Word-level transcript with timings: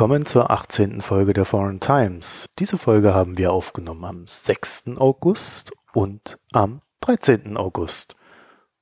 Willkommen 0.00 0.24
zur 0.24 0.50
18. 0.50 1.02
Folge 1.02 1.34
der 1.34 1.44
Foreign 1.44 1.78
Times. 1.78 2.48
Diese 2.58 2.78
Folge 2.78 3.12
haben 3.12 3.36
wir 3.36 3.52
aufgenommen 3.52 4.06
am 4.06 4.26
6. 4.26 4.96
August 4.96 5.72
und 5.92 6.38
am 6.52 6.80
13. 7.00 7.58
August, 7.58 8.16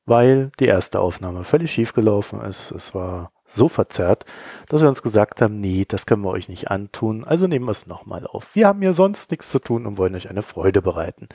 weil 0.06 0.52
die 0.60 0.66
erste 0.66 1.00
Aufnahme 1.00 1.42
völlig 1.42 1.72
schief 1.72 1.92
gelaufen 1.92 2.40
ist. 2.40 2.70
Es 2.70 2.94
war 2.94 3.32
so 3.44 3.66
verzerrt, 3.68 4.26
dass 4.68 4.82
wir 4.82 4.88
uns 4.88 5.02
gesagt 5.02 5.42
haben, 5.42 5.58
nee, 5.58 5.84
das 5.88 6.06
können 6.06 6.22
wir 6.22 6.30
euch 6.30 6.48
nicht 6.48 6.70
antun, 6.70 7.24
also 7.24 7.48
nehmen 7.48 7.64
wir 7.64 7.72
es 7.72 7.88
nochmal 7.88 8.24
auf. 8.24 8.54
Wir 8.54 8.68
haben 8.68 8.82
ja 8.82 8.92
sonst 8.92 9.32
nichts 9.32 9.50
zu 9.50 9.58
tun 9.58 9.86
und 9.86 9.98
wollen 9.98 10.14
euch 10.14 10.30
eine 10.30 10.42
Freude 10.42 10.82
bereiten. 10.82 11.28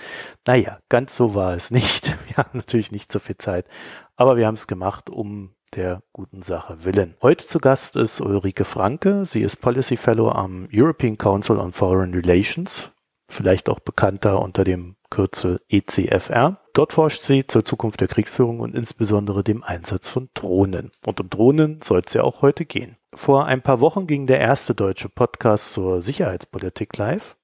Naja, 0.47 0.79
ganz 0.87 1.17
so 1.17 1.35
war 1.35 1.55
es 1.55 1.71
nicht. 1.71 2.15
Wir 2.29 2.37
haben 2.37 2.57
natürlich 2.57 2.93
nicht 2.93 3.11
so 3.11 3.19
viel 3.19 3.37
Zeit, 3.37 3.67
aber 4.15 4.37
wir 4.37 4.47
haben 4.47 4.55
es 4.55 4.67
gemacht, 4.67 5.09
um 5.09 5.53
der 5.75 6.03
guten 6.13 6.41
Sache 6.41 6.83
willen. 6.83 7.15
Heute 7.21 7.45
zu 7.45 7.59
Gast 7.59 7.95
ist 7.95 8.21
Ulrike 8.21 8.65
Franke. 8.65 9.25
Sie 9.25 9.41
ist 9.41 9.57
Policy 9.57 9.97
Fellow 9.97 10.29
am 10.29 10.67
European 10.71 11.17
Council 11.17 11.57
on 11.57 11.71
Foreign 11.71 12.13
Relations, 12.13 12.91
vielleicht 13.27 13.69
auch 13.69 13.79
bekannter 13.79 14.41
unter 14.41 14.63
dem 14.63 14.95
Kürzel 15.09 15.61
ECFR. 15.69 16.59
Dort 16.73 16.93
forscht 16.93 17.21
sie 17.21 17.45
zur 17.45 17.63
Zukunft 17.65 18.01
der 18.01 18.07
Kriegsführung 18.07 18.59
und 18.59 18.75
insbesondere 18.75 19.43
dem 19.43 19.63
Einsatz 19.63 20.09
von 20.09 20.29
Drohnen. 20.33 20.91
Und 21.05 21.19
um 21.19 21.29
Drohnen 21.29 21.81
soll 21.81 22.01
es 22.05 22.13
ja 22.13 22.23
auch 22.23 22.41
heute 22.41 22.65
gehen. 22.65 22.97
Vor 23.13 23.45
ein 23.45 23.61
paar 23.61 23.79
Wochen 23.79 24.07
ging 24.07 24.25
der 24.25 24.39
erste 24.39 24.73
deutsche 24.73 25.09
Podcast 25.09 25.71
zur 25.71 26.01
Sicherheitspolitik 26.01 26.97
live. 26.97 27.37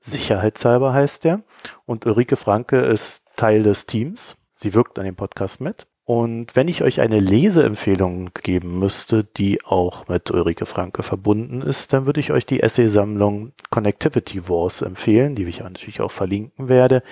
Sicherheitshalber 0.00 0.92
heißt 0.92 1.24
er. 1.24 1.42
Und 1.84 2.06
Ulrike 2.06 2.36
Franke 2.36 2.80
ist 2.80 3.26
Teil 3.36 3.64
des 3.64 3.86
Teams. 3.86 4.36
Sie 4.52 4.72
wirkt 4.72 4.98
an 4.98 5.04
dem 5.04 5.16
Podcast 5.16 5.60
mit. 5.60 5.88
Und 6.06 6.54
wenn 6.54 6.68
ich 6.68 6.84
euch 6.84 7.00
eine 7.00 7.18
Leseempfehlung 7.18 8.30
geben 8.42 8.78
müsste, 8.78 9.24
die 9.24 9.64
auch 9.64 10.06
mit 10.06 10.30
Ulrike 10.30 10.64
Franke 10.64 11.02
verbunden 11.02 11.62
ist, 11.62 11.92
dann 11.92 12.06
würde 12.06 12.20
ich 12.20 12.30
euch 12.30 12.46
die 12.46 12.62
Essaysammlung 12.62 13.50
Connectivity 13.70 14.48
Wars 14.48 14.82
empfehlen, 14.82 15.34
die 15.34 15.42
ich 15.42 15.60
natürlich 15.60 16.00
auch 16.00 16.12
verlinken 16.12 16.68
werde 16.68 17.02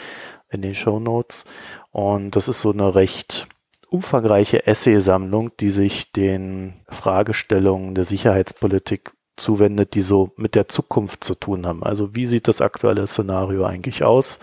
in 0.49 0.63
den 0.63 0.77
Show 0.77 1.01
Notes. 1.01 1.45
Und 1.91 2.37
das 2.37 2.47
ist 2.47 2.61
so 2.61 2.71
eine 2.71 2.95
recht 2.95 3.49
umfangreiche 3.89 4.65
Essaysammlung, 4.69 5.51
die 5.59 5.71
sich 5.71 6.13
den 6.13 6.75
Fragestellungen 6.89 7.97
der 7.97 8.05
Sicherheitspolitik 8.05 9.11
zuwendet, 9.37 9.95
die 9.95 10.03
so 10.03 10.31
mit 10.37 10.55
der 10.55 10.69
Zukunft 10.69 11.25
zu 11.25 11.35
tun 11.35 11.67
haben. 11.67 11.83
Also 11.83 12.15
wie 12.15 12.27
sieht 12.27 12.47
das 12.47 12.61
aktuelle 12.61 13.09
Szenario 13.09 13.65
eigentlich 13.65 14.05
aus? 14.05 14.39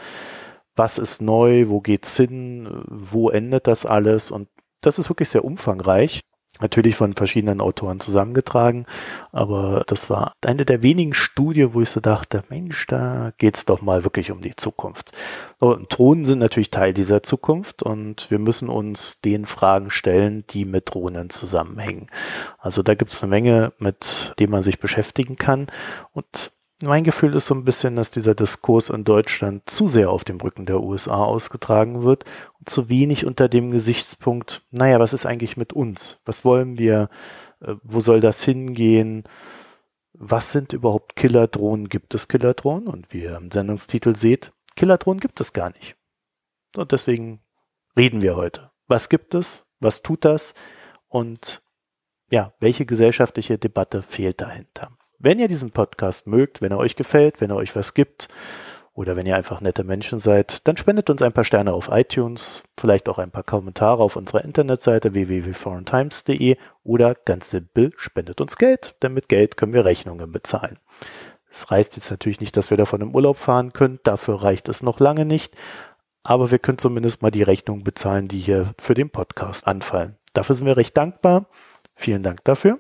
Was 0.76 0.98
ist 0.98 1.22
neu, 1.22 1.68
wo 1.68 1.82
geht's 1.82 2.16
hin, 2.18 2.84
wo 2.88 3.30
endet 3.30 3.68
das 3.68 3.86
alles 3.86 4.32
und 4.32 4.48
das 4.82 5.00
ist 5.00 5.10
wirklich 5.10 5.30
sehr 5.30 5.46
umfangreich. 5.46 6.22
Natürlich 6.60 6.96
von 6.98 7.14
verschiedenen 7.14 7.62
Autoren 7.62 8.02
zusammengetragen, 8.02 8.86
aber 9.32 9.84
das 9.88 10.10
war 10.10 10.34
eine 10.46 10.66
der 10.66 10.84
wenigen 10.84 11.14
Studien, 11.14 11.74
wo 11.74 11.82
ich 11.82 11.90
so 11.90 12.02
dachte, 12.02 12.44
Mensch, 12.50 12.86
da 12.88 13.32
geht's 13.38 13.66
doch 13.66 13.82
mal 13.82 14.04
wirklich 14.04 14.32
um 14.32 14.42
die 14.42 14.56
Zukunft. 14.56 15.12
So, 15.60 15.80
Drohnen 15.90 16.26
sind 16.26 16.40
natürlich 16.40 16.70
Teil 16.70 16.94
dieser 16.94 17.24
Zukunft 17.24 17.82
und 17.82 18.30
wir 18.30 18.38
müssen 18.38 18.70
uns 18.70 19.22
den 19.22 19.46
Fragen 19.46 19.90
stellen, 19.90 20.44
die 20.50 20.66
mit 20.66 20.94
Drohnen 20.94 21.30
zusammenhängen. 21.30 22.08
Also 22.60 22.84
da 22.84 22.96
gibt's 22.96 23.24
eine 23.24 23.30
Menge, 23.30 23.74
mit 23.80 24.36
dem 24.38 24.52
man 24.52 24.62
sich 24.62 24.80
beschäftigen 24.80 25.38
kann 25.38 25.68
und 26.12 26.52
mein 26.82 27.04
Gefühl 27.04 27.36
ist 27.36 27.48
so 27.48 27.56
ein 27.56 27.66
bisschen, 27.66 27.96
dass 27.96 28.12
dieser 28.12 28.36
Diskurs 28.36 28.90
in 28.90 29.04
Deutschland 29.04 29.70
zu 29.70 29.88
sehr 29.88 30.10
auf 30.10 30.24
dem 30.24 30.40
Rücken 30.40 30.66
der 30.66 30.82
USA 30.82 31.24
ausgetragen 31.24 32.04
wird 32.04 32.26
und 32.60 32.70
zu 32.70 32.90
wenig 32.90 33.26
unter 33.26 33.50
dem 33.50 33.72
Gesichtspunkt, 33.72 34.64
naja, 34.72 35.00
was 35.00 35.14
ist 35.14 35.26
eigentlich 35.26 35.58
mit 35.58 35.74
uns? 35.74 36.22
Was 36.26 36.46
wollen 36.46 36.78
wir? 36.78 37.10
Äh, 37.62 37.76
wo 37.84 38.00
soll 38.00 38.22
das 38.22 38.44
hingehen? 38.44 39.24
Was 40.14 40.52
sind 40.52 40.74
überhaupt 40.74 41.16
Killerdrohnen? 41.16 41.90
Gibt 41.90 42.14
es 42.14 42.28
Killerdrohnen? 42.28 42.88
Und 42.88 43.14
wie 43.14 43.24
ihr 43.24 43.36
im 43.36 43.52
Sendungstitel 43.52 44.16
seht, 44.16 44.52
Killerdrohnen 44.76 45.20
gibt 45.20 45.40
es 45.40 45.54
gar 45.54 45.72
nicht. 45.72 45.96
Und 46.76 46.92
deswegen 46.92 47.42
reden 47.98 48.22
wir 48.22 48.36
heute. 48.36 48.72
Was 48.88 49.10
gibt 49.10 49.34
es? 49.34 49.66
Was 49.80 50.02
tut 50.02 50.26
das? 50.26 50.54
Und 51.08 51.64
ja, 52.30 52.54
welche 52.60 52.86
gesellschaftliche 52.86 53.58
Debatte 53.58 54.02
fehlt 54.02 54.42
dahinter? 54.42 54.92
Wenn 55.24 55.38
ihr 55.38 55.48
diesen 55.48 55.70
Podcast 55.70 56.26
mögt, 56.26 56.62
wenn 56.62 56.72
er 56.72 56.80
euch 56.80 56.96
gefällt, 56.96 57.42
wenn 57.42 57.52
er 57.52 57.56
euch 57.56 57.76
was 57.76 57.94
gibt 57.94 58.28
oder 58.96 59.16
wenn 59.16 59.28
ihr 59.28 59.36
einfach 59.36 59.62
nette 59.62 59.84
Menschen 59.84 60.18
seid, 60.18 60.68
dann 60.68 60.78
spendet 60.78 61.12
uns 61.12 61.22
ein 61.22 61.32
paar 61.32 61.44
Sterne 61.44 61.74
auf 61.74 61.90
iTunes, 61.92 62.64
vielleicht 62.76 63.08
auch 63.08 63.20
ein 63.20 63.30
paar 63.30 63.44
Kommentare 63.44 64.02
auf 64.02 64.16
unserer 64.16 64.44
Internetseite 64.44 65.14
www.foreigntimes.de 65.14 66.58
oder 66.84 67.14
ganz 67.14 67.52
simpel 67.52 67.94
spendet 67.98 68.42
uns 68.42 68.58
Geld, 68.58 68.96
denn 69.04 69.14
mit 69.14 69.30
Geld 69.30 69.58
können 69.58 69.74
wir 69.74 69.86
Rechnungen 69.86 70.32
bezahlen. 70.32 70.80
Es 71.52 71.70
reicht 71.70 71.96
jetzt 71.98 72.10
natürlich 72.10 72.40
nicht, 72.40 72.58
dass 72.58 72.72
wir 72.72 72.78
davon 72.78 73.02
im 73.02 73.14
Urlaub 73.14 73.38
fahren 73.38 73.74
können, 73.74 74.00
dafür 74.02 74.42
reicht 74.42 74.70
es 74.70 74.82
noch 74.82 75.00
lange 75.00 75.26
nicht, 75.26 75.56
aber 76.24 76.50
wir 76.50 76.58
können 76.58 76.80
zumindest 76.80 77.22
mal 77.22 77.30
die 77.30 77.44
Rechnungen 77.44 77.84
bezahlen, 77.84 78.28
die 78.28 78.40
hier 78.40 78.74
für 78.80 78.96
den 78.96 79.12
Podcast 79.12 79.68
anfallen. 79.68 80.18
Dafür 80.34 80.56
sind 80.56 80.66
wir 80.66 80.78
recht 80.78 80.98
dankbar. 80.98 81.46
Vielen 81.94 82.24
Dank 82.24 82.44
dafür 82.44 82.80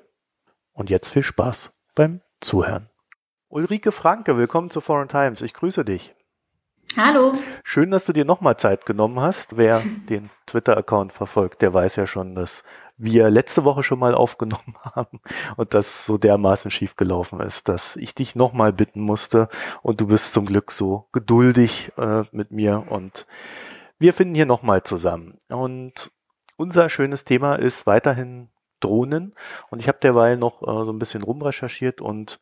und 0.73 0.89
jetzt 0.89 1.09
viel 1.09 1.21
Spaß 1.21 1.73
beim 1.93 2.21
Zuhören. 2.41 2.89
Ulrike 3.49 3.91
Franke, 3.91 4.35
willkommen 4.35 4.71
zu 4.71 4.81
Foreign 4.81 5.07
Times. 5.07 5.43
Ich 5.43 5.53
grüße 5.53 5.85
dich. 5.85 6.15
Hallo. 6.97 7.33
Schön, 7.63 7.91
dass 7.91 8.05
du 8.05 8.13
dir 8.13 8.25
nochmal 8.25 8.57
Zeit 8.57 8.87
genommen 8.87 9.19
hast. 9.19 9.57
Wer 9.57 9.83
den 10.09 10.31
Twitter-Account 10.47 11.13
verfolgt, 11.13 11.61
der 11.61 11.71
weiß 11.71 11.97
ja 11.97 12.07
schon, 12.07 12.33
dass 12.33 12.63
wir 12.97 13.29
letzte 13.29 13.63
Woche 13.63 13.83
schon 13.83 13.99
mal 13.99 14.15
aufgenommen 14.15 14.75
haben 14.83 15.21
und 15.55 15.75
das 15.75 16.07
so 16.07 16.17
dermaßen 16.17 16.71
schief 16.71 16.95
gelaufen 16.95 17.39
ist, 17.41 17.69
dass 17.69 17.95
ich 17.95 18.15
dich 18.15 18.35
nochmal 18.35 18.73
bitten 18.73 19.01
musste 19.01 19.47
und 19.83 20.01
du 20.01 20.07
bist 20.07 20.33
zum 20.33 20.47
Glück 20.47 20.71
so 20.71 21.07
geduldig 21.11 21.91
äh, 21.97 22.23
mit 22.31 22.49
mir 22.49 22.87
und 22.89 23.27
wir 23.99 24.13
finden 24.13 24.33
hier 24.33 24.47
nochmal 24.47 24.81
zusammen. 24.81 25.37
Und 25.47 26.11
unser 26.57 26.89
schönes 26.89 27.23
Thema 27.23 27.53
ist 27.53 27.85
weiterhin 27.85 28.49
Drohnen. 28.81 29.33
Und 29.69 29.79
ich 29.79 29.87
habe 29.87 29.99
derweil 29.99 30.37
noch 30.37 30.61
äh, 30.61 30.85
so 30.85 30.91
ein 30.91 30.99
bisschen 30.99 31.23
rumrecherchiert 31.23 32.01
und 32.01 32.39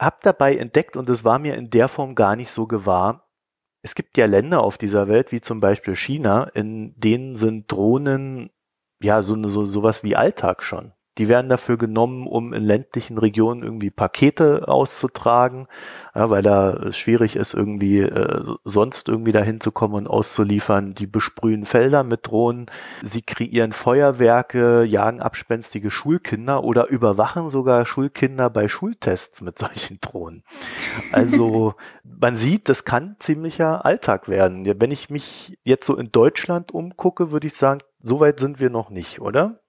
habe 0.00 0.16
dabei 0.22 0.56
entdeckt, 0.56 0.96
und 0.96 1.08
es 1.08 1.24
war 1.24 1.38
mir 1.38 1.56
in 1.56 1.70
der 1.70 1.88
Form 1.88 2.14
gar 2.14 2.36
nicht 2.36 2.50
so 2.50 2.66
gewahr, 2.66 3.28
es 3.82 3.94
gibt 3.94 4.16
ja 4.16 4.26
Länder 4.26 4.62
auf 4.62 4.78
dieser 4.78 5.08
Welt, 5.08 5.32
wie 5.32 5.40
zum 5.40 5.60
Beispiel 5.60 5.94
China, 5.94 6.44
in 6.54 6.98
denen 6.98 7.34
sind 7.34 7.70
Drohnen 7.70 8.50
ja 9.02 9.22
so, 9.22 9.40
so 9.48 9.64
sowas 9.64 10.02
wie 10.02 10.16
Alltag 10.16 10.62
schon. 10.62 10.92
Die 11.18 11.28
werden 11.28 11.48
dafür 11.48 11.76
genommen, 11.76 12.26
um 12.26 12.52
in 12.52 12.62
ländlichen 12.62 13.18
Regionen 13.18 13.62
irgendwie 13.62 13.90
Pakete 13.90 14.68
auszutragen, 14.68 15.66
ja, 16.14 16.30
weil 16.30 16.42
da 16.42 16.72
es 16.74 16.96
schwierig 16.96 17.36
ist, 17.36 17.54
irgendwie 17.54 18.00
äh, 18.00 18.42
sonst 18.64 19.08
irgendwie 19.08 19.32
dahin 19.32 19.60
zu 19.60 19.72
kommen 19.72 19.94
und 19.94 20.06
auszuliefern. 20.06 20.94
Die 20.94 21.06
besprühen 21.06 21.64
Felder 21.64 22.04
mit 22.04 22.26
Drohnen, 22.26 22.66
sie 23.02 23.22
kreieren 23.22 23.72
Feuerwerke, 23.72 24.84
jagen 24.84 25.20
abspenstige 25.20 25.90
Schulkinder 25.90 26.62
oder 26.62 26.88
überwachen 26.88 27.50
sogar 27.50 27.84
Schulkinder 27.84 28.48
bei 28.48 28.68
Schultests 28.68 29.40
mit 29.40 29.58
solchen 29.58 29.98
Drohnen. 30.00 30.44
Also 31.12 31.74
man 32.04 32.36
sieht, 32.36 32.68
das 32.68 32.84
kann 32.84 33.16
ziemlicher 33.18 33.84
Alltag 33.84 34.28
werden. 34.28 34.64
Wenn 34.80 34.90
ich 34.90 35.10
mich 35.10 35.58
jetzt 35.64 35.86
so 35.86 35.96
in 35.96 36.12
Deutschland 36.12 36.72
umgucke, 36.72 37.32
würde 37.32 37.48
ich 37.48 37.54
sagen, 37.54 37.80
so 38.02 38.20
weit 38.20 38.38
sind 38.38 38.60
wir 38.60 38.70
noch 38.70 38.90
nicht, 38.90 39.20
oder? 39.20 39.60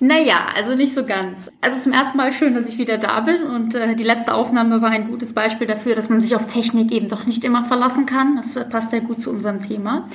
Naja, 0.00 0.46
also 0.54 0.74
nicht 0.74 0.92
so 0.92 1.04
ganz. 1.04 1.50
Also 1.60 1.78
zum 1.78 1.92
ersten 1.92 2.16
Mal 2.16 2.32
schön, 2.32 2.54
dass 2.54 2.68
ich 2.68 2.78
wieder 2.78 2.98
da 2.98 3.20
bin 3.20 3.42
und 3.42 3.74
äh, 3.74 3.94
die 3.94 4.04
letzte 4.04 4.34
Aufnahme 4.34 4.80
war 4.82 4.90
ein 4.90 5.08
gutes 5.08 5.32
Beispiel 5.32 5.66
dafür, 5.66 5.94
dass 5.94 6.08
man 6.08 6.20
sich 6.20 6.34
auf 6.36 6.52
Technik 6.52 6.92
eben 6.92 7.08
doch 7.08 7.26
nicht 7.26 7.44
immer 7.44 7.64
verlassen 7.64 8.06
kann. 8.06 8.36
Das 8.36 8.56
äh, 8.56 8.64
passt 8.64 8.92
ja 8.92 9.00
gut 9.00 9.20
zu 9.20 9.30
unserem 9.30 9.60
Thema. 9.60 10.08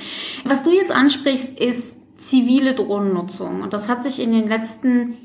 Was 0.44 0.62
du 0.62 0.70
jetzt 0.70 0.92
ansprichst, 0.92 1.58
ist 1.58 1.98
zivile 2.16 2.74
Drohnennutzung 2.74 3.62
und 3.62 3.72
das 3.72 3.88
hat 3.88 4.02
sich 4.02 4.22
in 4.22 4.32
den 4.32 4.48
letzten 4.48 5.16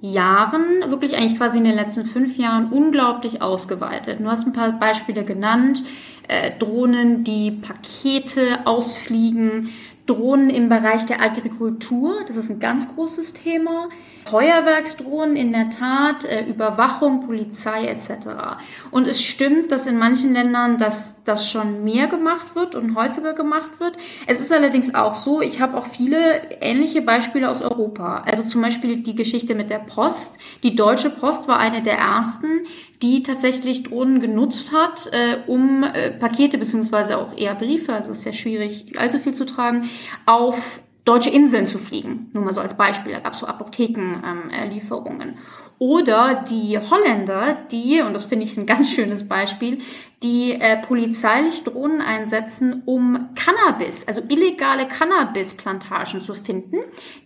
Jahren, 0.00 0.90
wirklich 0.90 1.16
eigentlich 1.16 1.36
quasi 1.36 1.58
in 1.58 1.64
den 1.64 1.74
letzten 1.74 2.04
fünf 2.04 2.36
Jahren 2.36 2.70
unglaublich 2.70 3.42
ausgeweitet. 3.42 4.20
Du 4.20 4.26
hast 4.26 4.46
ein 4.46 4.52
paar 4.52 4.72
Beispiele 4.72 5.24
genannt. 5.24 5.84
Äh, 6.28 6.58
Drohnen, 6.58 7.24
die 7.24 7.52
Pakete 7.52 8.66
ausfliegen, 8.66 9.70
Drohnen 10.06 10.50
im 10.50 10.68
Bereich 10.68 11.04
der 11.06 11.20
Agrikultur, 11.20 12.24
das 12.26 12.36
ist 12.36 12.50
ein 12.50 12.60
ganz 12.60 12.88
großes 12.88 13.32
Thema. 13.32 13.88
Feuerwerksdrohnen 14.26 15.36
in 15.36 15.52
der 15.52 15.70
Tat, 15.70 16.24
äh, 16.24 16.44
Überwachung, 16.46 17.26
Polizei 17.26 17.86
etc. 17.86 18.58
Und 18.90 19.06
es 19.06 19.22
stimmt, 19.22 19.70
dass 19.70 19.86
in 19.86 19.98
manchen 19.98 20.32
Ländern 20.32 20.78
das, 20.78 21.22
das 21.24 21.48
schon 21.48 21.84
mehr 21.84 22.08
gemacht 22.08 22.56
wird 22.56 22.74
und 22.74 22.96
häufiger 22.96 23.34
gemacht 23.34 23.78
wird. 23.78 23.96
Es 24.26 24.40
ist 24.40 24.52
allerdings 24.52 24.94
auch 24.94 25.14
so, 25.14 25.40
ich 25.40 25.60
habe 25.60 25.76
auch 25.76 25.86
viele 25.86 26.50
ähnliche 26.60 27.02
Beispiele 27.02 27.48
aus 27.48 27.62
Europa. 27.62 28.24
Also 28.26 28.42
zum 28.42 28.62
Beispiel 28.62 28.96
die 28.98 29.14
Geschichte 29.14 29.54
mit 29.54 29.70
der 29.70 29.78
Post. 29.78 30.38
Die 30.64 30.74
Deutsche 30.74 31.10
Post 31.10 31.46
war 31.46 31.58
eine 31.58 31.82
der 31.82 31.98
ersten, 31.98 32.66
die 33.02 33.22
tatsächlich 33.22 33.82
Drohnen 33.82 34.20
genutzt 34.20 34.72
hat, 34.72 35.08
äh, 35.12 35.38
um 35.46 35.82
äh, 35.82 36.10
Pakete 36.10 36.58
beziehungsweise 36.58 37.18
auch 37.18 37.36
eher 37.36 37.54
Briefe, 37.54 37.92
also 37.92 38.12
ist 38.12 38.24
ja 38.24 38.32
schwierig, 38.32 38.98
allzu 38.98 39.18
viel 39.18 39.34
zu 39.34 39.44
tragen, 39.44 39.88
auf 40.24 40.80
deutsche 41.06 41.30
Inseln 41.30 41.66
zu 41.66 41.78
fliegen. 41.78 42.28
Nur 42.32 42.44
mal 42.44 42.52
so 42.52 42.60
als 42.60 42.76
Beispiel, 42.76 43.12
da 43.12 43.20
gab 43.20 43.32
es 43.32 43.38
so 43.38 43.46
Apothekenlieferungen. 43.46 45.28
Ähm, 45.28 45.34
Oder 45.78 46.44
die 46.50 46.78
Holländer, 46.78 47.56
die, 47.70 48.02
und 48.02 48.12
das 48.12 48.24
finde 48.24 48.44
ich 48.44 48.56
ein 48.56 48.66
ganz 48.66 48.90
schönes 48.90 49.26
Beispiel, 49.26 49.78
die 50.24 50.52
äh, 50.52 50.78
polizeilich 50.82 51.62
Drohnen 51.62 52.00
einsetzen, 52.00 52.82
um 52.86 53.28
Cannabis, 53.36 54.08
also 54.08 54.20
illegale 54.28 54.88
Cannabisplantagen 54.88 56.20
zu 56.22 56.34
finden, 56.34 56.78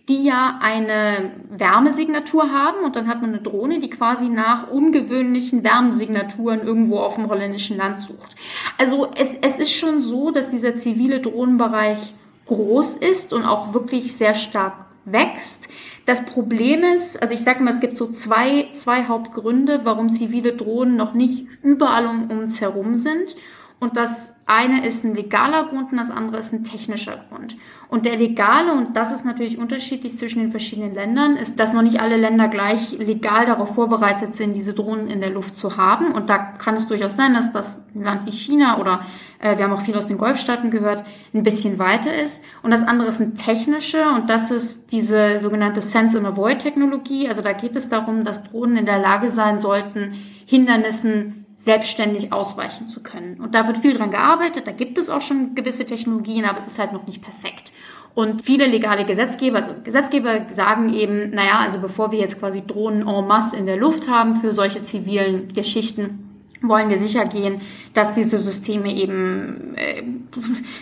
die 0.07 0.25
ja 0.25 0.59
eine 0.61 1.31
Wärmesignatur 1.49 2.51
haben 2.51 2.83
und 2.83 2.95
dann 2.95 3.07
hat 3.07 3.21
man 3.21 3.31
eine 3.31 3.41
Drohne, 3.41 3.79
die 3.79 3.89
quasi 3.89 4.29
nach 4.29 4.69
ungewöhnlichen 4.69 5.63
Wärmesignaturen 5.63 6.61
irgendwo 6.61 6.99
auf 6.99 7.15
dem 7.15 7.29
holländischen 7.29 7.77
Land 7.77 8.01
sucht. 8.01 8.35
Also 8.77 9.09
es, 9.15 9.33
es 9.33 9.57
ist 9.57 9.73
schon 9.73 9.99
so, 9.99 10.29
dass 10.29 10.51
dieser 10.51 10.75
zivile 10.75 11.19
Drohnenbereich 11.19 12.13
groß 12.45 12.95
ist 12.95 13.33
und 13.33 13.45
auch 13.45 13.73
wirklich 13.73 14.15
sehr 14.15 14.33
stark 14.33 14.85
wächst. 15.05 15.67
Das 16.05 16.25
Problem 16.25 16.83
ist, 16.83 17.21
also 17.21 17.33
ich 17.33 17.43
sage 17.43 17.63
mal, 17.63 17.71
es 17.71 17.79
gibt 17.79 17.97
so 17.97 18.07
zwei, 18.07 18.69
zwei 18.73 19.05
Hauptgründe, 19.05 19.81
warum 19.83 20.11
zivile 20.11 20.53
Drohnen 20.53 20.95
noch 20.95 21.13
nicht 21.13 21.47
überall 21.63 22.05
um, 22.05 22.29
um 22.29 22.39
uns 22.39 22.61
herum 22.61 22.93
sind. 22.95 23.35
Und 23.81 23.97
das 23.97 24.35
eine 24.45 24.85
ist 24.85 25.03
ein 25.03 25.15
legaler 25.15 25.63
Grund 25.63 25.91
und 25.91 25.97
das 25.97 26.11
andere 26.11 26.37
ist 26.37 26.53
ein 26.53 26.63
technischer 26.63 27.17
Grund. 27.27 27.57
Und 27.89 28.05
der 28.05 28.15
legale, 28.15 28.73
und 28.73 28.95
das 28.95 29.11
ist 29.11 29.25
natürlich 29.25 29.57
unterschiedlich 29.57 30.17
zwischen 30.17 30.39
den 30.39 30.51
verschiedenen 30.51 30.93
Ländern, 30.93 31.35
ist, 31.35 31.59
dass 31.59 31.73
noch 31.73 31.81
nicht 31.81 31.99
alle 31.99 32.15
Länder 32.15 32.47
gleich 32.47 32.91
legal 32.99 33.47
darauf 33.47 33.73
vorbereitet 33.73 34.35
sind, 34.35 34.53
diese 34.53 34.75
Drohnen 34.75 35.07
in 35.07 35.19
der 35.19 35.31
Luft 35.31 35.57
zu 35.57 35.77
haben. 35.77 36.11
Und 36.11 36.29
da 36.29 36.37
kann 36.37 36.75
es 36.75 36.85
durchaus 36.85 37.15
sein, 37.15 37.33
dass 37.33 37.53
das 37.53 37.81
Land 37.95 38.27
wie 38.27 38.31
China 38.31 38.77
oder 38.79 39.01
äh, 39.39 39.57
wir 39.57 39.63
haben 39.63 39.73
auch 39.73 39.81
viel 39.81 39.97
aus 39.97 40.05
den 40.05 40.19
Golfstaaten 40.19 40.69
gehört, 40.69 41.03
ein 41.33 41.41
bisschen 41.41 41.79
weiter 41.79 42.13
ist. 42.13 42.43
Und 42.61 42.69
das 42.69 42.83
andere 42.83 43.09
ist 43.09 43.19
ein 43.19 43.33
technischer 43.33 44.13
und 44.13 44.29
das 44.29 44.51
ist 44.51 44.91
diese 44.91 45.39
sogenannte 45.39 45.81
Sense 45.81 46.19
and 46.19 46.27
Avoid 46.27 46.59
Technologie. 46.59 47.27
Also 47.27 47.41
da 47.41 47.53
geht 47.53 47.75
es 47.75 47.89
darum, 47.89 48.23
dass 48.23 48.43
Drohnen 48.43 48.77
in 48.77 48.85
der 48.85 48.99
Lage 48.99 49.27
sein 49.27 49.57
sollten, 49.57 50.13
Hindernissen 50.45 51.40
selbstständig 51.61 52.33
ausweichen 52.33 52.87
zu 52.87 53.03
können. 53.03 53.39
Und 53.39 53.53
da 53.53 53.67
wird 53.67 53.77
viel 53.77 53.95
dran 53.95 54.09
gearbeitet, 54.09 54.65
da 54.65 54.71
gibt 54.71 54.97
es 54.97 55.11
auch 55.11 55.21
schon 55.21 55.53
gewisse 55.53 55.85
Technologien, 55.85 56.45
aber 56.45 56.57
es 56.57 56.65
ist 56.65 56.79
halt 56.79 56.91
noch 56.91 57.05
nicht 57.05 57.21
perfekt. 57.21 57.71
Und 58.15 58.41
viele 58.41 58.65
legale 58.65 59.05
Gesetzgeber, 59.05 59.57
also 59.57 59.71
Gesetzgeber 59.83 60.47
sagen 60.51 60.91
eben, 60.91 61.29
naja, 61.29 61.59
also 61.59 61.79
bevor 61.79 62.11
wir 62.11 62.19
jetzt 62.19 62.39
quasi 62.39 62.63
Drohnen 62.65 63.07
en 63.07 63.27
masse 63.27 63.55
in 63.55 63.67
der 63.67 63.77
Luft 63.77 64.09
haben 64.09 64.35
für 64.35 64.53
solche 64.53 64.81
zivilen 64.81 65.53
Geschichten, 65.53 66.30
wollen 66.61 66.89
wir 66.89 66.97
sicher 66.97 67.25
gehen, 67.25 67.61
dass 67.93 68.13
diese 68.13 68.37
Systeme 68.37 68.93
eben 68.93 69.75
äh, 69.75 70.03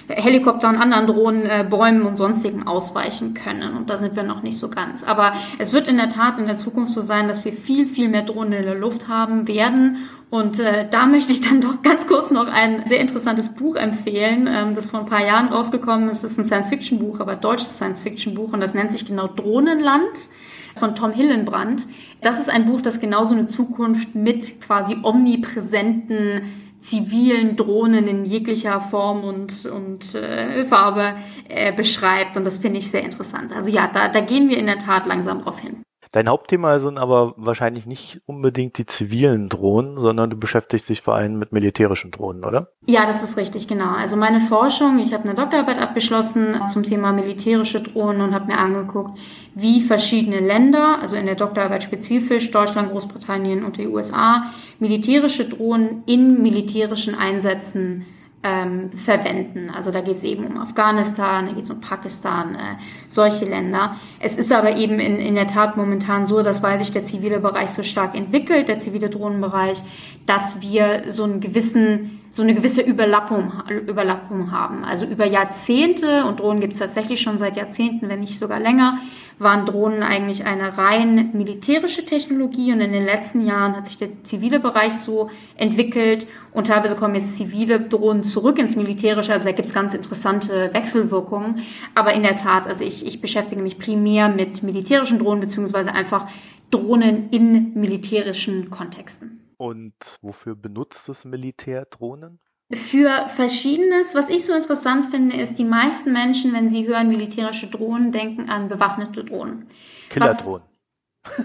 Helikoptern, 0.10 0.76
anderen 0.76 1.08
Drohnen, 1.08 1.46
äh, 1.46 1.66
Bäumen 1.68 2.04
und 2.04 2.18
sonstigen 2.18 2.68
ausweichen 2.68 3.34
können. 3.34 3.76
Und 3.76 3.90
da 3.90 3.98
sind 3.98 4.16
wir 4.16 4.24
noch 4.24 4.44
nicht 4.44 4.58
so 4.58 4.70
ganz. 4.70 5.04
Aber 5.04 5.34
es 5.58 5.72
wird 5.72 5.88
in 5.88 5.98
der 5.98 6.10
Tat 6.10 6.38
in 6.38 6.48
der 6.48 6.58
Zukunft 6.58 6.94
so 6.94 7.02
sein, 7.02 7.28
dass 7.28 7.46
wir 7.46 7.54
viel, 7.54 7.86
viel 7.86 8.10
mehr 8.10 8.24
Drohnen 8.24 8.54
in 8.54 8.64
der 8.64 8.76
Luft 8.76 9.08
haben 9.08 9.48
werden. 9.48 9.98
Und 10.30 10.60
äh, 10.60 10.88
da 10.90 11.08
möchte 11.08 11.31
ich 11.31 11.42
dann 11.42 11.62
doch 11.62 11.82
ganz 11.84 12.08
kurz 12.08 12.30
noch 12.30 12.48
ein 12.48 12.86
sehr 12.86 13.00
interessantes 13.00 13.50
Buch 13.50 13.75
empfehlen, 13.75 14.48
ähm, 14.52 14.75
das 14.75 14.90
vor 14.90 15.00
ein 15.00 15.06
paar 15.06 15.25
Jahren 15.25 15.50
rausgekommen 15.50 16.10
ist. 16.10 16.24
Es 16.24 16.34
ist 16.34 16.40
ein 16.40 16.46
Science-Fiction-Buch, 16.46 17.20
aber 17.20 17.36
deutsches 17.36 17.78
Science-Fiction-Buch 17.78 18.54
und 18.54 18.60
das 18.60 18.74
nennt 18.74 18.92
sich 18.92 19.06
genau 19.06 19.28
Drohnenland 19.28 20.30
von 20.77 20.95
Tom 20.95 21.12
Hillenbrand. 21.12 21.86
Das 22.21 22.39
ist 22.39 22.50
ein 22.50 22.66
Buch, 22.66 22.81
das 22.81 23.00
genauso 23.00 23.33
eine 23.33 23.48
Zukunft 23.48 24.16
mit 24.16 24.62
quasi 24.62 24.98
omnipräsenten 25.01 26.42
zivilen 26.80 27.56
Drohnen 27.56 28.07
in 28.07 28.25
jeglicher 28.25 28.80
Form 28.80 29.24
und, 29.24 29.66
und 29.66 30.16
äh, 30.16 30.66
Farbe 30.66 31.13
äh, 31.50 31.74
beschreibt. 31.74 32.38
Und 32.38 32.45
das 32.45 32.57
finde 32.57 32.80
ich 32.80 32.89
sehr 32.89 33.04
interessant. 33.04 33.54
Also 33.54 33.69
ja, 33.69 33.89
da, 33.92 34.07
da 34.07 34.21
gehen 34.21 34.50
wir 34.50 34.57
in 34.57 34.66
der 34.66 34.80
Tat 34.80 35.06
langsam 35.06 35.42
drauf 35.42 35.60
hin. 35.60 35.83
Dein 36.12 36.28
Hauptthema 36.28 36.80
sind 36.80 36.98
aber 36.98 37.36
wahrscheinlich 37.38 37.86
nicht 37.86 38.22
unbedingt 38.26 38.80
die 38.80 38.88
zivilen 38.88 39.48
Drohnen, 39.48 40.00
sondern 40.00 40.32
du 40.32 40.38
beschäftigst 40.38 40.90
dich 40.90 41.02
vor 41.02 41.14
allem 41.14 41.38
mit 41.38 41.52
militärischen 41.52 42.10
Drohnen, 42.10 42.44
oder? 42.44 42.72
Ja, 42.88 43.06
das 43.06 43.22
ist 43.22 43.38
richtig, 43.38 43.68
genau. 43.68 43.92
Also 43.92 44.16
meine 44.16 44.40
Forschung, 44.40 44.98
ich 44.98 45.14
habe 45.14 45.26
eine 45.26 45.36
Doktorarbeit 45.36 45.78
abgeschlossen 45.78 46.60
zum 46.68 46.82
Thema 46.82 47.14
militärische 47.14 47.82
Drohnen 47.82 48.22
und 48.22 48.34
habe 48.34 48.48
mir 48.48 48.58
angeguckt, 48.58 49.20
wie 49.54 49.82
verschiedene 49.82 50.40
Länder, 50.40 51.00
also 51.00 51.16
in 51.16 51.28
der 51.28 51.36
Doktorarbeit 51.36 51.84
spezifisch 51.84 52.50
Deutschland, 52.50 52.90
Großbritannien 52.90 53.64
und 53.64 53.78
die 53.78 53.88
USA, 53.88 54.46
militärische 54.80 55.48
Drohnen 55.48 56.02
in 56.08 56.42
militärischen 56.42 57.14
Einsätzen 57.14 58.08
ähm, 58.41 58.91
verwenden. 58.91 59.69
Also 59.69 59.91
da 59.91 60.01
geht 60.01 60.18
es 60.18 60.24
eben 60.24 60.47
um 60.47 60.57
Afghanistan, 60.57 61.47
da 61.47 61.53
geht 61.53 61.65
es 61.65 61.69
um 61.69 61.81
Pakistan, 61.81 62.56
äh, 62.56 62.59
solche 63.07 63.45
Länder. 63.45 63.95
Es 64.19 64.38
ist 64.38 64.51
aber 64.51 64.77
eben 64.77 65.00
in, 65.00 65.18
in 65.18 65.36
der 65.36 65.47
Tat 65.47 65.75
momentan 65.75 66.25
so, 66.25 66.41
dass 66.41 66.63
weil 66.63 66.80
sich 66.80 66.91
der 66.91 67.03
zivile 67.03 67.39
Bereich 67.41 67.71
so 67.71 67.83
stark 67.83 68.15
entwickelt, 68.15 68.69
der 68.69 68.80
zivile 68.80 69.09
Drohnenbereich, 69.09 69.81
dass 70.25 70.62
wir 70.62 71.12
so 71.12 71.24
einen 71.24 71.41
gewissen 71.41 72.15
so 72.31 72.44
eine 72.44 72.53
gewisse 72.53 72.81
Überlappung, 72.81 73.51
Überlappung 73.88 74.51
haben. 74.51 74.86
Also 74.86 75.06
über 75.06 75.25
Jahrzehnte, 75.25 76.25
und 76.25 76.39
Drohnen 76.39 76.62
gibt 76.62 76.74
es 76.74 76.80
tatsächlich 76.80 77.21
schon 77.21 77.39
seit 77.39 77.57
Jahrzehnten, 77.57 78.07
wenn 78.07 78.19
nicht 78.19 78.38
sogar 78.38 78.59
länger, 78.59 79.00
waren 79.39 79.65
Drohnen 79.65 80.03
eigentlich 80.03 80.45
eine 80.45 80.77
rein 80.77 81.31
militärische 81.33 82.06
Technologie 82.06 82.71
und 82.74 82.81
in 82.81 82.91
den 82.91 83.06
letzten 83.06 83.45
Jahren 83.45 83.75
hat 83.75 83.88
sich 83.88 83.97
der 83.97 84.24
zivile 84.24 84.59
Bereich 84.59 84.94
so 84.94 85.30
entwickelt 85.56 86.27
und 86.51 86.68
teilweise 86.68 86.95
kommen 86.95 87.15
jetzt 87.15 87.38
zivile 87.38 87.80
Drohnen 87.80 88.24
zurück 88.24 88.59
ins 88.59 88.75
Militärische, 88.75 89.33
also 89.33 89.45
da 89.45 89.53
gibt 89.53 89.69
es 89.69 89.74
ganz 89.74 89.94
interessante 89.94 90.74
Wechselwirkungen. 90.74 91.63
Aber 91.95 92.13
in 92.13 92.24
der 92.24 92.36
Tat, 92.36 92.68
also 92.68 92.83
ich, 92.83 93.06
ich 93.06 93.21
beschäftige 93.21 93.62
mich 93.62 93.80
primär 93.80 94.30
mit 94.30 94.62
militärischen 94.62 95.19
Drohnen 95.19 95.39
beziehungsweise 95.39 95.94
einfach 95.94 96.30
Drohnen 96.69 97.29
in 97.29 97.74
militärischen 97.74 98.69
Kontexten. 98.69 99.53
Und 99.58 100.17
wofür 100.22 100.55
benutzt 100.55 101.10
das 101.10 101.25
Militär 101.25 101.86
Drohnen? 101.86 102.39
Für 102.72 103.28
Verschiedenes. 103.28 104.14
Was 104.14 104.30
ich 104.30 104.46
so 104.46 104.54
interessant 104.54 105.06
finde, 105.06 105.36
ist, 105.36 105.58
die 105.58 105.64
meisten 105.64 106.14
Menschen, 106.14 106.54
wenn 106.54 106.70
sie 106.70 106.88
hören 106.88 107.08
militärische 107.08 107.68
Drohnen, 107.68 108.12
denken 108.12 108.50
an 108.50 108.68
bewaffnete 108.68 109.24
Drohnen. 109.24 109.66
Killerdrohnen. 110.10 110.70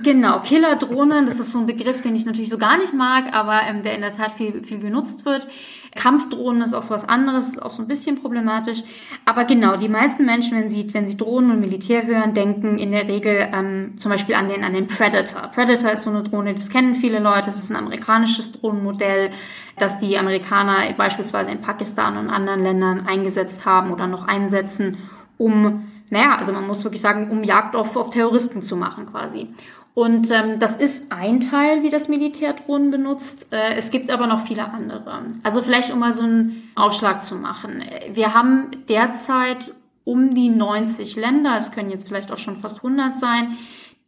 Genau, 0.03 0.41
Killerdrohnen, 0.41 1.27
das 1.27 1.41
ist 1.41 1.51
so 1.51 1.59
ein 1.59 1.67
Begriff, 1.67 2.01
den 2.01 2.15
ich 2.15 2.25
natürlich 2.27 2.49
so 2.49 2.59
gar 2.59 2.79
nicht 2.79 2.95
mag, 2.95 3.35
aber 3.35 3.63
ähm, 3.63 3.83
der 3.83 3.95
in 3.95 4.03
der 4.03 4.13
Tat 4.13 4.33
viel, 4.33 4.63
viel 4.65 4.79
genutzt 4.79 5.25
wird. 5.25 5.49
Kampfdrohnen 5.95 6.63
ist 6.63 6.75
auch 6.75 6.83
so 6.83 6.95
was 6.95 7.09
anderes, 7.09 7.51
ist 7.51 7.63
auch 7.63 7.71
so 7.71 7.83
ein 7.83 7.89
bisschen 7.89 8.21
problematisch. 8.21 8.83
Aber 9.25 9.45
genau, 9.45 9.77
die 9.77 9.89
meisten 9.89 10.25
Menschen, 10.25 10.59
wenn 10.59 10.69
sie, 10.69 10.93
wenn 10.93 11.07
sie 11.07 11.17
Drohnen 11.17 11.53
und 11.53 11.61
Militär 11.61 12.07
hören, 12.07 12.35
denken 12.35 12.79
in 12.79 12.93
der 12.93 13.07
Regel 13.09 13.49
ähm, 13.53 13.95
zum 13.97 14.11
Beispiel 14.11 14.35
an 14.35 14.49
den, 14.49 14.65
an 14.65 14.73
den 14.73 14.87
Predator. 14.87 15.43
Predator 15.49 15.93
ist 15.93 16.03
so 16.03 16.11
eine 16.11 16.23
Drohne, 16.23 16.55
das 16.55 16.69
kennen 16.69 16.95
viele 16.95 17.21
Leute, 17.21 17.47
das 17.47 17.59
ist 17.59 17.71
ein 17.71 17.77
amerikanisches 17.77 18.53
Drohnenmodell, 18.53 19.31
das 19.79 19.99
die 19.99 20.19
Amerikaner 20.19 20.93
beispielsweise 20.97 21.51
in 21.51 21.61
Pakistan 21.61 22.17
und 22.17 22.31
anderen 22.31 22.63
Ländern 22.63 23.07
eingesetzt 23.07 23.65
haben 23.67 23.93
oder 23.93 24.07
noch 24.07 24.27
einsetzen, 24.27 24.97
um 25.39 25.85
naja, 26.11 26.37
also 26.37 26.53
man 26.53 26.67
muss 26.67 26.85
wirklich 26.85 27.01
sagen, 27.01 27.31
um 27.31 27.43
Jagd 27.43 27.75
auf, 27.75 27.97
auf 27.97 28.11
Terroristen 28.11 28.63
zu 28.63 28.77
machen 28.77 29.07
quasi. 29.07 29.49
Und 29.95 30.33
ähm, 30.33 30.59
das 30.59 30.75
ist 30.75 31.13
ein 31.13 31.41
Teil, 31.41 31.85
wie 31.85 31.91
das 31.91 32.09
Militär 32.09 32.53
Drohnen 32.53 32.91
benutzt. 32.91 33.53
Äh, 33.53 33.77
es 33.77 33.91
gibt 33.91 34.11
aber 34.11 34.27
noch 34.27 34.45
viele 34.45 34.69
andere. 34.69 35.23
Also 35.45 35.63
vielleicht 35.63 35.93
um 35.93 36.01
mal 36.01 36.13
so 36.13 36.25
einen 36.25 36.69
Aufschlag 36.75 37.25
zu 37.25 37.37
machen. 37.37 37.85
Wir 38.13 38.35
haben 38.35 38.73
derzeit 38.89 39.73
um 40.03 40.35
die 40.35 40.49
90 40.49 41.15
Länder, 41.17 41.57
es 41.57 41.71
können 41.71 41.91
jetzt 41.91 42.09
vielleicht 42.09 42.33
auch 42.33 42.39
schon 42.39 42.57
fast 42.57 42.79
100 42.79 43.17
sein, 43.17 43.57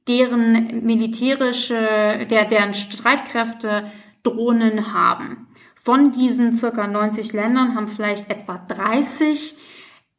deren 0.08 0.84
militärische, 0.84 2.26
der, 2.28 2.44
deren 2.44 2.74
Streitkräfte 2.74 3.84
Drohnen 4.24 4.92
haben. 4.92 5.46
Von 5.76 6.10
diesen 6.10 6.52
circa 6.52 6.88
90 6.88 7.32
Ländern 7.32 7.76
haben 7.76 7.86
vielleicht 7.86 8.28
etwa 8.28 8.58
30 8.58 9.56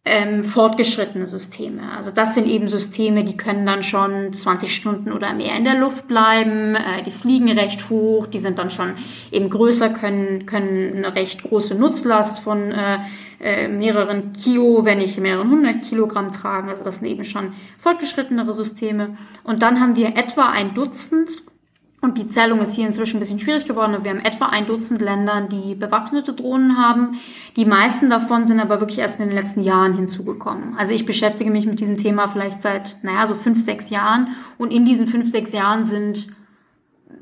ähm, 0.07 0.43
fortgeschrittene 0.43 1.27
Systeme. 1.27 1.91
Also 1.95 2.11
das 2.11 2.33
sind 2.33 2.47
eben 2.47 2.67
Systeme, 2.67 3.23
die 3.23 3.35
können 3.35 3.65
dann 3.65 3.83
schon 3.83 4.31
20 4.31 4.73
Stunden 4.73 5.11
oder 5.11 5.33
mehr 5.33 5.55
in 5.55 5.65
der 5.65 5.75
Luft 5.75 6.07
bleiben, 6.07 6.75
äh, 6.75 7.03
die 7.05 7.11
fliegen 7.11 7.49
recht 7.51 7.89
hoch, 7.89 8.27
die 8.27 8.39
sind 8.39 8.57
dann 8.57 8.71
schon 8.71 8.93
eben 9.31 9.49
größer, 9.49 9.89
können, 9.89 10.45
können 10.45 11.03
eine 11.03 11.15
recht 11.15 11.43
große 11.43 11.75
Nutzlast 11.75 12.39
von 12.39 12.71
äh, 12.71 12.99
äh, 13.39 13.67
mehreren 13.67 14.33
Kilo, 14.33 14.85
wenn 14.85 14.99
nicht 14.99 15.19
mehreren 15.19 15.49
hundert 15.51 15.83
Kilogramm 15.83 16.31
tragen. 16.31 16.69
Also 16.69 16.83
das 16.83 16.97
sind 16.97 17.07
eben 17.07 17.23
schon 17.23 17.53
fortgeschrittenere 17.77 18.53
Systeme. 18.53 19.15
Und 19.43 19.61
dann 19.61 19.79
haben 19.79 19.95
wir 19.95 20.15
etwa 20.15 20.49
ein 20.49 20.73
Dutzend 20.73 21.43
und 22.07 22.17
die 22.17 22.29
Zählung 22.29 22.61
ist 22.61 22.73
hier 22.73 22.87
inzwischen 22.87 23.17
ein 23.17 23.19
bisschen 23.19 23.39
schwierig 23.39 23.67
geworden. 23.67 23.97
Wir 24.01 24.11
haben 24.11 24.21
etwa 24.21 24.45
ein 24.45 24.65
Dutzend 24.65 25.01
Länder, 25.01 25.41
die 25.41 25.75
bewaffnete 25.75 26.33
Drohnen 26.33 26.77
haben. 26.77 27.19
Die 27.57 27.65
meisten 27.65 28.09
davon 28.09 28.45
sind 28.45 28.61
aber 28.61 28.79
wirklich 28.79 28.99
erst 28.99 29.19
in 29.19 29.27
den 29.27 29.35
letzten 29.35 29.61
Jahren 29.61 29.93
hinzugekommen. 29.93 30.77
Also 30.77 30.93
ich 30.93 31.05
beschäftige 31.05 31.51
mich 31.51 31.65
mit 31.65 31.81
diesem 31.81 31.97
Thema 31.97 32.29
vielleicht 32.29 32.61
seit, 32.61 32.95
naja, 33.03 33.27
so 33.27 33.35
fünf, 33.35 33.59
sechs 33.59 33.89
Jahren. 33.89 34.29
Und 34.57 34.71
in 34.71 34.85
diesen 34.85 35.05
fünf, 35.05 35.29
sechs 35.29 35.51
Jahren 35.51 35.83
sind 35.83 36.29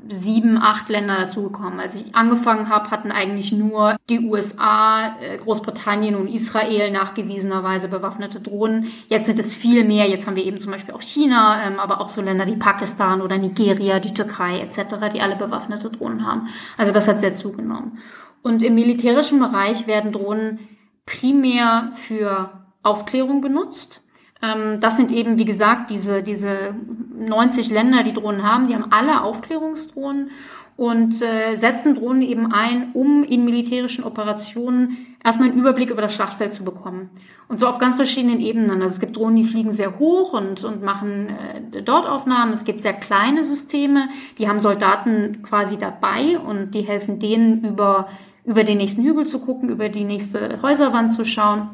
sieben, 0.08 0.58
acht 0.58 0.88
Länder 0.88 1.16
dazugekommen. 1.16 1.80
Als 1.80 2.00
ich 2.00 2.14
angefangen 2.14 2.68
habe, 2.68 2.90
hatten 2.90 3.10
eigentlich 3.10 3.52
nur 3.52 3.96
die 4.08 4.20
USA, 4.20 5.16
äh, 5.20 5.38
Großbritannien 5.38 6.14
und 6.14 6.28
Israel 6.28 6.90
nachgewiesenerweise 6.90 7.88
bewaffnete 7.88 8.40
Drohnen. 8.40 8.88
Jetzt 9.08 9.26
sind 9.26 9.38
es 9.38 9.54
viel 9.54 9.84
mehr. 9.84 10.08
Jetzt 10.08 10.26
haben 10.26 10.36
wir 10.36 10.44
eben 10.44 10.60
zum 10.60 10.72
Beispiel 10.72 10.94
auch 10.94 11.02
China, 11.02 11.64
ähm, 11.64 11.80
aber 11.80 12.00
auch 12.00 12.08
so 12.08 12.20
Länder 12.20 12.46
wie 12.46 12.56
Pakistan 12.56 13.20
oder 13.20 13.38
Nigeria, 13.38 14.00
die 14.00 14.14
Türkei 14.14 14.60
etc., 14.60 15.12
die 15.14 15.20
alle 15.20 15.36
bewaffnete 15.36 15.90
Drohnen 15.90 16.26
haben. 16.26 16.48
Also 16.76 16.92
das 16.92 17.08
hat 17.08 17.20
sehr 17.20 17.34
zugenommen. 17.34 17.98
Und 18.42 18.62
im 18.62 18.74
militärischen 18.74 19.40
Bereich 19.40 19.86
werden 19.86 20.12
Drohnen 20.12 20.60
primär 21.04 21.92
für 21.94 22.50
Aufklärung 22.82 23.40
benutzt. 23.40 24.02
Ähm, 24.42 24.80
das 24.80 24.96
sind 24.96 25.10
eben, 25.12 25.38
wie 25.38 25.44
gesagt, 25.44 25.90
diese, 25.90 26.22
diese 26.22 26.74
90 27.18 27.70
Länder, 27.70 28.02
die 28.02 28.12
Drohnen 28.12 28.42
haben, 28.42 28.68
die 28.68 28.74
haben 28.74 28.90
alle 28.90 29.22
Aufklärungsdrohnen 29.22 30.30
und 30.76 31.22
äh, 31.22 31.56
setzen 31.56 31.94
Drohnen 31.94 32.22
eben 32.22 32.52
ein, 32.52 32.90
um 32.92 33.24
in 33.24 33.44
militärischen 33.44 34.04
Operationen 34.04 34.98
erstmal 35.24 35.48
einen 35.48 35.58
Überblick 35.58 35.90
über 35.90 36.02
das 36.02 36.14
Schlachtfeld 36.14 36.52
zu 36.52 36.64
bekommen. 36.64 37.08
Und 37.48 37.58
so 37.58 37.66
auf 37.66 37.78
ganz 37.78 37.96
verschiedenen 37.96 38.40
Ebenen. 38.40 38.70
Also 38.70 38.86
es 38.86 39.00
gibt 39.00 39.16
Drohnen, 39.16 39.36
die 39.36 39.44
fliegen 39.44 39.70
sehr 39.70 39.98
hoch 39.98 40.34
und, 40.34 40.64
und 40.64 40.82
machen 40.82 41.28
äh, 41.28 41.82
dort 41.82 42.06
Aufnahmen. 42.06 42.52
Es 42.52 42.64
gibt 42.64 42.82
sehr 42.82 42.92
kleine 42.92 43.44
Systeme, 43.44 44.08
die 44.38 44.48
haben 44.48 44.60
Soldaten 44.60 45.42
quasi 45.42 45.78
dabei 45.78 46.38
und 46.38 46.74
die 46.74 46.82
helfen 46.82 47.18
denen 47.18 47.64
über, 47.64 48.08
über 48.44 48.62
den 48.62 48.76
nächsten 48.76 49.02
Hügel 49.02 49.26
zu 49.26 49.38
gucken, 49.38 49.70
über 49.70 49.88
die 49.88 50.04
nächste 50.04 50.60
Häuserwand 50.60 51.10
zu 51.10 51.24
schauen. 51.24 51.70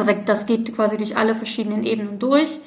Also 0.00 0.12
das 0.24 0.46
geht 0.46 0.74
quasi 0.74 0.96
durch 0.96 1.16
alle 1.16 1.34
verschiedenen 1.34 1.84
Ebenen 1.84 2.18
durch. 2.18 2.58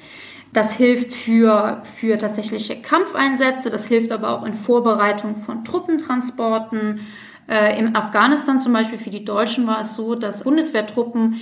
Das 0.53 0.75
hilft 0.75 1.13
für, 1.13 1.81
für 1.83 2.17
tatsächliche 2.17 2.81
Kampfeinsätze, 2.81 3.69
das 3.69 3.87
hilft 3.87 4.11
aber 4.11 4.31
auch 4.31 4.45
in 4.45 4.53
Vorbereitung 4.53 5.35
von 5.35 5.65
Truppentransporten. 5.65 7.01
Äh, 7.49 7.77
Im 7.79 7.95
Afghanistan 7.95 8.59
zum 8.59 8.73
Beispiel 8.73 8.97
für 8.97 9.09
die 9.09 9.25
Deutschen 9.25 9.67
war 9.67 9.81
es 9.81 9.95
so, 9.95 10.15
dass 10.15 10.43
Bundeswehrtruppen 10.43 11.35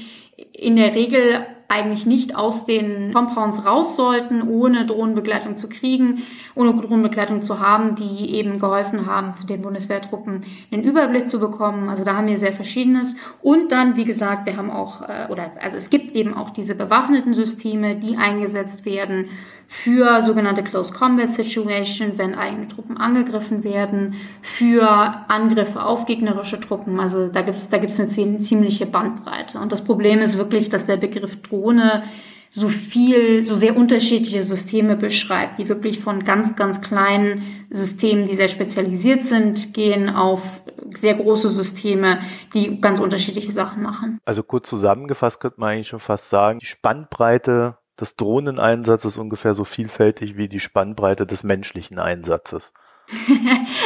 in 0.53 0.75
der 0.75 0.95
Regel 0.95 1.45
eigentlich 1.67 2.05
nicht 2.05 2.35
aus 2.35 2.65
den 2.65 3.13
Compounds 3.13 3.65
raus 3.65 3.95
sollten, 3.95 4.47
ohne 4.47 4.85
Drohnenbegleitung 4.85 5.57
zu 5.57 5.67
kriegen, 5.67 6.23
ohne 6.53 6.73
Drohnenbegleitung 6.73 7.41
zu 7.41 7.59
haben, 7.59 7.95
die 7.95 8.35
eben 8.35 8.59
geholfen 8.59 9.05
haben, 9.05 9.33
den 9.47 9.61
Bundeswehrtruppen 9.61 10.41
einen 10.71 10.83
Überblick 10.83 11.27
zu 11.27 11.39
bekommen. 11.39 11.89
Also 11.89 12.03
da 12.03 12.15
haben 12.15 12.27
wir 12.27 12.37
sehr 12.37 12.53
Verschiedenes. 12.53 13.15
Und 13.41 13.71
dann, 13.71 13.97
wie 13.97 14.03
gesagt, 14.03 14.45
wir 14.45 14.57
haben 14.57 14.71
auch, 14.71 15.01
äh, 15.01 15.27
oder 15.29 15.51
also 15.61 15.77
es 15.77 15.89
gibt 15.89 16.11
eben 16.11 16.33
auch 16.33 16.51
diese 16.51 16.75
bewaffneten 16.75 17.33
Systeme, 17.33 17.95
die 17.95 18.17
eingesetzt 18.17 18.85
werden 18.85 19.25
für 19.67 20.21
sogenannte 20.21 20.63
Close 20.63 20.93
Combat 20.93 21.31
Situation, 21.31 21.67
wenn 22.17 22.35
eigene 22.35 22.67
Truppen 22.67 22.97
angegriffen 22.97 23.63
werden, 23.63 24.15
für 24.41 24.87
Angriffe 25.27 25.83
auf 25.83 26.05
gegnerische 26.05 26.59
Truppen. 26.59 26.99
Also 26.99 27.27
da 27.27 27.41
gibt 27.41 27.57
es 27.57 27.69
da 27.69 27.77
gibt's 27.77 27.99
eine 27.99 28.39
ziemliche 28.39 28.85
Bandbreite. 28.85 29.59
Und 29.59 29.71
das 29.71 29.83
Problem 29.83 30.19
ist 30.19 30.37
wirklich, 30.37 30.69
dass 30.69 30.85
der 30.85 30.97
Begriff 30.97 31.41
Drohne 31.65 32.03
so 32.51 32.69
viel, 32.69 33.43
so 33.43 33.53
sehr 33.53 33.75
unterschiedliche 33.75 34.41
Systeme 34.43 34.95
beschreibt, 34.95 35.59
die 35.59 35.67
wirklich 35.67 35.99
von 35.99 36.23
ganz, 36.23 36.55
ganz 36.55 36.79
kleinen 36.79 37.43
Systemen, 37.69 38.25
die 38.25 38.35
sehr 38.35 38.47
spezialisiert 38.47 39.23
sind, 39.23 39.73
gehen 39.73 40.09
auf 40.09 40.41
sehr 40.95 41.15
große 41.15 41.49
Systeme, 41.49 42.19
die 42.53 42.79
ganz 42.79 42.99
unterschiedliche 42.99 43.51
Sachen 43.51 43.83
machen. 43.83 44.19
Also 44.23 44.41
kurz 44.41 44.69
zusammengefasst 44.69 45.41
könnte 45.41 45.59
man 45.59 45.71
eigentlich 45.71 45.89
schon 45.89 45.99
fast 45.99 46.29
sagen, 46.29 46.59
die 46.59 46.65
Spannbreite 46.65 47.77
des 47.99 48.15
Drohneneinsatzes 48.15 49.17
ungefähr 49.17 49.53
so 49.53 49.65
vielfältig 49.65 50.37
wie 50.37 50.47
die 50.47 50.59
Spannbreite 50.61 51.25
des 51.25 51.43
menschlichen 51.43 51.99
Einsatzes. 51.99 52.71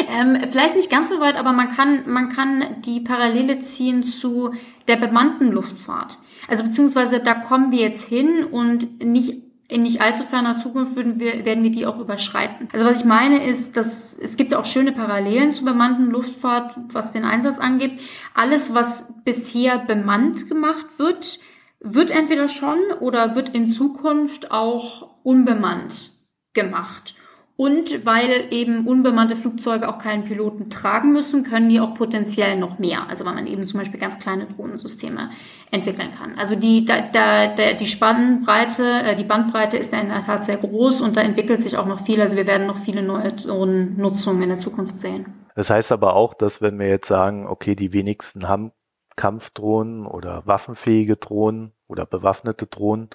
ähm, 0.09 0.38
vielleicht 0.50 0.75
nicht 0.75 0.89
ganz 0.89 1.09
so 1.09 1.19
weit, 1.19 1.36
aber 1.36 1.51
man 1.51 1.69
kann, 1.69 2.09
man 2.09 2.29
kann 2.29 2.81
die 2.86 3.01
Parallele 3.01 3.59
ziehen 3.59 4.03
zu 4.03 4.53
der 4.89 4.98
bemannten 4.98 5.51
Luftfahrt. 5.51 6.17
Also 6.50 6.63
beziehungsweise 6.65 7.22
da 7.22 7.36
kommen 7.36 7.72
wir 7.72 7.79
jetzt 7.79 8.05
hin 8.05 8.43
und 8.43 9.01
nicht 9.03 9.43
in 9.69 9.84
nicht 9.84 10.01
allzu 10.01 10.24
ferner 10.24 10.58
Zukunft 10.58 10.96
würden 10.96 11.19
wir, 11.19 11.46
werden 11.46 11.63
wir 11.63 11.69
die 11.69 11.86
auch 11.86 12.00
überschreiten. 12.00 12.67
Also 12.74 12.88
was 12.88 13.01
ich 13.01 13.05
meine 13.05 13.46
ist, 13.46 13.77
dass 13.77 14.17
es 14.17 14.36
gibt 14.36 14.55
auch 14.55 14.65
schöne 14.65 14.91
Parallelen 14.91 15.51
zur 15.51 15.65
bemannten 15.65 16.08
Luftfahrt, 16.08 16.75
was 16.91 17.13
den 17.13 17.24
Einsatz 17.24 17.60
angeht. 17.60 18.00
Alles, 18.34 18.74
was 18.74 19.05
bisher 19.25 19.77
bemannt 19.77 20.50
gemacht 20.50 20.88
wird, 20.98 21.39
wird 21.81 22.10
entweder 22.10 22.50
schon 22.50 22.79
oder 23.00 23.36
wird 23.36 23.50
in 23.50 23.69
Zukunft 23.69 24.50
auch 24.50 25.17
unbemannt 25.22 26.13
gemacht. 26.53 27.13
Und 27.59 28.05
weil 28.05 28.45
eben 28.51 28.87
unbemannte 28.87 29.35
Flugzeuge 29.35 29.89
auch 29.89 29.97
keinen 29.99 30.23
Piloten 30.23 30.69
tragen 30.69 31.11
müssen, 31.11 31.43
können 31.43 31.67
die 31.67 31.81
auch 31.81 31.93
potenziell 31.93 32.55
noch 32.55 32.79
mehr. 32.79 33.09
Also 33.09 33.25
weil 33.25 33.33
man 33.33 33.47
eben 33.47 33.67
zum 33.67 33.81
Beispiel 33.81 33.99
ganz 33.99 34.17
kleine 34.17 34.45
Drohnensysteme 34.45 35.29
entwickeln 35.69 36.11
kann. 36.17 36.39
Also 36.39 36.55
die, 36.55 36.85
da, 36.85 37.01
da, 37.11 37.73
die 37.73 37.85
Spannbreite, 37.85 39.01
äh, 39.03 39.15
die 39.17 39.25
Bandbreite 39.25 39.75
ist 39.75 39.91
in 39.91 40.07
der 40.07 40.23
Tat 40.23 40.45
sehr 40.45 40.55
groß 40.55 41.01
und 41.01 41.17
da 41.17 41.21
entwickelt 41.21 41.61
sich 41.61 41.75
auch 41.75 41.85
noch 41.85 42.05
viel. 42.05 42.21
Also 42.21 42.37
wir 42.37 42.47
werden 42.47 42.65
noch 42.65 42.77
viele 42.77 43.03
neue 43.03 43.33
Drohnennutzungen 43.33 44.41
in 44.41 44.49
der 44.49 44.59
Zukunft 44.59 44.97
sehen. 44.97 45.25
Das 45.53 45.69
heißt 45.69 45.91
aber 45.91 46.15
auch, 46.15 46.33
dass 46.33 46.61
wenn 46.61 46.79
wir 46.79 46.87
jetzt 46.87 47.09
sagen, 47.09 47.45
okay, 47.45 47.75
die 47.75 47.91
wenigsten 47.91 48.47
haben 48.47 48.71
Kampfdrohnen 49.17 50.05
oder 50.05 50.43
waffenfähige 50.45 51.17
Drohnen 51.17 51.73
oder 51.89 52.05
bewaffnete 52.05 52.67
Drohnen, 52.67 53.09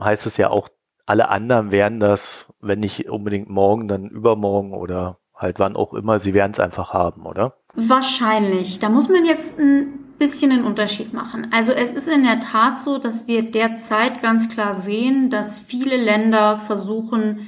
heißt 0.00 0.26
es 0.26 0.36
ja 0.36 0.50
auch, 0.50 0.68
alle 1.10 1.28
anderen 1.28 1.72
werden 1.72 1.98
das, 1.98 2.46
wenn 2.60 2.78
nicht 2.78 3.10
unbedingt 3.10 3.50
morgen, 3.50 3.88
dann 3.88 4.08
übermorgen 4.08 4.72
oder 4.72 5.18
halt 5.34 5.58
wann 5.58 5.74
auch 5.74 5.92
immer, 5.92 6.20
sie 6.20 6.34
werden 6.34 6.52
es 6.52 6.60
einfach 6.60 6.92
haben, 6.92 7.26
oder? 7.26 7.56
Wahrscheinlich. 7.74 8.78
Da 8.78 8.90
muss 8.90 9.08
man 9.08 9.24
jetzt 9.24 9.58
ein 9.58 10.14
bisschen 10.20 10.52
einen 10.52 10.62
Unterschied 10.62 11.12
machen. 11.12 11.48
Also 11.50 11.72
es 11.72 11.92
ist 11.92 12.06
in 12.06 12.22
der 12.22 12.38
Tat 12.38 12.78
so, 12.78 12.98
dass 12.98 13.26
wir 13.26 13.50
derzeit 13.50 14.22
ganz 14.22 14.50
klar 14.50 14.74
sehen, 14.74 15.30
dass 15.30 15.58
viele 15.58 15.96
Länder 15.96 16.58
versuchen, 16.58 17.40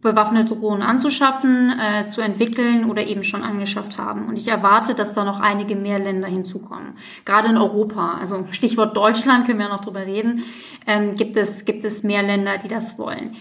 bewaffnete 0.00 0.54
Drohnen 0.54 0.82
anzuschaffen, 0.82 1.72
äh, 1.78 2.06
zu 2.06 2.20
entwickeln 2.20 2.88
oder 2.88 3.06
eben 3.06 3.24
schon 3.24 3.42
angeschafft 3.42 3.98
haben. 3.98 4.28
Und 4.28 4.36
ich 4.36 4.46
erwarte, 4.46 4.94
dass 4.94 5.14
da 5.14 5.24
noch 5.24 5.40
einige 5.40 5.74
mehr 5.74 5.98
Länder 5.98 6.28
hinzukommen. 6.28 6.94
Gerade 7.24 7.48
in 7.48 7.56
Europa, 7.56 8.16
also 8.20 8.46
Stichwort 8.52 8.96
Deutschland, 8.96 9.46
können 9.46 9.58
wir 9.58 9.66
ja 9.66 9.72
noch 9.72 9.84
drüber 9.84 10.06
reden, 10.06 10.44
ähm, 10.86 11.16
gibt, 11.16 11.36
es, 11.36 11.64
gibt 11.64 11.84
es 11.84 12.04
mehr 12.04 12.22
Länder, 12.22 12.58
die 12.58 12.68
das 12.68 12.98
wollen. 12.98 13.34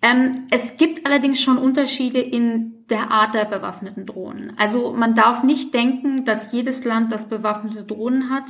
Ähm, 0.00 0.46
es 0.50 0.76
gibt 0.76 1.06
allerdings 1.06 1.40
schon 1.40 1.58
Unterschiede 1.58 2.20
in 2.20 2.84
der 2.88 3.10
Art 3.10 3.34
der 3.34 3.44
bewaffneten 3.44 4.06
Drohnen. 4.06 4.52
Also 4.56 4.92
man 4.92 5.16
darf 5.16 5.42
nicht 5.42 5.74
denken, 5.74 6.24
dass 6.24 6.52
jedes 6.52 6.84
Land, 6.84 7.10
das 7.10 7.28
bewaffnete 7.28 7.82
Drohnen 7.82 8.30
hat, 8.30 8.44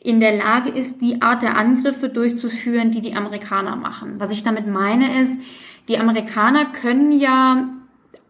in 0.00 0.18
der 0.18 0.36
Lage 0.36 0.70
ist, 0.70 1.00
die 1.00 1.22
Art 1.22 1.42
der 1.42 1.56
Angriffe 1.56 2.08
durchzuführen, 2.08 2.90
die 2.90 3.02
die 3.02 3.14
Amerikaner 3.14 3.76
machen. 3.76 4.14
Was 4.18 4.32
ich 4.32 4.42
damit 4.42 4.66
meine 4.66 5.20
ist, 5.20 5.40
die 5.88 5.98
Amerikaner 5.98 6.66
können 6.66 7.12
ja 7.12 7.68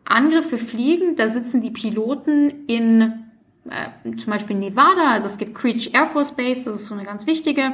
Angriffe 0.04 0.58
fliegen, 0.58 1.16
da 1.16 1.28
sitzen 1.28 1.60
die 1.60 1.70
Piloten 1.70 2.66
in 2.66 3.22
äh, 3.70 4.16
zum 4.16 4.32
Beispiel 4.32 4.56
Nevada, 4.56 5.12
also 5.12 5.26
es 5.26 5.38
gibt 5.38 5.54
Creech 5.54 5.94
Air 5.94 6.06
Force 6.06 6.32
Base, 6.32 6.64
das 6.64 6.76
ist 6.76 6.86
so 6.86 6.94
eine 6.94 7.04
ganz 7.04 7.26
wichtige 7.26 7.72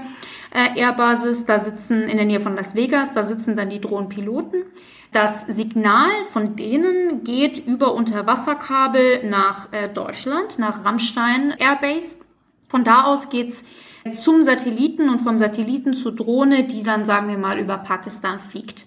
äh, 0.52 0.78
Airbasis, 0.78 1.46
da 1.46 1.58
sitzen 1.58 2.02
in 2.02 2.18
der 2.18 2.26
Nähe 2.26 2.40
von 2.40 2.54
Las 2.54 2.74
Vegas, 2.74 3.12
da 3.12 3.24
sitzen 3.24 3.56
dann 3.56 3.70
die 3.70 3.80
Drohnenpiloten. 3.80 4.64
Das 5.12 5.46
Signal 5.46 6.10
von 6.30 6.56
denen 6.56 7.24
geht 7.24 7.66
über 7.66 7.94
Unterwasserkabel 7.94 9.26
nach 9.26 9.72
äh, 9.72 9.88
Deutschland, 9.88 10.58
nach 10.58 10.84
Rammstein 10.84 11.54
Airbase. 11.58 12.16
Von 12.68 12.84
da 12.84 13.04
aus 13.04 13.30
geht's 13.30 13.64
zum 14.14 14.42
Satelliten 14.42 15.08
und 15.08 15.22
vom 15.22 15.38
Satelliten 15.38 15.94
zur 15.94 16.14
Drohne, 16.14 16.64
die 16.64 16.82
dann, 16.82 17.06
sagen 17.06 17.28
wir 17.28 17.38
mal, 17.38 17.58
über 17.58 17.78
Pakistan 17.78 18.40
fliegt. 18.40 18.86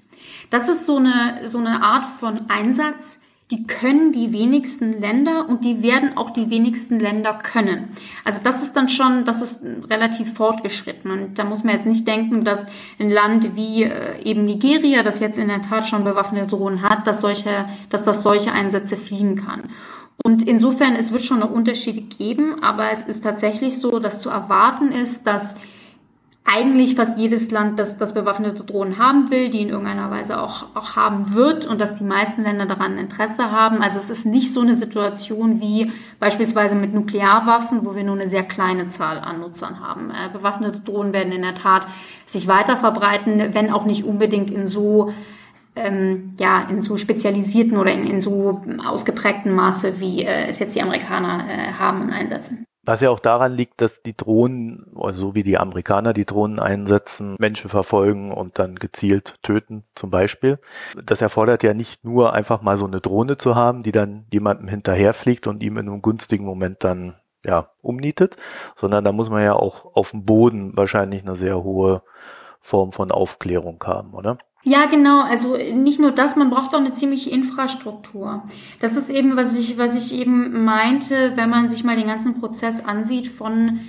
Das 0.51 0.69
ist 0.69 0.85
so 0.85 0.97
eine, 0.97 1.47
so 1.47 1.57
eine 1.57 1.81
Art 1.81 2.05
von 2.05 2.41
Einsatz, 2.49 3.19
die 3.51 3.67
können 3.67 4.13
die 4.13 4.31
wenigsten 4.31 5.01
Länder 5.01 5.49
und 5.49 5.65
die 5.65 5.81
werden 5.81 6.15
auch 6.15 6.29
die 6.29 6.49
wenigsten 6.49 6.99
Länder 6.99 7.33
können. 7.33 7.89
Also 8.23 8.39
das 8.41 8.63
ist 8.63 8.77
dann 8.77 8.87
schon, 8.87 9.25
das 9.25 9.41
ist 9.41 9.63
relativ 9.89 10.33
fortgeschritten. 10.33 11.11
Und 11.11 11.39
da 11.39 11.43
muss 11.43 11.63
man 11.63 11.75
jetzt 11.75 11.85
nicht 11.85 12.07
denken, 12.07 12.45
dass 12.45 12.65
ein 12.97 13.09
Land 13.09 13.55
wie 13.55 13.83
äh, 13.83 14.21
eben 14.23 14.45
Nigeria, 14.45 15.03
das 15.03 15.19
jetzt 15.19 15.37
in 15.37 15.49
der 15.49 15.61
Tat 15.61 15.87
schon 15.87 16.05
bewaffnete 16.05 16.47
Drohnen 16.47 16.81
hat, 16.81 17.07
dass 17.07 17.19
solche, 17.19 17.65
dass 17.89 18.03
das 18.03 18.23
solche 18.23 18.53
Einsätze 18.53 18.95
fliegen 18.95 19.35
kann. 19.35 19.63
Und 20.23 20.47
insofern, 20.47 20.95
es 20.95 21.11
wird 21.11 21.23
schon 21.23 21.39
noch 21.39 21.51
Unterschiede 21.51 22.01
geben, 22.01 22.63
aber 22.63 22.91
es 22.91 23.05
ist 23.05 23.21
tatsächlich 23.21 23.79
so, 23.79 23.99
dass 23.99 24.21
zu 24.21 24.29
erwarten 24.29 24.91
ist, 24.91 25.27
dass 25.27 25.55
eigentlich 26.43 26.95
fast 26.95 27.17
jedes 27.17 27.51
Land, 27.51 27.79
das, 27.79 27.97
das 27.97 28.13
bewaffnete 28.13 28.63
Drohnen 28.63 28.97
haben 28.97 29.29
will, 29.29 29.49
die 29.49 29.61
in 29.61 29.69
irgendeiner 29.69 30.09
Weise 30.09 30.41
auch, 30.41 30.65
auch 30.73 30.95
haben 30.95 31.33
wird 31.33 31.67
und 31.67 31.79
dass 31.79 31.97
die 31.97 32.03
meisten 32.03 32.41
Länder 32.41 32.65
daran 32.65 32.97
Interesse 32.97 33.51
haben. 33.51 33.81
Also 33.81 33.99
es 33.99 34.09
ist 34.09 34.25
nicht 34.25 34.51
so 34.51 34.61
eine 34.61 34.75
Situation 34.75 35.61
wie 35.61 35.91
beispielsweise 36.19 36.75
mit 36.75 36.93
Nuklearwaffen, 36.93 37.85
wo 37.85 37.95
wir 37.95 38.03
nur 38.03 38.15
eine 38.15 38.27
sehr 38.27 38.43
kleine 38.43 38.87
Zahl 38.87 39.19
an 39.19 39.39
Nutzern 39.39 39.79
haben. 39.79 40.09
Äh, 40.09 40.29
bewaffnete 40.33 40.79
Drohnen 40.79 41.13
werden 41.13 41.31
in 41.31 41.43
der 41.43 41.55
Tat 41.55 41.87
sich 42.25 42.47
weiter 42.47 42.75
verbreiten, 42.75 43.53
wenn 43.53 43.71
auch 43.71 43.85
nicht 43.85 44.03
unbedingt 44.03 44.49
in 44.49 44.65
so 44.65 45.13
ähm, 45.75 46.33
ja, 46.37 46.63
in 46.63 46.81
so 46.81 46.97
spezialisierten 46.97 47.77
oder 47.77 47.93
in, 47.93 48.05
in 48.05 48.19
so 48.19 48.61
ausgeprägten 48.85 49.53
Maße, 49.53 50.01
wie 50.01 50.23
äh, 50.23 50.47
es 50.47 50.59
jetzt 50.59 50.75
die 50.75 50.81
Amerikaner 50.81 51.45
äh, 51.47 51.71
haben 51.73 52.01
und 52.01 52.11
einsetzen. 52.11 52.65
Was 52.83 53.01
ja 53.01 53.11
auch 53.11 53.19
daran 53.19 53.53
liegt, 53.53 53.79
dass 53.81 54.01
die 54.01 54.17
Drohnen, 54.17 54.91
also 54.95 55.27
so 55.27 55.35
wie 55.35 55.43
die 55.43 55.59
Amerikaner 55.59 56.13
die 56.13 56.25
Drohnen 56.25 56.59
einsetzen, 56.59 57.35
Menschen 57.37 57.69
verfolgen 57.69 58.31
und 58.31 58.57
dann 58.57 58.75
gezielt 58.75 59.35
töten, 59.43 59.83
zum 59.93 60.09
Beispiel. 60.09 60.57
Das 61.05 61.21
erfordert 61.21 61.61
ja 61.61 61.75
nicht 61.75 62.03
nur 62.03 62.33
einfach 62.33 62.63
mal 62.63 62.77
so 62.77 62.85
eine 62.85 62.99
Drohne 62.99 63.37
zu 63.37 63.55
haben, 63.55 63.83
die 63.83 63.91
dann 63.91 64.25
jemandem 64.31 64.67
hinterherfliegt 64.67 65.45
und 65.45 65.61
ihm 65.61 65.77
in 65.77 65.87
einem 65.89 66.01
günstigen 66.01 66.45
Moment 66.45 66.83
dann 66.83 67.15
ja 67.45 67.69
umnietet, 67.81 68.37
sondern 68.75 69.03
da 69.03 69.11
muss 69.11 69.29
man 69.29 69.43
ja 69.43 69.53
auch 69.53 69.95
auf 69.95 70.11
dem 70.11 70.25
Boden 70.25 70.75
wahrscheinlich 70.75 71.21
eine 71.21 71.35
sehr 71.35 71.63
hohe 71.63 72.01
Form 72.59 72.91
von 72.93 73.11
Aufklärung 73.11 73.83
haben, 73.83 74.13
oder? 74.13 74.37
Ja, 74.63 74.85
genau. 74.85 75.21
Also 75.21 75.57
nicht 75.57 75.99
nur 75.99 76.11
das, 76.11 76.35
man 76.35 76.49
braucht 76.49 76.73
auch 76.75 76.79
eine 76.79 76.91
ziemliche 76.91 77.31
Infrastruktur. 77.31 78.43
Das 78.79 78.95
ist 78.95 79.09
eben, 79.09 79.35
was 79.35 79.57
ich, 79.57 79.77
was 79.77 79.95
ich 79.95 80.13
eben 80.17 80.63
meinte, 80.63 81.33
wenn 81.35 81.49
man 81.49 81.67
sich 81.67 81.83
mal 81.83 81.95
den 81.95 82.07
ganzen 82.07 82.39
Prozess 82.39 82.83
ansieht 82.83 83.27
von 83.27 83.79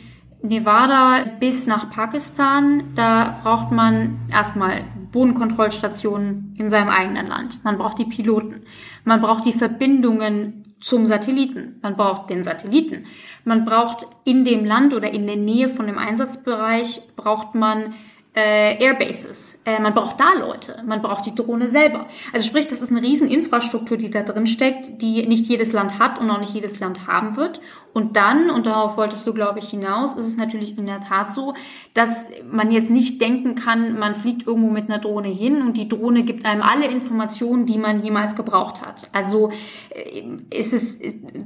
Nevada 0.42 1.24
bis 1.38 1.66
nach 1.66 1.90
Pakistan. 1.90 2.84
Da 2.94 3.38
braucht 3.42 3.70
man 3.70 4.18
erstmal 4.30 4.84
Bodenkontrollstationen 5.12 6.54
in 6.58 6.70
seinem 6.70 6.88
eigenen 6.88 7.26
Land. 7.26 7.62
Man 7.64 7.76
braucht 7.76 7.98
die 7.98 8.06
Piloten. 8.06 8.62
Man 9.04 9.20
braucht 9.20 9.44
die 9.44 9.52
Verbindungen 9.52 10.74
zum 10.80 11.06
Satelliten. 11.06 11.78
Man 11.82 11.96
braucht 11.96 12.30
den 12.30 12.42
Satelliten. 12.42 13.04
Man 13.44 13.64
braucht 13.64 14.06
in 14.24 14.44
dem 14.44 14.64
Land 14.64 14.94
oder 14.94 15.12
in 15.12 15.26
der 15.26 15.36
Nähe 15.36 15.68
von 15.68 15.86
dem 15.86 15.98
Einsatzbereich 15.98 17.02
braucht 17.14 17.54
man 17.54 17.94
äh, 18.34 18.82
Airbases. 18.82 19.58
Äh, 19.66 19.80
man 19.80 19.94
braucht 19.94 20.18
da 20.18 20.32
Leute, 20.38 20.82
man 20.86 21.02
braucht 21.02 21.26
die 21.26 21.34
Drohne 21.34 21.68
selber. 21.68 22.06
Also 22.32 22.46
sprich, 22.46 22.66
das 22.66 22.80
ist 22.80 22.90
eine 22.90 23.02
riesen 23.02 23.28
Infrastruktur, 23.28 23.98
die 23.98 24.10
da 24.10 24.22
drin 24.22 24.46
steckt, 24.46 25.02
die 25.02 25.26
nicht 25.26 25.46
jedes 25.46 25.72
Land 25.72 25.98
hat 25.98 26.18
und 26.18 26.30
auch 26.30 26.40
nicht 26.40 26.54
jedes 26.54 26.80
Land 26.80 27.06
haben 27.06 27.36
wird. 27.36 27.60
Und 27.92 28.16
dann, 28.16 28.48
und 28.48 28.64
darauf 28.64 28.96
wolltest 28.96 29.26
du, 29.26 29.34
glaube 29.34 29.58
ich, 29.58 29.68
hinaus, 29.68 30.14
ist 30.14 30.26
es 30.26 30.38
natürlich 30.38 30.78
in 30.78 30.86
der 30.86 31.00
Tat 31.00 31.30
so, 31.30 31.52
dass 31.92 32.26
man 32.50 32.70
jetzt 32.70 32.90
nicht 32.90 33.20
denken 33.20 33.54
kann, 33.54 33.98
man 33.98 34.14
fliegt 34.14 34.46
irgendwo 34.46 34.70
mit 34.70 34.88
einer 34.88 34.98
Drohne 34.98 35.28
hin 35.28 35.60
und 35.60 35.76
die 35.76 35.88
Drohne 35.88 36.22
gibt 36.22 36.46
einem 36.46 36.62
alle 36.62 36.86
Informationen, 36.86 37.66
die 37.66 37.76
man 37.76 38.02
jemals 38.02 38.34
gebraucht 38.34 38.80
hat. 38.80 39.10
Also 39.12 39.50
äh, 39.90 40.22
ist 40.50 40.72
es, 40.72 41.00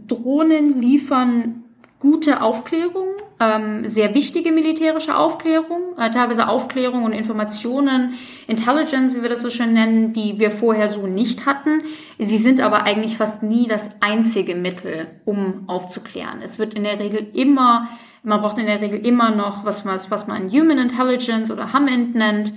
Drohnen 0.07 0.81
liefern 0.81 1.64
gute 1.99 2.43
Aufklärung, 2.43 3.09
ähm, 3.38 3.87
sehr 3.87 4.14
wichtige 4.14 4.50
militärische 4.52 5.16
Aufklärung, 5.16 5.97
äh, 5.99 6.11
teilweise 6.11 6.49
Aufklärung 6.49 7.05
und 7.05 7.12
Informationen, 7.12 8.14
Intelligence, 8.47 9.14
wie 9.14 9.23
wir 9.23 9.28
das 9.28 9.43
so 9.43 9.50
schön 9.50 9.73
nennen, 9.73 10.12
die 10.12 10.38
wir 10.38 10.50
vorher 10.50 10.88
so 10.88 11.07
nicht 11.07 11.45
hatten. 11.45 11.83
Sie 12.19 12.38
sind 12.38 12.61
aber 12.61 12.85
eigentlich 12.85 13.16
fast 13.19 13.43
nie 13.43 13.66
das 13.66 13.90
einzige 14.00 14.55
Mittel, 14.55 15.09
um 15.25 15.64
aufzuklären. 15.69 16.40
Es 16.43 16.59
wird 16.59 16.75
in 16.75 16.85
der 16.85 16.99
Regel 16.99 17.28
immer, 17.35 17.88
man 18.23 18.40
braucht 18.40 18.59
in 18.59 18.66
der 18.66 18.81
Regel 18.81 19.05
immer 19.07 19.31
noch 19.31 19.64
was, 19.64 19.85
was, 19.85 20.11
was 20.11 20.26
man 20.26 20.50
Human 20.50 20.78
Intelligence 20.78 21.50
oder 21.50 21.73
Hammond 21.73 22.14
nennt. 22.14 22.55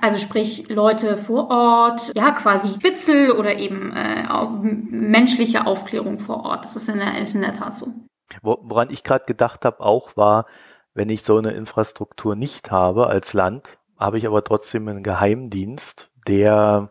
Also 0.00 0.18
sprich 0.18 0.68
Leute 0.68 1.16
vor 1.16 1.50
Ort, 1.50 2.12
ja 2.16 2.30
quasi 2.30 2.70
Witzel 2.82 3.32
oder 3.32 3.58
eben 3.58 3.92
äh, 3.92 4.22
menschliche 4.62 5.66
Aufklärung 5.66 6.18
vor 6.18 6.44
Ort. 6.44 6.64
Das 6.64 6.76
ist 6.76 6.88
in 6.88 6.98
der, 6.98 7.18
ist 7.18 7.34
in 7.34 7.42
der 7.42 7.52
Tat 7.52 7.76
so. 7.76 7.92
Woran 8.42 8.90
ich 8.90 9.04
gerade 9.04 9.24
gedacht 9.24 9.64
habe, 9.64 9.80
auch 9.80 10.16
war, 10.16 10.46
wenn 10.94 11.08
ich 11.08 11.22
so 11.22 11.38
eine 11.38 11.52
Infrastruktur 11.52 12.36
nicht 12.36 12.70
habe 12.70 13.06
als 13.06 13.32
Land, 13.32 13.78
habe 13.98 14.18
ich 14.18 14.26
aber 14.26 14.44
trotzdem 14.44 14.88
einen 14.88 15.02
Geheimdienst, 15.02 16.10
der 16.26 16.90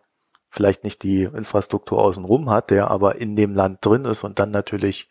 vielleicht 0.49 0.84
nicht 0.84 1.04
die 1.04 1.23
Infrastruktur 1.23 1.99
außenrum 1.99 2.49
hat, 2.49 2.69
der 2.69 2.91
aber 2.91 3.15
in 3.15 3.36
dem 3.36 3.54
Land 3.54 3.86
drin 3.86 4.06
ist 4.06 4.23
und 4.23 4.39
dann 4.39 4.51
natürlich 4.51 5.10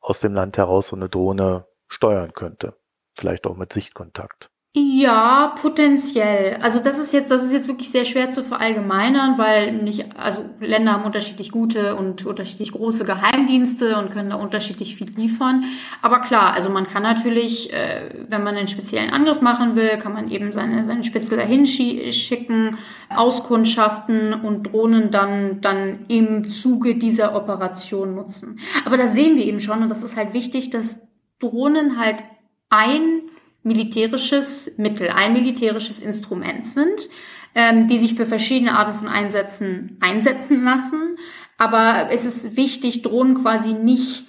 aus 0.00 0.20
dem 0.20 0.34
Land 0.34 0.58
heraus 0.58 0.88
so 0.88 0.96
eine 0.96 1.08
Drohne 1.08 1.66
steuern 1.88 2.32
könnte. 2.34 2.76
Vielleicht 3.16 3.46
auch 3.46 3.56
mit 3.56 3.72
Sichtkontakt. 3.72 4.50
Ja, 4.76 5.54
potenziell. 5.60 6.56
Also 6.60 6.80
das 6.80 6.98
ist 6.98 7.12
jetzt, 7.12 7.30
das 7.30 7.44
ist 7.44 7.52
jetzt 7.52 7.68
wirklich 7.68 7.92
sehr 7.92 8.04
schwer 8.04 8.30
zu 8.30 8.42
verallgemeinern, 8.42 9.38
weil 9.38 9.70
nicht, 9.72 10.04
also 10.18 10.44
Länder 10.58 10.94
haben 10.94 11.04
unterschiedlich 11.04 11.52
gute 11.52 11.94
und 11.94 12.26
unterschiedlich 12.26 12.72
große 12.72 13.04
Geheimdienste 13.04 13.96
und 13.96 14.10
können 14.10 14.30
da 14.30 14.36
unterschiedlich 14.36 14.96
viel 14.96 15.08
liefern. 15.14 15.62
Aber 16.02 16.18
klar, 16.20 16.54
also 16.54 16.70
man 16.70 16.88
kann 16.88 17.04
natürlich, 17.04 17.72
äh, 17.72 18.24
wenn 18.28 18.42
man 18.42 18.56
einen 18.56 18.66
speziellen 18.66 19.10
Angriff 19.10 19.40
machen 19.40 19.76
will, 19.76 19.96
kann 19.98 20.12
man 20.12 20.28
eben 20.28 20.52
seine, 20.52 20.84
seine 20.84 21.04
Spitzel 21.04 21.38
dahin 21.38 21.66
schicken, 21.66 22.76
Auskundschaften 23.10 24.34
und 24.34 24.64
Drohnen 24.64 25.12
dann, 25.12 25.60
dann 25.60 26.00
im 26.08 26.48
Zuge 26.48 26.96
dieser 26.96 27.36
Operation 27.36 28.16
nutzen. 28.16 28.58
Aber 28.84 28.96
da 28.96 29.06
sehen 29.06 29.36
wir 29.36 29.46
eben 29.46 29.60
schon, 29.60 29.82
und 29.84 29.88
das 29.88 30.02
ist 30.02 30.16
halt 30.16 30.34
wichtig, 30.34 30.70
dass 30.70 30.98
Drohnen 31.38 31.96
halt 31.96 32.24
ein 32.70 33.23
militärisches 33.64 34.72
Mittel, 34.76 35.08
ein 35.08 35.32
militärisches 35.32 35.98
Instrument 35.98 36.66
sind, 36.66 37.08
ähm, 37.54 37.88
die 37.88 37.98
sich 37.98 38.14
für 38.14 38.26
verschiedene 38.26 38.78
Arten 38.78 38.94
von 38.94 39.08
Einsätzen 39.08 39.96
einsetzen 40.00 40.62
lassen. 40.62 41.16
Aber 41.58 42.08
es 42.10 42.24
ist 42.24 42.56
wichtig, 42.56 43.02
Drohnen 43.02 43.42
quasi 43.42 43.72
nicht 43.72 44.24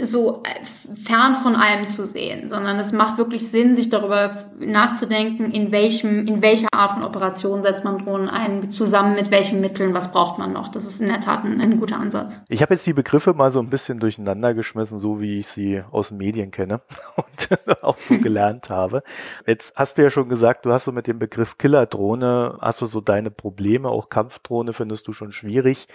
so 0.00 0.42
äh, 0.44 0.64
fern 0.96 1.34
von 1.34 1.56
allem 1.56 1.86
zu 1.86 2.06
sehen, 2.06 2.48
sondern 2.48 2.78
es 2.78 2.92
macht 2.92 3.18
wirklich 3.18 3.48
Sinn, 3.48 3.76
sich 3.76 3.90
darüber 3.90 4.44
nachzudenken, 4.58 5.50
in 5.50 5.72
welchem, 5.72 6.26
in 6.26 6.42
welcher 6.42 6.68
Art 6.72 6.92
von 6.92 7.04
Operation 7.04 7.62
setzt 7.62 7.84
man 7.84 7.98
Drohnen 7.98 8.28
ein, 8.28 8.70
zusammen 8.70 9.14
mit 9.14 9.30
welchen 9.30 9.60
Mitteln, 9.60 9.94
was 9.94 10.12
braucht 10.12 10.38
man 10.38 10.52
noch. 10.52 10.68
Das 10.68 10.84
ist 10.84 11.00
in 11.00 11.08
der 11.08 11.20
Tat 11.20 11.44
ein, 11.44 11.60
ein 11.60 11.78
guter 11.78 11.98
Ansatz. 11.98 12.42
Ich 12.48 12.62
habe 12.62 12.74
jetzt 12.74 12.86
die 12.86 12.92
Begriffe 12.92 13.34
mal 13.34 13.50
so 13.50 13.60
ein 13.60 13.70
bisschen 13.70 13.98
durcheinander 13.98 14.54
geschmissen, 14.54 14.98
so 14.98 15.20
wie 15.20 15.38
ich 15.38 15.48
sie 15.48 15.82
aus 15.90 16.08
den 16.08 16.18
Medien 16.18 16.50
kenne 16.50 16.80
und 17.16 17.48
auch 17.82 17.98
so 17.98 18.18
gelernt 18.18 18.70
habe. 18.70 19.02
Jetzt 19.46 19.74
hast 19.76 19.98
du 19.98 20.02
ja 20.02 20.10
schon 20.10 20.28
gesagt, 20.28 20.64
du 20.64 20.72
hast 20.72 20.84
so 20.84 20.92
mit 20.92 21.06
dem 21.06 21.18
Begriff 21.18 21.58
Killerdrohne, 21.58 22.58
hast 22.60 22.80
du 22.80 22.86
so 22.86 23.00
deine 23.00 23.30
Probleme, 23.30 23.88
auch 23.88 24.08
Kampfdrohne 24.08 24.72
findest 24.72 25.08
du 25.08 25.12
schon 25.12 25.32
schwierig. 25.32 25.88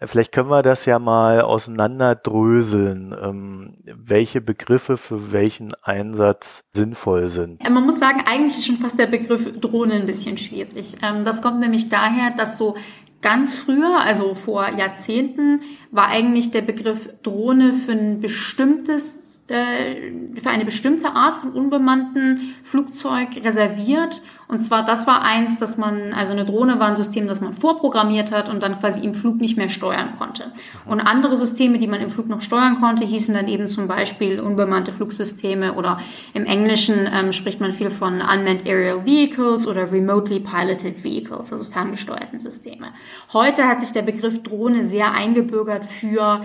Vielleicht 0.00 0.32
können 0.32 0.48
wir 0.48 0.62
das 0.62 0.84
ja 0.84 0.98
mal 0.98 1.40
auseinanderdröseln, 1.40 3.14
ähm, 3.20 3.78
welche 3.84 4.40
Begriffe 4.40 4.96
für 4.96 5.32
welchen 5.32 5.74
Einsatz 5.82 6.64
sinnvoll 6.72 7.28
sind. 7.28 7.62
Man 7.68 7.84
muss 7.84 7.98
sagen, 7.98 8.22
eigentlich 8.24 8.58
ist 8.58 8.66
schon 8.66 8.76
fast 8.76 8.98
der 8.98 9.08
Begriff 9.08 9.60
Drohne 9.60 9.94
ein 9.94 10.06
bisschen 10.06 10.38
schwierig. 10.38 10.96
Ähm, 11.02 11.24
das 11.24 11.42
kommt 11.42 11.58
nämlich 11.58 11.88
daher, 11.88 12.30
dass 12.30 12.58
so 12.58 12.76
ganz 13.22 13.58
früher, 13.58 14.00
also 14.00 14.34
vor 14.34 14.68
Jahrzehnten, 14.68 15.62
war 15.90 16.08
eigentlich 16.08 16.52
der 16.52 16.62
Begriff 16.62 17.08
Drohne 17.22 17.72
für 17.72 17.92
ein 17.92 18.20
bestimmtes 18.20 19.27
für 19.48 20.50
eine 20.50 20.64
bestimmte 20.66 21.12
Art 21.12 21.36
von 21.38 21.52
unbemannten 21.52 22.54
Flugzeug 22.62 23.28
reserviert. 23.42 24.20
Und 24.46 24.60
zwar, 24.60 24.84
das 24.84 25.06
war 25.06 25.22
eins, 25.22 25.58
dass 25.58 25.78
man, 25.78 26.12
also 26.12 26.32
eine 26.32 26.44
Drohne 26.44 26.78
war 26.78 26.88
ein 26.88 26.96
System, 26.96 27.26
das 27.26 27.40
man 27.40 27.54
vorprogrammiert 27.54 28.30
hat 28.30 28.50
und 28.50 28.62
dann 28.62 28.78
quasi 28.78 29.00
im 29.00 29.14
Flug 29.14 29.40
nicht 29.40 29.56
mehr 29.56 29.70
steuern 29.70 30.12
konnte. 30.18 30.52
Und 30.84 31.00
andere 31.00 31.36
Systeme, 31.36 31.78
die 31.78 31.86
man 31.86 32.00
im 32.00 32.10
Flug 32.10 32.28
noch 32.28 32.42
steuern 32.42 32.78
konnte, 32.80 33.04
hießen 33.04 33.34
dann 33.34 33.48
eben 33.48 33.68
zum 33.68 33.88
Beispiel 33.88 34.40
unbemannte 34.40 34.92
Flugsysteme 34.92 35.74
oder 35.74 35.98
im 36.34 36.44
Englischen 36.44 37.08
ähm, 37.12 37.32
spricht 37.32 37.60
man 37.60 37.72
viel 37.72 37.90
von 37.90 38.20
Unmanned 38.20 38.66
Aerial 38.66 39.04
Vehicles 39.06 39.66
oder 39.66 39.90
Remotely 39.90 40.40
Piloted 40.40 41.02
Vehicles, 41.02 41.52
also 41.52 41.64
ferngesteuerten 41.64 42.38
Systeme. 42.38 42.88
Heute 43.32 43.66
hat 43.66 43.80
sich 43.80 43.92
der 43.92 44.02
Begriff 44.02 44.42
Drohne 44.42 44.82
sehr 44.82 45.12
eingebürgert 45.12 45.84
für 45.86 46.42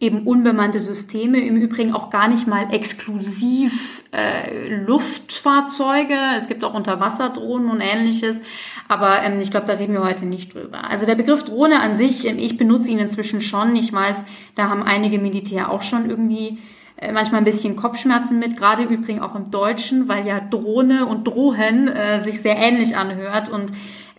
eben 0.00 0.26
unbemannte 0.26 0.80
Systeme, 0.80 1.40
im 1.40 1.56
Übrigen 1.56 1.92
auch 1.92 2.08
gar 2.08 2.26
nicht 2.26 2.46
mal 2.46 2.72
exklusiv 2.72 4.02
äh, 4.12 4.74
Luftfahrzeuge. 4.74 6.16
Es 6.38 6.48
gibt 6.48 6.64
auch 6.64 6.72
Unterwasserdrohnen 6.72 7.68
und 7.68 7.82
ähnliches, 7.82 8.40
aber 8.88 9.22
ähm, 9.22 9.40
ich 9.40 9.50
glaube, 9.50 9.66
da 9.66 9.74
reden 9.74 9.92
wir 9.92 10.02
heute 10.02 10.24
nicht 10.24 10.54
drüber. 10.54 10.88
Also 10.88 11.04
der 11.04 11.16
Begriff 11.16 11.44
Drohne 11.44 11.80
an 11.80 11.94
sich, 11.94 12.26
ähm, 12.26 12.38
ich 12.38 12.56
benutze 12.56 12.90
ihn 12.90 12.98
inzwischen 12.98 13.42
schon. 13.42 13.76
Ich 13.76 13.92
weiß, 13.92 14.24
da 14.54 14.70
haben 14.70 14.82
einige 14.82 15.18
Militär 15.18 15.70
auch 15.70 15.82
schon 15.82 16.08
irgendwie 16.08 16.58
äh, 16.96 17.12
manchmal 17.12 17.42
ein 17.42 17.44
bisschen 17.44 17.76
Kopfschmerzen 17.76 18.38
mit, 18.38 18.56
gerade 18.56 18.84
im 18.84 18.88
Übrigen 18.88 19.20
auch 19.20 19.34
im 19.34 19.50
Deutschen, 19.50 20.08
weil 20.08 20.26
ja 20.26 20.40
Drohne 20.40 21.04
und 21.04 21.24
Drohen 21.24 21.88
äh, 21.88 22.20
sich 22.20 22.40
sehr 22.40 22.56
ähnlich 22.56 22.96
anhört 22.96 23.50
und 23.50 23.70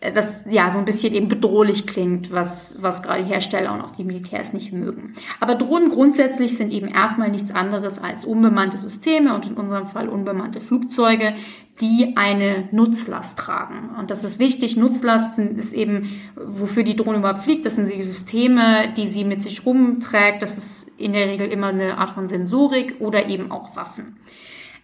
das 0.01 0.45
ja 0.49 0.71
so 0.71 0.79
ein 0.79 0.85
bisschen 0.85 1.13
eben 1.13 1.27
bedrohlich 1.27 1.85
klingt, 1.85 2.31
was, 2.31 2.81
was 2.81 3.03
gerade 3.03 3.23
Hersteller 3.23 3.71
und 3.71 3.81
auch 3.81 3.91
die 3.91 4.03
Militärs 4.03 4.51
nicht 4.51 4.73
mögen. 4.73 5.13
Aber 5.39 5.53
Drohnen 5.53 5.89
grundsätzlich 5.89 6.57
sind 6.57 6.73
eben 6.73 6.87
erstmal 6.87 7.29
nichts 7.29 7.51
anderes 7.51 7.99
als 7.99 8.25
unbemannte 8.25 8.77
Systeme 8.77 9.35
und 9.35 9.45
in 9.45 9.53
unserem 9.53 9.87
Fall 9.87 10.09
unbemannte 10.09 10.59
Flugzeuge, 10.59 11.35
die 11.81 12.13
eine 12.15 12.67
Nutzlast 12.71 13.37
tragen. 13.37 13.91
Und 13.99 14.09
das 14.09 14.23
ist 14.23 14.39
wichtig. 14.39 14.75
Nutzlast 14.75 15.37
ist 15.37 15.73
eben, 15.73 16.09
wofür 16.35 16.83
die 16.83 16.95
Drohne 16.95 17.19
überhaupt 17.19 17.43
fliegt. 17.43 17.65
Das 17.65 17.75
sind 17.75 17.87
die 17.91 18.01
Systeme, 18.01 18.91
die 18.97 19.07
sie 19.07 19.23
mit 19.23 19.43
sich 19.43 19.65
rumträgt. 19.67 20.41
Das 20.41 20.57
ist 20.57 20.89
in 20.97 21.13
der 21.13 21.27
Regel 21.27 21.47
immer 21.47 21.67
eine 21.67 21.99
Art 21.99 22.09
von 22.11 22.27
Sensorik 22.27 22.95
oder 22.99 23.29
eben 23.29 23.51
auch 23.51 23.75
Waffen. 23.75 24.17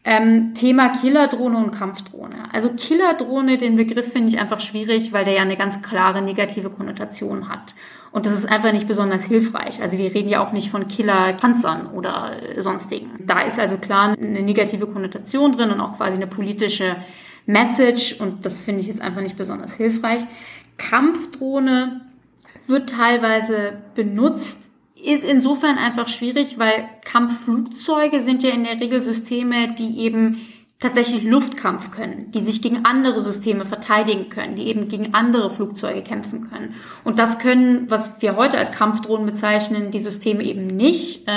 Ähm, 0.04 0.54
Thema 0.54 0.90
Killerdrohne 0.90 1.58
und 1.58 1.72
Kampfdrohne. 1.72 2.54
Also 2.54 2.70
Killerdrohne, 2.70 3.58
den 3.58 3.76
Begriff 3.76 4.12
finde 4.12 4.30
ich 4.30 4.40
einfach 4.40 4.62
schwierig, 4.62 5.12
weil 5.12 5.26
der 5.26 5.34
ja 5.34 5.42
eine 5.42 5.58
ganz 5.58 5.82
klare 5.82 6.22
negative 6.22 6.70
Konnotation 6.70 7.50
hat. 7.50 7.76
Und 8.12 8.26
das 8.26 8.34
ist 8.34 8.50
einfach 8.50 8.72
nicht 8.72 8.88
besonders 8.88 9.26
hilfreich. 9.26 9.82
Also 9.82 9.98
wir 9.98 10.14
reden 10.14 10.30
ja 10.30 10.46
auch 10.46 10.54
nicht 10.54 10.70
von 10.70 10.88
Killerpanzern 10.88 11.88
oder 11.88 12.32
sonstigen. 12.58 13.12
Da 13.26 13.42
ist 13.42 13.60
also 13.60 13.78
klar 13.78 14.16
eine 14.18 14.42
negative 14.42 14.88
Konnotation 14.88 15.52
drin 15.52 15.72
und 15.72 15.82
auch 15.82 15.98
quasi 15.98 16.16
eine 16.16 16.28
politische 16.28 16.96
Message. 17.46 18.14
Und 18.20 18.46
das 18.46 18.64
finde 18.64 18.82
ich 18.82 18.88
jetzt 18.88 19.02
einfach 19.02 19.22
nicht 19.22 19.38
besonders 19.38 19.76
hilfreich. 19.76 20.22
Kampfdrohne 20.78 22.02
wird 22.68 22.90
teilweise 22.90 23.82
benutzt, 23.96 24.67
ist 25.04 25.24
insofern 25.24 25.78
einfach 25.78 26.08
schwierig, 26.08 26.58
weil 26.58 26.90
Kampfflugzeuge 27.06 28.22
sind 28.22 28.44
ja 28.44 28.52
in 28.52 28.64
der 28.64 28.80
Regel 28.80 29.04
Systeme, 29.04 29.74
die 29.74 30.00
eben 30.00 30.40
tatsächlich 30.80 31.24
Luftkampf 31.24 31.90
können, 31.92 32.32
die 32.32 32.40
sich 32.40 32.62
gegen 32.62 32.86
andere 32.86 33.20
Systeme 33.20 33.66
verteidigen 33.66 34.30
können, 34.30 34.56
die 34.56 34.68
eben 34.68 34.88
gegen 34.88 35.14
andere 35.16 35.50
Flugzeuge 35.50 36.04
kämpfen 36.04 36.50
können. 36.50 36.76
Und 37.04 37.18
das 37.18 37.40
können, 37.40 37.90
was 37.90 38.22
wir 38.22 38.36
heute 38.36 38.60
als 38.60 38.72
Kampfdrohnen 38.72 39.26
bezeichnen, 39.26 39.90
die 39.90 40.00
Systeme 40.00 40.44
eben 40.44 40.68
nicht. 40.68 41.28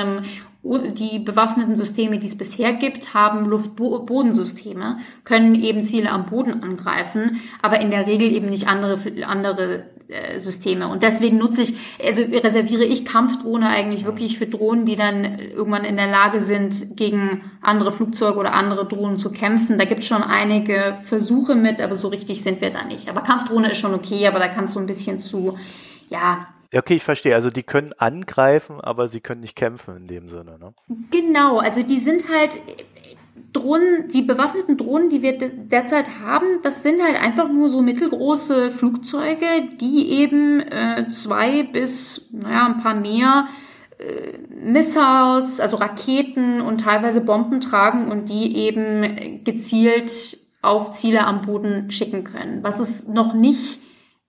Die 0.63 1.19
bewaffneten 1.19 1.75
Systeme, 1.75 2.19
die 2.19 2.27
es 2.27 2.37
bisher 2.37 2.75
gibt, 2.75 3.15
haben 3.15 3.47
Luft-Bodensysteme, 3.47 4.99
können 5.25 5.55
eben 5.55 5.85
Ziele 5.85 6.11
am 6.11 6.27
Boden 6.27 6.63
angreifen, 6.63 7.41
aber 7.63 7.81
in 7.81 7.91
der 7.91 8.07
Regel 8.07 8.31
eben 8.31 8.51
nicht 8.51 8.69
andere, 8.69 8.99
andere 9.27 9.87
äh, 10.11 10.39
Systeme. 10.39 10.89
Und 10.89 11.03
deswegen 11.03 11.39
nutze 11.39 11.63
ich, 11.63 11.75
also 12.05 12.23
reserviere 12.23 12.85
ich 12.85 13.05
Kampfdrohne 13.05 13.69
eigentlich 13.69 14.05
wirklich 14.05 14.39
für 14.39 14.47
Drohnen, 14.47 14.85
die 14.85 14.97
dann 14.97 15.39
irgendwann 15.39 15.85
in 15.85 15.97
der 15.97 16.09
Lage 16.09 16.41
sind, 16.41 16.97
gegen 16.97 17.43
andere 17.63 17.93
Flugzeuge 17.93 18.39
oder 18.39 18.53
andere 18.53 18.87
Drohnen 18.87 19.17
zu 19.17 19.31
kämpfen. 19.31 19.79
Da 19.79 19.85
gibt 19.85 20.01
es 20.01 20.09
schon 20.09 20.23
einige 20.23 20.99
Versuche 21.05 21.55
mit, 21.55 21.81
aber 21.81 21.95
so 21.95 22.09
richtig 22.09 22.43
sind 22.43 22.61
wir 22.61 22.71
da 22.71 22.85
nicht. 22.85 23.09
Aber 23.09 23.23
Kampfdrohne 23.23 23.71
ist 23.71 23.79
schon 23.79 23.95
okay, 23.95 24.27
aber 24.27 24.41
da 24.41 24.49
kannst 24.49 24.75
du 24.75 24.81
ein 24.81 24.87
bisschen 24.87 25.19
zu, 25.19 25.57
ja, 26.09 26.49
Okay, 26.73 26.95
ich 26.95 27.03
verstehe. 27.03 27.35
Also 27.35 27.51
die 27.51 27.63
können 27.63 27.93
angreifen, 27.99 28.81
aber 28.81 29.09
sie 29.09 29.21
können 29.21 29.41
nicht 29.41 29.57
kämpfen 29.57 29.97
in 29.97 30.07
dem 30.07 30.29
Sinne. 30.29 30.59
Ne? 30.59 30.75
Genau, 31.11 31.59
also 31.59 31.83
die 31.83 31.99
sind 31.99 32.29
halt 32.29 32.61
Drohnen, 33.53 34.09
die 34.09 34.23
bewaffneten 34.23 34.77
Drohnen, 34.77 35.11
die 35.11 35.23
wir 35.23 35.37
derzeit 35.39 36.21
haben, 36.21 36.61
das 36.63 36.83
sind 36.83 37.03
halt 37.03 37.21
einfach 37.21 37.49
nur 37.49 37.69
so 37.69 37.83
mittelgroße 37.83 38.71
Flugzeuge, 38.71 39.47
die 39.81 40.11
eben 40.11 40.61
äh, 40.61 41.07
zwei 41.13 41.65
bis, 41.65 42.29
naja, 42.33 42.67
ein 42.67 42.81
paar 42.81 42.95
mehr 42.95 43.49
äh, 43.99 44.39
Missiles, 44.49 45.59
also 45.59 45.77
Raketen 45.77 46.61
und 46.61 46.83
teilweise 46.83 47.21
Bomben 47.21 47.61
tragen 47.61 48.11
und 48.11 48.29
die 48.29 48.57
eben 48.57 49.43
gezielt 49.43 50.39
auf 50.63 50.93
Ziele 50.93 51.27
am 51.27 51.43
Boden 51.43 51.91
schicken 51.91 52.23
können. 52.23 52.63
Was 52.63 52.79
es 52.79 53.09
noch 53.09 53.35
nicht 53.35 53.81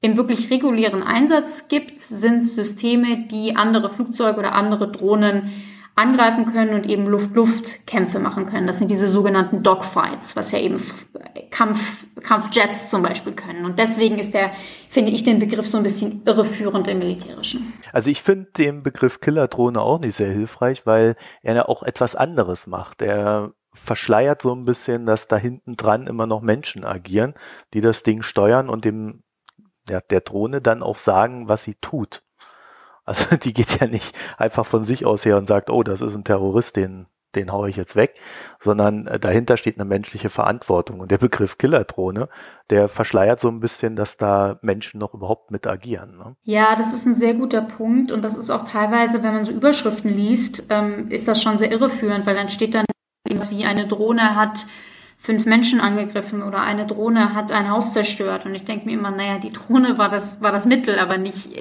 im 0.02 0.18
wirklich 0.18 0.50
regulären 0.50 1.04
Einsatz 1.04 1.68
gibt, 1.68 2.02
sind 2.02 2.44
Systeme, 2.44 3.28
die 3.28 3.56
andere 3.56 3.90
Flugzeuge 3.90 4.40
oder 4.40 4.54
andere 4.54 4.92
Drohnen 4.92 5.52
angreifen 5.96 6.46
können 6.46 6.74
und 6.74 6.90
eben 6.90 7.06
Luft-Luft-Kämpfe 7.06 8.20
machen 8.20 8.46
können. 8.46 8.66
Das 8.66 8.80
sind 8.80 8.90
diese 8.90 9.08
sogenannten 9.08 9.62
Dogfights, 9.62 10.36
was 10.36 10.52
ja 10.52 10.60
eben 10.60 10.82
Kampf, 11.52 12.08
Kampfjets 12.24 12.90
zum 12.90 13.04
Beispiel 13.04 13.34
können. 13.34 13.66
Und 13.66 13.78
deswegen 13.78 14.18
ist 14.18 14.34
der, 14.34 14.52
finde 14.90 15.12
ich, 15.12 15.24
den 15.24 15.38
Begriff 15.38 15.68
so 15.68 15.78
ein 15.78 15.84
bisschen 15.84 16.24
irreführend 16.26 16.88
im 16.88 17.00
Militärischen. 17.00 17.74
Also 17.92 18.10
ich 18.10 18.24
finde 18.24 18.50
den 18.58 18.82
Begriff 18.82 19.20
Killerdrohne 19.20 19.82
auch 19.82 20.00
nicht 20.00 20.16
sehr 20.16 20.32
hilfreich, 20.32 20.86
weil 20.86 21.16
er 21.44 21.56
ja 21.56 21.66
auch 21.68 21.84
etwas 21.84 22.16
anderes 22.16 22.68
macht. 22.68 23.02
Er 23.02 23.52
verschleiert 23.74 24.42
so 24.42 24.56
ein 24.56 24.64
bisschen, 24.64 25.06
dass 25.06 25.28
da 25.28 25.38
hinten 25.38 25.76
dran 25.76 26.08
immer 26.08 26.26
noch 26.26 26.42
Menschen 26.42 26.84
agieren, 26.84 27.34
die 27.74 27.82
das 27.82 28.04
Ding 28.04 28.22
steuern 28.22 28.70
und 28.70 28.86
dem 28.86 29.24
der, 29.92 30.02
der 30.02 30.22
Drohne 30.22 30.62
dann 30.62 30.82
auch 30.82 30.98
sagen, 30.98 31.48
was 31.48 31.64
sie 31.64 31.76
tut. 31.76 32.24
Also 33.06 33.36
die 33.44 33.54
geht 33.54 33.80
ja 33.80 33.88
nicht 33.88 34.16
einfach 34.38 34.66
von 34.66 34.84
sich 34.84 35.06
aus 35.06 35.26
her 35.26 35.38
und 35.38 35.48
sagt, 35.48 35.70
oh, 35.70 35.84
das 35.84 36.02
ist 36.02 36.16
ein 36.16 36.24
Terrorist, 36.24 36.76
den, 36.78 37.08
den 37.36 37.52
haue 37.52 37.70
ich 37.70 37.76
jetzt 37.76 37.96
weg, 37.96 38.16
sondern 38.60 39.08
äh, 39.08 39.20
dahinter 39.20 39.58
steht 39.58 39.78
eine 39.78 39.86
menschliche 39.86 40.30
Verantwortung. 40.30 41.00
Und 41.00 41.12
der 41.12 41.18
Begriff 41.18 41.58
Killerdrohne, 41.58 42.30
der 42.70 42.88
verschleiert 42.88 43.40
so 43.40 43.50
ein 43.50 43.60
bisschen, 43.60 43.96
dass 43.96 44.18
da 44.18 44.60
Menschen 44.62 45.00
noch 45.00 45.14
überhaupt 45.14 45.52
mit 45.52 45.68
agieren. 45.68 46.18
Ne? 46.18 46.36
Ja, 46.44 46.76
das 46.76 46.94
ist 46.94 47.06
ein 47.06 47.16
sehr 47.16 47.34
guter 47.34 47.62
Punkt. 47.62 48.12
Und 48.12 48.24
das 48.24 48.38
ist 48.38 48.50
auch 48.50 48.62
teilweise, 48.62 49.24
wenn 49.24 49.34
man 49.34 49.46
so 49.46 49.52
Überschriften 49.52 50.10
liest, 50.10 50.68
ähm, 50.70 51.10
ist 51.10 51.28
das 51.28 51.42
schon 51.42 51.58
sehr 51.58 51.72
irreführend, 51.72 52.26
weil 52.26 52.36
dann 52.36 52.50
steht 52.50 52.76
dann 52.76 52.86
wie 53.50 53.66
eine 53.66 53.88
Drohne 53.88 54.36
hat 54.36 54.66
fünf 55.22 55.46
Menschen 55.46 55.80
angegriffen 55.80 56.42
oder 56.42 56.62
eine 56.62 56.88
Drohne 56.88 57.36
hat 57.36 57.52
ein 57.52 57.70
Haus 57.70 57.94
zerstört. 57.94 58.48
Und 58.48 58.56
ich 58.56 58.66
denke 58.66 58.88
mir 58.88 58.94
immer, 58.94 59.12
naja, 59.12 59.38
die 59.38 59.52
Drohne 59.52 60.00
war 60.00 60.10
das, 60.10 60.42
war 60.42 60.52
das 60.52 60.66
Mittel, 60.66 60.98
aber 60.98 61.20
nicht 61.20 61.52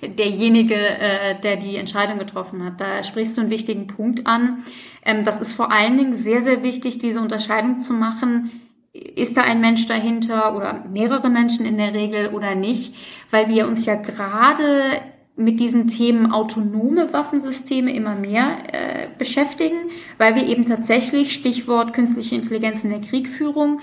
derjenige, 0.00 0.76
äh, 0.76 1.38
der 1.40 1.56
die 1.56 1.76
Entscheidung 1.76 2.18
getroffen 2.18 2.64
hat. 2.64 2.80
Da 2.80 3.02
sprichst 3.02 3.36
du 3.36 3.40
einen 3.40 3.50
wichtigen 3.50 3.88
Punkt 3.88 4.28
an. 4.28 4.62
Ähm, 5.04 5.24
das 5.24 5.40
ist 5.40 5.54
vor 5.54 5.72
allen 5.72 5.96
Dingen 5.96 6.14
sehr, 6.14 6.40
sehr 6.40 6.62
wichtig, 6.62 7.00
diese 7.00 7.20
Unterscheidung 7.20 7.80
zu 7.80 7.92
machen. 7.92 8.52
Ist 8.92 9.36
da 9.36 9.42
ein 9.42 9.60
Mensch 9.60 9.86
dahinter 9.86 10.56
oder 10.56 10.84
mehrere 10.88 11.30
Menschen 11.30 11.66
in 11.66 11.78
der 11.78 11.94
Regel 11.94 12.28
oder 12.28 12.54
nicht? 12.54 12.94
Weil 13.32 13.48
wir 13.48 13.66
uns 13.66 13.86
ja 13.86 13.96
gerade 13.96 15.00
mit 15.40 15.60
diesen 15.60 15.86
Themen 15.86 16.30
autonome 16.30 17.12
Waffensysteme 17.12 17.92
immer 17.94 18.14
mehr 18.14 18.58
äh, 18.72 19.08
beschäftigen, 19.18 19.76
weil 20.18 20.34
wir 20.34 20.46
eben 20.46 20.68
tatsächlich, 20.68 21.32
Stichwort 21.32 21.92
künstliche 21.92 22.36
Intelligenz 22.36 22.84
in 22.84 22.90
der 22.90 23.00
Kriegführung, 23.00 23.80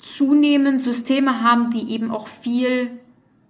zunehmend 0.00 0.82
Systeme 0.82 1.42
haben, 1.42 1.70
die 1.70 1.90
eben 1.92 2.10
auch 2.10 2.28
viel 2.28 2.90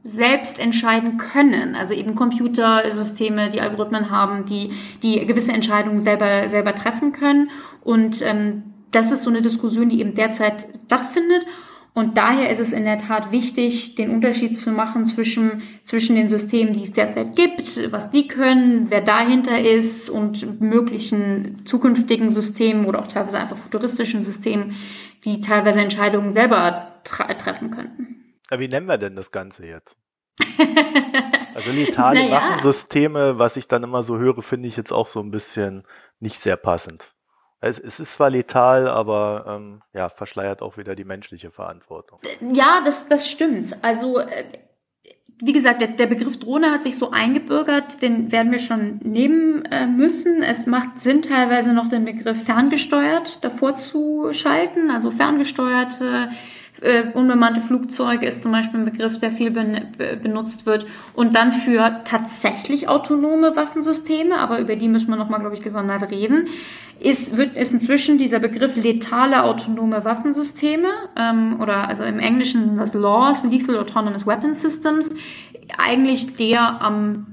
selbst 0.03 0.59
entscheiden 0.59 1.19
können. 1.19 1.75
Also 1.75 1.95
eben 1.95 2.15
Computersysteme, 2.15 3.51
die 3.51 3.61
Algorithmen 3.61 4.11
haben, 4.11 4.47
die, 4.47 4.73
die 5.03 5.27
gewisse 5.27 5.53
Entscheidungen 5.53 6.01
selber, 6.01 6.49
selber 6.49 6.75
treffen 6.75 7.13
können. 7.13 7.51
Und 7.83 8.23
ähm, 8.23 8.63
das 8.91 9.11
ist 9.11 9.23
so 9.23 9.31
eine 9.31 9.43
Diskussion, 9.43 9.89
die 9.89 10.01
eben 10.01 10.15
derzeit 10.15 10.67
stattfindet. 10.87 11.45
Und 11.99 12.17
daher 12.17 12.49
ist 12.49 12.61
es 12.61 12.73
in 12.73 12.85
der 12.85 12.99
Tat 12.99 13.33
wichtig, 13.33 13.97
den 13.97 14.11
Unterschied 14.11 14.57
zu 14.57 14.71
machen 14.71 15.05
zwischen, 15.05 15.65
zwischen 15.83 16.15
den 16.15 16.29
Systemen, 16.29 16.73
die 16.73 16.85
es 16.85 16.93
derzeit 16.93 17.35
gibt, 17.35 17.91
was 17.91 18.13
die 18.13 18.29
können, 18.29 18.89
wer 18.89 19.01
dahinter 19.01 19.61
ist 19.61 20.09
und 20.09 20.61
möglichen 20.61 21.67
zukünftigen 21.67 22.31
Systemen 22.31 22.85
oder 22.85 23.01
auch 23.01 23.09
teilweise 23.09 23.41
einfach 23.41 23.57
futuristischen 23.57 24.23
Systemen, 24.23 24.77
die 25.25 25.41
teilweise 25.41 25.81
Entscheidungen 25.81 26.31
selber 26.31 27.01
treffen 27.03 27.73
könnten. 27.73 28.37
wie 28.49 28.69
nennen 28.69 28.87
wir 28.87 28.99
denn 28.99 29.17
das 29.17 29.33
Ganze 29.33 29.67
jetzt? 29.67 29.99
also 31.57 31.73
letale 31.73 32.21
naja. 32.21 32.37
Waffensysteme, 32.37 33.41
was 33.41 33.57
ich 33.57 33.67
dann 33.67 33.83
immer 33.83 34.05
so 34.05 34.19
höre, 34.19 34.41
finde 34.41 34.69
ich 34.69 34.77
jetzt 34.77 34.93
auch 34.93 35.09
so 35.09 35.19
ein 35.19 35.33
bisschen 35.33 35.83
nicht 36.21 36.39
sehr 36.39 36.57
passend. 36.57 37.13
Es, 37.61 37.79
ist 37.79 38.13
zwar 38.13 38.31
letal, 38.31 38.87
aber 38.87 39.45
ähm, 39.49 39.83
ja, 39.93 40.09
verschleiert 40.09 40.63
auch 40.63 40.77
wieder 40.77 40.95
die 40.95 41.05
menschliche 41.05 41.51
Verantwortung. 41.51 42.21
Ja, 42.53 42.81
das, 42.85 43.09
das 43.09 43.29
stimmt. 43.29 43.77
Also 43.83 44.21
äh, 44.21 44.45
wie 45.41 45.53
gesagt, 45.53 45.81
der, 45.81 45.89
der 45.89 46.07
Begriff 46.07 46.39
Drohne 46.39 46.71
hat 46.71 46.83
sich 46.83 46.97
so 46.97 47.11
eingebürgert, 47.11 48.03
den 48.03 48.33
werden 48.33 48.53
wir 48.53 48.59
schon 48.59 48.99
nehmen 48.99 49.65
äh, 49.67 49.87
müssen. 49.87 50.43
Es 50.43 50.67
macht 50.67 51.01
Sinn, 51.01 51.23
teilweise 51.23 51.73
noch 51.73 51.89
den 51.89 52.05
Begriff 52.05 52.45
ferngesteuert 52.45 53.43
davor 53.45 53.75
zu 53.75 54.33
schalten, 54.33 54.91
also 54.91 55.11
ferngesteuerte 55.11 56.31
äh, 56.81 57.05
unbemannte 57.15 57.61
Flugzeuge 57.61 58.27
ist 58.27 58.43
zum 58.43 58.53
Beispiel 58.53 58.81
ein 58.81 58.85
Begriff, 58.85 59.19
der 59.19 59.31
viel 59.31 59.51
ben, 59.51 59.89
benutzt 60.23 60.67
wird. 60.67 60.87
Und 61.15 61.35
dann 61.35 61.53
für 61.53 62.03
tatsächlich 62.05 62.89
autonome 62.89 63.57
Waffensysteme, 63.57 64.39
aber 64.39 64.59
über 64.61 64.77
die 64.77 64.89
müssen 64.89 65.09
wir 65.09 65.17
nochmal, 65.17 65.41
glaube 65.41 65.57
ich, 65.57 65.63
gesondert 65.63 66.11
reden, 66.11 66.49
ist, 67.01 67.37
wird, 67.37 67.57
ist 67.57 67.73
inzwischen 67.73 68.19
dieser 68.19 68.41
Begriff 68.41 68.77
letale 68.77 69.45
autonome 69.45 70.05
Waffensysteme, 70.05 70.89
ähm, 71.17 71.61
oder 71.61 71.89
also 71.89 72.03
im 72.05 72.19
Englischen 72.19 72.77
das 72.77 72.95
LAWS, 72.95 73.45
Lethal 73.45 73.79
Autonomous 73.79 74.27
Weapon 74.27 74.55
Systems, 74.55 75.15
eigentlich 75.77 76.37
der 76.37 76.83
am, 76.83 77.27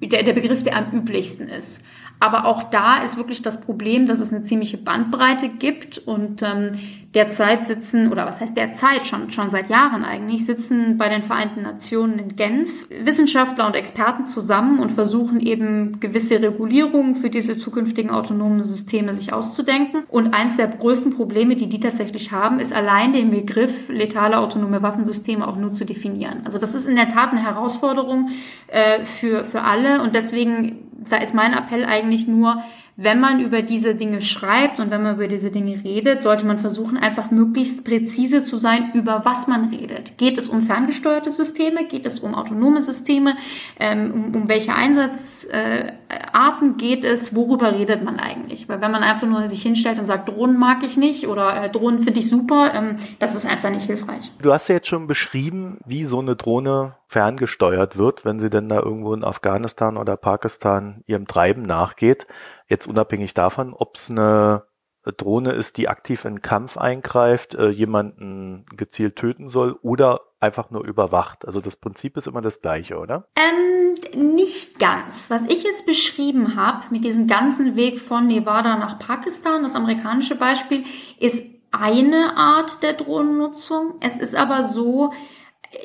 der, 0.00 0.22
der 0.22 0.32
Begriff, 0.32 0.62
der 0.62 0.76
am 0.76 0.92
üblichsten 0.92 1.48
ist. 1.48 1.84
Aber 2.18 2.46
auch 2.46 2.64
da 2.64 2.98
ist 2.98 3.16
wirklich 3.16 3.42
das 3.42 3.60
Problem, 3.60 4.06
dass 4.06 4.20
es 4.20 4.32
eine 4.32 4.44
ziemliche 4.44 4.78
Bandbreite 4.78 5.48
gibt 5.48 5.98
und 5.98 6.42
ähm, 6.42 6.72
derzeit 7.14 7.68
sitzen, 7.68 8.10
oder 8.10 8.24
was 8.26 8.40
heißt 8.40 8.56
derzeit, 8.56 9.06
schon, 9.06 9.30
schon 9.30 9.50
seit 9.50 9.68
Jahren 9.68 10.02
eigentlich, 10.04 10.46
sitzen 10.46 10.96
bei 10.96 11.08
den 11.08 11.22
Vereinten 11.22 11.62
Nationen 11.62 12.18
in 12.18 12.36
Genf 12.36 12.86
Wissenschaftler 12.88 13.66
und 13.66 13.76
Experten 13.76 14.24
zusammen 14.24 14.78
und 14.78 14.92
versuchen 14.92 15.40
eben 15.40 16.00
gewisse 16.00 16.40
Regulierungen 16.40 17.14
für 17.14 17.28
diese 17.28 17.58
zukünftigen 17.58 18.10
autonomen 18.10 18.64
Systeme 18.64 19.12
sich 19.12 19.32
auszudenken. 19.32 20.04
Und 20.08 20.32
eins 20.32 20.56
der 20.56 20.68
größten 20.68 21.14
Probleme, 21.14 21.54
die 21.56 21.68
die 21.68 21.80
tatsächlich 21.80 22.32
haben, 22.32 22.60
ist 22.60 22.72
allein 22.72 23.12
den 23.12 23.30
Begriff 23.30 23.88
letale 23.88 24.38
autonome 24.38 24.82
Waffensysteme 24.82 25.46
auch 25.46 25.56
nur 25.56 25.72
zu 25.72 25.84
definieren. 25.84 26.40
Also 26.44 26.58
das 26.58 26.74
ist 26.74 26.88
in 26.88 26.96
der 26.96 27.08
Tat 27.08 27.32
eine 27.32 27.42
Herausforderung 27.42 28.30
äh, 28.68 29.04
für, 29.04 29.44
für 29.44 29.62
alle 29.62 30.02
und 30.02 30.14
deswegen 30.14 30.88
da 31.08 31.16
ist 31.18 31.34
mein 31.34 31.52
Appell 31.52 31.84
eigentlich 31.84 32.26
nur, 32.26 32.62
wenn 32.96 33.20
man 33.20 33.40
über 33.40 33.62
diese 33.62 33.94
Dinge 33.94 34.20
schreibt 34.20 34.78
und 34.78 34.90
wenn 34.90 35.02
man 35.02 35.14
über 35.14 35.26
diese 35.26 35.50
Dinge 35.50 35.82
redet, 35.82 36.20
sollte 36.20 36.44
man 36.44 36.58
versuchen, 36.58 36.98
einfach 36.98 37.30
möglichst 37.30 37.86
präzise 37.86 38.44
zu 38.44 38.58
sein, 38.58 38.90
über 38.92 39.24
was 39.24 39.46
man 39.46 39.70
redet. 39.70 40.18
Geht 40.18 40.36
es 40.36 40.48
um 40.48 40.62
ferngesteuerte 40.62 41.30
Systeme? 41.30 41.86
Geht 41.86 42.04
es 42.04 42.18
um 42.18 42.34
autonome 42.34 42.82
Systeme? 42.82 43.36
Ähm, 43.80 44.10
um, 44.12 44.34
um 44.34 44.48
welche 44.48 44.74
Einsatzarten 44.74 46.76
geht 46.76 47.04
es? 47.04 47.34
Worüber 47.34 47.72
redet 47.72 48.04
man 48.04 48.20
eigentlich? 48.20 48.68
Weil 48.68 48.82
wenn 48.82 48.90
man 48.90 49.02
einfach 49.02 49.26
nur 49.26 49.48
sich 49.48 49.62
hinstellt 49.62 49.98
und 49.98 50.04
sagt, 50.06 50.28
Drohnen 50.28 50.58
mag 50.58 50.82
ich 50.82 50.98
nicht 50.98 51.28
oder 51.28 51.64
äh, 51.64 51.70
Drohnen 51.70 52.00
finde 52.00 52.20
ich 52.20 52.28
super, 52.28 52.72
ähm, 52.74 52.96
das 53.18 53.34
ist 53.34 53.46
einfach 53.46 53.70
nicht 53.70 53.86
hilfreich. 53.86 54.30
Du 54.42 54.52
hast 54.52 54.68
ja 54.68 54.74
jetzt 54.74 54.88
schon 54.88 55.06
beschrieben, 55.06 55.78
wie 55.86 56.04
so 56.04 56.18
eine 56.18 56.36
Drohne 56.36 56.96
ferngesteuert 57.12 57.98
wird, 57.98 58.24
wenn 58.24 58.38
sie 58.38 58.50
denn 58.50 58.68
da 58.68 58.80
irgendwo 58.80 59.14
in 59.14 59.24
Afghanistan 59.24 59.96
oder 59.96 60.16
Pakistan 60.16 61.04
ihrem 61.06 61.26
Treiben 61.26 61.62
nachgeht. 61.62 62.26
Jetzt 62.72 62.86
unabhängig 62.86 63.34
davon, 63.34 63.74
ob 63.74 63.96
es 63.96 64.10
eine 64.10 64.62
Drohne 65.04 65.52
ist, 65.52 65.76
die 65.76 65.90
aktiv 65.90 66.24
in 66.24 66.40
Kampf 66.40 66.78
eingreift, 66.78 67.54
äh, 67.54 67.68
jemanden 67.68 68.64
gezielt 68.74 69.16
töten 69.16 69.46
soll 69.46 69.78
oder 69.82 70.22
einfach 70.40 70.70
nur 70.70 70.82
überwacht. 70.82 71.44
Also 71.44 71.60
das 71.60 71.76
Prinzip 71.76 72.16
ist 72.16 72.28
immer 72.28 72.40
das 72.40 72.62
gleiche, 72.62 72.96
oder? 72.96 73.28
Ähm, 73.36 74.32
nicht 74.38 74.78
ganz. 74.78 75.28
Was 75.28 75.44
ich 75.44 75.64
jetzt 75.64 75.84
beschrieben 75.84 76.56
habe 76.56 76.84
mit 76.88 77.04
diesem 77.04 77.26
ganzen 77.26 77.76
Weg 77.76 78.00
von 78.00 78.26
Nevada 78.26 78.78
nach 78.78 78.98
Pakistan, 78.98 79.64
das 79.64 79.74
amerikanische 79.74 80.36
Beispiel, 80.36 80.84
ist 81.18 81.44
eine 81.72 82.38
Art 82.38 82.82
der 82.82 82.94
Drohnennutzung. 82.94 83.96
Es 84.00 84.16
ist 84.16 84.34
aber 84.34 84.62
so, 84.62 85.12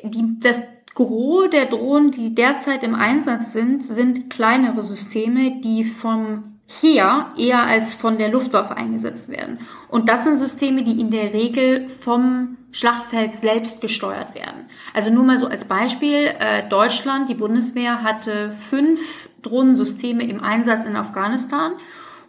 die, 0.04 0.40
das 0.40 0.62
Gros 0.94 1.50
der 1.50 1.66
Drohnen, 1.66 2.12
die 2.12 2.34
derzeit 2.34 2.82
im 2.82 2.94
Einsatz 2.94 3.52
sind, 3.52 3.84
sind 3.84 4.30
kleinere 4.30 4.82
Systeme, 4.82 5.60
die 5.60 5.84
vom 5.84 6.54
Heer 6.70 7.32
eher 7.38 7.64
als 7.64 7.94
von 7.94 8.18
der 8.18 8.28
Luftwaffe 8.28 8.76
eingesetzt 8.76 9.30
werden. 9.30 9.60
Und 9.88 10.10
das 10.10 10.24
sind 10.24 10.36
Systeme, 10.36 10.82
die 10.82 11.00
in 11.00 11.10
der 11.10 11.32
Regel 11.32 11.88
vom 11.88 12.58
Schlachtfeld 12.72 13.34
selbst 13.34 13.80
gesteuert 13.80 14.34
werden. 14.34 14.68
Also 14.92 15.08
nur 15.08 15.24
mal 15.24 15.38
so 15.38 15.46
als 15.46 15.64
Beispiel, 15.64 16.26
äh, 16.38 16.68
Deutschland, 16.68 17.30
die 17.30 17.34
Bundeswehr 17.34 18.02
hatte 18.02 18.52
fünf 18.68 19.30
Drohnensysteme 19.40 20.22
im 20.28 20.42
Einsatz 20.42 20.84
in 20.84 20.94
Afghanistan 20.94 21.72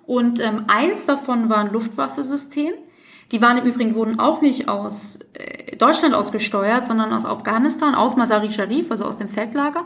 und 0.05 0.39
ähm, 0.39 0.63
eins 0.67 1.05
davon 1.05 1.49
war 1.49 1.57
ein 1.57 1.73
Luftwaffesystem. 1.73 2.73
Die 3.31 3.41
waren 3.41 3.57
im 3.57 3.65
Übrigen 3.65 3.95
wurden 3.95 4.19
auch 4.19 4.41
nicht 4.41 4.67
aus 4.67 5.19
äh, 5.33 5.75
Deutschland 5.77 6.15
ausgesteuert, 6.15 6.87
sondern 6.87 7.13
aus 7.13 7.25
Afghanistan, 7.25 7.93
aus 7.95 8.15
Masari 8.15 8.51
Sharif, 8.51 8.89
also 8.89 9.05
aus 9.05 9.17
dem 9.17 9.29
Feldlager. 9.29 9.85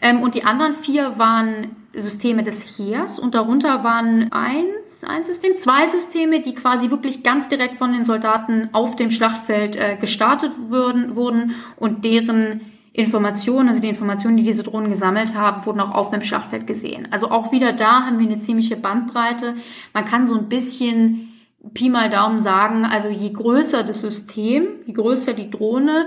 Ähm, 0.00 0.22
und 0.22 0.34
die 0.34 0.44
anderen 0.44 0.74
vier 0.74 1.18
waren 1.18 1.76
Systeme 1.92 2.42
des 2.42 2.78
Heers 2.78 3.18
und 3.18 3.34
darunter 3.34 3.84
waren 3.84 4.32
eins, 4.32 5.04
ein 5.06 5.24
System, 5.24 5.56
zwei 5.56 5.86
Systeme, 5.86 6.40
die 6.40 6.54
quasi 6.54 6.90
wirklich 6.90 7.22
ganz 7.22 7.48
direkt 7.48 7.76
von 7.76 7.92
den 7.92 8.04
Soldaten 8.04 8.70
auf 8.72 8.96
dem 8.96 9.10
Schlachtfeld 9.10 9.76
äh, 9.76 9.96
gestartet 9.96 10.52
wurden, 10.68 11.16
wurden 11.16 11.54
und 11.76 12.04
deren 12.04 12.60
Informationen, 12.92 13.68
also 13.68 13.80
die 13.80 13.88
Informationen, 13.88 14.36
die 14.36 14.44
diese 14.44 14.62
Drohnen 14.62 14.88
gesammelt 14.88 15.34
haben, 15.34 15.66
wurden 15.66 15.80
auch 15.80 15.90
auf 15.90 16.10
dem 16.10 16.22
Schlachtfeld 16.22 16.68
gesehen. 16.68 17.08
Also 17.10 17.28
auch 17.28 17.50
wieder 17.50 17.72
da 17.72 18.06
haben 18.06 18.20
wir 18.20 18.26
eine 18.26 18.38
ziemliche 18.38 18.76
Bandbreite. 18.76 19.56
Man 19.92 20.04
kann 20.04 20.28
so 20.28 20.36
ein 20.36 20.48
bisschen 20.48 21.33
Pi 21.72 21.88
mal 21.88 22.10
Daumen 22.10 22.38
sagen, 22.38 22.84
also 22.84 23.08
je 23.08 23.30
größer 23.30 23.82
das 23.82 24.00
System, 24.00 24.66
je 24.86 24.92
größer 24.92 25.32
die 25.32 25.50
Drohne, 25.50 26.06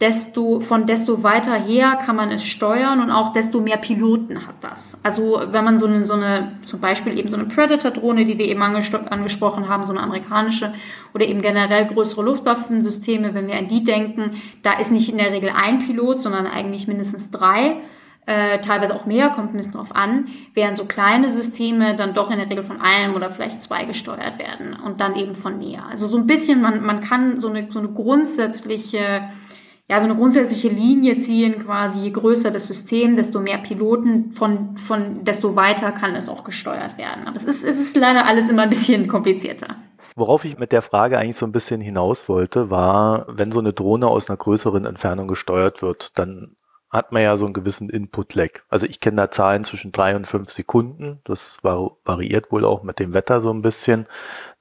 desto, 0.00 0.60
von 0.60 0.86
desto 0.86 1.22
weiter 1.22 1.54
her 1.54 1.96
kann 2.04 2.16
man 2.16 2.30
es 2.30 2.44
steuern 2.44 3.00
und 3.00 3.10
auch 3.10 3.32
desto 3.32 3.60
mehr 3.60 3.76
Piloten 3.76 4.46
hat 4.46 4.56
das. 4.60 4.98
Also 5.02 5.40
wenn 5.50 5.64
man 5.64 5.78
so 5.78 5.86
eine, 5.86 6.04
so 6.04 6.14
eine 6.14 6.52
zum 6.66 6.80
Beispiel 6.80 7.16
eben 7.18 7.28
so 7.28 7.36
eine 7.36 7.46
Predator-Drohne, 7.46 8.24
die 8.24 8.36
wir 8.36 8.46
eben 8.46 8.62
angesprochen 8.62 9.68
haben, 9.68 9.84
so 9.84 9.92
eine 9.92 10.02
amerikanische 10.02 10.74
oder 11.14 11.26
eben 11.26 11.42
generell 11.42 11.86
größere 11.86 12.22
Luftwaffensysteme, 12.22 13.34
wenn 13.34 13.46
wir 13.46 13.56
an 13.56 13.68
die 13.68 13.84
denken, 13.84 14.32
da 14.62 14.72
ist 14.78 14.90
nicht 14.90 15.08
in 15.08 15.18
der 15.18 15.30
Regel 15.30 15.50
ein 15.54 15.78
Pilot, 15.78 16.20
sondern 16.20 16.46
eigentlich 16.46 16.88
mindestens 16.88 17.30
drei 17.30 17.76
äh, 18.26 18.60
teilweise 18.60 18.94
auch 18.94 19.04
mehr, 19.06 19.30
kommt 19.30 19.52
ein 19.52 19.56
bisschen 19.56 19.72
drauf 19.72 19.94
an, 19.94 20.28
während 20.54 20.76
so 20.76 20.86
kleine 20.86 21.28
Systeme 21.28 21.94
dann 21.94 22.14
doch 22.14 22.30
in 22.30 22.38
der 22.38 22.48
Regel 22.48 22.64
von 22.64 22.80
einem 22.80 23.14
oder 23.14 23.30
vielleicht 23.30 23.62
zwei 23.62 23.84
gesteuert 23.84 24.38
werden 24.38 24.74
und 24.74 25.00
dann 25.00 25.14
eben 25.14 25.34
von 25.34 25.58
näher. 25.58 25.84
Also 25.90 26.06
so 26.06 26.16
ein 26.16 26.26
bisschen, 26.26 26.62
man, 26.62 26.82
man 26.84 27.00
kann 27.00 27.38
so 27.38 27.48
eine, 27.48 27.70
so 27.70 27.80
eine 27.80 27.88
grundsätzliche, 27.88 29.28
ja, 29.88 30.00
so 30.00 30.06
eine 30.06 30.14
grundsätzliche 30.14 30.68
Linie 30.68 31.18
ziehen, 31.18 31.58
quasi 31.64 32.00
je 32.00 32.10
größer 32.10 32.50
das 32.50 32.66
System, 32.66 33.16
desto 33.16 33.40
mehr 33.40 33.58
Piloten, 33.58 34.32
von, 34.32 34.78
von 34.78 35.24
desto 35.24 35.54
weiter 35.54 35.92
kann 35.92 36.14
es 36.14 36.30
auch 36.30 36.44
gesteuert 36.44 36.96
werden. 36.96 37.26
Aber 37.26 37.36
es 37.36 37.44
ist, 37.44 37.62
es 37.62 37.78
ist 37.78 37.94
leider 37.94 38.24
alles 38.24 38.48
immer 38.48 38.62
ein 38.62 38.70
bisschen 38.70 39.06
komplizierter. 39.08 39.76
Worauf 40.16 40.44
ich 40.44 40.58
mit 40.58 40.72
der 40.72 40.80
Frage 40.80 41.18
eigentlich 41.18 41.36
so 41.36 41.44
ein 41.44 41.52
bisschen 41.52 41.80
hinaus 41.80 42.28
wollte, 42.28 42.70
war, 42.70 43.26
wenn 43.28 43.50
so 43.50 43.58
eine 43.58 43.72
Drohne 43.72 44.06
aus 44.06 44.30
einer 44.30 44.36
größeren 44.36 44.86
Entfernung 44.86 45.28
gesteuert 45.28 45.82
wird, 45.82 46.18
dann 46.18 46.54
hat 46.94 47.10
man 47.10 47.22
ja 47.22 47.36
so 47.36 47.44
einen 47.44 47.54
gewissen 47.54 47.90
Input-Lag. 47.90 48.60
Also 48.68 48.86
ich 48.86 49.00
kenne 49.00 49.16
da 49.16 49.30
Zahlen 49.30 49.64
zwischen 49.64 49.90
drei 49.90 50.14
und 50.14 50.26
fünf 50.26 50.50
Sekunden. 50.50 51.20
Das 51.24 51.64
variiert 51.64 52.52
wohl 52.52 52.64
auch 52.64 52.84
mit 52.84 53.00
dem 53.00 53.12
Wetter 53.12 53.40
so 53.40 53.52
ein 53.52 53.62
bisschen. 53.62 54.06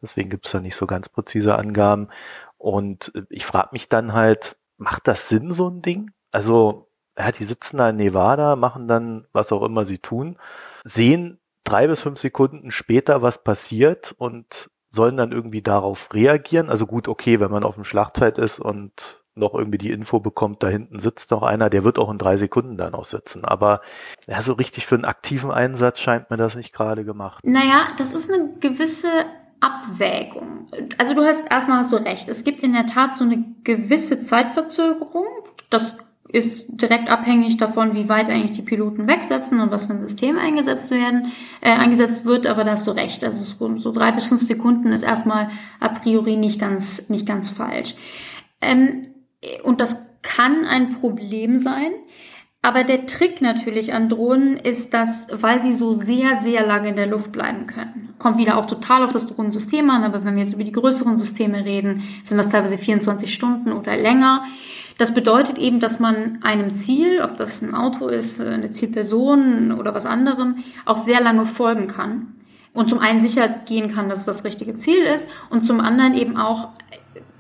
Deswegen 0.02 0.32
gibt 0.32 0.48
es 0.48 0.52
da 0.52 0.60
nicht 0.60 0.76
so 0.76 0.88
ganz 0.88 1.10
präzise 1.10 1.56
Angaben. 1.56 2.10
Und 2.58 3.14
ich 3.30 3.46
frage 3.46 3.70
mich 3.74 3.88
dann 3.88 4.14
halt, 4.14 4.58
macht 4.78 5.08
das 5.08 5.30
Sinn, 5.30 5.52
so 5.52 5.70
ein 5.70 5.84
Ding? 5.84 6.12
Also, 6.32 6.90
ja, 7.18 7.32
die 7.32 7.44
sitzen 7.44 7.78
da 7.78 7.90
in 7.90 7.98
Nevada, 7.98 8.56
machen 8.56 8.88
dann, 8.88 9.28
was 9.32 9.52
auch 9.52 9.62
immer 9.62 9.86
sie 9.86 10.00
tun, 10.00 10.38
sehen 10.84 11.40
drei 11.64 11.88
bis 11.88 12.02
fünf 12.02 12.18
Sekunden 12.18 12.72
später, 12.72 13.22
was 13.22 13.44
passiert 13.44 14.14
und 14.18 14.72
sollen 14.90 15.18
dann 15.18 15.32
irgendwie 15.32 15.62
darauf 15.62 16.14
reagieren. 16.14 16.70
Also 16.70 16.88
gut, 16.88 17.08
okay, 17.08 17.40
wenn 17.40 17.52
man 17.52 17.64
auf 17.64 17.76
dem 17.76 17.84
Schlachtfeld 17.84 18.38
ist 18.40 18.60
und 18.60 19.23
noch 19.36 19.54
irgendwie 19.54 19.78
die 19.78 19.92
Info 19.92 20.20
bekommt, 20.20 20.64
da 20.64 20.68
hinten 20.68 21.00
sitzt 21.00 21.32
noch 21.32 21.44
einer, 21.44 21.70
der 21.70 21.84
wird 21.84 21.98
auch 21.98 22.12
in 22.12 22.18
drei 22.18 22.38
Sekunden 22.38 22.78
dann 22.78 22.94
auch 22.94 23.06
sitzen. 23.06 23.46
Aber 23.46 23.82
ja, 24.28 24.42
so 24.42 24.54
richtig 24.54 24.86
für 24.86 24.96
einen 24.96 25.06
aktiven 25.06 25.52
Einsatz 25.52 26.00
scheint 26.00 26.30
mir 26.30 26.38
das 26.38 26.56
nicht 26.56 26.74
gerade 26.74 27.04
gemacht. 27.04 27.44
Naja, 27.44 27.88
das 27.98 28.14
ist 28.14 28.32
eine 28.32 28.52
gewisse 28.60 29.08
Abwägung. 29.60 30.68
Also 30.98 31.14
du 31.14 31.24
hast 31.24 31.44
erstmal 31.50 31.80
hast 31.80 31.94
du 31.94 31.96
recht. 31.96 32.28
Es 32.28 32.44
gibt 32.44 32.62
in 32.64 32.74
der 32.74 32.86
Tat 32.86 33.16
so 33.16 33.24
eine 33.24 33.44
gewisse 33.64 34.20
Zeitverzögerung. 34.20 35.26
Das 35.70 35.96
ist 36.28 36.66
direkt 36.68 37.10
abhängig 37.10 37.58
davon, 37.58 37.96
wie 37.96 38.10
weit 38.10 38.28
eigentlich 38.28 38.52
die 38.52 38.62
Piloten 38.62 39.08
wegsetzen 39.08 39.62
und 39.62 39.72
was 39.72 39.86
für 39.86 39.94
ein 39.94 40.02
System 40.02 40.38
eingesetzt 40.38 40.92
werden, 40.92 41.32
äh, 41.62 41.72
eingesetzt 41.72 42.26
wird. 42.26 42.46
Aber 42.46 42.64
da 42.64 42.72
hast 42.72 42.88
du 42.88 42.92
recht. 42.92 43.24
Also 43.24 43.78
so, 43.78 43.92
drei 43.92 44.12
bis 44.12 44.26
fünf 44.26 44.42
Sekunden 44.42 44.92
ist 44.92 45.04
erstmal 45.04 45.50
a 45.80 45.90
priori 45.90 46.36
nicht 46.36 46.60
ganz, 46.60 47.08
nicht 47.08 47.26
ganz 47.26 47.50
falsch. 47.50 47.96
Ähm, 48.62 49.04
und 49.64 49.82
das 49.82 50.02
kann 50.22 50.66
ein 50.66 50.90
Problem 51.00 51.60
sein. 51.60 51.92
Aber 52.66 52.86
der 52.86 53.06
Trick 53.06 53.42
natürlich 53.42 53.94
an 53.94 54.08
Drohnen 54.08 54.56
ist, 54.56 54.94
dass, 54.94 55.28
weil 55.34 55.62
sie 55.62 55.74
so 55.74 55.92
sehr, 55.92 56.36
sehr 56.38 56.66
lange 56.66 56.90
in 56.90 56.96
der 56.96 57.08
Luft 57.08 57.34
bleiben 57.34 57.68
können, 57.68 58.16
kommt 58.20 58.38
wieder 58.38 58.58
auch 58.58 58.66
total 58.66 59.04
auf 59.04 59.12
das 59.12 59.28
Drohnensystem 59.28 59.90
an, 59.90 60.04
aber 60.04 60.24
wenn 60.24 60.38
wir 60.38 60.44
jetzt 60.44 60.54
über 60.54 60.64
die 60.64 60.72
größeren 60.72 61.18
Systeme 61.18 61.66
reden, 61.66 62.04
sind 62.24 62.38
das 62.38 62.50
teilweise 62.50 62.78
24 62.78 63.34
Stunden 63.34 63.74
oder 63.74 63.98
länger. 63.98 64.46
Das 64.98 65.14
bedeutet 65.14 65.58
eben, 65.58 65.82
dass 65.82 66.00
man 66.00 66.40
einem 66.42 66.74
Ziel, 66.74 67.22
ob 67.22 67.36
das 67.36 67.62
ein 67.62 67.74
Auto 67.74 68.08
ist, 68.08 68.40
eine 68.40 68.72
Zielperson 68.72 69.74
oder 69.74 69.94
was 69.94 70.06
anderem, 70.06 70.64
auch 70.86 70.98
sehr 70.98 71.20
lange 71.20 71.46
folgen 71.46 71.88
kann. 71.88 72.36
Und 72.74 72.90
zum 72.90 73.00
einen 73.00 73.20
sicher 73.20 73.50
gehen 73.50 73.94
kann, 73.94 74.08
dass 74.08 74.20
es 74.20 74.26
das 74.26 74.46
richtige 74.46 74.76
Ziel 74.78 75.04
ist 75.04 75.28
und 75.50 75.64
zum 75.66 75.82
anderen 75.82 76.14
eben 76.14 76.38
auch 76.38 76.70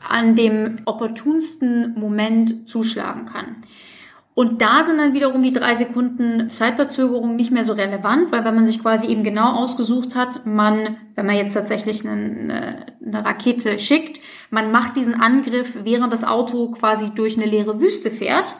an 0.07 0.35
dem 0.35 0.81
opportunsten 0.85 1.97
Moment 1.97 2.67
zuschlagen 2.67 3.25
kann. 3.25 3.63
Und 4.35 4.63
da 4.63 4.83
sind 4.83 4.97
dann 4.97 5.13
wiederum 5.13 5.43
die 5.43 5.51
drei 5.51 5.75
Sekunden 5.75 6.49
Zeitverzögerung 6.49 7.35
nicht 7.35 7.51
mehr 7.51 7.65
so 7.65 7.73
relevant, 7.73 8.31
weil 8.31 8.43
wenn 8.43 8.55
man 8.55 8.65
sich 8.65 8.81
quasi 8.81 9.05
eben 9.07 9.23
genau 9.23 9.53
ausgesucht 9.53 10.15
hat, 10.15 10.47
man, 10.47 10.97
wenn 11.13 11.27
man 11.27 11.35
jetzt 11.35 11.53
tatsächlich 11.53 12.03
eine, 12.07 12.87
eine 13.05 13.25
Rakete 13.25 13.77
schickt, 13.77 14.21
man 14.49 14.71
macht 14.71 14.97
diesen 14.97 15.13
Angriff, 15.13 15.77
während 15.83 16.11
das 16.11 16.23
Auto 16.23 16.71
quasi 16.71 17.11
durch 17.11 17.37
eine 17.37 17.45
leere 17.45 17.79
Wüste 17.79 18.09
fährt, 18.09 18.55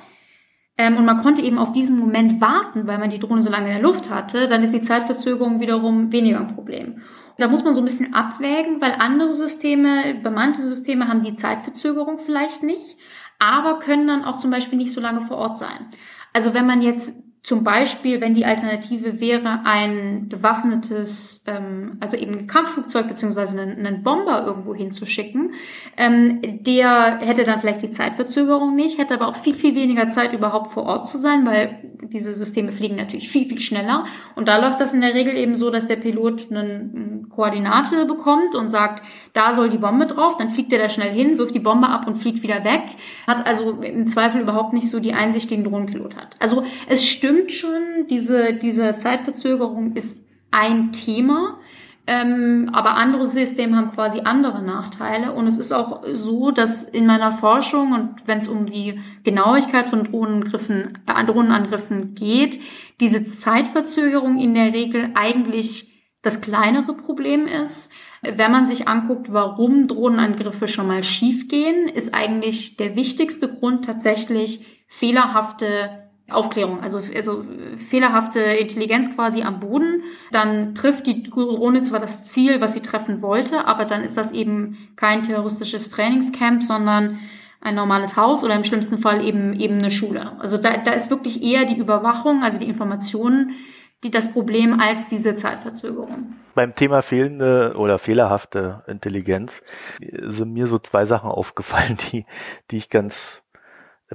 ähm, 0.78 0.98
und 0.98 1.06
man 1.06 1.18
konnte 1.18 1.42
eben 1.42 1.60
auf 1.60 1.72
diesen 1.72 1.98
Moment 2.00 2.42
warten, 2.42 2.88
weil 2.88 2.98
man 2.98 3.10
die 3.10 3.20
Drohne 3.20 3.42
so 3.42 3.50
lange 3.50 3.68
in 3.68 3.74
der 3.74 3.82
Luft 3.82 4.10
hatte, 4.10 4.48
dann 4.48 4.64
ist 4.64 4.74
die 4.74 4.82
Zeitverzögerung 4.82 5.60
wiederum 5.60 6.12
weniger 6.12 6.40
ein 6.40 6.56
Problem. 6.56 7.02
Da 7.38 7.48
muss 7.48 7.64
man 7.64 7.74
so 7.74 7.82
ein 7.82 7.86
bisschen 7.86 8.14
abwägen, 8.14 8.82
weil 8.82 8.94
andere 9.00 9.34
Systeme, 9.34 10.16
bemannte 10.22 10.62
Systeme 10.62 11.08
haben 11.08 11.24
die 11.24 11.36
Zeitverzögerung 11.36 12.20
vielleicht 12.20 12.64
nicht, 12.64 12.98
aber 13.40 13.80
können 13.80 14.08
dann 14.08 14.24
auch 14.24 14.38
zum 14.38 14.52
Beispiel 14.52 14.78
nicht 14.78 14.94
so 14.94 15.02
lange 15.02 15.22
vor 15.22 15.38
Ort 15.38 15.58
sein. 15.58 15.90
Also 16.32 16.54
wenn 16.54 16.68
man 16.68 16.82
jetzt 16.82 17.16
zum 17.44 17.66
Beispiel, 17.66 18.22
wenn 18.22 18.34
die 18.34 18.46
Alternative 18.46 19.20
wäre, 19.20 19.60
ein 19.66 20.30
bewaffnetes, 20.30 21.44
ähm, 21.46 21.98
also 22.00 22.16
eben 22.16 22.34
ein 22.40 22.48
Kampfflugzeug 22.48 23.10
beziehungsweise 23.10 23.60
einen, 23.60 23.86
einen 23.86 24.02
Bomber 24.02 24.46
irgendwo 24.46 24.74
hinzuschicken, 24.74 25.52
ähm, 25.98 26.40
der 26.42 27.20
hätte 27.20 27.44
dann 27.44 27.60
vielleicht 27.60 27.82
die 27.82 27.90
Zeitverzögerung 27.90 28.78
nicht, 28.78 28.98
hätte 28.98 29.16
aber 29.16 29.28
auch 29.28 29.36
viel, 29.36 29.56
viel 29.56 29.76
weniger 29.76 30.10
Zeit 30.10 30.32
überhaupt 30.32 30.72
vor 30.72 30.84
Ort 30.84 31.06
zu 31.06 31.18
sein, 31.18 31.46
weil 31.46 31.82
diese 32.08 32.34
Systeme 32.34 32.72
fliegen 32.72 32.96
natürlich 32.96 33.30
viel, 33.30 33.46
viel 33.46 33.60
schneller. 33.60 34.06
Und 34.36 34.48
da 34.48 34.58
läuft 34.58 34.80
das 34.80 34.94
in 34.94 35.02
der 35.02 35.14
Regel 35.14 35.36
eben 35.36 35.56
so, 35.56 35.70
dass 35.70 35.88
der 35.88 35.98
Pilot 35.98 36.48
eine, 36.50 37.24
Koordinate 37.30 38.06
bekommt 38.06 38.56
und 38.56 38.70
sagt, 38.70 39.04
da 39.34 39.54
soll 39.54 39.70
die 39.70 39.78
Bombe 39.78 40.06
drauf, 40.06 40.38
dann 40.38 40.52
fliegt 40.52 40.72
er 40.72 40.80
da 40.80 40.88
schnell 40.88 41.12
hin, 41.12 41.38
wirft 41.38 41.56
die 41.56 41.60
Bombe 41.60 41.90
ab 41.90 42.08
und 42.08 42.18
fliegt 42.18 42.44
wieder 42.44 42.64
weg. 42.64 42.84
Hat 43.26 43.46
also 43.46 43.82
im 43.82 44.08
Zweifel 44.08 44.42
überhaupt 44.42 44.74
nicht 44.74 44.90
so 44.90 45.00
die 45.00 45.14
Einsicht, 45.14 45.50
die 45.50 45.56
ein 45.56 45.64
Drohnenpilot 45.64 46.16
hat. 46.16 46.36
Also 46.40 46.64
es 46.88 47.08
stimmt, 47.08 47.33
stimmt 47.34 47.52
schon, 47.52 48.08
diese, 48.10 48.54
diese 48.54 48.98
Zeitverzögerung 48.98 49.94
ist 49.96 50.22
ein 50.52 50.92
Thema. 50.92 51.60
Ähm, 52.06 52.70
aber 52.74 52.96
andere 52.96 53.26
Systeme 53.26 53.78
haben 53.78 53.92
quasi 53.92 54.22
andere 54.26 54.62
Nachteile. 54.62 55.32
Und 55.32 55.48
es 55.48 55.58
ist 55.58 55.72
auch 55.72 56.04
so, 56.12 56.52
dass 56.52 56.84
in 56.84 57.06
meiner 57.06 57.32
Forschung 57.32 57.94
und 57.94 58.28
wenn 58.28 58.40
es 58.40 58.50
um 58.50 58.66
die 58.66 59.00
Genauigkeit 59.24 59.88
von 59.88 60.04
Drohnengriffen, 60.04 61.00
äh, 61.08 61.26
Drohnenangriffen 61.26 62.14
geht, 62.14 62.60
diese 63.00 63.24
Zeitverzögerung 63.24 64.38
in 64.38 64.54
der 64.54 64.74
Regel 64.74 65.12
eigentlich 65.16 65.92
das 66.22 66.42
kleinere 66.42 66.94
Problem 66.94 67.48
ist. 67.48 67.92
Wenn 68.22 68.52
man 68.52 68.68
sich 68.68 68.88
anguckt, 68.88 69.32
warum 69.32 69.88
Drohnenangriffe 69.88 70.68
schon 70.68 70.88
mal 70.88 71.04
schiefgehen, 71.04 71.88
ist 71.88 72.14
eigentlich 72.14 72.76
der 72.76 72.98
wichtigste 72.98 73.48
Grund 73.48 73.86
tatsächlich 73.86 74.84
fehlerhafte 74.88 76.03
Aufklärung, 76.30 76.82
also, 76.82 77.02
also 77.14 77.44
fehlerhafte 77.90 78.40
Intelligenz 78.40 79.14
quasi 79.14 79.44
am 79.44 79.60
Boden. 79.60 80.04
Dann 80.32 80.74
trifft 80.74 81.06
die 81.08 81.24
Drohne 81.24 81.82
zwar 81.82 82.00
das 82.00 82.24
Ziel, 82.24 82.62
was 82.62 82.74
sie 82.74 82.82
treffen 82.82 83.22
wollte, 83.22 83.68
aber 83.68 83.86
dann 83.86 84.04
ist 84.04 84.16
das 84.16 84.32
eben 84.32 84.78
kein 84.96 85.24
terroristisches 85.24 85.90
Trainingscamp, 85.90 86.64
sondern 86.64 87.20
ein 87.62 87.76
normales 87.76 88.18
Haus 88.18 88.44
oder 88.44 88.56
im 88.56 88.64
schlimmsten 88.64 88.98
Fall 88.98 89.26
eben 89.26 89.54
eben 89.60 89.80
eine 89.80 89.92
Schule. 89.92 90.34
Also 90.40 90.58
da, 90.58 90.78
da 90.78 90.92
ist 90.92 91.10
wirklich 91.10 91.42
eher 91.42 91.66
die 91.66 91.78
Überwachung, 91.78 92.44
also 92.44 92.60
die 92.60 92.68
Informationen, 92.68 93.56
die 94.04 94.12
das 94.12 94.32
Problem 94.32 94.80
als 94.80 95.08
diese 95.08 95.36
Zeitverzögerung. 95.36 96.34
Beim 96.56 96.76
Thema 96.76 97.02
fehlende 97.02 97.74
oder 97.78 97.98
fehlerhafte 97.98 98.84
Intelligenz 98.88 99.64
sind 100.00 100.54
mir 100.54 100.68
so 100.68 100.78
zwei 100.78 101.06
Sachen 101.06 101.30
aufgefallen, 101.30 101.98
die, 102.12 102.26
die 102.70 102.78
ich 102.78 102.90
ganz 102.90 103.43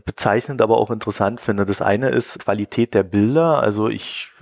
bezeichnend, 0.04 0.62
aber 0.62 0.78
auch 0.78 0.90
interessant 0.90 1.40
finde. 1.40 1.64
Das 1.64 1.82
eine 1.82 2.08
ist 2.10 2.38
Qualität 2.40 2.94
der 2.94 3.02
Bilder. 3.02 3.60
Also 3.60 3.88
ich, 3.88 4.32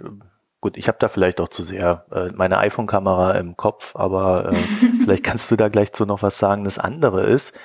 gut, 0.61 0.77
ich 0.77 0.89
habe 0.89 0.99
da 1.01 1.09
vielleicht 1.09 1.41
auch 1.41 1.49
zu 1.49 1.63
sehr 1.63 2.07
äh, 2.11 2.31
meine 2.33 2.59
iPhone-Kamera 2.59 3.33
im 3.33 3.57
Kopf, 3.57 3.97
aber 3.97 4.53
äh, 4.53 4.57
vielleicht 5.03 5.25
kannst 5.25 5.51
du 5.51 5.57
da 5.57 5.69
gleich 5.69 5.93
zu 5.93 6.07
noch 6.07 6.23
was 6.23 6.39
sagen. 6.39 6.65
Das 6.65 6.79
andere 6.79 7.25
ist, 7.25 7.59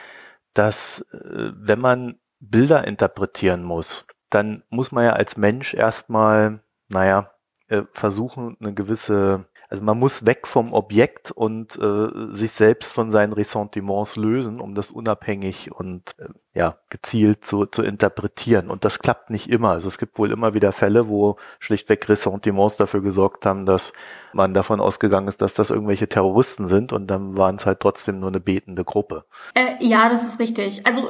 dass 0.53 1.01
äh, 1.13 1.51
wenn 1.55 1.79
man 1.79 2.19
Bilder 2.39 2.87
interpretieren 2.87 3.63
muss, 3.63 4.07
dann 4.29 4.63
muss 4.69 4.91
man 4.91 5.05
ja 5.05 5.13
als 5.13 5.37
Mensch 5.37 5.73
erstmal, 5.73 6.61
naja, 6.89 7.31
äh, 7.67 7.83
versuchen, 7.93 8.57
eine 8.59 8.73
gewisse 8.73 9.45
also 9.71 9.83
man 9.83 9.97
muss 9.97 10.25
weg 10.25 10.47
vom 10.47 10.73
Objekt 10.73 11.31
und 11.31 11.79
äh, 11.79 12.09
sich 12.29 12.51
selbst 12.51 12.93
von 12.93 13.09
seinen 13.09 13.31
Ressentiments 13.31 14.17
lösen, 14.17 14.59
um 14.59 14.75
das 14.75 14.91
unabhängig 14.91 15.71
und 15.71 16.11
äh, 16.19 16.25
ja 16.53 16.75
gezielt 16.89 17.45
zu, 17.45 17.65
zu 17.65 17.81
interpretieren. 17.81 18.69
Und 18.69 18.83
das 18.83 18.99
klappt 18.99 19.29
nicht 19.29 19.49
immer. 19.49 19.71
Also 19.71 19.87
es 19.87 19.97
gibt 19.97 20.19
wohl 20.19 20.31
immer 20.31 20.53
wieder 20.53 20.73
Fälle, 20.73 21.07
wo 21.07 21.37
schlichtweg 21.59 22.09
Ressentiments 22.09 22.75
dafür 22.75 23.01
gesorgt 23.01 23.45
haben, 23.45 23.65
dass 23.65 23.93
man 24.33 24.53
davon 24.53 24.81
ausgegangen 24.81 25.29
ist, 25.29 25.41
dass 25.41 25.53
das 25.53 25.69
irgendwelche 25.69 26.09
Terroristen 26.09 26.67
sind 26.67 26.91
und 26.91 27.07
dann 27.07 27.37
waren 27.37 27.55
es 27.55 27.65
halt 27.65 27.79
trotzdem 27.79 28.19
nur 28.19 28.27
eine 28.27 28.41
betende 28.41 28.83
Gruppe. 28.83 29.23
Äh, 29.53 29.75
ja, 29.79 30.09
das 30.09 30.23
ist 30.23 30.37
richtig. 30.39 30.85
Also 30.85 31.07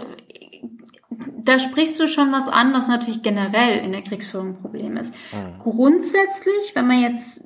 da 1.43 1.60
sprichst 1.60 2.00
du 2.00 2.08
schon 2.08 2.32
was 2.32 2.47
an, 2.47 2.74
was 2.74 2.88
natürlich 2.88 3.21
generell 3.21 3.80
in 3.80 3.91
der 3.91 4.02
Kriegsführung 4.02 4.50
ein 4.50 4.62
Problem 4.62 4.95
ist. 4.97 5.13
Mhm. 5.34 5.60
Grundsätzlich, 5.60 6.74
wenn 6.74 6.88
man 6.88 7.02
jetzt 7.02 7.43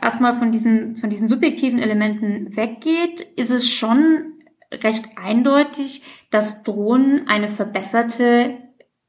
erstmal 0.00 0.38
von 0.38 0.52
diesen, 0.52 0.96
von 0.96 1.10
diesen 1.10 1.28
subjektiven 1.28 1.78
Elementen 1.78 2.56
weggeht, 2.56 3.20
ist 3.36 3.50
es 3.50 3.70
schon 3.70 4.32
recht 4.72 5.06
eindeutig, 5.16 6.02
dass 6.30 6.62
Drohnen 6.62 7.28
eine 7.28 7.48
verbesserte 7.48 8.58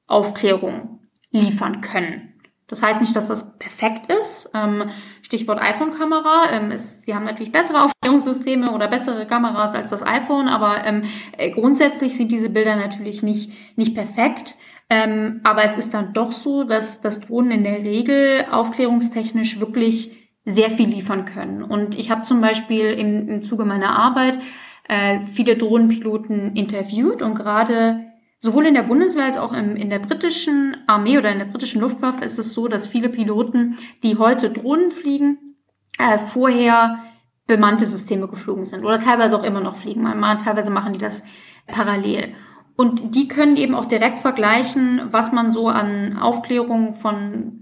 Aufklärung 0.06 1.00
liefern 1.32 1.82
können. 1.82 2.34
Das 2.68 2.84
heißt 2.84 3.00
nicht, 3.00 3.16
dass 3.16 3.28
das 3.28 3.58
perfekt 3.58 4.12
ist. 4.12 4.52
Ähm, 4.54 4.90
Stichwort 5.28 5.62
iPhone-Kamera. 5.62 6.52
Ähm, 6.54 6.72
sie 6.78 7.14
haben 7.14 7.26
natürlich 7.26 7.52
bessere 7.52 7.84
Aufklärungssysteme 7.84 8.72
oder 8.72 8.88
bessere 8.88 9.28
Kameras 9.28 9.76
als 9.76 9.90
das 9.90 10.02
iPhone, 10.02 10.48
aber 10.48 10.86
ähm, 10.86 11.04
äh, 11.38 11.52
grundsätzlich 11.52 12.16
sind 12.16 12.32
diese 12.32 12.50
Bilder 12.50 12.78
natürlich 12.78 13.24
nicht, 13.24 13.52
nicht 13.76 13.94
perfekt. 13.94 14.56
Ähm, 14.90 15.42
aber 15.44 15.66
es 15.66 15.76
ist 15.76 15.94
dann 15.94 16.14
doch 16.14 16.32
so, 16.32 16.64
dass, 16.64 17.02
dass 17.02 17.20
Drohnen 17.20 17.52
in 17.52 17.64
der 17.66 17.84
Regel 17.84 18.46
aufklärungstechnisch 18.50 19.60
wirklich 19.60 20.16
sehr 20.46 20.72
viel 20.72 20.88
liefern 20.88 21.26
können. 21.26 21.62
Und 21.62 22.00
ich 22.00 22.10
habe 22.10 22.24
zum 22.24 22.40
Beispiel 22.40 22.86
im, 22.86 23.28
im 23.28 23.44
Zuge 23.44 23.66
meiner 23.66 24.00
Arbeit 24.00 24.40
äh, 24.88 25.20
viele 25.28 25.58
Drohnenpiloten 25.58 26.56
interviewt 26.56 27.22
und 27.22 27.36
gerade 27.36 28.06
Sowohl 28.40 28.68
in 28.68 28.76
der 28.76 28.84
Bundeswehr 28.84 29.26
als 29.26 29.38
auch 29.38 29.52
im, 29.52 29.76
in 29.76 29.90
der 29.90 30.00
britischen 30.00 30.78
Armee 30.86 31.18
oder 31.18 31.32
in 31.32 31.40
der 31.40 31.46
britischen 31.46 31.82
Luftwaffe 31.82 32.24
ist 32.24 32.38
es 32.38 32.54
so, 32.54 32.68
dass 32.68 32.88
viele 32.88 33.10
Piloten, 33.10 33.78
die 34.04 34.18
heute 34.18 34.52
Drohnen 34.52 34.92
fliegen, 34.92 35.56
äh, 35.98 36.20
vorher 36.20 37.00
bemannte 37.48 37.86
Systeme 37.86 38.28
geflogen 38.28 38.66
sind 38.66 38.84
oder 38.84 39.00
teilweise 39.00 39.38
auch 39.38 39.44
immer 39.44 39.62
noch 39.62 39.78
fliegen. 39.78 40.04
Mal, 40.04 40.38
teilweise 40.38 40.70
machen 40.70 40.94
die 40.94 41.00
das 41.00 41.24
parallel. 41.66 42.36
Und 42.76 43.16
die 43.16 43.28
können 43.28 43.58
eben 43.58 43.74
auch 43.74 43.86
direkt 43.86 44.20
vergleichen, 44.20 45.02
was 45.10 45.32
man 45.32 45.50
so 45.50 45.68
an 45.68 46.18
Aufklärung 46.18 46.96
von, 46.96 47.57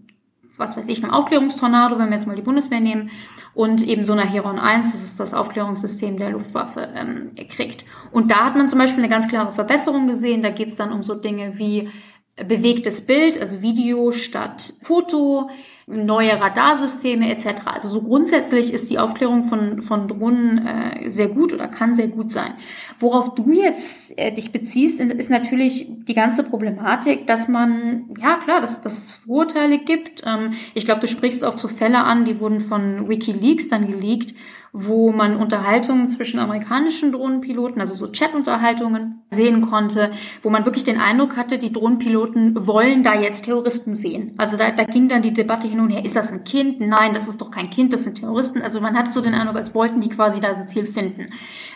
was 0.57 0.77
weiß 0.77 0.87
ich, 0.87 1.03
einem 1.03 1.13
Aufklärungstornado, 1.13 1.97
wenn 1.97 2.09
wir 2.09 2.15
jetzt 2.15 2.27
mal 2.27 2.35
die 2.35 2.41
Bundeswehr 2.41 2.79
nehmen, 2.79 3.09
und 3.53 3.87
eben 3.87 4.03
so 4.03 4.13
einer 4.13 4.29
Heron 4.29 4.59
1, 4.59 4.91
das 4.91 5.03
ist 5.03 5.19
das 5.19 5.33
Aufklärungssystem 5.33 6.17
der 6.17 6.31
Luftwaffe, 6.31 6.89
ähm, 6.93 7.31
kriegt. 7.47 7.85
Und 8.11 8.29
da 8.29 8.45
hat 8.45 8.55
man 8.55 8.67
zum 8.67 8.79
Beispiel 8.79 9.01
eine 9.01 9.09
ganz 9.09 9.29
klare 9.29 9.53
Verbesserung 9.53 10.07
gesehen. 10.07 10.43
Da 10.43 10.49
geht 10.49 10.69
es 10.69 10.75
dann 10.75 10.91
um 10.91 11.03
so 11.03 11.15
Dinge 11.15 11.57
wie 11.57 11.89
bewegtes 12.35 13.05
Bild, 13.05 13.39
also 13.39 13.61
Video 13.61 14.11
statt 14.11 14.73
Foto, 14.81 15.49
neue 15.87 16.39
Radarsysteme 16.39 17.29
etc. 17.29 17.61
Also 17.65 17.89
so 17.89 18.01
grundsätzlich 18.01 18.73
ist 18.73 18.89
die 18.89 18.97
Aufklärung 18.97 19.43
von, 19.43 19.81
von 19.83 20.07
Drohnen 20.07 20.65
äh, 20.65 21.09
sehr 21.11 21.27
gut 21.27 21.53
oder 21.53 21.67
kann 21.67 21.93
sehr 21.93 22.07
gut 22.07 22.31
sein. 22.31 22.55
Worauf 22.99 23.35
du 23.35 23.51
jetzt 23.51 24.17
äh, 24.17 24.31
dich 24.31 24.51
beziehst, 24.51 24.99
ist 24.99 25.29
natürlich 25.29 25.87
die 25.87 26.15
ganze 26.15 26.43
Problematik, 26.43 27.27
dass 27.27 27.47
man, 27.47 28.09
ja 28.19 28.37
klar, 28.37 28.61
dass, 28.61 28.81
dass 28.81 28.97
es 28.97 29.11
Vorurteile 29.13 29.77
gibt. 29.77 30.23
Ähm, 30.25 30.53
ich 30.73 30.85
glaube, 30.85 31.01
du 31.01 31.07
sprichst 31.07 31.43
auch 31.43 31.57
so 31.57 31.67
Fälle 31.67 32.03
an, 32.03 32.25
die 32.25 32.39
wurden 32.39 32.61
von 32.61 33.07
Wikileaks 33.07 33.67
dann 33.67 33.85
geleakt 33.85 34.33
wo 34.77 35.13
man 35.13 35.37
Unterhaltungen 35.37 36.09
zwischen 36.09 36.37
amerikanischen 36.37 37.13
Drohnenpiloten, 37.13 37.79
also 37.79 37.95
so 37.95 38.07
Chat-Unterhaltungen 38.07 39.21
sehen 39.31 39.61
konnte, 39.61 40.11
wo 40.43 40.49
man 40.49 40.65
wirklich 40.65 40.83
den 40.83 40.99
Eindruck 40.99 41.37
hatte, 41.37 41.57
die 41.57 41.71
Drohnenpiloten 41.71 42.67
wollen 42.67 43.01
da 43.01 43.17
jetzt 43.17 43.45
Terroristen 43.45 43.93
sehen. 43.93 44.33
Also 44.37 44.57
da, 44.57 44.71
da 44.71 44.83
ging 44.83 45.07
dann 45.07 45.21
die 45.21 45.31
Debatte 45.31 45.65
hin 45.67 45.79
und 45.79 45.91
her, 45.91 46.03
ist 46.03 46.17
das 46.17 46.33
ein 46.33 46.43
Kind? 46.43 46.81
Nein, 46.81 47.13
das 47.13 47.29
ist 47.29 47.39
doch 47.39 47.51
kein 47.51 47.69
Kind, 47.69 47.93
das 47.93 48.03
sind 48.03 48.19
Terroristen. 48.19 48.61
Also 48.61 48.81
man 48.81 48.97
hatte 48.97 49.11
so 49.11 49.21
den 49.21 49.33
Eindruck, 49.33 49.55
als 49.55 49.73
wollten 49.73 50.01
die 50.01 50.09
quasi 50.09 50.41
da 50.41 50.53
ein 50.53 50.67
Ziel 50.67 50.85
finden. 50.85 51.27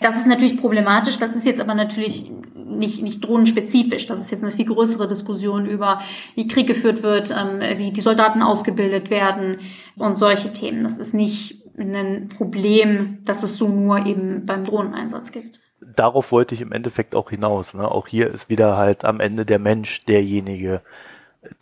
Das 0.01 0.17
ist 0.17 0.27
natürlich 0.27 0.57
problematisch, 0.57 1.17
das 1.17 1.33
ist 1.37 1.45
jetzt 1.45 1.61
aber 1.61 1.75
natürlich 1.75 2.29
nicht, 2.69 3.01
nicht 3.01 3.21
drohnenspezifisch. 3.21 4.07
Das 4.07 4.19
ist 4.19 4.31
jetzt 4.31 4.43
eine 4.43 4.51
viel 4.51 4.65
größere 4.65 5.07
Diskussion 5.07 5.65
über, 5.65 6.01
wie 6.35 6.47
Krieg 6.47 6.67
geführt 6.67 7.03
wird, 7.03 7.31
ähm, 7.31 7.61
wie 7.77 7.91
die 7.91 8.01
Soldaten 8.01 8.41
ausgebildet 8.41 9.09
werden 9.09 9.57
und 9.97 10.17
solche 10.17 10.53
Themen. 10.53 10.83
Das 10.83 10.97
ist 10.97 11.13
nicht 11.13 11.58
ein 11.79 12.29
Problem, 12.29 13.19
das 13.25 13.43
es 13.43 13.53
so 13.53 13.67
nur 13.67 14.05
eben 14.05 14.45
beim 14.45 14.63
Drohneneinsatz 14.63 15.31
gibt. 15.31 15.59
Darauf 15.81 16.31
wollte 16.31 16.55
ich 16.55 16.61
im 16.61 16.71
Endeffekt 16.71 17.15
auch 17.15 17.29
hinaus. 17.29 17.73
Ne? 17.73 17.89
Auch 17.89 18.07
hier 18.07 18.31
ist 18.31 18.49
wieder 18.49 18.77
halt 18.77 19.05
am 19.05 19.19
Ende 19.19 19.45
der 19.45 19.59
Mensch 19.59 20.05
derjenige, 20.05 20.81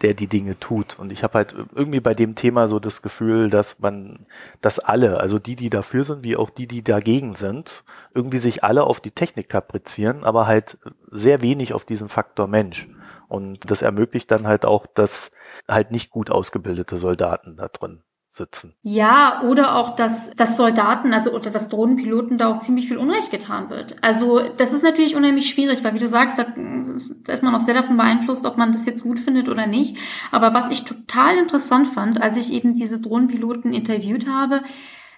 der 0.02 0.14
die 0.16 0.28
Dinge 0.28 0.60
tut. 0.60 0.98
Und 0.98 1.12
ich 1.12 1.24
habe 1.24 1.36
halt 1.36 1.56
irgendwie 1.76 2.00
bei 2.00 2.14
dem 2.14 2.36
Thema 2.36 2.68
so 2.68 2.80
das 2.80 3.02
Gefühl, 3.02 3.50
dass 3.50 3.80
man, 3.80 4.26
dass 4.62 4.80
alle, 4.80 5.20
also 5.20 5.38
die, 5.38 5.56
die 5.56 5.70
dafür 5.70 6.04
sind, 6.04 6.24
wie 6.24 6.36
auch 6.36 6.50
die, 6.50 6.68
die 6.68 6.84
dagegen 6.84 7.34
sind, 7.34 7.84
irgendwie 8.14 8.40
sich 8.40 8.64
alle 8.64 8.84
auf 8.84 9.00
die 9.00 9.12
Technik 9.12 9.50
kaprizieren, 9.50 10.24
aber 10.24 10.48
halt 10.48 10.80
sehr 11.12 11.42
wenig 11.42 11.74
auf 11.74 11.86
diesen 11.86 12.10
Faktor 12.10 12.48
Mensch. 12.48 12.90
Und 13.28 13.70
das 13.70 13.82
ermöglicht 13.82 14.32
dann 14.32 14.48
halt 14.48 14.66
auch, 14.66 14.88
dass 14.88 15.32
halt 15.68 15.92
nicht 15.92 16.10
gut 16.10 16.32
ausgebildete 16.32 16.98
Soldaten 16.98 17.58
da 17.58 17.68
drin 17.68 18.02
sitzen. 18.38 18.74
Ja, 18.82 19.42
oder 19.44 19.76
auch, 19.76 19.96
dass, 19.96 20.32
dass 20.32 20.56
Soldaten, 20.56 21.14
also 21.14 21.32
oder 21.32 21.50
dass 21.50 21.68
Drohnenpiloten 21.68 22.38
da 22.38 22.48
auch 22.48 22.60
ziemlich 22.60 22.88
viel 22.88 22.98
Unrecht 22.98 23.32
getan 23.32 23.70
wird. 23.70 23.96
Also 24.02 24.42
das 24.56 24.74
ist 24.74 24.84
natürlich 24.84 25.16
unheimlich 25.16 25.50
schwierig, 25.50 25.84
weil 25.84 25.94
wie 25.94 26.00
du 26.00 26.08
sagst, 26.08 26.40
da, 26.40 26.46
da 26.46 27.34
ist 27.34 27.44
man 27.44 27.56
auch 27.56 27.60
sehr 27.60 27.74
davon 27.74 27.98
beeinflusst, 27.98 28.46
ob 28.46 28.58
man 28.58 28.72
das 28.72 28.86
jetzt 28.86 29.04
gut 29.04 29.20
findet 29.20 29.50
oder 29.50 29.68
nicht. 29.68 29.98
Aber 30.32 30.54
was 30.54 30.70
ich 30.70 30.84
total 30.84 31.38
interessant 31.38 31.88
fand, 31.88 32.22
als 32.22 32.38
ich 32.38 32.54
eben 32.54 32.74
diese 32.74 33.02
Drohnenpiloten 33.02 33.74
interviewt 33.74 34.28
habe, 34.28 34.62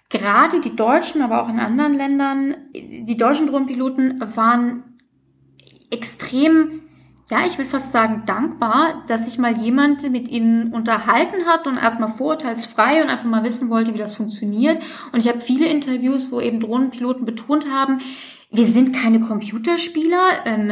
gerade 0.09 0.59
die 0.59 0.75
Deutschen, 0.75 1.21
aber 1.21 1.43
auch 1.43 1.49
in 1.49 1.59
anderen 1.59 1.93
Ländern, 1.93 2.55
die 2.73 3.17
deutschen 3.17 3.47
Drohnenpiloten 3.47 4.21
waren 4.35 4.83
extrem 5.91 6.81
ja, 7.29 7.45
ich 7.45 7.57
will 7.57 7.65
fast 7.65 7.91
sagen, 7.91 8.23
dankbar, 8.25 9.03
dass 9.07 9.25
sich 9.25 9.37
mal 9.37 9.55
jemand 9.55 10.09
mit 10.09 10.27
ihnen 10.27 10.73
unterhalten 10.73 11.45
hat 11.45 11.67
und 11.67 11.77
erstmal 11.77 12.11
vorurteilsfrei 12.11 13.03
und 13.03 13.09
einfach 13.09 13.25
mal 13.25 13.43
wissen 13.43 13.69
wollte, 13.69 13.93
wie 13.93 13.99
das 13.99 14.15
funktioniert. 14.15 14.81
Und 15.11 15.19
ich 15.19 15.27
habe 15.27 15.39
viele 15.39 15.67
Interviews, 15.67 16.31
wo 16.31 16.41
eben 16.41 16.59
Drohnenpiloten 16.59 17.25
betont 17.25 17.69
haben, 17.71 17.99
wir 18.51 18.65
sind 18.65 18.95
keine 18.95 19.19
Computerspieler, 19.19 20.43
ähm, 20.45 20.69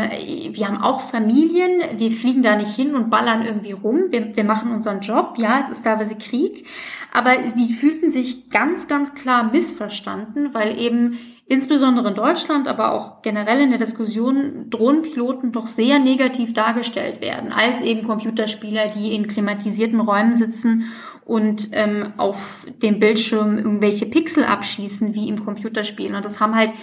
wir 0.51 0.67
haben 0.67 0.81
auch 0.81 1.01
Familien, 1.01 1.99
wir 1.99 2.09
fliegen 2.11 2.41
da 2.41 2.55
nicht 2.55 2.75
hin 2.75 2.95
und 2.95 3.11
ballern 3.11 3.45
irgendwie 3.45 3.73
rum, 3.73 4.05
wir, 4.09 4.35
wir 4.35 4.43
machen 4.43 4.71
unseren 4.71 5.01
Job, 5.01 5.35
ja, 5.37 5.59
es 5.59 5.69
ist 5.69 5.83
teilweise 5.83 6.15
Krieg, 6.15 6.65
aber 7.13 7.35
die 7.37 7.71
fühlten 7.73 8.09
sich 8.09 8.49
ganz, 8.49 8.87
ganz 8.87 9.13
klar 9.13 9.51
missverstanden, 9.51 10.55
weil 10.55 10.79
eben 10.79 11.19
insbesondere 11.49 12.09
in 12.09 12.15
Deutschland, 12.15 12.67
aber 12.67 12.91
auch 12.91 13.21
generell 13.21 13.61
in 13.61 13.69
der 13.69 13.79
Diskussion 13.79 14.69
Drohnenpiloten 14.69 15.51
doch 15.51 15.67
sehr 15.67 15.99
negativ 15.99 16.53
dargestellt 16.53 17.21
werden, 17.21 17.53
als 17.53 17.81
eben 17.81 18.05
Computerspieler, 18.05 18.87
die 18.89 19.15
in 19.15 19.27
klimatisierten 19.27 19.99
Räumen 19.99 20.33
sitzen 20.33 20.91
und 21.23 21.69
ähm, 21.71 22.13
auf 22.17 22.67
dem 22.81 22.99
Bildschirm 22.99 23.57
irgendwelche 23.57 24.05
Pixel 24.05 24.43
abschießen, 24.43 25.13
wie 25.13 25.29
im 25.29 25.43
Computerspiel. 25.43 26.13
Und 26.13 26.25
das 26.25 26.41
haben 26.41 26.55
halt 26.55 26.73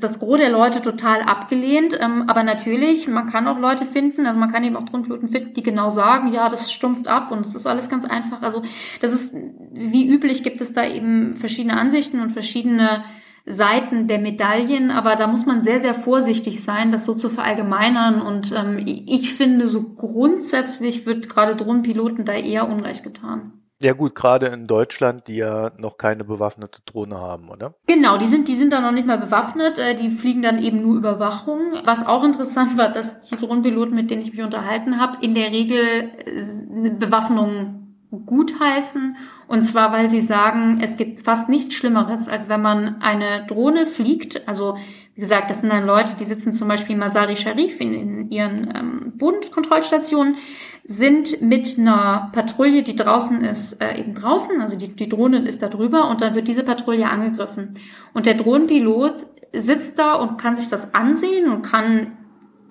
das 0.00 0.18
Gros 0.18 0.38
der 0.38 0.50
Leute 0.50 0.82
total 0.82 1.22
abgelehnt. 1.22 1.98
Ähm, 2.00 2.24
aber 2.28 2.42
natürlich, 2.42 3.08
man 3.08 3.28
kann 3.28 3.48
auch 3.48 3.58
Leute 3.58 3.86
finden, 3.86 4.26
also 4.26 4.38
man 4.38 4.50
kann 4.50 4.64
eben 4.64 4.76
auch 4.76 4.84
Drohnenpiloten 4.84 5.28
finden, 5.28 5.54
die 5.54 5.62
genau 5.62 5.88
sagen, 5.88 6.32
ja, 6.32 6.48
das 6.48 6.72
stumpft 6.72 7.08
ab 7.08 7.30
und 7.30 7.46
es 7.46 7.54
ist 7.54 7.66
alles 7.66 7.88
ganz 7.88 8.04
einfach. 8.04 8.42
Also 8.42 8.62
das 9.00 9.12
ist, 9.12 9.36
wie 9.72 10.08
üblich 10.08 10.42
gibt 10.42 10.60
es 10.60 10.72
da 10.72 10.86
eben 10.86 11.36
verschiedene 11.36 11.76
Ansichten 11.76 12.20
und 12.20 12.30
verschiedene 12.30 13.04
Seiten 13.46 14.08
der 14.08 14.18
Medaillen, 14.18 14.90
aber 14.90 15.14
da 15.14 15.28
muss 15.28 15.46
man 15.46 15.62
sehr, 15.62 15.80
sehr 15.80 15.94
vorsichtig 15.94 16.62
sein, 16.62 16.90
das 16.90 17.04
so 17.04 17.14
zu 17.14 17.28
verallgemeinern. 17.28 18.20
Und 18.20 18.52
ähm, 18.52 18.82
ich 18.84 19.34
finde, 19.34 19.68
so 19.68 19.82
grundsätzlich 19.94 21.06
wird 21.06 21.28
gerade 21.28 21.54
Drohnenpiloten 21.54 22.24
da 22.24 22.32
eher 22.32 22.68
Unrecht 22.68 23.04
getan. 23.04 23.52
Ja 23.82 23.92
gut, 23.92 24.14
gerade 24.14 24.46
in 24.46 24.66
Deutschland, 24.66 25.28
die 25.28 25.36
ja 25.36 25.70
noch 25.76 25.98
keine 25.98 26.24
bewaffnete 26.24 26.80
Drohne 26.86 27.20
haben, 27.20 27.50
oder? 27.50 27.74
Genau, 27.86 28.16
die 28.16 28.26
sind, 28.26 28.48
die 28.48 28.54
sind 28.54 28.72
da 28.72 28.80
noch 28.80 28.90
nicht 28.90 29.06
mal 29.06 29.18
bewaffnet, 29.18 29.78
äh, 29.78 29.94
die 29.94 30.10
fliegen 30.10 30.40
dann 30.42 30.62
eben 30.62 30.80
nur 30.80 30.96
Überwachung. 30.96 31.60
Was 31.84 32.04
auch 32.04 32.24
interessant 32.24 32.78
war, 32.78 32.90
dass 32.90 33.20
die 33.20 33.36
Drohnenpiloten, 33.36 33.94
mit 33.94 34.10
denen 34.10 34.22
ich 34.22 34.32
mich 34.32 34.42
unterhalten 34.42 34.98
habe, 34.98 35.18
in 35.20 35.34
der 35.34 35.52
Regel 35.52 36.10
äh, 36.24 36.90
Bewaffnung 36.90 37.85
gutheißen. 38.24 39.16
Und 39.48 39.62
zwar, 39.62 39.92
weil 39.92 40.10
sie 40.10 40.20
sagen, 40.20 40.80
es 40.82 40.96
gibt 40.96 41.20
fast 41.20 41.48
nichts 41.48 41.74
Schlimmeres, 41.74 42.28
als 42.28 42.48
wenn 42.48 42.62
man 42.62 43.00
eine 43.00 43.46
Drohne 43.46 43.86
fliegt. 43.86 44.48
Also, 44.48 44.76
wie 45.14 45.20
gesagt, 45.20 45.50
das 45.50 45.60
sind 45.60 45.70
dann 45.70 45.86
Leute, 45.86 46.14
die 46.18 46.24
sitzen 46.24 46.52
zum 46.52 46.68
Beispiel 46.68 46.94
in 46.94 47.00
Masari 47.00 47.36
Sharif 47.36 47.80
in, 47.80 47.94
in 47.94 48.30
ihren 48.30 48.74
ähm, 48.74 49.12
Bodenkontrollstationen, 49.16 50.36
sind 50.84 51.42
mit 51.42 51.78
einer 51.78 52.30
Patrouille, 52.32 52.82
die 52.82 52.96
draußen 52.96 53.42
ist, 53.42 53.80
äh, 53.82 53.98
eben 53.98 54.14
draußen. 54.14 54.60
Also 54.60 54.76
die, 54.76 54.88
die 54.88 55.08
Drohne 55.08 55.38
ist 55.38 55.62
da 55.62 55.68
drüber 55.68 56.08
und 56.08 56.20
dann 56.20 56.34
wird 56.34 56.48
diese 56.48 56.64
Patrouille 56.64 57.08
angegriffen. 57.08 57.70
Und 58.14 58.26
der 58.26 58.34
Drohnenpilot 58.34 59.26
sitzt 59.52 59.98
da 59.98 60.14
und 60.14 60.38
kann 60.38 60.56
sich 60.56 60.68
das 60.68 60.94
ansehen 60.94 61.50
und 61.50 61.62
kann 61.62 62.12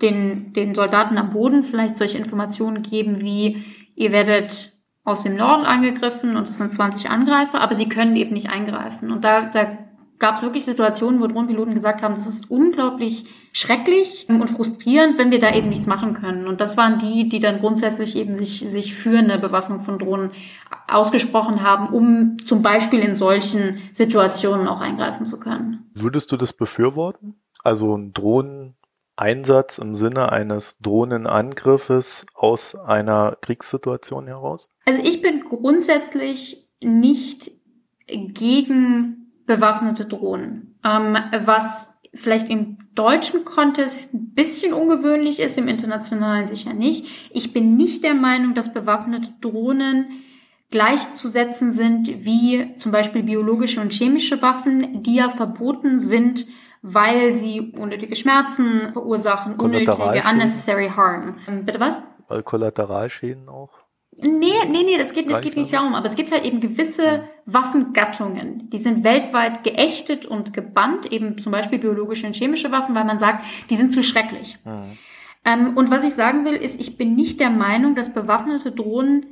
den, 0.01 0.53
den 0.53 0.75
Soldaten 0.75 1.17
am 1.17 1.31
Boden 1.31 1.63
vielleicht 1.63 1.97
solche 1.97 2.17
Informationen 2.17 2.81
geben 2.81 3.21
wie, 3.21 3.63
ihr 3.95 4.11
werdet 4.11 4.73
aus 5.05 5.23
dem 5.23 5.35
Norden 5.35 5.65
angegriffen 5.65 6.35
und 6.35 6.49
es 6.49 6.57
sind 6.57 6.73
20 6.73 7.09
Angreifer, 7.09 7.61
aber 7.61 7.75
sie 7.75 7.87
können 7.87 8.15
eben 8.15 8.33
nicht 8.33 8.49
eingreifen. 8.49 9.11
Und 9.11 9.23
da, 9.23 9.43
da 9.43 9.77
gab 10.17 10.37
es 10.37 10.43
wirklich 10.43 10.65
Situationen, 10.65 11.21
wo 11.21 11.27
Drohnenpiloten 11.27 11.75
gesagt 11.75 12.01
haben, 12.01 12.15
das 12.15 12.25
ist 12.25 12.49
unglaublich 12.49 13.25
schrecklich 13.53 14.25
und 14.27 14.49
frustrierend, 14.49 15.17
wenn 15.19 15.29
wir 15.29 15.39
da 15.39 15.53
eben 15.53 15.69
nichts 15.69 15.85
machen 15.85 16.13
können. 16.15 16.47
Und 16.47 16.59
das 16.59 16.75
waren 16.75 16.97
die, 16.97 17.29
die 17.29 17.39
dann 17.39 17.59
grundsätzlich 17.59 18.15
eben 18.15 18.33
sich, 18.33 18.59
sich 18.67 18.95
für 18.95 19.17
eine 19.19 19.37
Bewaffnung 19.37 19.79
von 19.81 19.99
Drohnen 19.99 20.31
ausgesprochen 20.87 21.61
haben, 21.61 21.93
um 21.93 22.37
zum 22.43 22.63
Beispiel 22.63 22.99
in 22.99 23.13
solchen 23.13 23.77
Situationen 23.91 24.67
auch 24.67 24.81
eingreifen 24.81 25.25
zu 25.25 25.39
können. 25.39 25.89
Würdest 25.93 26.31
du 26.31 26.37
das 26.37 26.51
befürworten? 26.51 27.35
Also 27.63 27.95
ein 27.95 28.13
Drohnen 28.13 28.75
Einsatz 29.17 29.77
im 29.77 29.95
Sinne 29.95 30.31
eines 30.31 30.77
Drohnenangriffes 30.79 32.25
aus 32.33 32.75
einer 32.75 33.37
Kriegssituation 33.41 34.27
heraus? 34.27 34.69
Also 34.85 35.01
ich 35.03 35.21
bin 35.21 35.41
grundsätzlich 35.41 36.69
nicht 36.81 37.51
gegen 38.07 39.31
bewaffnete 39.45 40.05
Drohnen. 40.05 40.79
Ähm, 40.83 41.17
was 41.45 41.95
vielleicht 42.13 42.49
im 42.49 42.77
deutschen 42.95 43.43
Kontext 43.43 44.13
ein 44.13 44.33
bisschen 44.33 44.73
ungewöhnlich 44.73 45.39
ist, 45.39 45.57
im 45.57 45.67
internationalen 45.67 46.45
sicher 46.45 46.73
nicht. 46.73 47.29
Ich 47.31 47.51
bin 47.51 47.75
nicht 47.75 48.03
der 48.03 48.13
Meinung, 48.13 48.53
dass 48.53 48.73
bewaffnete 48.73 49.33
Drohnen 49.41 50.07
gleichzusetzen 50.71 51.71
sind 51.71 52.25
wie 52.25 52.75
zum 52.75 52.91
Beispiel 52.91 53.23
biologische 53.23 53.81
und 53.81 53.93
chemische 53.93 54.41
Waffen, 54.41 55.03
die 55.03 55.15
ja 55.15 55.29
verboten 55.29 55.99
sind 55.99 56.47
weil 56.87 57.31
sie 57.31 57.71
unnötige 57.71 58.15
Schmerzen 58.15 58.93
verursachen, 58.93 59.55
unnötige, 59.55 60.21
unnecessary 60.31 60.87
harm. 60.87 61.39
Ähm, 61.47 61.65
bitte 61.65 61.79
was? 61.79 61.99
Weil 62.27 62.43
Kollateralschäden 62.43 63.49
auch? 63.49 63.71
Nee, 64.17 64.53
nee, 64.69 64.83
nee, 64.83 64.97
das 64.97 65.11
geht, 65.11 65.29
das 65.29 65.41
geht 65.41 65.57
nicht 65.57 65.73
darum. 65.73 65.95
Aber 65.95 66.05
es 66.05 66.15
gibt 66.15 66.31
halt 66.31 66.45
eben 66.45 66.61
gewisse 66.61 67.27
Waffengattungen, 67.47 68.69
die 68.69 68.77
sind 68.77 69.03
weltweit 69.03 69.63
geächtet 69.63 70.27
und 70.27 70.53
gebannt, 70.53 71.11
eben 71.11 71.39
zum 71.39 71.51
Beispiel 71.51 71.79
biologische 71.79 72.27
und 72.27 72.35
chemische 72.35 72.71
Waffen, 72.71 72.93
weil 72.93 73.03
man 73.03 73.17
sagt, 73.17 73.43
die 73.71 73.75
sind 73.75 73.91
zu 73.91 74.03
schrecklich. 74.03 74.59
Mhm. 74.63 74.97
Ähm, 75.43 75.77
und 75.77 75.89
was 75.89 76.03
ich 76.03 76.13
sagen 76.13 76.45
will, 76.45 76.53
ist, 76.53 76.79
ich 76.79 76.97
bin 76.97 77.15
nicht 77.15 77.39
der 77.39 77.49
Meinung, 77.49 77.95
dass 77.95 78.13
bewaffnete 78.13 78.71
Drohnen 78.71 79.25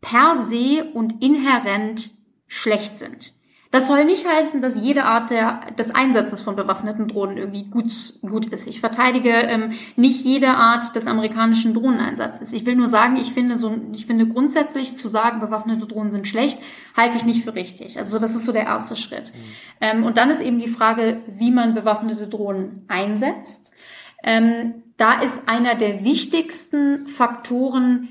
per 0.00 0.36
se 0.36 0.84
und 0.94 1.22
inhärent 1.22 2.10
schlecht 2.46 2.96
sind. 2.96 3.34
Das 3.72 3.86
soll 3.86 4.04
nicht 4.04 4.26
heißen, 4.26 4.60
dass 4.62 4.76
jede 4.76 5.04
Art 5.04 5.30
der, 5.30 5.60
des 5.78 5.94
Einsatzes 5.94 6.42
von 6.42 6.56
bewaffneten 6.56 7.06
Drohnen 7.06 7.36
irgendwie 7.36 7.70
gut, 7.70 7.92
gut 8.20 8.46
ist. 8.46 8.66
Ich 8.66 8.80
verteidige 8.80 9.30
ähm, 9.30 9.72
nicht 9.94 10.24
jede 10.24 10.48
Art 10.48 10.96
des 10.96 11.06
amerikanischen 11.06 11.72
Drohneneinsatzes. 11.74 12.52
Ich 12.52 12.66
will 12.66 12.74
nur 12.74 12.88
sagen, 12.88 13.16
ich 13.16 13.32
finde 13.32 13.58
so, 13.58 13.76
ich 13.92 14.06
finde 14.06 14.26
grundsätzlich 14.26 14.96
zu 14.96 15.06
sagen, 15.06 15.38
bewaffnete 15.38 15.86
Drohnen 15.86 16.10
sind 16.10 16.26
schlecht, 16.26 16.58
halte 16.96 17.16
ich 17.16 17.24
nicht 17.24 17.44
für 17.44 17.54
richtig. 17.54 17.96
Also 17.96 18.18
das 18.18 18.34
ist 18.34 18.44
so 18.44 18.50
der 18.50 18.64
erste 18.64 18.96
Schritt. 18.96 19.32
Mhm. 19.32 19.38
Ähm, 19.80 20.04
und 20.04 20.16
dann 20.16 20.30
ist 20.30 20.40
eben 20.40 20.58
die 20.58 20.66
Frage, 20.66 21.22
wie 21.28 21.52
man 21.52 21.74
bewaffnete 21.74 22.26
Drohnen 22.26 22.84
einsetzt. 22.88 23.72
Ähm, 24.24 24.82
da 24.96 25.20
ist 25.20 25.48
einer 25.48 25.76
der 25.76 26.04
wichtigsten 26.04 27.06
Faktoren, 27.06 28.08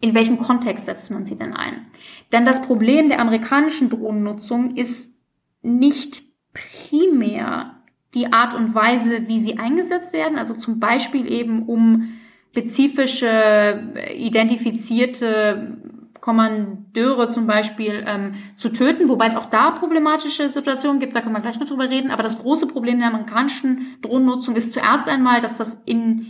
in 0.00 0.14
welchem 0.14 0.38
Kontext 0.38 0.86
setzt 0.86 1.10
man 1.10 1.26
sie 1.26 1.36
denn 1.36 1.52
ein? 1.52 1.86
Denn 2.32 2.44
das 2.44 2.62
Problem 2.62 3.08
der 3.08 3.20
amerikanischen 3.20 3.90
Drohnennutzung 3.90 4.76
ist 4.76 5.14
nicht 5.62 6.22
primär 6.52 7.76
die 8.14 8.32
Art 8.32 8.54
und 8.54 8.74
Weise, 8.74 9.28
wie 9.28 9.38
sie 9.38 9.58
eingesetzt 9.58 10.12
werden, 10.12 10.38
also 10.38 10.54
zum 10.54 10.80
Beispiel 10.80 11.30
eben 11.30 11.66
um 11.66 12.14
spezifische, 12.50 13.92
identifizierte 14.16 15.78
Kommandeure 16.20 17.28
zum 17.28 17.46
Beispiel 17.46 18.04
ähm, 18.06 18.34
zu 18.56 18.70
töten, 18.70 19.08
wobei 19.08 19.26
es 19.26 19.36
auch 19.36 19.46
da 19.46 19.70
problematische 19.70 20.48
Situationen 20.48 20.98
gibt, 20.98 21.14
da 21.14 21.20
können 21.20 21.34
wir 21.34 21.40
gleich 21.40 21.58
noch 21.58 21.68
drüber 21.68 21.88
reden. 21.88 22.10
Aber 22.10 22.22
das 22.22 22.38
große 22.38 22.66
Problem 22.66 22.98
der 22.98 23.08
amerikanischen 23.08 23.96
Drohnennutzung 24.02 24.56
ist 24.56 24.72
zuerst 24.72 25.08
einmal, 25.08 25.40
dass 25.40 25.56
das 25.56 25.82
in 25.86 26.26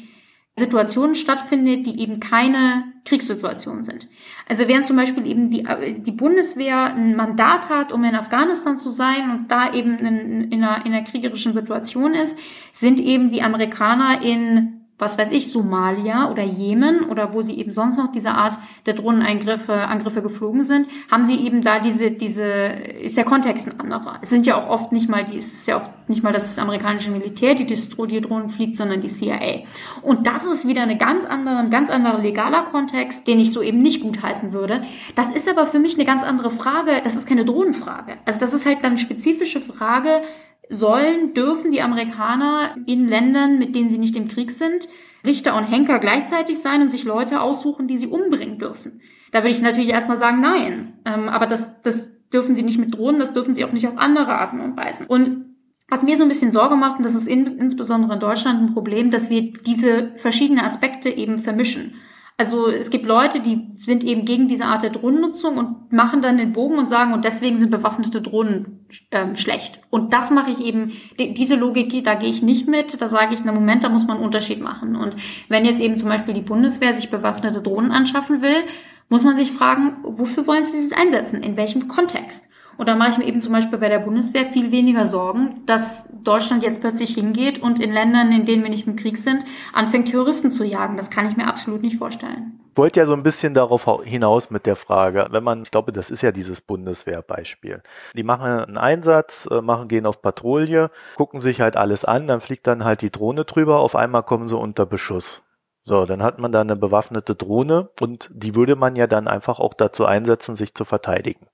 Situationen 0.58 1.14
stattfindet, 1.14 1.86
die 1.86 2.00
eben 2.00 2.20
keine 2.20 2.84
Kriegssituationen 3.04 3.82
sind. 3.82 4.08
Also 4.46 4.68
während 4.68 4.84
zum 4.84 4.96
Beispiel 4.96 5.26
eben 5.26 5.50
die, 5.50 5.66
die 5.98 6.12
Bundeswehr 6.12 6.94
ein 6.94 7.16
Mandat 7.16 7.68
hat, 7.68 7.92
um 7.92 8.04
in 8.04 8.14
Afghanistan 8.14 8.76
zu 8.76 8.90
sein 8.90 9.30
und 9.30 9.50
da 9.50 9.72
eben 9.72 9.98
in, 9.98 10.52
in, 10.52 10.62
einer, 10.62 10.84
in 10.84 10.92
einer 10.92 11.04
kriegerischen 11.04 11.54
Situation 11.54 12.14
ist, 12.14 12.38
sind 12.72 13.00
eben 13.00 13.30
die 13.30 13.42
Amerikaner 13.42 14.22
in 14.22 14.79
was 15.00 15.18
weiß 15.18 15.30
ich, 15.30 15.52
Somalia 15.52 16.30
oder 16.30 16.42
Jemen 16.42 17.04
oder 17.04 17.32
wo 17.32 17.42
sie 17.42 17.58
eben 17.58 17.70
sonst 17.70 17.98
noch 17.98 18.12
diese 18.12 18.32
Art 18.32 18.58
der 18.86 18.94
Drohneneingriffe, 18.94 19.72
Angriffe 19.72 20.22
geflogen 20.22 20.64
sind, 20.64 20.88
haben 21.10 21.24
sie 21.24 21.44
eben 21.44 21.62
da 21.62 21.78
diese, 21.78 22.10
diese, 22.10 22.44
ist 22.44 23.16
der 23.16 23.24
Kontext 23.24 23.68
ein 23.68 23.80
anderer. 23.80 24.18
Es 24.22 24.30
sind 24.30 24.46
ja 24.46 24.56
auch 24.56 24.68
oft 24.68 24.92
nicht 24.92 25.08
mal 25.08 25.24
die, 25.24 25.36
es 25.36 25.52
ist 25.52 25.66
ja 25.66 25.76
oft 25.76 25.90
nicht 26.08 26.22
mal 26.22 26.32
das 26.32 26.58
amerikanische 26.58 27.10
Militär, 27.10 27.54
die 27.54 27.66
die 27.66 28.20
Drohnen 28.20 28.50
fliegt, 28.50 28.76
sondern 28.76 29.00
die 29.00 29.08
CIA. 29.08 29.62
Und 30.02 30.26
das 30.26 30.46
ist 30.46 30.66
wieder 30.66 30.82
eine 30.82 30.96
ganz 30.96 31.24
andere, 31.24 31.56
ein 31.58 31.70
ganz 31.70 31.90
anderer 31.90 32.18
legaler 32.18 32.64
Kontext, 32.64 33.26
den 33.26 33.38
ich 33.38 33.52
so 33.52 33.62
eben 33.62 33.80
nicht 33.80 34.02
gutheißen 34.02 34.52
würde. 34.52 34.82
Das 35.14 35.30
ist 35.30 35.48
aber 35.48 35.66
für 35.66 35.78
mich 35.78 35.94
eine 35.94 36.04
ganz 36.04 36.24
andere 36.24 36.50
Frage. 36.50 37.00
Das 37.02 37.16
ist 37.16 37.28
keine 37.28 37.44
Drohnenfrage. 37.44 38.14
Also 38.24 38.40
das 38.40 38.52
ist 38.52 38.66
halt 38.66 38.78
dann 38.78 38.92
eine 38.92 38.98
spezifische 38.98 39.60
Frage, 39.60 40.22
sollen, 40.70 41.34
dürfen 41.34 41.70
die 41.70 41.82
Amerikaner 41.82 42.76
in 42.86 43.06
Ländern, 43.06 43.58
mit 43.58 43.74
denen 43.74 43.90
sie 43.90 43.98
nicht 43.98 44.16
im 44.16 44.28
Krieg 44.28 44.52
sind, 44.52 44.88
Richter 45.24 45.56
und 45.56 45.64
Henker 45.64 45.98
gleichzeitig 45.98 46.60
sein 46.60 46.80
und 46.80 46.90
sich 46.90 47.04
Leute 47.04 47.40
aussuchen, 47.42 47.88
die 47.88 47.98
sie 47.98 48.06
umbringen 48.06 48.58
dürfen. 48.58 49.02
Da 49.32 49.40
würde 49.40 49.50
ich 49.50 49.60
natürlich 49.60 49.90
erstmal 49.90 50.16
sagen, 50.16 50.40
nein. 50.40 50.94
Ähm, 51.04 51.28
aber 51.28 51.46
das, 51.46 51.82
das 51.82 52.10
dürfen 52.30 52.54
sie 52.54 52.62
nicht 52.62 52.78
mit 52.78 52.96
Drohnen, 52.96 53.20
das 53.20 53.32
dürfen 53.32 53.52
sie 53.52 53.64
auch 53.64 53.72
nicht 53.72 53.86
auf 53.86 53.98
andere 53.98 54.32
Arten 54.32 54.60
und 54.60 54.76
Weisen. 54.76 55.06
Und 55.06 55.44
was 55.88 56.04
mir 56.04 56.16
so 56.16 56.22
ein 56.22 56.28
bisschen 56.28 56.52
Sorge 56.52 56.76
macht, 56.76 56.98
und 56.98 57.04
das 57.04 57.16
ist 57.16 57.26
in, 57.26 57.46
insbesondere 57.46 58.14
in 58.14 58.20
Deutschland 58.20 58.62
ein 58.62 58.72
Problem, 58.72 59.10
dass 59.10 59.28
wir 59.28 59.52
diese 59.52 60.12
verschiedenen 60.16 60.64
Aspekte 60.64 61.10
eben 61.10 61.40
vermischen. 61.40 61.96
Also 62.40 62.68
es 62.68 62.88
gibt 62.88 63.04
Leute, 63.04 63.40
die 63.40 63.66
sind 63.76 64.02
eben 64.02 64.24
gegen 64.24 64.48
diese 64.48 64.64
Art 64.64 64.82
der 64.82 64.88
Drohnennutzung 64.88 65.58
und 65.58 65.92
machen 65.92 66.22
dann 66.22 66.38
den 66.38 66.54
Bogen 66.54 66.78
und 66.78 66.88
sagen, 66.88 67.12
und 67.12 67.26
deswegen 67.26 67.58
sind 67.58 67.70
bewaffnete 67.70 68.22
Drohnen 68.22 68.86
ähm, 69.10 69.36
schlecht. 69.36 69.82
Und 69.90 70.14
das 70.14 70.30
mache 70.30 70.50
ich 70.50 70.64
eben, 70.64 70.92
die, 71.18 71.34
diese 71.34 71.54
Logik, 71.54 72.02
da 72.02 72.14
gehe 72.14 72.30
ich 72.30 72.40
nicht 72.40 72.66
mit. 72.66 73.02
Da 73.02 73.08
sage 73.08 73.34
ich, 73.34 73.44
na 73.44 73.52
Moment, 73.52 73.84
da 73.84 73.90
muss 73.90 74.06
man 74.06 74.16
einen 74.16 74.24
Unterschied 74.24 74.62
machen. 74.62 74.96
Und 74.96 75.16
wenn 75.50 75.66
jetzt 75.66 75.82
eben 75.82 75.98
zum 75.98 76.08
Beispiel 76.08 76.32
die 76.32 76.40
Bundeswehr 76.40 76.94
sich 76.94 77.10
bewaffnete 77.10 77.60
Drohnen 77.60 77.90
anschaffen 77.90 78.40
will, 78.40 78.64
muss 79.10 79.22
man 79.22 79.36
sich 79.36 79.52
fragen, 79.52 79.98
wofür 80.02 80.46
wollen 80.46 80.64
sie 80.64 80.88
das 80.88 80.98
einsetzen? 80.98 81.42
In 81.42 81.58
welchem 81.58 81.88
Kontext? 81.88 82.48
Und 82.80 82.88
da 82.88 82.94
mache 82.94 83.10
ich 83.10 83.18
mir 83.18 83.26
eben 83.26 83.42
zum 83.42 83.52
Beispiel 83.52 83.78
bei 83.78 83.90
der 83.90 83.98
Bundeswehr 83.98 84.46
viel 84.46 84.72
weniger 84.72 85.04
Sorgen, 85.04 85.60
dass 85.66 86.08
Deutschland 86.24 86.62
jetzt 86.62 86.80
plötzlich 86.80 87.10
hingeht 87.10 87.58
und 87.58 87.78
in 87.78 87.92
Ländern, 87.92 88.32
in 88.32 88.46
denen 88.46 88.62
wir 88.62 88.70
nicht 88.70 88.86
im 88.86 88.96
Krieg 88.96 89.18
sind, 89.18 89.44
anfängt 89.74 90.08
Terroristen 90.08 90.50
zu 90.50 90.64
jagen. 90.64 90.96
Das 90.96 91.10
kann 91.10 91.28
ich 91.28 91.36
mir 91.36 91.46
absolut 91.46 91.82
nicht 91.82 91.98
vorstellen. 91.98 92.58
Ich 92.70 92.78
wollte 92.78 92.98
ja 92.98 93.04
so 93.04 93.12
ein 93.12 93.22
bisschen 93.22 93.52
darauf 93.52 93.86
hinaus 94.04 94.48
mit 94.48 94.64
der 94.64 94.76
Frage, 94.76 95.26
wenn 95.30 95.44
man, 95.44 95.64
ich 95.64 95.70
glaube, 95.70 95.92
das 95.92 96.10
ist 96.10 96.22
ja 96.22 96.32
dieses 96.32 96.62
Bundeswehrbeispiel. 96.62 97.82
Die 98.16 98.22
machen 98.22 98.46
einen 98.46 98.78
Einsatz, 98.78 99.46
äh, 99.50 99.60
machen, 99.60 99.86
gehen 99.88 100.06
auf 100.06 100.22
Patrouille, 100.22 100.90
gucken 101.16 101.42
sich 101.42 101.60
halt 101.60 101.76
alles 101.76 102.06
an, 102.06 102.28
dann 102.28 102.40
fliegt 102.40 102.66
dann 102.66 102.84
halt 102.86 103.02
die 103.02 103.10
Drohne 103.10 103.44
drüber, 103.44 103.80
auf 103.80 103.94
einmal 103.94 104.22
kommen 104.22 104.48
sie 104.48 104.56
unter 104.56 104.86
Beschuss. 104.86 105.42
So, 105.84 106.06
dann 106.06 106.22
hat 106.22 106.38
man 106.38 106.50
da 106.50 106.62
eine 106.62 106.76
bewaffnete 106.76 107.34
Drohne 107.34 107.90
und 108.00 108.30
die 108.32 108.54
würde 108.54 108.74
man 108.74 108.96
ja 108.96 109.06
dann 109.06 109.28
einfach 109.28 109.60
auch 109.60 109.74
dazu 109.74 110.06
einsetzen, 110.06 110.56
sich 110.56 110.74
zu 110.74 110.86
verteidigen. 110.86 111.49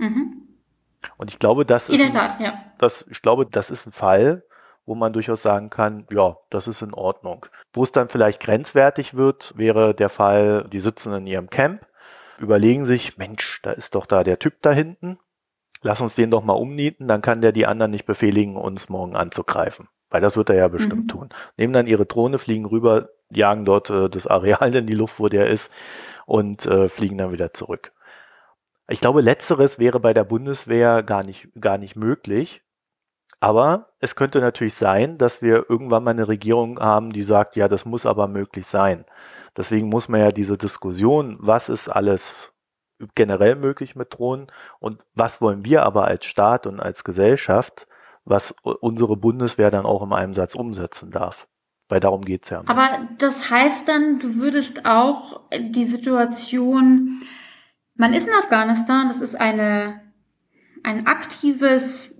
Mhm. 0.00 0.48
Und 1.16 1.30
ich 1.30 1.38
glaube, 1.38 1.64
das 1.64 1.88
ist, 1.88 2.00
In 2.00 2.12
der 2.12 2.28
Tat, 2.28 2.40
ja. 2.40 2.54
das, 2.78 3.06
ich 3.10 3.22
glaube, 3.22 3.46
das 3.46 3.70
ist 3.70 3.86
ein 3.86 3.92
Fall, 3.92 4.42
wo 4.86 4.94
man 4.94 5.12
durchaus 5.12 5.42
sagen 5.42 5.70
kann, 5.70 6.06
ja, 6.10 6.36
das 6.50 6.66
ist 6.66 6.82
in 6.82 6.94
Ordnung. 6.94 7.46
Wo 7.72 7.82
es 7.82 7.92
dann 7.92 8.08
vielleicht 8.08 8.40
grenzwertig 8.40 9.14
wird, 9.14 9.56
wäre 9.56 9.94
der 9.94 10.08
Fall, 10.08 10.66
die 10.72 10.80
sitzen 10.80 11.14
in 11.14 11.26
ihrem 11.26 11.48
Camp, 11.48 11.86
überlegen 12.38 12.84
sich, 12.84 13.16
Mensch, 13.18 13.60
da 13.62 13.72
ist 13.72 13.94
doch 13.94 14.06
da 14.06 14.24
der 14.24 14.38
Typ 14.38 14.62
da 14.62 14.72
hinten, 14.72 15.18
lass 15.82 16.00
uns 16.00 16.14
den 16.14 16.30
doch 16.30 16.42
mal 16.42 16.54
umnieten, 16.54 17.06
dann 17.06 17.22
kann 17.22 17.42
der 17.42 17.52
die 17.52 17.66
anderen 17.66 17.90
nicht 17.90 18.06
befehligen, 18.06 18.56
uns 18.56 18.88
morgen 18.88 19.16
anzugreifen. 19.16 19.88
Weil 20.10 20.20
das 20.20 20.36
wird 20.36 20.50
er 20.50 20.56
ja 20.56 20.68
bestimmt 20.68 21.04
mhm. 21.04 21.08
tun. 21.08 21.28
Nehmen 21.56 21.72
dann 21.72 21.86
ihre 21.86 22.06
Drohne, 22.06 22.38
fliegen 22.38 22.64
rüber, 22.64 23.10
jagen 23.30 23.64
dort 23.64 23.90
äh, 23.90 24.08
das 24.08 24.26
Areal 24.26 24.74
in 24.74 24.86
die 24.86 24.94
Luft, 24.94 25.20
wo 25.20 25.28
der 25.28 25.46
ist 25.48 25.70
und 26.26 26.66
äh, 26.66 26.88
fliegen 26.88 27.18
dann 27.18 27.32
wieder 27.32 27.52
zurück. 27.52 27.92
Ich 28.90 29.00
glaube, 29.00 29.20
letzteres 29.20 29.78
wäre 29.78 30.00
bei 30.00 30.12
der 30.12 30.24
Bundeswehr 30.24 31.04
gar 31.04 31.22
nicht, 31.22 31.48
gar 31.60 31.78
nicht 31.78 31.94
möglich. 31.94 32.62
Aber 33.38 33.92
es 34.00 34.16
könnte 34.16 34.40
natürlich 34.40 34.74
sein, 34.74 35.16
dass 35.16 35.42
wir 35.42 35.64
irgendwann 35.68 36.02
mal 36.02 36.10
eine 36.10 36.26
Regierung 36.26 36.78
haben, 36.80 37.12
die 37.12 37.22
sagt, 37.22 37.54
ja, 37.56 37.68
das 37.68 37.84
muss 37.84 38.04
aber 38.04 38.26
möglich 38.26 38.66
sein. 38.66 39.06
Deswegen 39.56 39.88
muss 39.88 40.08
man 40.08 40.20
ja 40.20 40.32
diese 40.32 40.58
Diskussion, 40.58 41.38
was 41.40 41.68
ist 41.68 41.88
alles 41.88 42.52
generell 43.14 43.54
möglich 43.54 43.94
mit 43.94 44.18
Drohnen 44.18 44.48
und 44.80 45.00
was 45.14 45.40
wollen 45.40 45.64
wir 45.64 45.84
aber 45.84 46.04
als 46.04 46.26
Staat 46.26 46.66
und 46.66 46.80
als 46.80 47.04
Gesellschaft, 47.04 47.86
was 48.24 48.54
unsere 48.62 49.16
Bundeswehr 49.16 49.70
dann 49.70 49.86
auch 49.86 50.02
im 50.02 50.12
Einsatz 50.12 50.54
umsetzen 50.54 51.10
darf. 51.10 51.48
Weil 51.88 52.00
darum 52.00 52.24
geht's 52.24 52.50
ja. 52.50 52.62
Aber 52.66 53.08
das 53.18 53.50
heißt 53.50 53.88
dann, 53.88 54.18
du 54.18 54.36
würdest 54.36 54.84
auch 54.84 55.40
die 55.56 55.84
Situation 55.84 57.22
man 58.00 58.14
ist 58.14 58.26
in 58.26 58.32
Afghanistan, 58.32 59.08
das 59.08 59.20
ist 59.20 59.38
eine, 59.38 60.00
ein 60.82 61.06
aktives 61.06 62.18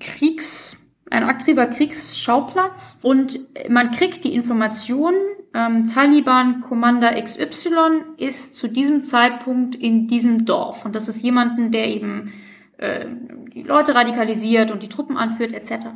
Kriegs, 0.00 0.78
ein 1.10 1.24
aktiver 1.24 1.66
Kriegsschauplatz 1.66 2.98
und 3.02 3.38
man 3.68 3.90
kriegt 3.90 4.24
die 4.24 4.34
Information, 4.34 5.12
ähm, 5.52 5.88
Taliban 5.88 6.62
Commander 6.62 7.20
XY 7.22 8.16
ist 8.16 8.54
zu 8.54 8.66
diesem 8.66 9.02
Zeitpunkt 9.02 9.76
in 9.76 10.08
diesem 10.08 10.46
Dorf 10.46 10.86
und 10.86 10.96
das 10.96 11.06
ist 11.06 11.20
jemanden, 11.20 11.70
der 11.70 11.88
eben 11.88 12.32
äh, 12.78 13.04
die 13.52 13.62
Leute 13.62 13.94
radikalisiert 13.94 14.70
und 14.70 14.82
die 14.82 14.88
Truppen 14.88 15.18
anführt 15.18 15.52
etc. 15.52 15.88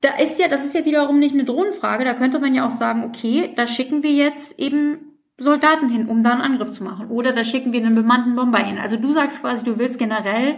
Da 0.00 0.16
ist 0.20 0.40
ja, 0.40 0.48
das 0.48 0.64
ist 0.64 0.74
ja 0.74 0.84
wiederum 0.84 1.20
nicht 1.20 1.34
eine 1.34 1.44
Drohnenfrage, 1.44 2.04
da 2.04 2.14
könnte 2.14 2.40
man 2.40 2.52
ja 2.52 2.66
auch 2.66 2.72
sagen, 2.72 3.04
okay, 3.04 3.52
da 3.54 3.68
schicken 3.68 4.02
wir 4.02 4.12
jetzt 4.12 4.58
eben 4.58 5.07
Soldaten 5.38 5.88
hin, 5.88 6.08
um 6.08 6.22
da 6.22 6.32
einen 6.32 6.42
Angriff 6.42 6.72
zu 6.72 6.82
machen. 6.84 7.08
Oder 7.08 7.32
da 7.32 7.44
schicken 7.44 7.72
wir 7.72 7.80
einen 7.80 7.94
bemannten 7.94 8.34
Bomber 8.34 8.58
hin. 8.58 8.78
Also 8.78 8.96
du 8.96 9.12
sagst 9.12 9.40
quasi, 9.40 9.64
du 9.64 9.78
willst 9.78 9.98
generell 9.98 10.56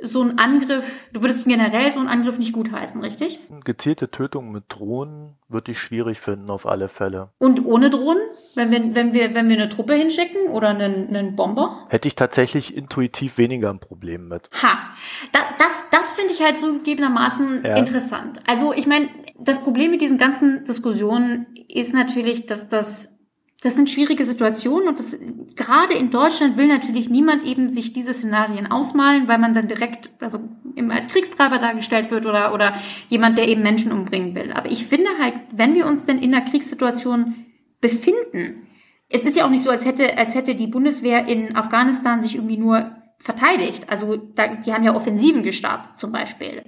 so 0.00 0.22
einen 0.22 0.38
Angriff, 0.38 1.08
du 1.12 1.22
würdest 1.22 1.46
generell 1.46 1.90
so 1.90 1.98
einen 1.98 2.08
Angriff 2.08 2.38
nicht 2.38 2.52
gutheißen, 2.52 3.00
richtig? 3.00 3.40
Gezielte 3.64 4.10
Tötung 4.10 4.52
mit 4.52 4.64
Drohnen 4.68 5.36
würde 5.48 5.72
ich 5.72 5.78
schwierig 5.80 6.20
finden, 6.20 6.50
auf 6.50 6.66
alle 6.66 6.88
Fälle. 6.88 7.30
Und 7.38 7.64
ohne 7.64 7.90
Drohnen? 7.90 8.22
Wenn 8.54 8.70
wir, 8.70 8.94
wenn 8.94 9.14
wir, 9.14 9.34
wenn 9.34 9.48
wir 9.48 9.56
eine 9.56 9.68
Truppe 9.68 9.94
hinschicken 9.94 10.48
oder 10.48 10.68
einen, 10.68 11.08
einen 11.08 11.36
Bomber? 11.36 11.86
Hätte 11.88 12.06
ich 12.06 12.14
tatsächlich 12.14 12.76
intuitiv 12.76 13.38
weniger 13.38 13.70
ein 13.70 13.80
Problem 13.80 14.28
mit. 14.28 14.50
Ha, 14.62 14.90
da, 15.32 15.40
das, 15.58 15.84
das 15.90 16.12
finde 16.12 16.32
ich 16.32 16.42
halt 16.42 16.56
zugegebenermaßen 16.56 17.64
ja. 17.64 17.76
interessant. 17.76 18.40
Also 18.46 18.72
ich 18.72 18.86
meine, 18.86 19.08
das 19.38 19.60
Problem 19.60 19.90
mit 19.90 20.00
diesen 20.00 20.18
ganzen 20.18 20.64
Diskussionen 20.64 21.46
ist 21.68 21.92
natürlich, 21.92 22.46
dass 22.46 22.68
das 22.68 23.17
das 23.62 23.74
sind 23.74 23.90
schwierige 23.90 24.24
Situationen 24.24 24.88
und 24.88 25.00
das, 25.00 25.18
gerade 25.56 25.94
in 25.94 26.10
Deutschland 26.10 26.56
will 26.56 26.68
natürlich 26.68 27.10
niemand 27.10 27.42
eben 27.42 27.68
sich 27.68 27.92
diese 27.92 28.12
Szenarien 28.12 28.70
ausmalen, 28.70 29.26
weil 29.26 29.38
man 29.38 29.52
dann 29.52 29.66
direkt 29.66 30.10
also 30.20 30.38
eben 30.76 30.92
als 30.92 31.08
Kriegstreiber 31.08 31.58
dargestellt 31.58 32.12
wird 32.12 32.24
oder, 32.24 32.54
oder 32.54 32.74
jemand, 33.08 33.36
der 33.36 33.48
eben 33.48 33.62
Menschen 33.62 33.90
umbringen 33.90 34.36
will. 34.36 34.52
Aber 34.52 34.70
ich 34.70 34.86
finde 34.86 35.10
halt, 35.20 35.34
wenn 35.50 35.74
wir 35.74 35.86
uns 35.86 36.04
denn 36.04 36.18
in 36.18 36.32
einer 36.32 36.44
Kriegssituation 36.44 37.46
befinden, 37.80 38.68
es 39.08 39.24
ist 39.24 39.36
ja 39.36 39.44
auch 39.44 39.50
nicht 39.50 39.62
so, 39.62 39.70
als 39.70 39.84
hätte, 39.84 40.16
als 40.18 40.34
hätte 40.36 40.54
die 40.54 40.66
Bundeswehr 40.66 41.26
in 41.26 41.56
Afghanistan 41.56 42.20
sich 42.20 42.36
irgendwie 42.36 42.58
nur 42.58 42.92
verteidigt. 43.18 43.90
Also 43.90 44.16
da, 44.16 44.54
die 44.54 44.72
haben 44.72 44.84
ja 44.84 44.94
Offensiven 44.94 45.42
gestartet 45.42 45.98
zum 45.98 46.12
Beispiel. 46.12 46.62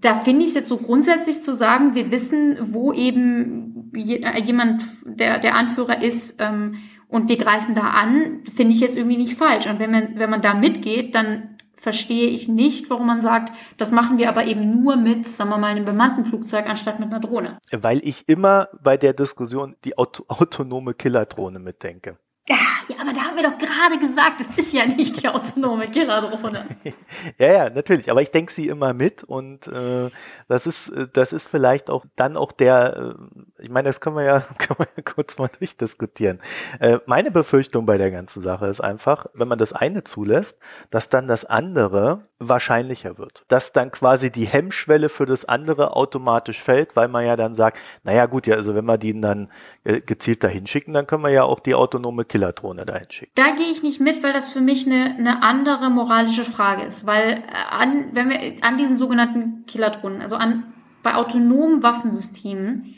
Da 0.00 0.20
finde 0.20 0.42
ich 0.42 0.48
es 0.48 0.54
jetzt 0.54 0.68
so 0.68 0.76
grundsätzlich 0.76 1.42
zu 1.42 1.54
sagen, 1.54 1.94
wir 1.94 2.10
wissen, 2.10 2.58
wo 2.60 2.92
eben 2.92 3.90
jemand 3.94 4.84
der, 5.04 5.38
der 5.38 5.54
Anführer 5.54 6.02
ist 6.02 6.40
ähm, 6.40 6.76
und 7.08 7.28
wir 7.28 7.36
greifen 7.36 7.74
da 7.74 7.82
an, 7.82 8.42
finde 8.54 8.72
ich 8.72 8.80
jetzt 8.80 8.96
irgendwie 8.96 9.16
nicht 9.16 9.38
falsch. 9.38 9.66
Und 9.66 9.78
wenn 9.78 9.90
man, 9.90 10.18
wenn 10.18 10.30
man 10.30 10.42
da 10.42 10.54
mitgeht, 10.54 11.14
dann 11.14 11.54
verstehe 11.76 12.28
ich 12.28 12.48
nicht, 12.48 12.88
warum 12.90 13.06
man 13.06 13.20
sagt, 13.20 13.52
das 13.76 13.92
machen 13.92 14.18
wir 14.18 14.28
aber 14.28 14.46
eben 14.46 14.82
nur 14.82 14.96
mit, 14.96 15.28
sagen 15.28 15.50
wir 15.50 15.58
mal, 15.58 15.68
einem 15.68 15.84
bemannten 15.84 16.24
Flugzeug 16.24 16.66
anstatt 16.66 16.98
mit 16.98 17.10
einer 17.10 17.20
Drohne. 17.20 17.58
Weil 17.70 18.00
ich 18.02 18.24
immer 18.26 18.68
bei 18.82 18.96
der 18.96 19.12
Diskussion 19.12 19.76
die 19.84 19.96
auto 19.98 20.24
autonome 20.28 20.94
Killerdrohne 20.94 21.58
mitdenke. 21.58 22.18
Ja, 22.46 22.56
ja, 22.88 22.96
aber 23.00 23.14
da 23.14 23.22
haben 23.22 23.36
wir 23.36 23.42
doch 23.42 23.56
gerade 23.56 23.98
gesagt, 23.98 24.38
es 24.42 24.58
ist 24.58 24.74
ja 24.74 24.84
nicht 24.84 25.22
die 25.22 25.28
autonome 25.28 25.90
Killerdrohne. 25.90 26.66
ja, 27.38 27.52
ja, 27.52 27.70
natürlich. 27.70 28.10
Aber 28.10 28.20
ich 28.20 28.30
denke 28.32 28.52
sie 28.52 28.68
immer 28.68 28.92
mit 28.92 29.24
und 29.24 29.66
äh, 29.66 30.10
das 30.46 30.66
ist, 30.66 30.92
das 31.14 31.32
ist 31.32 31.48
vielleicht 31.48 31.88
auch 31.88 32.04
dann 32.16 32.36
auch 32.36 32.52
der, 32.52 33.16
äh, 33.16 33.42
ich 33.64 33.70
meine, 33.70 33.88
das 33.88 34.00
können 34.00 34.16
wir 34.16 34.24
ja, 34.24 34.40
können 34.58 34.78
wir 34.78 34.88
ja 34.96 35.02
kurz 35.02 35.38
mal 35.38 35.48
durchdiskutieren. 35.48 36.38
Äh, 36.80 36.98
meine 37.06 37.30
Befürchtung 37.30 37.86
bei 37.86 37.98
der 37.98 38.10
ganzen 38.10 38.42
Sache 38.42 38.66
ist 38.66 38.80
einfach, 38.80 39.26
wenn 39.34 39.48
man 39.48 39.58
das 39.58 39.72
eine 39.72 40.04
zulässt, 40.04 40.60
dass 40.90 41.08
dann 41.08 41.26
das 41.26 41.44
andere 41.44 42.28
wahrscheinlicher 42.38 43.16
wird. 43.16 43.44
Dass 43.48 43.72
dann 43.72 43.90
quasi 43.90 44.30
die 44.30 44.44
Hemmschwelle 44.44 45.08
für 45.08 45.24
das 45.24 45.44
andere 45.46 45.96
automatisch 45.96 46.62
fällt, 46.62 46.94
weil 46.94 47.08
man 47.08 47.24
ja 47.24 47.36
dann 47.36 47.54
sagt, 47.54 47.78
naja 48.02 48.26
gut, 48.26 48.46
ja, 48.46 48.56
also 48.56 48.74
wenn 48.74 48.84
wir 48.84 48.98
die 48.98 49.18
dann 49.18 49.50
äh, 49.84 50.00
gezielt 50.00 50.44
dahin 50.44 50.66
schicken, 50.66 50.92
dann 50.92 51.06
können 51.06 51.22
wir 51.22 51.30
ja 51.30 51.44
auch 51.44 51.60
die 51.60 51.74
autonome 51.74 52.24
Killerdrohne 52.24 52.84
dahin 52.84 53.10
schicken. 53.10 53.32
Da 53.34 53.54
gehe 53.56 53.70
ich 53.70 53.82
nicht 53.82 54.00
mit, 54.00 54.22
weil 54.22 54.32
das 54.32 54.52
für 54.52 54.60
mich 54.60 54.86
eine, 54.86 55.16
eine 55.16 55.42
andere 55.42 55.88
moralische 55.88 56.44
Frage 56.44 56.82
ist. 56.82 57.06
Weil 57.06 57.30
äh, 57.30 57.42
an, 57.70 58.10
wenn 58.12 58.28
wir 58.28 58.38
an 58.60 58.76
diesen 58.76 58.98
sogenannten 58.98 59.64
Killerdrohnen, 59.66 60.20
also 60.20 60.36
an 60.36 60.74
bei 61.02 61.14
autonomen 61.14 61.82
Waffensystemen, 61.82 62.94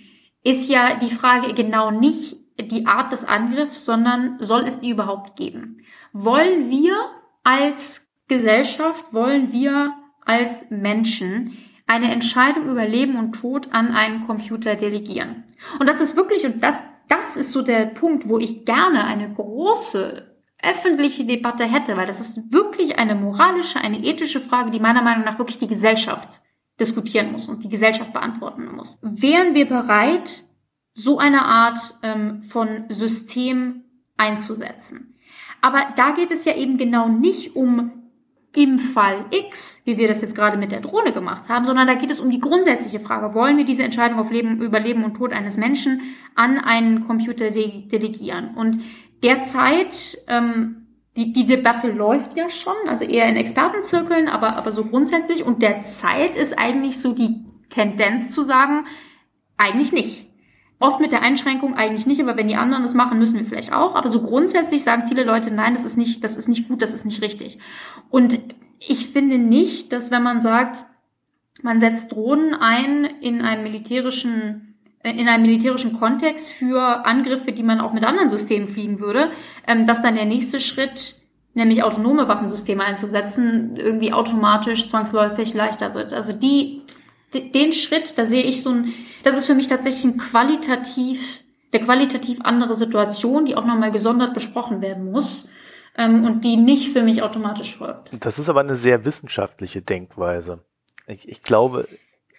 ist 0.46 0.70
ja 0.70 0.94
die 0.94 1.10
Frage 1.10 1.54
genau 1.54 1.90
nicht 1.90 2.36
die 2.60 2.86
Art 2.86 3.12
des 3.12 3.24
Angriffs, 3.24 3.84
sondern 3.84 4.36
soll 4.38 4.62
es 4.62 4.78
die 4.78 4.90
überhaupt 4.90 5.36
geben? 5.36 5.82
Wollen 6.12 6.70
wir 6.70 6.94
als 7.42 8.08
Gesellschaft, 8.28 9.12
wollen 9.12 9.50
wir 9.50 9.92
als 10.24 10.70
Menschen 10.70 11.58
eine 11.88 12.12
Entscheidung 12.12 12.68
über 12.68 12.86
Leben 12.86 13.16
und 13.16 13.32
Tod 13.32 13.72
an 13.72 13.88
einen 13.88 14.24
Computer 14.24 14.76
delegieren? 14.76 15.42
Und 15.80 15.88
das 15.88 16.00
ist 16.00 16.16
wirklich, 16.16 16.46
und 16.46 16.62
das, 16.62 16.84
das 17.08 17.36
ist 17.36 17.50
so 17.50 17.62
der 17.62 17.86
Punkt, 17.86 18.28
wo 18.28 18.38
ich 18.38 18.64
gerne 18.64 19.04
eine 19.04 19.32
große 19.32 20.32
öffentliche 20.62 21.24
Debatte 21.24 21.64
hätte, 21.64 21.96
weil 21.96 22.06
das 22.06 22.20
ist 22.20 22.52
wirklich 22.52 23.00
eine 23.00 23.16
moralische, 23.16 23.80
eine 23.80 23.98
ethische 23.98 24.40
Frage, 24.40 24.70
die 24.70 24.80
meiner 24.80 25.02
Meinung 25.02 25.24
nach 25.24 25.38
wirklich 25.38 25.58
die 25.58 25.68
Gesellschaft 25.68 26.40
diskutieren 26.78 27.32
muss 27.32 27.48
und 27.48 27.64
die 27.64 27.68
Gesellschaft 27.68 28.12
beantworten 28.12 28.66
muss. 28.74 28.98
Wären 29.02 29.54
wir 29.54 29.66
bereit, 29.66 30.44
so 30.94 31.18
eine 31.18 31.44
Art 31.44 31.78
ähm, 32.02 32.42
von 32.42 32.84
System 32.88 33.84
einzusetzen? 34.16 35.14
Aber 35.62 35.86
da 35.96 36.12
geht 36.12 36.32
es 36.32 36.44
ja 36.44 36.54
eben 36.54 36.76
genau 36.76 37.08
nicht 37.08 37.56
um 37.56 37.92
im 38.54 38.78
Fall 38.78 39.26
X, 39.30 39.82
wie 39.84 39.98
wir 39.98 40.08
das 40.08 40.22
jetzt 40.22 40.34
gerade 40.34 40.56
mit 40.56 40.72
der 40.72 40.80
Drohne 40.80 41.12
gemacht 41.12 41.48
haben, 41.50 41.66
sondern 41.66 41.86
da 41.86 41.94
geht 41.94 42.10
es 42.10 42.20
um 42.20 42.30
die 42.30 42.40
grundsätzliche 42.40 43.00
Frage, 43.00 43.34
wollen 43.34 43.58
wir 43.58 43.66
diese 43.66 43.82
Entscheidung 43.82 44.18
auf 44.18 44.30
Leben, 44.30 44.62
über 44.62 44.80
Leben 44.80 45.04
und 45.04 45.14
Tod 45.14 45.32
eines 45.32 45.58
Menschen 45.58 46.00
an 46.34 46.58
einen 46.58 47.06
Computer 47.06 47.50
delegieren? 47.50 48.54
Und 48.54 48.78
derzeit, 49.22 50.18
ähm, 50.26 50.85
die, 51.16 51.32
die 51.32 51.46
Debatte 51.46 51.90
läuft 51.90 52.36
ja 52.36 52.50
schon, 52.50 52.76
also 52.86 53.04
eher 53.04 53.28
in 53.28 53.36
Expertenzirkeln, 53.36 54.28
aber, 54.28 54.56
aber 54.56 54.72
so 54.72 54.84
grundsätzlich. 54.84 55.44
Und 55.44 55.62
derzeit 55.62 56.36
ist 56.36 56.58
eigentlich 56.58 57.00
so 57.00 57.14
die 57.14 57.44
Tendenz 57.70 58.30
zu 58.30 58.42
sagen, 58.42 58.84
eigentlich 59.56 59.92
nicht. 59.92 60.30
Oft 60.78 61.00
mit 61.00 61.10
der 61.10 61.22
Einschränkung 61.22 61.74
eigentlich 61.74 62.06
nicht, 62.06 62.20
aber 62.20 62.36
wenn 62.36 62.48
die 62.48 62.56
anderen 62.56 62.82
das 62.82 62.92
machen, 62.92 63.18
müssen 63.18 63.38
wir 63.38 63.46
vielleicht 63.46 63.72
auch. 63.72 63.94
Aber 63.94 64.10
so 64.10 64.22
grundsätzlich 64.22 64.84
sagen 64.84 65.08
viele 65.08 65.24
Leute, 65.24 65.52
nein, 65.54 65.72
das 65.72 65.86
ist 65.86 65.96
nicht, 65.96 66.22
das 66.22 66.36
ist 66.36 66.48
nicht 66.48 66.68
gut, 66.68 66.82
das 66.82 66.92
ist 66.92 67.06
nicht 67.06 67.22
richtig. 67.22 67.58
Und 68.10 68.38
ich 68.78 69.08
finde 69.08 69.38
nicht, 69.38 69.92
dass 69.92 70.10
wenn 70.10 70.22
man 70.22 70.42
sagt, 70.42 70.84
man 71.62 71.80
setzt 71.80 72.12
Drohnen 72.12 72.52
ein 72.52 73.06
in 73.22 73.40
einem 73.40 73.62
militärischen 73.62 74.65
in 75.06 75.28
einem 75.28 75.42
militärischen 75.42 75.92
Kontext 75.92 76.50
für 76.52 77.06
Angriffe, 77.06 77.52
die 77.52 77.62
man 77.62 77.80
auch 77.80 77.92
mit 77.92 78.04
anderen 78.04 78.28
Systemen 78.28 78.68
fliegen 78.68 79.00
würde, 79.00 79.30
ähm, 79.66 79.86
dass 79.86 80.02
dann 80.02 80.14
der 80.14 80.24
nächste 80.24 80.60
Schritt, 80.60 81.14
nämlich 81.54 81.82
autonome 81.82 82.28
Waffensysteme 82.28 82.84
einzusetzen, 82.84 83.76
irgendwie 83.76 84.12
automatisch 84.12 84.88
zwangsläufig 84.88 85.54
leichter 85.54 85.94
wird. 85.94 86.12
Also 86.12 86.32
die, 86.32 86.82
den 87.32 87.72
Schritt, 87.72 88.18
da 88.18 88.26
sehe 88.26 88.42
ich 88.42 88.62
so 88.62 88.70
ein, 88.70 88.92
das 89.24 89.36
ist 89.36 89.46
für 89.46 89.54
mich 89.54 89.66
tatsächlich 89.66 90.04
ein 90.04 90.18
qualitativ, 90.18 91.42
der 91.72 91.80
qualitativ 91.80 92.40
andere 92.42 92.74
Situation, 92.74 93.46
die 93.46 93.56
auch 93.56 93.64
nochmal 93.64 93.90
gesondert 93.90 94.34
besprochen 94.34 94.80
werden 94.82 95.10
muss 95.10 95.48
ähm, 95.96 96.24
und 96.24 96.44
die 96.44 96.56
nicht 96.56 96.92
für 96.92 97.02
mich 97.02 97.22
automatisch 97.22 97.76
folgt. 97.76 98.10
Das 98.24 98.38
ist 98.38 98.48
aber 98.48 98.60
eine 98.60 98.76
sehr 98.76 99.04
wissenschaftliche 99.04 99.82
Denkweise. 99.82 100.64
Ich, 101.06 101.28
ich 101.28 101.42
glaube, 101.42 101.88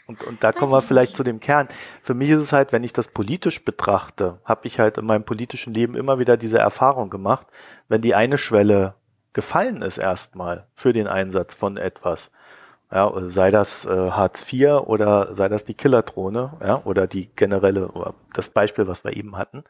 und, 0.08 0.24
und 0.24 0.44
da 0.44 0.52
kommen 0.52 0.72
wir 0.72 0.82
vielleicht 0.82 1.16
zu 1.16 1.24
dem 1.24 1.40
Kern. 1.40 1.68
Für 2.02 2.14
mich 2.14 2.30
ist 2.30 2.40
es 2.40 2.54
halt, 2.54 2.72
wenn 2.72 2.84
ich 2.84 2.94
das 2.94 3.10
politisch 3.10 3.64
betrachte, 3.64 4.40
habe 4.46 4.66
ich 4.68 4.80
halt 4.80 4.98
in 4.98 5.06
meinem 5.06 5.24
politischen 5.24 5.74
Leben 5.74 5.96
immer 5.96 6.18
wieder 6.18 6.38
diese 6.38 6.58
Erfahrung 6.58 7.10
gemacht, 7.10 7.46
wenn 7.90 8.02
die 8.02 8.16
eine 8.16 8.38
Schwelle 8.38 8.96
gefallen 9.34 9.82
ist 9.82 9.98
erstmal 9.98 10.66
für 10.74 10.94
den 10.94 11.08
Einsatz 11.08 11.54
von 11.54 11.78
etwas, 11.78 12.32
ja, 12.92 13.12
sei 13.28 13.52
das 13.52 13.86
äh, 13.86 14.12
Hartz 14.12 14.52
IV 14.52 14.82
oder 14.86 15.36
sei 15.36 15.50
das 15.50 15.66
die 15.66 15.74
Killerdrohne, 15.74 16.54
ja, 16.64 16.82
oder 16.86 17.06
die 17.06 17.30
generelle, 17.36 17.90
oder 17.90 18.16
das 18.34 18.50
Beispiel, 18.50 18.88
was 18.88 19.04
wir 19.04 19.16
eben 19.16 19.38
hatten, 19.38 19.64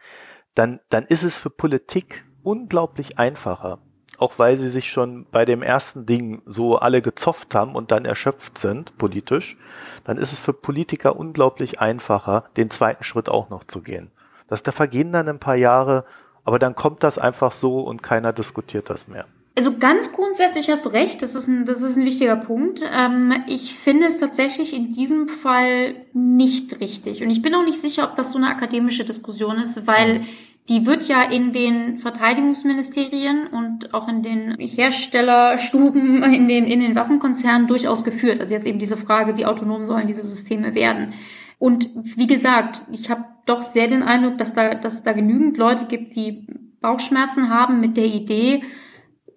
dann, 0.53 0.79
dann 0.89 1.03
ist 1.05 1.23
es 1.23 1.35
für 1.35 1.49
Politik 1.49 2.23
unglaublich 2.43 3.19
einfacher, 3.19 3.79
auch 4.17 4.39
weil 4.39 4.57
sie 4.57 4.69
sich 4.69 4.89
schon 4.89 5.25
bei 5.31 5.45
dem 5.45 5.61
ersten 5.61 6.05
Ding 6.05 6.41
so 6.45 6.77
alle 6.77 7.01
gezofft 7.01 7.53
haben 7.53 7.75
und 7.75 7.91
dann 7.91 8.05
erschöpft 8.05 8.57
sind, 8.57 8.97
politisch, 8.97 9.57
dann 10.03 10.17
ist 10.17 10.33
es 10.33 10.39
für 10.39 10.53
Politiker 10.53 11.15
unglaublich 11.15 11.79
einfacher, 11.79 12.45
den 12.57 12.69
zweiten 12.69 13.03
Schritt 13.03 13.29
auch 13.29 13.49
noch 13.49 13.63
zu 13.63 13.81
gehen. 13.81 14.11
Das, 14.47 14.63
da 14.63 14.71
vergehen 14.71 15.11
dann 15.11 15.29
ein 15.29 15.39
paar 15.39 15.55
Jahre, 15.55 16.05
aber 16.43 16.59
dann 16.59 16.75
kommt 16.75 17.03
das 17.03 17.17
einfach 17.17 17.51
so 17.51 17.81
und 17.81 18.01
keiner 18.01 18.33
diskutiert 18.33 18.89
das 18.89 19.07
mehr. 19.07 19.25
Also 19.55 19.75
ganz 19.75 20.11
grundsätzlich 20.11 20.69
hast 20.69 20.85
du 20.85 20.89
recht, 20.89 21.23
das 21.23 21.33
ist 21.33 21.47
ein, 21.47 21.65
das 21.65 21.81
ist 21.81 21.97
ein 21.97 22.05
wichtiger 22.05 22.35
Punkt. 22.35 22.83
Ähm, 22.93 23.33
ich 23.47 23.73
finde 23.73 24.05
es 24.05 24.19
tatsächlich 24.19 24.75
in 24.75 24.93
diesem 24.93 25.29
Fall 25.29 25.95
nicht 26.13 26.79
richtig. 26.79 27.23
Und 27.23 27.31
ich 27.31 27.41
bin 27.41 27.55
auch 27.55 27.63
nicht 27.63 27.81
sicher, 27.81 28.03
ob 28.03 28.15
das 28.15 28.31
so 28.31 28.37
eine 28.37 28.49
akademische 28.49 29.03
Diskussion 29.03 29.57
ist, 29.57 29.87
weil 29.87 30.19
mhm 30.19 30.27
die 30.69 30.85
wird 30.85 31.07
ja 31.07 31.23
in 31.23 31.53
den 31.53 31.97
Verteidigungsministerien 31.97 33.47
und 33.47 33.93
auch 33.93 34.09
in 34.09 34.21
den 34.21 34.57
Herstellerstuben, 34.59 36.23
in 36.23 36.47
den, 36.47 36.65
in 36.65 36.81
den 36.81 36.95
Waffenkonzernen 36.95 37.67
durchaus 37.67 38.03
geführt. 38.03 38.41
Also 38.41 38.53
jetzt 38.53 38.67
eben 38.67 38.79
diese 38.79 38.97
Frage, 38.97 39.37
wie 39.37 39.45
autonom 39.45 39.85
sollen 39.85 40.07
diese 40.07 40.23
Systeme 40.23 40.75
werden. 40.75 41.13
Und 41.57 41.89
wie 41.95 42.27
gesagt, 42.27 42.83
ich 42.91 43.09
habe 43.09 43.23
doch 43.45 43.63
sehr 43.63 43.87
den 43.87 44.03
Eindruck, 44.03 44.37
dass 44.37 44.53
da, 44.53 44.75
dass 44.75 44.95
es 44.95 45.03
da 45.03 45.13
genügend 45.13 45.57
Leute 45.57 45.85
gibt, 45.85 46.15
die 46.15 46.45
Bauchschmerzen 46.81 47.49
haben 47.49 47.79
mit 47.79 47.97
der 47.97 48.05
Idee, 48.05 48.61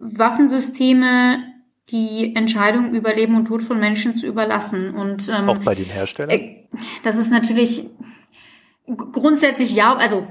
Waffensysteme 0.01 1.45
die 1.91 2.35
Entscheidung 2.37 2.93
über 2.93 3.15
Leben 3.15 3.37
und 3.37 3.47
Tod 3.47 3.63
von 3.63 3.81
Menschen 3.81 4.17
zu 4.17 4.27
überlassen. 4.27 4.95
Und 4.95 5.29
ähm, 5.29 5.49
auch 5.49 5.59
bei 5.59 5.75
den 5.75 5.87
Herstellern. 5.87 6.31
Äh, 6.31 6.69
das 7.03 7.17
ist 7.17 7.31
natürlich 7.31 7.89
grundsätzlich 9.13 9.75
ja, 9.75 9.95
also 9.97 10.27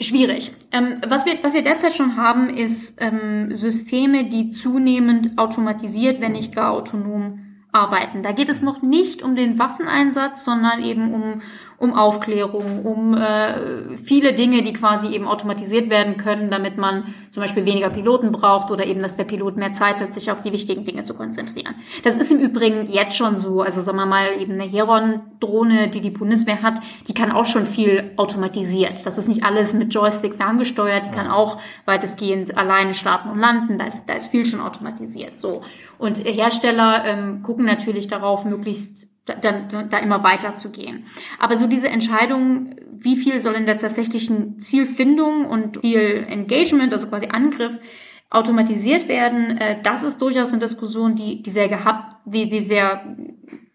Schwierig. 0.00 0.52
Ähm, 0.70 1.00
was, 1.08 1.26
wir, 1.26 1.42
was 1.42 1.54
wir 1.54 1.62
derzeit 1.62 1.92
schon 1.92 2.16
haben, 2.16 2.50
ist 2.50 2.98
ähm, 3.00 3.54
Systeme, 3.54 4.24
die 4.30 4.52
zunehmend 4.52 5.36
automatisiert, 5.38 6.20
wenn 6.20 6.32
nicht 6.32 6.54
gar 6.54 6.70
autonom 6.70 7.40
arbeiten. 7.72 8.22
Da 8.22 8.32
geht 8.32 8.48
es 8.48 8.62
noch 8.62 8.80
nicht 8.80 9.22
um 9.22 9.34
den 9.34 9.58
Waffeneinsatz, 9.58 10.44
sondern 10.44 10.82
eben 10.84 11.12
um 11.12 11.42
um 11.78 11.94
Aufklärung, 11.94 12.84
um 12.84 13.14
äh, 13.14 13.96
viele 13.98 14.32
Dinge, 14.32 14.62
die 14.62 14.72
quasi 14.72 15.08
eben 15.08 15.28
automatisiert 15.28 15.90
werden 15.90 16.16
können, 16.16 16.50
damit 16.50 16.76
man 16.76 17.14
zum 17.30 17.40
Beispiel 17.40 17.64
weniger 17.64 17.88
Piloten 17.88 18.32
braucht 18.32 18.72
oder 18.72 18.84
eben, 18.84 19.00
dass 19.00 19.16
der 19.16 19.24
Pilot 19.24 19.56
mehr 19.56 19.72
Zeit 19.72 20.00
hat, 20.00 20.12
sich 20.12 20.32
auf 20.32 20.40
die 20.40 20.52
wichtigen 20.52 20.84
Dinge 20.84 21.04
zu 21.04 21.14
konzentrieren. 21.14 21.76
Das 22.02 22.16
ist 22.16 22.32
im 22.32 22.40
Übrigen 22.40 22.86
jetzt 22.86 23.16
schon 23.16 23.38
so. 23.38 23.62
Also 23.62 23.80
sagen 23.80 23.96
wir 23.96 24.06
mal, 24.06 24.40
eben 24.40 24.54
eine 24.54 24.64
Heron-Drohne, 24.64 25.88
die 25.88 26.00
die 26.00 26.10
Bundeswehr 26.10 26.62
hat, 26.62 26.80
die 27.06 27.14
kann 27.14 27.30
auch 27.30 27.46
schon 27.46 27.64
viel 27.64 28.10
automatisiert. 28.16 29.06
Das 29.06 29.16
ist 29.16 29.28
nicht 29.28 29.44
alles 29.44 29.72
mit 29.72 29.94
Joystick 29.94 30.34
ferngesteuert, 30.34 31.06
die 31.06 31.10
kann 31.10 31.28
auch 31.28 31.60
weitestgehend 31.84 32.56
alleine 32.58 32.92
starten 32.92 33.30
und 33.30 33.38
landen. 33.38 33.78
Da 33.78 33.86
ist, 33.86 34.06
da 34.06 34.14
ist 34.14 34.28
viel 34.28 34.44
schon 34.44 34.60
automatisiert. 34.60 35.38
So. 35.38 35.62
Und 35.96 36.24
Hersteller 36.24 37.04
ähm, 37.04 37.42
gucken 37.42 37.64
natürlich 37.66 38.08
darauf, 38.08 38.44
möglichst 38.44 39.06
da, 39.34 39.82
da 39.82 39.98
immer 39.98 40.22
weiter 40.22 40.54
zu 40.54 40.70
gehen. 40.70 41.04
Aber 41.38 41.56
so 41.56 41.66
diese 41.66 41.88
Entscheidung, 41.88 42.76
wie 42.92 43.16
viel 43.16 43.40
soll 43.40 43.54
in 43.54 43.66
der 43.66 43.78
tatsächlichen 43.78 44.58
Zielfindung 44.58 45.46
und 45.46 45.80
Zielengagement, 45.82 46.92
also 46.92 47.08
quasi 47.08 47.28
Angriff, 47.28 47.78
automatisiert 48.30 49.08
werden, 49.08 49.56
äh, 49.56 49.82
das 49.82 50.02
ist 50.02 50.20
durchaus 50.20 50.50
eine 50.50 50.60
Diskussion, 50.60 51.14
die, 51.14 51.42
die 51.42 51.50
sehr 51.50 51.68
gehabt, 51.68 52.16
die, 52.26 52.48
die 52.48 52.60
sehr 52.60 53.16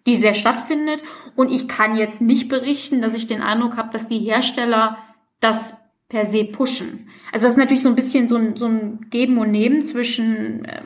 die 0.06 0.16
sehr 0.16 0.34
stattfindet. 0.34 1.02
Und 1.36 1.52
ich 1.52 1.68
kann 1.68 1.96
jetzt 1.96 2.22
nicht 2.22 2.50
berichten, 2.50 3.02
dass 3.02 3.14
ich 3.14 3.28
den 3.28 3.42
Eindruck 3.42 3.78
habe, 3.78 3.92
dass 3.92 4.08
die 4.08 4.20
Hersteller 4.20 4.98
das 5.40 5.76
per 6.10 6.26
se 6.26 6.44
pushen. 6.46 7.08
Also 7.32 7.46
das 7.46 7.54
ist 7.54 7.58
natürlich 7.58 7.84
so 7.84 7.90
ein 7.90 7.96
bisschen 7.96 8.28
so 8.28 8.36
ein, 8.36 8.56
so 8.56 8.68
ein 8.68 9.08
Geben 9.10 9.38
und 9.38 9.52
Nehmen 9.52 9.82
zwischen 9.82 10.66
äh, 10.66 10.82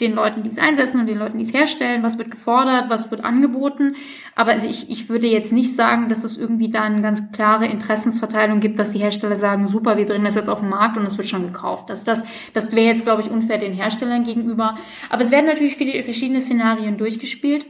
den 0.00 0.14
Leuten, 0.14 0.42
die 0.42 0.50
es 0.50 0.58
einsetzen 0.58 1.00
und 1.00 1.06
den 1.06 1.18
Leuten, 1.18 1.38
die 1.38 1.44
es 1.44 1.52
herstellen, 1.52 2.02
was 2.02 2.18
wird 2.18 2.30
gefordert, 2.30 2.88
was 2.88 3.10
wird 3.10 3.24
angeboten. 3.24 3.96
Aber 4.34 4.52
also 4.52 4.68
ich, 4.68 4.88
ich 4.90 5.08
würde 5.08 5.26
jetzt 5.26 5.52
nicht 5.52 5.74
sagen, 5.74 6.08
dass 6.08 6.24
es 6.24 6.36
irgendwie 6.36 6.70
da 6.70 6.82
eine 6.82 7.02
ganz 7.02 7.32
klare 7.32 7.66
Interessensverteilung 7.66 8.60
gibt, 8.60 8.78
dass 8.78 8.92
die 8.92 9.00
Hersteller 9.00 9.36
sagen, 9.36 9.66
super, 9.66 9.96
wir 9.96 10.06
bringen 10.06 10.24
das 10.24 10.36
jetzt 10.36 10.48
auf 10.48 10.60
den 10.60 10.68
Markt 10.68 10.96
und 10.96 11.04
es 11.06 11.18
wird 11.18 11.28
schon 11.28 11.42
gekauft. 11.42 11.90
Das, 11.90 12.04
das, 12.04 12.24
das 12.52 12.72
wäre 12.72 12.86
jetzt, 12.86 13.04
glaube 13.04 13.22
ich, 13.22 13.30
unfair 13.30 13.58
den 13.58 13.72
Herstellern 13.72 14.22
gegenüber. 14.22 14.76
Aber 15.10 15.22
es 15.22 15.30
werden 15.30 15.46
natürlich 15.46 15.76
viele 15.76 16.02
verschiedene 16.02 16.40
Szenarien 16.40 16.96
durchgespielt. 16.96 17.66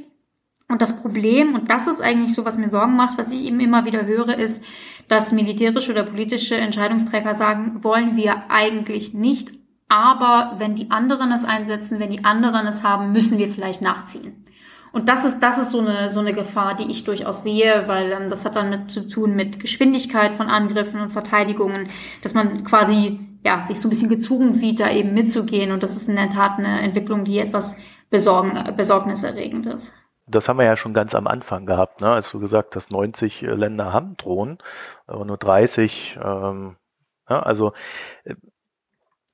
Und 0.70 0.82
das 0.82 1.00
Problem, 1.00 1.54
und 1.54 1.70
das 1.70 1.86
ist 1.86 2.02
eigentlich 2.02 2.34
so, 2.34 2.44
was 2.44 2.58
mir 2.58 2.68
Sorgen 2.68 2.94
macht, 2.94 3.16
was 3.16 3.32
ich 3.32 3.46
eben 3.46 3.58
immer 3.58 3.86
wieder 3.86 4.04
höre, 4.04 4.38
ist, 4.38 4.62
dass 5.08 5.32
militärische 5.32 5.92
oder 5.92 6.04
politische 6.04 6.56
Entscheidungsträger 6.56 7.34
sagen, 7.34 7.82
wollen 7.82 8.16
wir 8.16 8.50
eigentlich 8.50 9.14
nicht, 9.14 9.57
aber 9.88 10.54
wenn 10.58 10.74
die 10.74 10.90
anderen 10.90 11.32
es 11.32 11.44
einsetzen, 11.44 11.98
wenn 11.98 12.10
die 12.10 12.24
anderen 12.24 12.66
es 12.66 12.84
haben, 12.84 13.12
müssen 13.12 13.38
wir 13.38 13.48
vielleicht 13.48 13.82
nachziehen. 13.82 14.44
Und 14.92 15.08
das 15.08 15.24
ist, 15.24 15.40
das 15.40 15.58
ist 15.58 15.70
so 15.70 15.80
eine, 15.80 16.10
so 16.10 16.20
eine 16.20 16.32
Gefahr, 16.32 16.74
die 16.74 16.90
ich 16.90 17.04
durchaus 17.04 17.42
sehe, 17.42 17.84
weil 17.86 18.12
ähm, 18.12 18.28
das 18.28 18.44
hat 18.44 18.56
dann 18.56 18.70
mit 18.70 18.90
zu 18.90 19.06
tun 19.06 19.34
mit 19.34 19.60
Geschwindigkeit 19.60 20.32
von 20.34 20.48
Angriffen 20.48 21.00
und 21.00 21.10
Verteidigungen, 21.10 21.88
dass 22.22 22.34
man 22.34 22.64
quasi 22.64 23.20
ja, 23.44 23.62
sich 23.64 23.78
so 23.78 23.88
ein 23.88 23.90
bisschen 23.90 24.08
gezwungen 24.08 24.52
sieht, 24.52 24.80
da 24.80 24.90
eben 24.90 25.14
mitzugehen. 25.14 25.72
Und 25.72 25.82
das 25.82 25.96
ist 25.96 26.08
in 26.08 26.16
der 26.16 26.30
Tat 26.30 26.58
eine 26.58 26.80
Entwicklung, 26.80 27.24
die 27.24 27.38
etwas 27.38 27.76
besorgen, 28.10 28.74
besorgniserregend 28.76 29.66
ist. 29.66 29.92
das 30.26 30.48
haben 30.48 30.58
wir 30.58 30.64
ja 30.64 30.76
schon 30.76 30.94
ganz 30.94 31.14
am 31.14 31.26
Anfang 31.26 31.66
gehabt, 31.66 32.00
ne? 32.00 32.10
als 32.10 32.30
du 32.30 32.40
gesagt 32.40 32.74
hast, 32.76 32.90
90 32.90 33.42
äh, 33.42 33.54
Länder 33.54 33.92
haben 33.92 34.16
Drohnen, 34.16 34.58
aber 35.06 35.24
nur 35.24 35.36
30. 35.36 36.18
Ähm, 36.22 36.76
ja, 37.28 37.40
also 37.40 37.72
äh, 38.24 38.34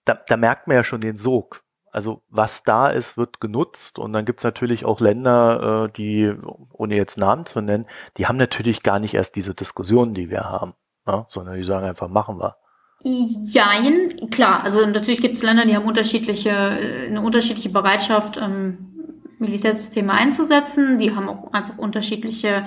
da, 0.05 0.14
da 0.14 0.36
merkt 0.36 0.66
man 0.66 0.76
ja 0.76 0.84
schon 0.84 1.00
den 1.00 1.16
Sog. 1.16 1.62
Also 1.90 2.22
was 2.28 2.64
da 2.64 2.88
ist, 2.88 3.16
wird 3.16 3.40
genutzt 3.40 4.00
und 4.00 4.12
dann 4.12 4.24
gibt's 4.24 4.42
natürlich 4.42 4.84
auch 4.84 5.00
Länder, 5.00 5.84
äh, 5.84 5.92
die, 5.92 6.32
ohne 6.72 6.96
jetzt 6.96 7.18
Namen 7.18 7.46
zu 7.46 7.61
nennen, 7.61 7.86
die 8.16 8.26
haben 8.26 8.36
natürlich 8.36 8.82
gar 8.82 8.98
nicht 8.98 9.14
erst 9.14 9.36
diese 9.36 9.55
Diskussionen, 9.55 10.12
die 10.12 10.28
wir 10.28 10.42
haben, 10.42 10.74
ne? 11.07 11.24
sondern 11.28 11.55
die 11.55 11.62
sagen 11.62 11.86
einfach, 11.86 12.09
machen 12.09 12.40
wir. 12.40 12.57
Jein, 13.05 14.30
klar. 14.30 14.64
Also 14.64 14.84
natürlich 14.86 15.20
gibt 15.20 15.36
es 15.36 15.42
Länder, 15.42 15.66
die 15.66 15.76
haben 15.76 15.84
unterschiedliche, 15.84 16.52
eine 16.52 17.20
unterschiedliche 17.20 17.68
Bereitschaft, 17.68 18.38
ähm, 18.38 18.94
Militärsysteme 19.38 20.12
einzusetzen. 20.12 20.98
Die 20.98 21.14
haben 21.14 21.28
auch 21.28 21.52
einfach 21.52 21.78
unterschiedliche 21.78 22.64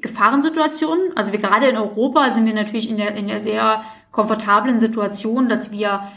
Gefahrensituationen. 0.00 1.16
Also 1.16 1.32
wir 1.32 1.40
gerade 1.40 1.68
in 1.68 1.76
Europa 1.76 2.30
sind 2.30 2.46
wir 2.46 2.54
natürlich 2.54 2.88
in 2.88 2.96
der, 2.96 3.14
in 3.14 3.26
der 3.28 3.40
sehr 3.40 3.82
komfortablen 4.14 4.78
Situation, 4.78 5.48
dass 5.48 5.72
wir 5.72 6.08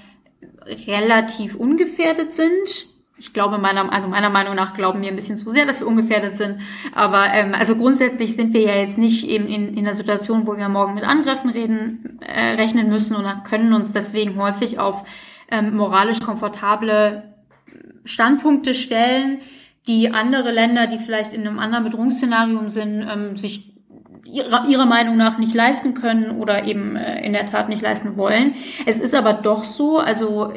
relativ 0.88 1.56
ungefährdet 1.56 2.32
sind. 2.32 2.86
Ich 3.18 3.34
glaube, 3.34 3.58
meiner, 3.58 3.91
also 3.91 4.08
meiner 4.08 4.30
Meinung 4.30 4.54
nach 4.54 4.76
glauben 4.76 5.02
wir 5.02 5.10
ein 5.10 5.16
bisschen 5.16 5.38
zu 5.38 5.50
sehr, 5.50 5.66
dass 5.66 5.80
wir 5.80 5.88
ungefährdet 5.88 6.38
sind. 6.38 6.60
Aber 6.93 7.34
ähm, 7.34 7.56
also 7.56 7.76
grundsätzlich 7.76 8.36
sind 8.36 8.54
wir 8.54 8.62
ja 8.62 8.76
jetzt 8.76 9.00
nicht 9.00 9.28
eben 9.28 9.48
in, 9.48 9.76
in 9.76 9.84
der 9.84 9.95
Situation, 9.95 10.45
wo 10.45 10.56
wir 10.56 10.70
morgen 10.70 10.93
mit 10.93 11.04
Angriffen 11.04 11.50
reden, 11.50 12.20
äh, 12.22 12.54
rechnen 12.54 12.89
müssen 12.89 13.16
und 13.16 13.26
können 13.45 13.74
uns 13.74 13.93
deswegen 13.93 14.39
häufig 14.39 14.78
auf 14.78 15.04
ähm, 15.50 15.76
moralisch 15.76 16.20
komfortable 16.20 17.34
Standpunkte 18.06 18.76
stellen, 18.76 19.39
die 19.88 20.14
andere 20.14 20.52
Länder, 20.52 20.86
die 20.86 21.00
vielleicht 21.00 21.34
in 21.34 21.48
einem 21.48 21.58
anderen 21.58 21.86
Bedrohungsszenario 21.86 22.70
sind, 22.70 23.08
ähm, 23.12 23.36
sich 23.36 23.74
ihrer, 24.32 24.67
ihrer 24.67 24.86
Meinung 24.86 25.17
nach 25.17 25.38
nicht 25.38 25.53
leisten 25.53 25.93
können 25.93 26.39
oder 26.39 26.65
eben 26.65 26.95
äh, 26.95 27.25
in 27.25 27.34
der 27.34 27.45
Tat 27.45 27.69
nicht 27.69 27.82
leisten 27.82 28.17
wollen. 28.17 28.55
Es 28.86 28.99
ist 28.99 29.15
aber 29.15 29.34
doch 29.34 29.63
so, 29.63 29.99
also 29.99 30.53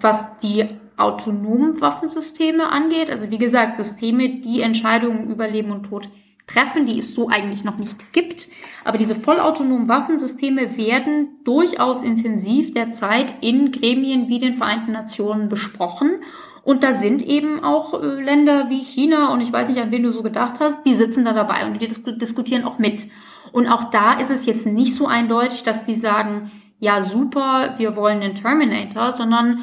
was 0.00 0.36
die 0.38 0.66
autonomen 0.96 1.80
Waffensysteme 1.80 2.70
angeht, 2.70 3.10
also 3.10 3.30
wie 3.30 3.38
gesagt, 3.38 3.76
Systeme, 3.76 4.40
die 4.40 4.60
Entscheidungen 4.60 5.28
über 5.28 5.48
Leben 5.48 5.72
und 5.72 5.84
Tod 5.84 6.08
treffen, 6.46 6.86
die 6.86 6.98
es 6.98 7.14
so 7.14 7.28
eigentlich 7.28 7.64
noch 7.64 7.78
nicht 7.78 8.12
gibt. 8.12 8.48
Aber 8.84 8.98
diese 8.98 9.14
vollautonomen 9.14 9.88
Waffensysteme 9.88 10.76
werden 10.76 11.38
durchaus 11.44 12.02
intensiv 12.02 12.72
derzeit 12.72 13.34
in 13.40 13.72
Gremien 13.72 14.28
wie 14.28 14.38
den 14.38 14.54
Vereinten 14.54 14.92
Nationen 14.92 15.48
besprochen. 15.48 16.22
Und 16.64 16.84
da 16.84 16.92
sind 16.92 17.22
eben 17.22 17.64
auch 17.64 18.00
äh, 18.00 18.22
Länder 18.22 18.70
wie 18.70 18.82
China 18.82 19.32
und 19.32 19.40
ich 19.40 19.52
weiß 19.52 19.68
nicht, 19.68 19.80
an 19.80 19.90
wen 19.90 20.02
du 20.02 20.10
so 20.10 20.22
gedacht 20.22 20.60
hast, 20.60 20.84
die 20.86 20.94
sitzen 20.94 21.24
da 21.24 21.32
dabei 21.32 21.66
und 21.66 21.80
die 21.80 21.88
diskutieren 22.18 22.64
auch 22.64 22.78
mit. 22.78 23.08
Und 23.52 23.66
auch 23.66 23.84
da 23.84 24.14
ist 24.14 24.30
es 24.30 24.46
jetzt 24.46 24.66
nicht 24.66 24.94
so 24.94 25.06
eindeutig, 25.06 25.64
dass 25.64 25.84
die 25.84 25.96
sagen, 25.96 26.50
ja 26.78 27.02
super, 27.02 27.74
wir 27.78 27.96
wollen 27.96 28.20
den 28.20 28.34
Terminator, 28.34 29.12
sondern 29.12 29.60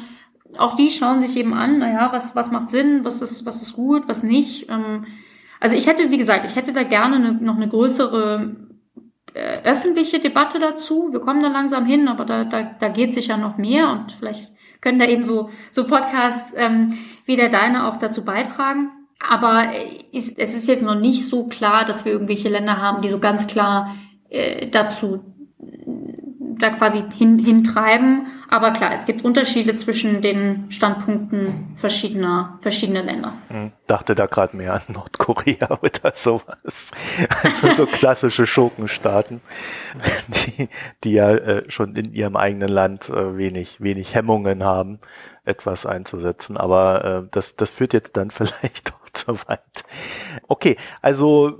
auch 0.56 0.76
die 0.76 0.90
schauen 0.90 1.20
sich 1.20 1.36
eben 1.36 1.54
an, 1.54 1.78
naja, 1.78 2.08
was, 2.12 2.34
was 2.34 2.50
macht 2.50 2.70
Sinn, 2.70 3.04
was 3.04 3.22
ist, 3.22 3.46
was 3.46 3.62
ist 3.62 3.74
gut, 3.74 4.08
was 4.08 4.22
nicht. 4.22 4.68
Ähm, 4.68 5.06
also 5.60 5.76
ich 5.76 5.86
hätte, 5.86 6.10
wie 6.10 6.18
gesagt, 6.18 6.44
ich 6.44 6.56
hätte 6.56 6.72
da 6.72 6.82
gerne 6.82 7.16
eine, 7.16 7.32
noch 7.32 7.56
eine 7.56 7.68
größere 7.68 8.56
äh, 9.34 9.62
öffentliche 9.62 10.18
Debatte 10.18 10.58
dazu. 10.58 11.08
Wir 11.12 11.20
kommen 11.20 11.42
da 11.42 11.48
langsam 11.48 11.86
hin, 11.86 12.08
aber 12.08 12.24
da, 12.24 12.44
da, 12.44 12.62
da 12.62 12.88
geht 12.88 13.14
sicher 13.14 13.36
noch 13.36 13.58
mehr 13.58 13.90
und 13.90 14.12
vielleicht 14.12 14.50
können 14.80 14.98
da 14.98 15.06
eben 15.06 15.24
so, 15.24 15.50
so 15.70 15.86
Podcasts 15.86 16.54
ähm, 16.56 16.98
wie 17.26 17.36
der 17.36 17.48
deine 17.48 17.88
auch 17.88 17.96
dazu 17.96 18.24
beitragen. 18.24 18.90
Aber 19.18 19.72
ist, 20.12 20.38
es 20.38 20.54
ist 20.54 20.66
jetzt 20.66 20.82
noch 20.82 20.94
nicht 20.94 21.26
so 21.26 21.46
klar, 21.46 21.84
dass 21.84 22.04
wir 22.04 22.12
irgendwelche 22.12 22.48
Länder 22.48 22.78
haben, 22.78 23.02
die 23.02 23.10
so 23.10 23.18
ganz 23.18 23.46
klar 23.46 23.94
äh, 24.30 24.68
dazu 24.68 25.24
da 26.62 26.70
quasi 26.70 27.02
hin, 27.16 27.38
hintreiben. 27.38 28.26
Aber 28.48 28.72
klar, 28.72 28.92
es 28.92 29.04
gibt 29.06 29.24
Unterschiede 29.24 29.74
zwischen 29.76 30.22
den 30.22 30.70
Standpunkten 30.70 31.76
verschiedener, 31.76 32.58
verschiedener 32.62 33.02
Länder. 33.02 33.32
Hm, 33.48 33.72
dachte 33.86 34.14
da 34.14 34.26
gerade 34.26 34.56
mehr 34.56 34.74
an 34.74 34.82
Nordkorea 34.88 35.78
oder 35.82 36.12
sowas. 36.14 36.92
Also 37.42 37.74
so 37.76 37.86
klassische 37.86 38.46
Schurkenstaaten, 38.46 39.40
die, 40.28 40.68
die 41.04 41.12
ja 41.12 41.30
äh, 41.30 41.70
schon 41.70 41.96
in 41.96 42.12
ihrem 42.12 42.36
eigenen 42.36 42.68
Land 42.68 43.08
äh, 43.08 43.36
wenig, 43.36 43.80
wenig 43.80 44.14
Hemmungen 44.14 44.64
haben, 44.64 45.00
etwas 45.44 45.86
einzusetzen. 45.86 46.56
Aber 46.56 47.04
äh, 47.04 47.28
das, 47.30 47.56
das 47.56 47.70
führt 47.72 47.92
jetzt 47.92 48.16
dann 48.16 48.30
vielleicht 48.30 48.92
auch 48.92 49.10
zu 49.12 49.36
weit. 49.48 49.84
Okay, 50.48 50.76
also 51.02 51.58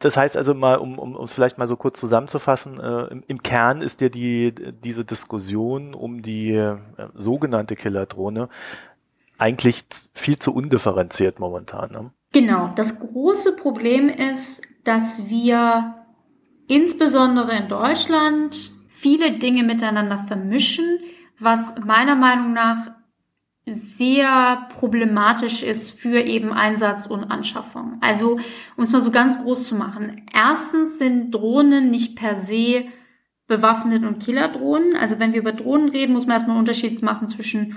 das 0.00 0.16
heißt 0.16 0.36
also 0.36 0.54
mal, 0.54 0.76
um, 0.76 0.98
um 0.98 1.16
es 1.22 1.32
vielleicht 1.32 1.58
mal 1.58 1.68
so 1.68 1.76
kurz 1.76 2.00
zusammenzufassen, 2.00 2.80
äh, 2.80 3.04
im, 3.08 3.22
im, 3.28 3.42
Kern 3.42 3.82
ist 3.82 4.00
ja 4.00 4.08
die, 4.08 4.52
diese 4.52 5.04
Diskussion 5.04 5.94
um 5.94 6.22
die 6.22 6.54
äh, 6.54 6.78
sogenannte 7.14 7.76
Killerdrohne 7.76 8.48
eigentlich 9.38 9.84
viel 10.14 10.38
zu 10.38 10.54
undifferenziert 10.54 11.38
momentan. 11.38 11.92
Ne? 11.92 12.10
Genau, 12.32 12.72
das 12.76 12.98
große 12.98 13.56
Problem 13.56 14.08
ist, 14.08 14.62
dass 14.84 15.28
wir 15.28 15.94
insbesondere 16.66 17.56
in 17.56 17.68
Deutschland 17.68 18.72
viele 18.88 19.38
Dinge 19.38 19.64
miteinander 19.64 20.18
vermischen, 20.18 20.98
was 21.38 21.74
meiner 21.84 22.16
Meinung 22.16 22.52
nach 22.52 22.90
sehr 23.70 24.68
problematisch 24.72 25.62
ist 25.62 25.98
für 25.98 26.20
eben 26.20 26.52
Einsatz 26.52 27.06
und 27.06 27.24
Anschaffung. 27.24 27.98
Also, 28.00 28.38
um 28.76 28.82
es 28.82 28.92
mal 28.92 29.00
so 29.00 29.10
ganz 29.10 29.42
groß 29.42 29.66
zu 29.66 29.74
machen. 29.74 30.26
Erstens 30.32 30.98
sind 30.98 31.32
Drohnen 31.32 31.90
nicht 31.90 32.16
per 32.16 32.36
se 32.36 32.84
bewaffnet 33.46 34.04
und 34.04 34.22
Killerdrohnen. 34.22 34.96
Also 34.96 35.18
wenn 35.18 35.32
wir 35.32 35.40
über 35.40 35.52
Drohnen 35.52 35.88
reden, 35.88 36.12
muss 36.12 36.26
man 36.26 36.34
erstmal 36.34 36.56
einen 36.56 36.60
Unterschied 36.60 37.02
machen 37.02 37.26
zwischen 37.26 37.76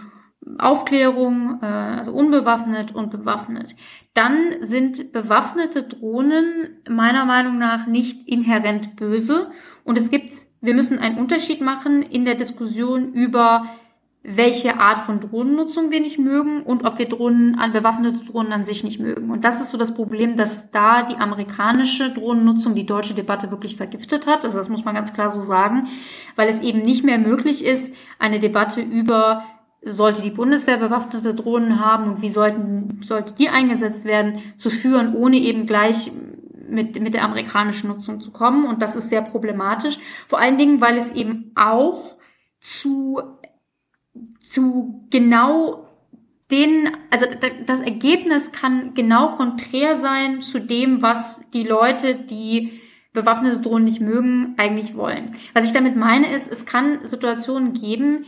Aufklärung, 0.60 1.60
äh, 1.62 1.66
also 1.66 2.12
unbewaffnet 2.12 2.94
und 2.94 3.12
bewaffnet. 3.12 3.76
Dann 4.14 4.38
sind 4.60 5.12
bewaffnete 5.12 5.84
Drohnen 5.84 6.82
meiner 6.90 7.26
Meinung 7.26 7.58
nach 7.58 7.88
nicht 7.88 8.28
inhärent 8.28 8.96
böse. 8.96 9.52
Und 9.84 9.98
es 9.98 10.12
gibt, 10.12 10.34
wir 10.62 10.76
müssen 10.76 11.00
einen 11.00 11.18
Unterschied 11.18 11.62
machen 11.62 12.04
in 12.04 12.26
der 12.26 12.36
Diskussion 12.36 13.14
über 13.14 13.66
welche 14.24 14.80
Art 14.80 15.00
von 15.00 15.20
Drohnennutzung 15.20 15.92
wir 15.92 16.00
nicht 16.00 16.18
mögen 16.18 16.64
und 16.64 16.86
ob 16.86 16.98
wir 16.98 17.10
Drohnen 17.10 17.60
an 17.60 17.74
bewaffnete 17.74 18.24
Drohnen 18.24 18.54
an 18.54 18.64
sich 18.64 18.86
nicht 18.86 19.00
mögen. 19.02 19.30
Und 19.30 19.44
das 19.44 19.62
ist 19.62 19.70
so 19.70 19.78
das 19.78 19.94
Problem, 19.94 20.38
dass 20.38 20.72
da 20.72 21.04
die 21.04 21.18
amerikanische 21.18 22.10
Drohnennutzung 22.10 22.74
die 22.74 22.86
deutsche 22.86 23.14
Debatte 23.14 23.52
wirklich 23.52 23.76
vergiftet 23.76 24.26
hat. 24.26 24.46
Also 24.46 24.58
das 24.58 24.70
muss 24.70 24.86
man 24.86 24.96
ganz 24.96 25.14
klar 25.14 25.30
so 25.30 25.42
sagen, 25.42 25.88
weil 26.38 26.48
es 26.48 26.62
eben 26.62 26.84
nicht 26.84 27.04
mehr 27.04 27.18
möglich 27.18 27.66
ist, 27.66 27.94
eine 28.18 28.40
Debatte 28.40 28.82
über 28.82 29.44
sollte 29.86 30.22
die 30.22 30.32
Bundeswehr 30.32 30.78
bewaffnete 30.78 31.36
Drohnen 31.36 31.84
haben 31.84 32.10
und 32.10 32.22
wie 32.22 32.30
sollten, 32.30 33.02
sollte 33.04 33.34
die 33.34 33.50
eingesetzt 33.50 34.06
werden, 34.06 34.40
zu 34.56 34.70
führen, 34.70 35.14
ohne 35.14 35.36
eben 35.36 35.66
gleich 35.66 36.10
mit, 36.70 37.02
mit 37.02 37.14
der 37.14 37.26
amerikanischen 37.26 37.90
Nutzung 37.90 38.22
zu 38.22 38.32
kommen. 38.32 38.66
Und 38.66 38.82
das 38.82 38.96
ist 38.96 39.10
sehr 39.10 39.22
problematisch. 39.22 40.00
Vor 40.30 40.40
allen 40.40 40.58
Dingen, 40.58 40.80
weil 40.80 40.96
es 40.96 41.12
eben 41.12 41.52
auch 41.56 42.16
zu 42.62 43.22
zu 44.54 45.08
genau 45.10 45.88
den, 46.52 46.96
also 47.10 47.26
das 47.66 47.80
Ergebnis 47.80 48.52
kann 48.52 48.94
genau 48.94 49.32
konträr 49.32 49.96
sein 49.96 50.42
zu 50.42 50.60
dem, 50.60 51.02
was 51.02 51.42
die 51.54 51.64
Leute, 51.64 52.14
die 52.14 52.80
bewaffnete 53.14 53.62
Drohnen 53.62 53.86
nicht 53.86 54.00
mögen, 54.00 54.54
eigentlich 54.58 54.96
wollen. 54.96 55.32
Was 55.54 55.66
ich 55.66 55.74
damit 55.74 55.96
meine 55.96 56.32
ist, 56.32 56.52
es 56.52 56.68
kann 56.68 57.04
Situationen 57.04 57.74
geben, 57.74 58.26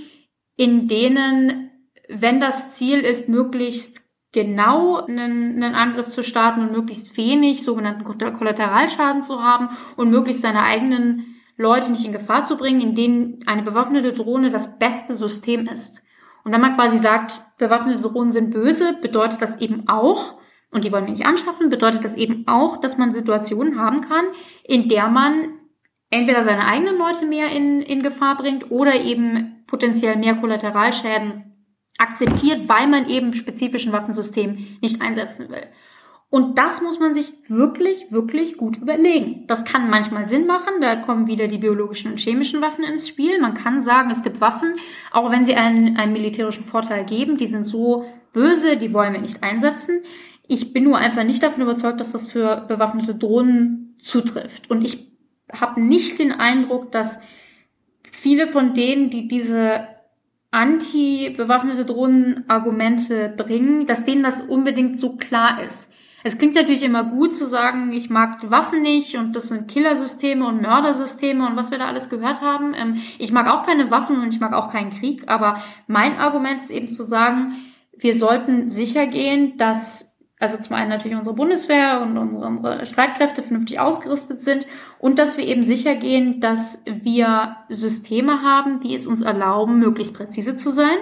in 0.55 0.88
denen, 0.88 1.69
wenn 2.09 2.39
das 2.39 2.73
Ziel 2.73 2.99
ist, 3.01 3.30
möglichst 3.30 4.01
genau 4.32 5.05
einen, 5.05 5.63
einen 5.63 5.76
Angriff 5.76 6.09
zu 6.09 6.23
starten 6.23 6.61
und 6.61 6.71
möglichst 6.71 7.17
wenig 7.17 7.63
sogenannten 7.63 8.03
Kollateralschaden 8.03 9.21
zu 9.21 9.43
haben 9.43 9.69
und 9.95 10.09
möglichst 10.09 10.41
seine 10.41 10.63
eigenen 10.63 11.36
Leute 11.57 11.91
nicht 11.91 12.05
in 12.05 12.13
Gefahr 12.13 12.43
zu 12.43 12.57
bringen, 12.57 12.82
in 12.82 12.95
denen 12.95 13.43
eine 13.45 13.61
bewaffnete 13.61 14.11
Drohne 14.11 14.49
das 14.49 14.80
beste 14.80 15.13
System 15.13 15.67
ist. 15.67 16.04
Und 16.45 16.53
wenn 16.53 16.61
man 16.61 16.75
quasi 16.75 16.99
sagt, 16.99 17.41
bewaffnete 17.57 18.01
Drohnen 18.01 18.31
sind 18.31 18.51
böse, 18.51 18.93
bedeutet 19.01 19.41
das 19.41 19.57
eben 19.57 19.89
auch, 19.89 20.35
und 20.71 20.85
die 20.85 20.91
wollen 20.91 21.05
wir 21.05 21.11
nicht 21.11 21.25
anschaffen, 21.25 21.69
bedeutet 21.69 22.05
das 22.05 22.15
eben 22.15 22.47
auch, 22.47 22.77
dass 22.77 22.97
man 22.97 23.11
Situationen 23.11 23.79
haben 23.79 24.01
kann, 24.01 24.25
in 24.63 24.87
der 24.87 25.07
man 25.07 25.49
entweder 26.11 26.43
seine 26.43 26.67
eigenen 26.67 26.99
Leute 26.99 27.25
mehr 27.25 27.49
in, 27.49 27.81
in 27.81 28.03
Gefahr 28.03 28.37
bringt 28.37 28.69
oder 28.69 28.93
eben 29.01 29.63
potenziell 29.65 30.17
mehr 30.17 30.35
Kollateralschäden 30.35 31.51
akzeptiert, 31.97 32.69
weil 32.69 32.87
man 32.87 33.09
eben 33.09 33.33
spezifischen 33.33 33.91
Waffensystem 33.91 34.77
nicht 34.81 35.01
einsetzen 35.01 35.49
will. 35.49 35.65
Und 36.36 36.57
das 36.57 36.81
muss 36.81 36.99
man 36.99 37.13
sich 37.13 37.31
wirklich, 37.47 38.11
wirklich 38.11 38.57
gut 38.57 38.75
überlegen. 38.75 39.47
Das 39.47 39.63
kann 39.63 39.89
manchmal 39.89 40.25
Sinn 40.25 40.45
machen. 40.45 40.81
Da 40.81 40.97
kommen 40.97 41.27
wieder 41.27 41.47
die 41.47 41.59
biologischen 41.59 42.11
und 42.11 42.19
chemischen 42.19 42.59
Waffen 42.59 42.83
ins 42.83 43.07
Spiel. 43.07 43.39
Man 43.39 43.53
kann 43.53 43.79
sagen, 43.79 44.11
es 44.11 44.21
gibt 44.21 44.41
Waffen, 44.41 44.75
auch 45.13 45.31
wenn 45.31 45.45
sie 45.45 45.55
einen, 45.55 45.95
einen 45.95 46.11
militärischen 46.11 46.65
Vorteil 46.65 47.05
geben, 47.05 47.38
die 47.38 47.45
sind 47.47 47.63
so 47.63 48.03
böse, 48.33 48.75
die 48.75 48.93
wollen 48.93 49.13
wir 49.13 49.21
nicht 49.21 49.43
einsetzen. 49.43 50.01
Ich 50.45 50.73
bin 50.73 50.83
nur 50.83 50.97
einfach 50.97 51.23
nicht 51.23 51.41
davon 51.41 51.63
überzeugt, 51.63 52.01
dass 52.01 52.11
das 52.11 52.29
für 52.29 52.65
bewaffnete 52.67 53.15
Drohnen 53.15 53.95
zutrifft. 54.01 54.69
Und 54.69 54.83
ich 54.83 55.09
habe 55.53 55.79
nicht 55.79 56.19
den 56.19 56.33
Eindruck, 56.33 56.91
dass 56.91 57.17
viele 58.11 58.47
von 58.47 58.73
denen, 58.73 59.09
die 59.09 59.29
diese 59.29 59.88
anti-bewaffnete 60.51 61.86
Drohnen-Argumente 61.86 63.33
bringen, 63.38 63.86
dass 63.86 64.03
denen 64.03 64.23
das 64.23 64.41
unbedingt 64.41 64.99
so 64.99 65.15
klar 65.15 65.63
ist. 65.63 65.93
Es 66.28 66.39
klingt 66.39 66.55
natürlich 66.55 66.82
immer 66.82 67.03
gut 67.03 67.36
zu 67.36 67.47
sagen, 67.47 67.93
ich 67.93 68.09
mag 68.09 68.49
Waffen 68.49 68.82
nicht 68.82 69.15
und 69.15 69.36
das 69.36 69.49
sind 69.49 69.69
Killersysteme 69.69 70.43
und 70.47 70.59
Mördersysteme 70.59 71.45
und 71.45 71.55
was 71.55 71.69
wir 71.69 71.78
da 71.78 71.86
alles 71.86 72.09
gehört 72.09 72.41
haben. 72.41 72.73
Ähm, 72.73 72.99
ich 73.19 73.32
mag 73.32 73.47
auch 73.47 73.61
keine 73.61 73.91
Waffen 73.91 74.19
und 74.19 74.34
ich 74.34 74.39
mag 74.39 74.53
auch 74.53 74.71
keinen 74.71 74.89
Krieg, 74.89 75.26
aber 75.28 75.61
mein 75.86 76.17
Argument 76.17 76.59
ist 76.59 76.71
eben 76.71 76.88
zu 76.88 77.03
sagen, 77.03 77.53
wir 77.95 78.15
sollten 78.15 78.67
sicher 78.67 79.05
gehen, 79.05 79.59
dass 79.59 80.17
also 80.39 80.57
zum 80.57 80.76
einen 80.76 80.89
natürlich 80.89 81.15
unsere 81.15 81.36
Bundeswehr 81.36 82.01
und 82.01 82.17
unsere 82.17 82.88
Streitkräfte 82.88 83.43
vernünftig 83.43 83.80
ausgerüstet 83.80 84.41
sind 84.41 84.65
und 84.97 85.19
dass 85.19 85.38
wir 85.38 85.45
eben 85.45 85.61
sicher 85.61 85.93
gehen, 85.93 86.41
dass 86.41 86.82
wir 86.88 87.57
Systeme 87.69 88.41
haben, 88.41 88.80
die 88.80 88.95
es 88.95 89.05
uns 89.05 89.21
erlauben, 89.21 89.78
möglichst 89.78 90.15
präzise 90.15 90.55
zu 90.55 90.71
sein, 90.71 90.97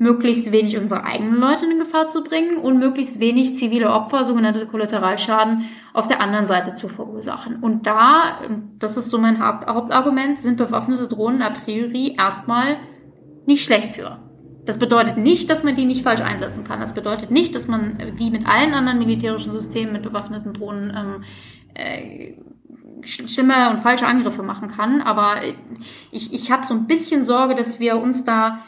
möglichst 0.00 0.50
wenig 0.50 0.78
unsere 0.78 1.04
eigenen 1.04 1.38
Leute 1.38 1.66
in 1.66 1.78
Gefahr 1.78 2.08
zu 2.08 2.24
bringen 2.24 2.56
und 2.56 2.78
möglichst 2.78 3.20
wenig 3.20 3.54
zivile 3.54 3.92
Opfer, 3.92 4.24
sogenannte 4.24 4.66
Kollateralschaden, 4.66 5.66
auf 5.92 6.08
der 6.08 6.22
anderen 6.22 6.46
Seite 6.46 6.74
zu 6.74 6.88
verursachen. 6.88 7.56
Und 7.56 7.86
da, 7.86 8.40
das 8.78 8.96
ist 8.96 9.10
so 9.10 9.18
mein 9.18 9.38
Hauptargument, 9.38 10.38
sind 10.38 10.56
bewaffnete 10.56 11.06
Drohnen 11.06 11.42
a 11.42 11.50
priori 11.50 12.16
erstmal 12.18 12.78
nicht 13.44 13.62
schlecht 13.62 13.90
für. 13.90 14.18
Das 14.64 14.78
bedeutet 14.78 15.18
nicht, 15.18 15.50
dass 15.50 15.64
man 15.64 15.74
die 15.74 15.84
nicht 15.84 16.02
falsch 16.02 16.22
einsetzen 16.22 16.64
kann. 16.64 16.80
Das 16.80 16.94
bedeutet 16.94 17.30
nicht, 17.30 17.54
dass 17.54 17.68
man 17.68 17.98
wie 18.16 18.30
mit 18.30 18.46
allen 18.46 18.72
anderen 18.72 19.00
militärischen 19.00 19.52
Systemen 19.52 19.92
mit 19.92 20.02
bewaffneten 20.02 20.54
Drohnen 20.54 20.96
ähm, 20.96 21.24
äh, 21.74 22.36
schlimme 23.04 23.68
und 23.68 23.80
falsche 23.80 24.06
Angriffe 24.06 24.42
machen 24.42 24.68
kann. 24.68 25.02
Aber 25.02 25.42
ich, 26.10 26.32
ich 26.32 26.50
habe 26.50 26.64
so 26.64 26.72
ein 26.72 26.86
bisschen 26.86 27.22
Sorge, 27.22 27.54
dass 27.54 27.80
wir 27.80 27.96
uns 27.96 28.24
da 28.24 28.60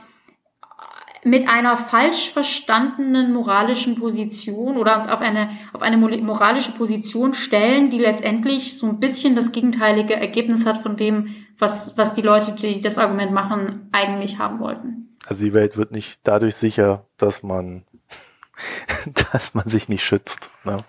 mit 1.24 1.48
einer 1.48 1.76
falsch 1.76 2.30
verstandenen 2.32 3.32
moralischen 3.32 3.94
Position 3.94 4.76
oder 4.76 4.96
uns 4.96 5.06
auf 5.06 5.20
eine, 5.20 5.50
auf 5.72 5.80
eine 5.82 5.96
moralische 5.96 6.72
Position 6.72 7.32
stellen, 7.34 7.90
die 7.90 7.98
letztendlich 7.98 8.78
so 8.78 8.86
ein 8.88 8.98
bisschen 8.98 9.36
das 9.36 9.52
gegenteilige 9.52 10.14
Ergebnis 10.14 10.66
hat 10.66 10.78
von 10.78 10.96
dem, 10.96 11.34
was, 11.58 11.96
was 11.96 12.14
die 12.14 12.22
Leute, 12.22 12.52
die 12.52 12.80
das 12.80 12.98
Argument 12.98 13.32
machen, 13.32 13.88
eigentlich 13.92 14.38
haben 14.38 14.58
wollten. 14.58 15.16
Also 15.26 15.44
die 15.44 15.54
Welt 15.54 15.76
wird 15.76 15.92
nicht 15.92 16.18
dadurch 16.24 16.56
sicher, 16.56 17.06
dass 17.18 17.44
man, 17.44 17.84
dass 19.32 19.54
man 19.54 19.68
sich 19.68 19.88
nicht 19.88 20.04
schützt. 20.04 20.50
Ne? 20.64 20.84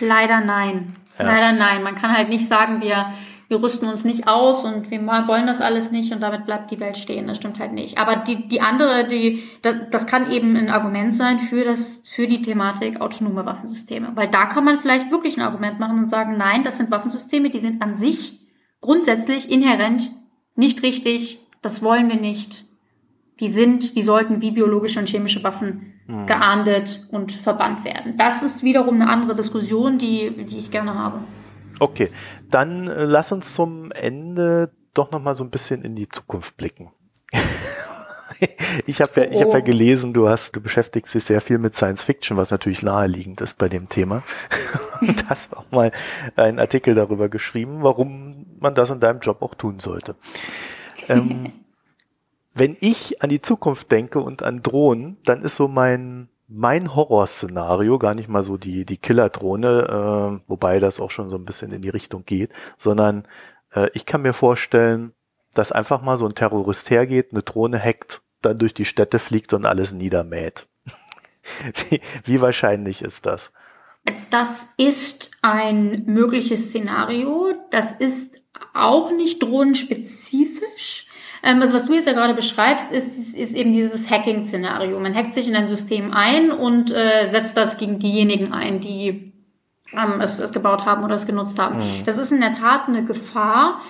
Leider 0.00 0.40
nein. 0.40 0.96
Ja. 1.18 1.26
Leider 1.26 1.52
nein. 1.52 1.82
Man 1.82 1.94
kann 1.94 2.16
halt 2.16 2.30
nicht 2.30 2.48
sagen, 2.48 2.80
wir, 2.80 3.12
wir 3.48 3.62
rüsten 3.62 3.88
uns 3.88 4.04
nicht 4.04 4.26
aus 4.26 4.64
und 4.64 4.90
wir 4.90 5.00
wollen 5.06 5.46
das 5.46 5.60
alles 5.60 5.90
nicht 5.90 6.12
und 6.12 6.20
damit 6.20 6.46
bleibt 6.46 6.70
die 6.70 6.80
Welt 6.80 6.96
stehen. 6.96 7.26
Das 7.26 7.36
stimmt 7.36 7.60
halt 7.60 7.72
nicht. 7.72 7.98
Aber 7.98 8.16
die, 8.16 8.48
die 8.48 8.60
andere, 8.60 9.06
die, 9.06 9.42
das, 9.62 9.76
das 9.90 10.06
kann 10.06 10.30
eben 10.30 10.56
ein 10.56 10.70
Argument 10.70 11.12
sein 11.12 11.38
für 11.38 11.64
das, 11.64 12.02
für 12.08 12.26
die 12.26 12.42
Thematik 12.42 13.00
autonome 13.00 13.44
Waffensysteme. 13.46 14.12
Weil 14.14 14.28
da 14.28 14.46
kann 14.46 14.64
man 14.64 14.78
vielleicht 14.78 15.10
wirklich 15.10 15.36
ein 15.36 15.42
Argument 15.42 15.78
machen 15.78 15.98
und 15.98 16.10
sagen, 16.10 16.36
nein, 16.36 16.64
das 16.64 16.78
sind 16.78 16.90
Waffensysteme, 16.90 17.50
die 17.50 17.58
sind 17.58 17.82
an 17.82 17.96
sich 17.96 18.40
grundsätzlich 18.80 19.50
inhärent 19.50 20.10
nicht 20.56 20.82
richtig. 20.82 21.40
Das 21.62 21.82
wollen 21.82 22.08
wir 22.08 22.16
nicht 22.16 22.64
die 23.40 23.48
sind, 23.48 23.96
die 23.96 24.02
sollten 24.02 24.42
wie 24.42 24.52
biologische 24.52 25.00
und 25.00 25.08
chemische 25.08 25.42
Waffen 25.42 25.94
mhm. 26.06 26.26
geahndet 26.26 27.06
und 27.10 27.32
verbannt 27.32 27.84
werden. 27.84 28.16
Das 28.16 28.42
ist 28.42 28.62
wiederum 28.62 29.00
eine 29.00 29.08
andere 29.08 29.34
Diskussion, 29.34 29.98
die, 29.98 30.44
die 30.46 30.58
ich 30.58 30.70
gerne 30.70 30.94
habe. 30.94 31.18
Okay, 31.84 32.10
dann 32.50 32.88
äh, 32.88 33.04
lass 33.04 33.30
uns 33.30 33.54
zum 33.54 33.92
Ende 33.92 34.72
doch 34.94 35.10
noch 35.10 35.20
mal 35.20 35.34
so 35.34 35.44
ein 35.44 35.50
bisschen 35.50 35.82
in 35.82 35.94
die 35.94 36.08
Zukunft 36.08 36.56
blicken. 36.56 36.90
ich 38.86 39.02
habe 39.02 39.20
ja, 39.20 39.30
ich 39.30 39.42
habe 39.42 39.52
ja 39.52 39.58
oh. 39.58 39.62
gelesen, 39.62 40.14
du 40.14 40.26
hast, 40.26 40.56
du 40.56 40.62
beschäftigst 40.62 41.14
dich 41.14 41.24
sehr 41.24 41.42
viel 41.42 41.58
mit 41.58 41.76
Science 41.76 42.02
Fiction, 42.02 42.38
was 42.38 42.50
natürlich 42.50 42.82
naheliegend 42.82 43.42
ist 43.42 43.58
bei 43.58 43.68
dem 43.68 43.90
Thema. 43.90 44.22
Und 45.02 45.28
hast 45.28 45.54
auch 45.54 45.70
mal 45.70 45.92
einen 46.36 46.58
Artikel 46.58 46.94
darüber 46.94 47.28
geschrieben, 47.28 47.82
warum 47.82 48.46
man 48.60 48.74
das 48.74 48.88
in 48.88 49.00
deinem 49.00 49.18
Job 49.18 49.42
auch 49.42 49.54
tun 49.54 49.78
sollte. 49.78 50.16
Ähm, 51.08 51.52
wenn 52.54 52.78
ich 52.80 53.20
an 53.22 53.28
die 53.28 53.42
Zukunft 53.42 53.92
denke 53.92 54.20
und 54.20 54.42
an 54.42 54.62
Drohnen, 54.62 55.18
dann 55.24 55.42
ist 55.42 55.56
so 55.56 55.68
mein 55.68 56.30
mein 56.54 56.94
Horrorszenario 56.94 57.98
gar 57.98 58.14
nicht 58.14 58.28
mal 58.28 58.44
so 58.44 58.56
die 58.56 58.84
die 58.84 58.96
Killerdrohne, 58.96 60.40
äh, 60.40 60.48
wobei 60.48 60.78
das 60.78 61.00
auch 61.00 61.10
schon 61.10 61.28
so 61.28 61.36
ein 61.36 61.44
bisschen 61.44 61.72
in 61.72 61.82
die 61.82 61.90
Richtung 61.90 62.24
geht, 62.24 62.50
sondern 62.78 63.26
äh, 63.74 63.90
ich 63.94 64.06
kann 64.06 64.22
mir 64.22 64.32
vorstellen, 64.32 65.12
dass 65.52 65.72
einfach 65.72 66.02
mal 66.02 66.16
so 66.16 66.26
ein 66.26 66.34
Terrorist 66.34 66.90
hergeht, 66.90 67.28
eine 67.32 67.42
Drohne 67.42 67.82
hackt, 67.82 68.22
dann 68.42 68.58
durch 68.58 68.74
die 68.74 68.84
Städte 68.84 69.18
fliegt 69.18 69.52
und 69.52 69.66
alles 69.66 69.92
niedermäht. 69.92 70.68
wie, 71.90 72.00
wie 72.24 72.40
wahrscheinlich 72.40 73.02
ist 73.02 73.26
das? 73.26 73.52
Das 74.30 74.68
ist 74.76 75.30
ein 75.42 76.04
mögliches 76.06 76.68
Szenario. 76.68 77.54
Das 77.70 77.92
ist 77.92 78.42
auch 78.74 79.10
nicht 79.10 79.42
drohnenspezifisch. 79.42 81.06
Ähm, 81.44 81.60
also 81.60 81.74
was 81.74 81.86
du 81.86 81.92
jetzt 81.94 82.06
ja 82.06 82.14
gerade 82.14 82.34
beschreibst, 82.34 82.90
ist, 82.90 83.36
ist 83.36 83.54
eben 83.54 83.72
dieses 83.72 84.10
Hacking-Szenario. 84.10 84.98
Man 84.98 85.14
hackt 85.14 85.34
sich 85.34 85.46
in 85.46 85.54
ein 85.54 85.68
System 85.68 86.12
ein 86.12 86.50
und 86.50 86.90
äh, 86.90 87.26
setzt 87.26 87.56
das 87.56 87.76
gegen 87.76 87.98
diejenigen 87.98 88.52
ein, 88.52 88.80
die 88.80 89.32
ähm, 89.92 90.20
es, 90.20 90.38
es 90.38 90.52
gebaut 90.52 90.86
haben 90.86 91.04
oder 91.04 91.14
es 91.14 91.26
genutzt 91.26 91.58
haben. 91.58 91.78
Mhm. 91.78 92.04
Das 92.06 92.18
ist 92.18 92.32
in 92.32 92.40
der 92.40 92.52
Tat 92.52 92.88
eine 92.88 93.04
Gefahr 93.04 93.80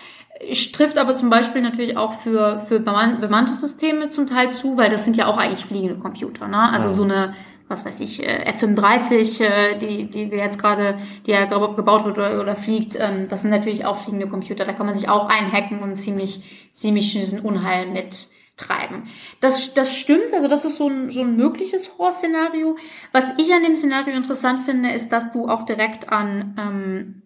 trifft 0.73 0.99
aber 0.99 1.15
zum 1.15 1.31
Beispiel 1.31 1.63
natürlich 1.63 1.97
auch 1.97 2.15
für, 2.15 2.59
für 2.59 2.81
bemannte 2.81 3.53
Systeme 3.53 4.09
zum 4.09 4.27
Teil 4.27 4.51
zu, 4.51 4.77
weil 4.77 4.91
das 4.91 5.05
sind 5.05 5.17
ja 5.17 5.27
auch 5.27 5.39
eigentlich 5.39 5.65
fliegende 5.65 5.99
Computer. 5.99 6.49
Ne? 6.49 6.59
Also 6.59 6.89
so 6.89 7.05
eine 7.05 7.35
was 7.69 7.85
weiß 7.85 8.01
ich, 8.01 8.23
äh, 8.23 8.45
F-35, 8.47 9.43
äh, 9.45 9.79
die, 9.79 10.11
die 10.11 10.31
wir 10.31 10.39
jetzt 10.39 10.59
gerade, 10.59 10.99
die 11.27 11.31
ja 11.31 11.47
gebaut 11.47 12.05
wird 12.05 12.19
oder, 12.19 12.41
oder 12.41 12.57
fliegt, 12.57 12.97
ähm, 12.99 13.29
das 13.29 13.43
sind 13.43 13.51
natürlich 13.51 13.87
auch 13.87 13.99
fliegende 13.99 14.29
Computer. 14.29 14.65
Da 14.65 14.73
kann 14.73 14.87
man 14.87 14.95
sich 14.95 15.09
auch 15.09 15.29
einhacken 15.29 15.81
und 15.81 15.95
ziemlich, 15.95 16.69
ziemlich 16.73 17.43
Unheil 17.43 17.87
mit 17.87 18.29
treiben. 18.57 19.05
Das, 19.41 19.75
das 19.75 19.97
stimmt, 19.97 20.33
also 20.33 20.47
das 20.47 20.65
ist 20.65 20.77
so 20.77 20.89
ein, 20.89 21.11
so 21.11 21.23
ein 21.23 21.37
mögliches 21.37 21.99
Horror-Szenario. 21.99 22.77
Was 23.13 23.33
ich 23.39 23.53
an 23.53 23.65
dem 23.65 23.77
Szenario 23.77 24.15
interessant 24.15 24.61
finde, 24.65 24.93
ist, 24.93 25.09
dass 25.09 25.33
du 25.33 25.49
auch 25.49 25.65
direkt 25.65 26.11
an 26.11 26.55
ähm, 26.59 27.23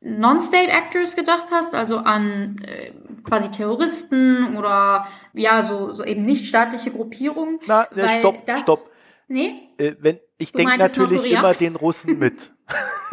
Non-State 0.00 0.70
Actors 0.70 1.16
gedacht 1.16 1.48
hast, 1.50 1.74
also 1.74 1.98
an 1.98 2.56
äh, 2.64 2.92
quasi 3.24 3.50
Terroristen 3.50 4.56
oder 4.56 5.06
ja, 5.32 5.62
so, 5.62 5.92
so 5.92 6.04
eben 6.04 6.24
nicht 6.24 6.46
staatliche 6.46 6.90
Gruppierungen. 6.90 7.58
Na, 7.66 7.86
ne, 7.94 8.08
stopp, 8.08 8.42
stopp. 8.58 8.91
Nee? 9.28 9.68
Äh, 9.78 9.94
wenn, 10.00 10.20
ich 10.38 10.52
denke 10.52 10.76
natürlich 10.76 11.24
immer 11.24 11.54
den 11.54 11.76
Russen 11.76 12.18
mit. 12.18 12.52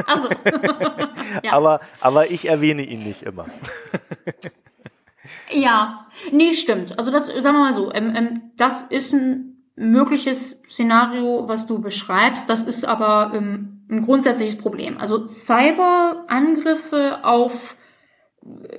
Also. 0.06 0.30
ja. 1.44 1.54
aber, 1.54 1.80
aber 2.02 2.32
ich 2.32 2.48
erwähne 2.48 2.84
ihn 2.84 3.04
nicht 3.04 3.24
immer. 3.24 3.46
ja, 5.52 6.08
nee, 6.32 6.54
stimmt. 6.54 6.98
Also 6.98 7.12
das, 7.12 7.28
sagen 7.28 7.44
wir 7.44 7.54
mal 7.54 7.74
so, 7.74 7.94
ähm, 7.94 8.14
ähm, 8.16 8.52
das 8.58 8.84
ist 8.84 9.14
ein 9.14 9.68
mögliches 9.76 10.62
Szenario, 10.70 11.48
was 11.48 11.68
du 11.68 11.80
beschreibst. 11.80 12.50
Das 12.50 12.64
ist 12.64 12.86
aber 12.86 13.34
ähm, 13.36 13.86
ein 13.90 14.06
grundsätzliches 14.06 14.58
Problem. 14.58 14.98
Also 14.98 15.28
Cyberangriffe 15.28 17.24
auf 17.24 17.76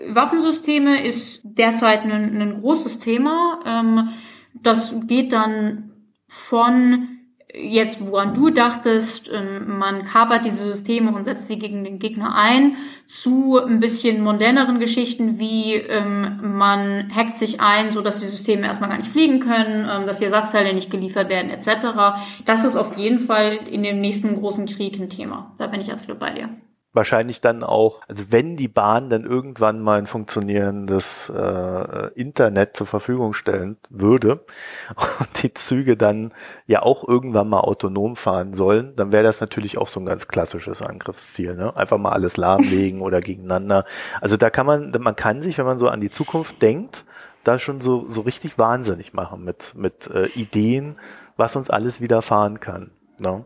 Waffensysteme 0.09 1.07
ist 1.07 1.41
derzeit 1.45 2.03
ein, 2.03 2.41
ein 2.41 2.61
großes 2.61 2.99
Thema. 2.99 3.61
Ähm, 3.65 4.09
das 4.55 4.95
geht 5.07 5.33
dann 5.33 5.93
von 6.29 7.20
jetzt, 7.55 8.01
woran 8.01 8.35
du 8.35 8.51
dachtest, 8.51 9.31
ähm, 9.33 9.79
man 9.79 10.05
kapert 10.05 10.45
diese 10.45 10.71
Systeme 10.71 11.13
und 11.13 11.25
setzt 11.25 11.47
sie 11.47 11.59
gegen 11.59 11.85
den 11.85 11.99
Gegner 11.99 12.35
ein, 12.35 12.77
zu 13.09 13.59
ein 13.59 13.81
bisschen 13.81 14.23
moderneren 14.23 14.79
Geschichten, 14.79 15.39
wie 15.39 15.75
ähm, 15.75 16.57
man 16.57 17.15
hackt 17.15 17.39
sich 17.39 17.61
ein, 17.61 17.91
so 17.91 18.01
dass 18.01 18.21
die 18.21 18.27
Systeme 18.27 18.67
erstmal 18.67 18.91
gar 18.91 18.99
nicht 18.99 19.11
fliegen 19.11 19.41
können, 19.41 19.89
ähm, 19.91 20.07
dass 20.07 20.19
die 20.19 20.25
Ersatzteile 20.25 20.75
nicht 20.75 20.91
geliefert 20.91 21.29
werden, 21.29 21.51
etc. 21.51 22.21
Das 22.45 22.65
ist 22.65 22.77
auf 22.77 22.97
jeden 22.97 23.19
Fall 23.19 23.59
in 23.71 23.83
dem 23.83 24.01
nächsten 24.01 24.37
großen 24.37 24.67
Krieg 24.67 24.99
ein 24.99 25.11
Thema. 25.11 25.55
Da 25.59 25.67
bin 25.67 25.81
ich 25.81 25.93
absolut 25.93 26.19
bei 26.19 26.31
dir. 26.31 26.49
Wahrscheinlich 26.93 27.41
dann 27.41 27.63
auch, 27.63 28.03
also 28.09 28.25
wenn 28.31 28.57
die 28.57 28.69
Bahn 28.69 29.11
dann 29.11 29.25
irgendwann 29.25 29.81
mal 29.81 29.99
ein 29.99 30.07
funktionierendes 30.07 31.31
äh, 31.35 32.09
Internet 32.15 32.77
zur 32.77 32.87
Verfügung 32.87 33.33
stellen 33.33 33.77
würde 33.91 34.45
und 35.21 35.43
die 35.43 35.55
Züge 35.55 35.97
dann 35.97 36.31
ja 36.67 36.83
auch 36.83 37.07
irgendwann 37.07 37.49
mal 37.49 37.61
autonom 37.61 38.17
fahren 38.17 38.55
sollen, 38.55 38.95
dann 38.97 39.13
wäre 39.13 39.23
das 39.23 39.41
natürlich 39.41 39.79
auch 39.79 39.89
so 39.89 40.01
ein 40.01 40.07
ganz 40.07 40.27
klassisches 40.27 40.83
Angriffsziel. 40.83 41.55
Ne? 41.55 41.77
Einfach 41.77 41.99
mal 41.99 42.13
alles 42.13 42.37
lahmlegen 42.37 43.01
oder 43.03 43.21
gegeneinander. 43.21 43.85
Also 44.21 44.37
da 44.37 44.51
kann 44.51 44.67
man, 44.67 44.91
man 44.99 45.17
kann 45.17 45.43
sich, 45.43 45.59
wenn 45.59 45.67
man 45.67 45.79
so 45.79 45.89
an 45.89 46.01
die 46.01 46.11
Zukunft 46.11 46.61
denkt, 46.61 47.05
da 47.45 47.59
schon 47.59 47.81
so, 47.81 48.07
so 48.09 48.23
richtig 48.23 48.59
wahnsinnig 48.59 49.15
machen 49.15 49.45
mit, 49.45 49.75
mit 49.77 50.09
äh, 50.09 50.27
Ideen, 50.27 50.97
was 51.37 51.57
uns 51.57 51.71
alles 51.71 52.01
widerfahren 52.01 52.61
kann. 52.61 52.91
Ne? 53.19 53.45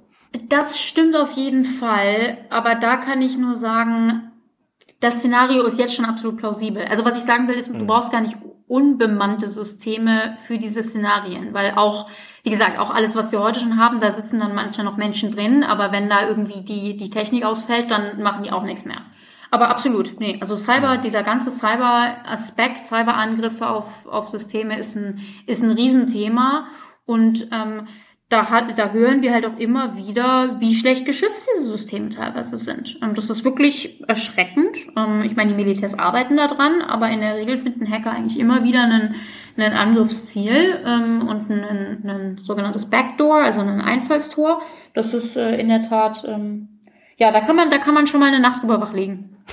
Das 0.49 0.80
stimmt 0.80 1.16
auf 1.16 1.32
jeden 1.32 1.64
Fall, 1.64 2.39
aber 2.51 2.74
da 2.74 2.97
kann 2.97 3.22
ich 3.22 3.39
nur 3.39 3.55
sagen, 3.55 4.32
das 5.01 5.18
Szenario 5.18 5.62
ist 5.64 5.78
jetzt 5.78 5.95
schon 5.95 6.05
absolut 6.05 6.39
plausibel. 6.39 6.85
Also 6.85 7.05
was 7.05 7.16
ich 7.16 7.24
sagen 7.24 7.47
will, 7.47 7.55
ist, 7.55 7.68
du 7.68 7.74
mhm. 7.74 7.87
brauchst 7.87 8.11
gar 8.11 8.20
nicht 8.20 8.37
unbemannte 8.66 9.49
Systeme 9.49 10.39
für 10.47 10.59
diese 10.59 10.82
Szenarien, 10.82 11.53
weil 11.53 11.74
auch, 11.76 12.09
wie 12.43 12.51
gesagt, 12.51 12.78
auch 12.78 12.91
alles, 12.91 13.14
was 13.14 13.30
wir 13.30 13.41
heute 13.41 13.61
schon 13.61 13.78
haben, 13.78 14.01
da 14.01 14.11
sitzen 14.11 14.41
dann 14.41 14.55
manchmal 14.55 14.87
noch 14.87 14.97
Menschen 14.97 15.30
drin, 15.30 15.62
aber 15.62 15.93
wenn 15.93 16.09
da 16.09 16.26
irgendwie 16.26 16.62
die, 16.62 16.97
die 16.97 17.11
Technik 17.11 17.45
ausfällt, 17.45 17.91
dann 17.91 18.22
machen 18.22 18.43
die 18.43 18.51
auch 18.51 18.62
nichts 18.64 18.85
mehr. 18.85 19.03
Aber 19.51 19.68
absolut, 19.68 20.18
nee, 20.18 20.39
also 20.41 20.57
Cyber, 20.57 20.97
mhm. 20.97 21.03
dieser 21.03 21.22
ganze 21.22 21.51
Cyber-Aspekt, 21.51 22.78
Cyberangriffe 22.87 23.68
auf, 23.68 24.07
auf 24.07 24.28
Systeme 24.28 24.76
ist 24.78 24.97
ein, 24.97 25.20
ist 25.47 25.62
ein 25.62 25.70
Riesenthema 25.70 26.66
und 27.05 27.49
ähm, 27.53 27.87
da, 28.35 28.51
hat, 28.51 28.76
da 28.76 28.91
hören 28.91 29.22
wir 29.22 29.32
halt 29.32 29.47
auch 29.47 29.59
immer 29.59 29.97
wieder, 29.97 30.57
wie 30.59 30.74
schlecht 30.74 31.07
geschützt 31.07 31.49
diese 31.55 31.70
Systeme 31.70 32.11
teilweise 32.11 32.57
sind. 32.57 32.99
Ähm, 33.01 33.14
das 33.14 33.30
ist 33.30 33.45
wirklich 33.45 34.03
erschreckend. 34.09 34.76
Ähm, 34.97 35.22
ich 35.22 35.37
meine, 35.37 35.51
die 35.51 35.57
Militärs 35.57 35.97
arbeiten 35.97 36.37
da 36.37 36.49
dran, 36.49 36.82
aber 36.82 37.09
in 37.11 37.20
der 37.20 37.37
Regel 37.37 37.59
finden 37.59 37.89
Hacker 37.89 38.11
eigentlich 38.11 38.37
immer 38.41 38.64
wieder 38.64 38.82
einen, 38.82 39.14
einen 39.57 39.72
Angriffsziel 39.72 40.82
ähm, 40.85 41.28
und 41.28 41.49
ein, 41.49 42.03
ein 42.05 42.39
sogenanntes 42.43 42.91
Backdoor, 42.91 43.37
also 43.37 43.61
ein 43.61 43.80
Einfallstor. 43.80 44.62
Das 44.95 45.14
ist 45.14 45.37
äh, 45.37 45.57
in 45.57 45.68
der 45.68 45.82
Tat, 45.82 46.26
ja, 47.16 47.30
da 47.30 47.41
kann 47.41 47.55
man, 47.55 47.70
da 47.70 47.78
kann 47.78 47.95
man 47.95 48.09
schon 48.09 48.18
mal 48.18 48.26
eine 48.26 48.41
Nacht 48.41 48.62
drüber 48.62 48.80
wachlegen. 48.80 49.30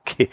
Okay 0.00 0.30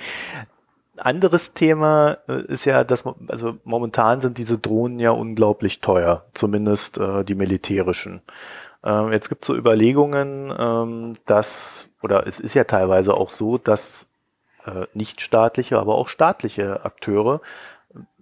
anderes 0.97 1.53
Thema 1.53 2.17
äh, 2.27 2.41
ist 2.45 2.65
ja, 2.65 2.83
dass 2.83 3.03
also 3.27 3.57
momentan 3.63 4.19
sind 4.19 4.37
diese 4.37 4.57
Drohnen 4.57 4.99
ja 4.99 5.11
unglaublich 5.11 5.81
teuer, 5.81 6.25
zumindest 6.33 6.97
äh, 6.97 7.23
die 7.23 7.35
militärischen. 7.35 8.21
Ähm, 8.83 9.11
jetzt 9.11 9.29
gibt 9.29 9.43
es 9.43 9.47
so 9.47 9.55
Überlegungen, 9.55 10.53
ähm, 10.57 11.13
dass, 11.25 11.89
oder 12.01 12.27
es 12.27 12.39
ist 12.39 12.53
ja 12.53 12.63
teilweise 12.63 13.15
auch 13.15 13.29
so, 13.29 13.57
dass 13.57 14.11
äh, 14.65 14.85
nicht 14.93 15.21
staatliche, 15.21 15.79
aber 15.79 15.95
auch 15.95 16.07
staatliche 16.07 16.85
Akteure 16.85 17.41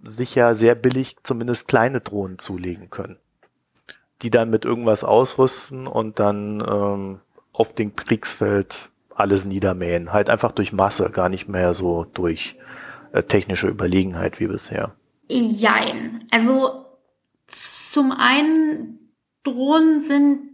sich 0.02 0.34
ja 0.34 0.54
sehr 0.54 0.74
billig 0.74 1.16
zumindest 1.22 1.68
kleine 1.68 2.00
Drohnen 2.00 2.38
zulegen 2.38 2.90
können, 2.90 3.18
die 4.22 4.30
dann 4.30 4.50
mit 4.50 4.64
irgendwas 4.64 5.04
ausrüsten 5.04 5.86
und 5.86 6.18
dann 6.18 6.62
ähm, 6.66 7.20
auf 7.52 7.72
dem 7.74 7.94
Kriegsfeld 7.94 8.90
alles 9.14 9.44
niedermähen. 9.44 10.12
Halt 10.12 10.30
einfach 10.30 10.52
durch 10.52 10.72
Masse, 10.72 11.10
gar 11.10 11.28
nicht 11.28 11.48
mehr 11.48 11.74
so 11.74 12.04
durch 12.04 12.56
äh, 12.58 12.63
technische 13.22 13.68
Überlegenheit 13.68 14.40
wie 14.40 14.46
bisher? 14.46 14.94
Jein. 15.28 16.26
Also 16.30 16.84
zum 17.46 18.12
einen 18.12 18.98
Drohnen 19.44 20.00
sind, 20.00 20.50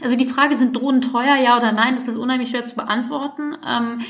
also 0.00 0.16
die 0.16 0.26
Frage, 0.26 0.56
sind 0.56 0.76
Drohnen 0.76 1.02
teuer, 1.02 1.36
ja 1.36 1.56
oder 1.56 1.72
nein, 1.72 1.96
das 1.96 2.08
ist 2.08 2.16
unheimlich 2.16 2.50
schwer 2.50 2.64
zu 2.64 2.76
beantworten, 2.76 3.56
ähm, 3.66 4.00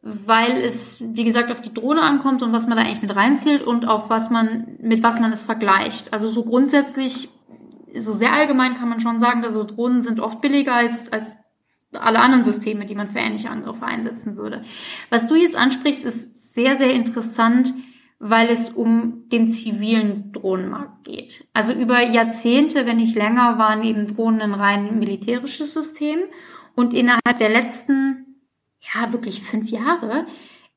weil 0.00 0.58
es, 0.58 1.02
wie 1.14 1.24
gesagt, 1.24 1.50
auf 1.50 1.60
die 1.60 1.74
Drohne 1.74 2.02
ankommt 2.02 2.42
und 2.42 2.52
was 2.52 2.66
man 2.66 2.76
da 2.76 2.84
eigentlich 2.84 3.02
mit 3.02 3.16
reinzählt 3.16 3.62
und 3.62 3.88
auf 3.88 4.10
was 4.10 4.30
man, 4.30 4.76
mit 4.80 5.02
was 5.02 5.18
man 5.18 5.32
es 5.32 5.42
vergleicht. 5.42 6.12
Also 6.12 6.28
so 6.28 6.44
grundsätzlich, 6.44 7.28
so 7.96 8.12
sehr 8.12 8.32
allgemein 8.32 8.74
kann 8.74 8.88
man 8.88 9.00
schon 9.00 9.18
sagen, 9.18 9.42
dass 9.42 9.54
so 9.54 9.64
Drohnen 9.64 10.02
sind 10.02 10.20
oft 10.20 10.40
billiger 10.40 10.74
als, 10.74 11.12
als 11.12 11.36
alle 11.96 12.20
anderen 12.20 12.44
Systeme, 12.44 12.86
die 12.86 12.94
man 12.94 13.08
für 13.08 13.18
ähnliche 13.18 13.50
Angriffe 13.50 13.84
einsetzen 13.84 14.36
würde. 14.36 14.62
Was 15.10 15.26
du 15.26 15.34
jetzt 15.34 15.56
ansprichst, 15.56 16.04
ist 16.04 16.54
sehr, 16.54 16.76
sehr 16.76 16.92
interessant, 16.92 17.74
weil 18.18 18.48
es 18.48 18.70
um 18.70 19.28
den 19.28 19.48
zivilen 19.48 20.32
Drohnenmarkt 20.32 21.04
geht. 21.04 21.46
Also 21.52 21.72
über 21.74 22.00
Jahrzehnte, 22.00 22.86
wenn 22.86 22.96
nicht 22.96 23.16
länger, 23.16 23.58
waren 23.58 23.82
eben 23.82 24.06
Drohnen 24.06 24.40
ein 24.40 24.54
rein 24.54 24.98
militärisches 24.98 25.74
System. 25.74 26.20
Und 26.74 26.94
innerhalb 26.94 27.38
der 27.38 27.50
letzten, 27.50 28.40
ja, 28.94 29.12
wirklich 29.12 29.42
fünf 29.42 29.68
Jahre 29.68 30.26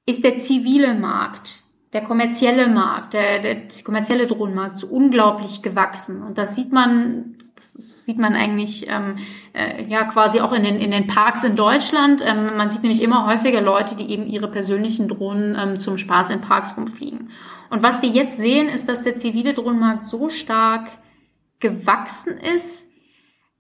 ist 0.06 0.24
der 0.24 0.38
zivile 0.38 0.94
Markt 0.94 1.64
der 1.94 2.04
kommerzielle 2.04 2.68
Markt, 2.68 3.14
der, 3.14 3.40
der 3.40 3.58
kommerzielle 3.84 4.28
Drohnenmarkt 4.28 4.78
so 4.78 4.88
unglaublich 4.88 5.62
gewachsen. 5.62 6.22
Und 6.22 6.38
das 6.38 6.56
sieht 6.56 6.74
man, 6.74 7.36
das 7.56 8.06
sieht 8.06 8.18
man 8.18 8.36
eigentlich 8.36 8.88
ähm, 8.90 9.16
äh, 9.54 9.86
ja 9.86 10.04
quasi 10.04 10.42
auch 10.42 10.52
in 10.52 10.64
den, 10.64 10.76
in 10.76 10.92
den 10.92 11.08
Parks 11.08 11.46
in 11.46 11.56
Deutschland. 11.56 12.22
Ähm, 12.26 12.58
man 12.58 12.70
sieht 12.70 12.84
nämlich 12.84 13.02
immer 13.02 13.26
häufiger 13.26 13.62
Leute, 13.62 13.96
die 13.96 14.10
eben 14.12 14.28
ihre 14.28 14.52
persönlichen 14.52 15.08
Drohnen 15.08 15.58
ähm, 15.58 15.80
zum 15.80 15.98
Spaß 15.98 16.32
in 16.32 16.42
Parks 16.42 16.76
rumfliegen. 16.76 17.30
Und 17.70 17.84
was 17.84 18.02
wir 18.02 18.10
jetzt 18.10 18.38
sehen, 18.38 18.68
ist, 18.68 18.90
dass 18.90 19.04
der 19.04 19.16
zivile 19.16 19.54
Drohnenmarkt 19.54 20.06
so 20.06 20.28
stark 20.28 20.90
gewachsen 21.60 22.38
ist, 22.38 22.90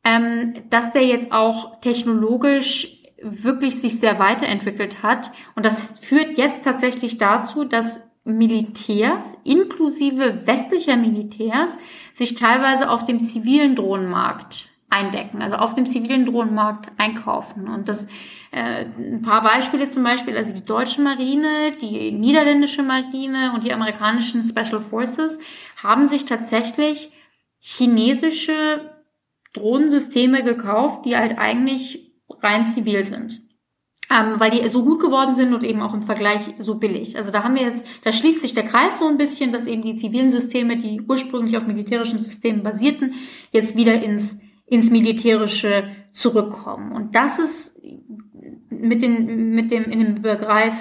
ähm, 0.03 0.53
dass 0.69 0.91
der 0.91 1.05
jetzt 1.05 1.31
auch 1.31 1.79
technologisch 1.79 3.03
wirklich 3.21 3.79
sich 3.81 3.99
sehr 3.99 4.19
weiterentwickelt 4.19 5.01
hat. 5.01 5.31
Und 5.55 5.65
das 5.65 5.99
führt 5.99 6.37
jetzt 6.37 6.63
tatsächlich 6.63 7.17
dazu, 7.17 7.63
dass 7.63 8.06
Militärs, 8.27 9.37
inklusive 9.45 10.45
westlicher 10.45 10.97
Militärs, 10.97 11.77
sich 12.13 12.33
teilweise 12.33 12.89
auf 12.89 13.05
dem 13.05 13.21
zivilen 13.21 13.75
Drohnenmarkt 13.75 14.67
eindecken, 14.89 15.41
also 15.41 15.55
auf 15.55 15.75
dem 15.75 15.85
zivilen 15.85 16.25
Drohnenmarkt 16.25 16.91
einkaufen. 16.97 17.69
Und 17.69 17.87
das 17.87 18.07
äh, 18.51 18.85
ein 18.85 19.21
paar 19.21 19.43
Beispiele 19.43 19.87
zum 19.87 20.03
Beispiel, 20.03 20.35
also 20.35 20.53
die 20.53 20.65
deutsche 20.65 21.01
Marine, 21.01 21.71
die 21.81 22.11
niederländische 22.11 22.83
Marine 22.83 23.53
und 23.53 23.63
die 23.63 23.73
amerikanischen 23.73 24.43
Special 24.43 24.81
Forces 24.81 25.39
haben 25.81 26.05
sich 26.05 26.25
tatsächlich 26.25 27.11
chinesische 27.59 28.93
Drohnensysteme 29.53 30.43
gekauft, 30.43 31.05
die 31.05 31.15
halt 31.15 31.39
eigentlich 31.39 32.13
rein 32.41 32.67
zivil 32.67 33.03
sind 33.03 33.46
ähm, 34.09 34.39
weil 34.39 34.51
die 34.51 34.67
so 34.69 34.83
gut 34.83 34.99
geworden 35.01 35.33
sind 35.33 35.53
und 35.53 35.63
eben 35.63 35.81
auch 35.81 35.93
im 35.93 36.01
Vergleich 36.01 36.53
so 36.59 36.75
billig. 36.75 37.17
Also 37.17 37.31
da 37.31 37.43
haben 37.43 37.55
wir 37.55 37.63
jetzt, 37.63 37.85
da 38.03 38.11
schließt 38.11 38.41
sich 38.41 38.53
der 38.53 38.63
Kreis 38.63 38.99
so 38.99 39.07
ein 39.07 39.17
bisschen, 39.17 39.51
dass 39.51 39.67
eben 39.67 39.83
die 39.83 39.95
zivilen 39.95 40.29
Systeme, 40.29 40.77
die 40.77 41.01
ursprünglich 41.01 41.57
auf 41.57 41.67
militärischen 41.67 42.19
Systemen 42.19 42.63
basierten, 42.63 43.13
jetzt 43.51 43.75
wieder 43.75 44.01
ins, 44.01 44.39
ins 44.65 44.89
Militärische 44.89 45.89
zurückkommen. 46.13 46.93
Und 46.93 47.15
das 47.15 47.39
ist 47.39 47.81
mit, 48.69 49.01
den, 49.01 49.51
mit 49.51 49.71
dem, 49.71 49.83
in 49.85 49.99
dem 49.99 50.21
Begriff, 50.21 50.75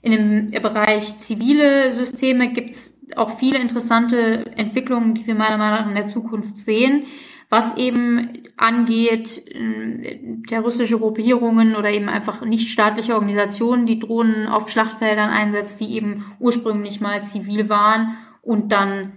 in 0.00 0.12
dem 0.12 0.62
Bereich 0.62 1.16
zivile 1.16 1.90
Systeme 1.90 2.52
gibt's 2.52 3.00
auch 3.16 3.38
viele 3.38 3.58
interessante 3.58 4.46
Entwicklungen, 4.56 5.14
die 5.14 5.26
wir 5.26 5.34
meiner 5.34 5.58
Meinung 5.58 5.80
nach 5.80 5.88
in 5.88 5.94
der 5.96 6.06
Zukunft 6.06 6.56
sehen 6.56 7.06
was 7.50 7.76
eben 7.76 8.44
angeht, 8.56 9.42
äh, 9.48 10.20
terroristische 10.46 10.98
Gruppierungen 10.98 11.76
oder 11.76 11.90
eben 11.90 12.08
einfach 12.08 12.42
nicht 12.42 12.68
staatliche 12.68 13.14
Organisationen, 13.14 13.86
die 13.86 13.98
Drohnen 13.98 14.46
auf 14.46 14.68
Schlachtfeldern 14.68 15.30
einsetzt, 15.30 15.80
die 15.80 15.94
eben 15.94 16.24
ursprünglich 16.40 17.00
mal 17.00 17.22
zivil 17.22 17.68
waren 17.68 18.18
und 18.42 18.72
dann 18.72 19.12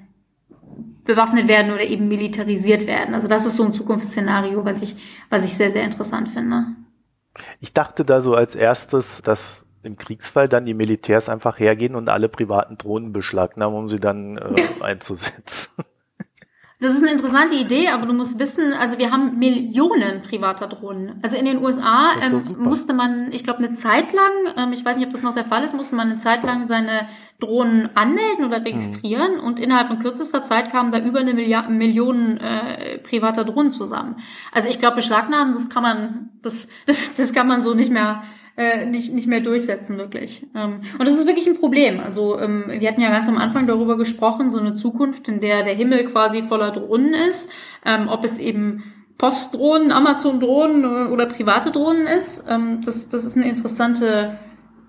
bewaffnet 1.04 1.48
werden 1.48 1.74
oder 1.74 1.84
eben 1.84 2.08
militarisiert 2.08 2.88
werden. 2.88 3.14
Also 3.14 3.28
das 3.28 3.46
ist 3.46 3.56
so 3.56 3.64
ein 3.64 3.74
Zukunftsszenario, 3.74 4.64
was 4.64 4.82
ich, 4.82 4.96
was 5.30 5.44
ich 5.44 5.56
sehr, 5.56 5.72
sehr 5.72 5.84
interessant 5.84 6.30
finde. 6.30 6.68
Ich 7.60 7.74
dachte 7.74 8.06
da 8.06 8.22
so 8.22 8.36
als 8.36 8.56
erstes, 8.56 9.22
dass 9.22 9.66
im 9.84 9.98
Kriegsfall 9.98 10.48
dann 10.48 10.66
die 10.66 10.74
Militärs 10.74 11.28
einfach 11.28 11.60
hergehen 11.60 11.96
und 11.96 12.08
alle 12.10 12.30
privaten 12.30 12.78
Drohnen 12.78 13.14
beschlagnahmen, 13.14 13.78
um 13.78 13.88
sie 13.88 14.00
dann 14.00 14.38
äh, 14.38 14.56
einzusetzen. 14.82 15.84
Das 16.82 16.94
ist 16.94 17.04
eine 17.04 17.12
interessante 17.12 17.54
Idee, 17.54 17.90
aber 17.90 18.08
du 18.08 18.14
musst 18.14 18.40
wissen, 18.40 18.74
also 18.74 18.98
wir 18.98 19.12
haben 19.12 19.38
Millionen 19.38 20.24
privater 20.24 20.66
Drohnen. 20.66 21.20
Also 21.22 21.38
in 21.38 21.46
den 21.46 21.64
USA 21.64 22.14
ähm, 22.20 22.42
musste 22.58 22.94
man, 22.94 23.32
ich 23.32 23.44
glaube, 23.44 23.60
eine 23.60 23.74
Zeit 23.74 24.14
lang, 24.14 24.32
ähm, 24.58 24.74
ich 24.74 24.84
weiß 24.84 24.98
nicht, 24.98 25.06
ob 25.06 25.12
das 25.12 25.22
noch 25.22 25.36
der 25.36 25.46
Fall 25.46 25.64
ist, 25.64 25.76
musste 25.76 25.96
man 25.96 26.10
eine 26.10 26.18
Zeit 26.18 26.44
lang 26.44 26.68
seine 26.68 27.08
Drohnen 27.40 27.96
anmelden 27.96 28.46
oder 28.46 28.66
registrieren 28.66 29.36
mhm. 29.36 29.44
und 29.44 29.60
innerhalb 29.60 29.90
von 29.90 30.00
kürzester 30.00 30.42
Zeit 30.42 30.72
kamen 30.72 30.92
da 30.92 30.98
über 30.98 31.20
eine 31.20 31.36
Milliard, 31.36 31.70
Million 31.70 32.38
äh, 32.38 32.98
privater 32.98 33.44
Drohnen 33.44 33.72
zusammen. 33.72 34.16
Also 34.52 34.68
ich 34.68 34.80
glaube, 34.80 34.96
beschlagnahmen, 34.96 35.54
das 35.54 35.70
kann 35.70 35.84
man, 35.84 36.30
das, 36.42 36.68
das, 36.88 37.14
das 37.14 37.32
kann 37.32 37.48
man 37.48 37.62
so 37.62 37.76
nicht 37.76 37.92
mehr 37.92 38.24
äh, 38.62 38.86
nicht, 38.86 39.14
nicht 39.14 39.28
mehr 39.28 39.40
durchsetzen, 39.40 39.98
wirklich. 39.98 40.46
Ähm, 40.56 40.82
und 41.00 41.08
das 41.08 41.18
ist 41.18 41.26
wirklich 41.26 41.48
ein 41.48 41.58
Problem. 41.58 42.00
Also 42.00 42.40
ähm, 42.40 42.66
wir 42.68 42.88
hatten 42.88 43.02
ja 43.02 43.10
ganz 43.10 43.28
am 43.28 43.38
Anfang 43.38 43.66
darüber 43.66 43.98
gesprochen, 43.98 44.52
so 44.52 44.60
eine 44.60 44.76
Zukunft, 44.76 45.28
in 45.28 45.40
der 45.40 45.64
der 45.64 45.74
Himmel 45.74 46.04
quasi 46.06 46.44
voller 46.44 46.72
Drohnen 46.72 47.14
ist, 47.14 47.50
ähm, 47.86 48.08
ob 48.08 48.24
es 48.24 48.38
eben 48.38 48.84
Postdrohnen, 49.18 49.92
Amazon-Drohnen 49.92 51.12
oder 51.12 51.26
private 51.26 51.72
Drohnen 51.72 52.06
ist. 52.08 52.44
Ähm, 52.48 52.82
das, 52.84 53.10
das 53.10 53.26
ist 53.26 53.36
eine 53.36 53.50
interessante, 53.50 54.38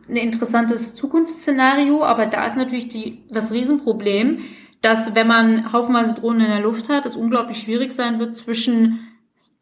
ein 0.09 0.17
interessantes 0.17 0.95
Zukunftsszenario, 0.95 2.05
aber 2.05 2.27
da 2.27 2.45
ist 2.45 2.57
natürlich 2.57 2.89
die, 2.89 3.23
das 3.31 3.53
Riesenproblem, 3.53 4.39
dass 4.83 5.15
wenn 5.15 5.29
man 5.29 5.73
haufenweise 5.73 6.15
Drohnen 6.15 6.43
in 6.43 6.51
der 6.51 6.61
Luft 6.61 6.89
hat, 6.89 7.07
es 7.07 7.17
unglaublich 7.17 7.59
schwierig 7.59 7.93
sein 7.93 8.19
wird 8.19 8.35
zwischen 8.35 9.12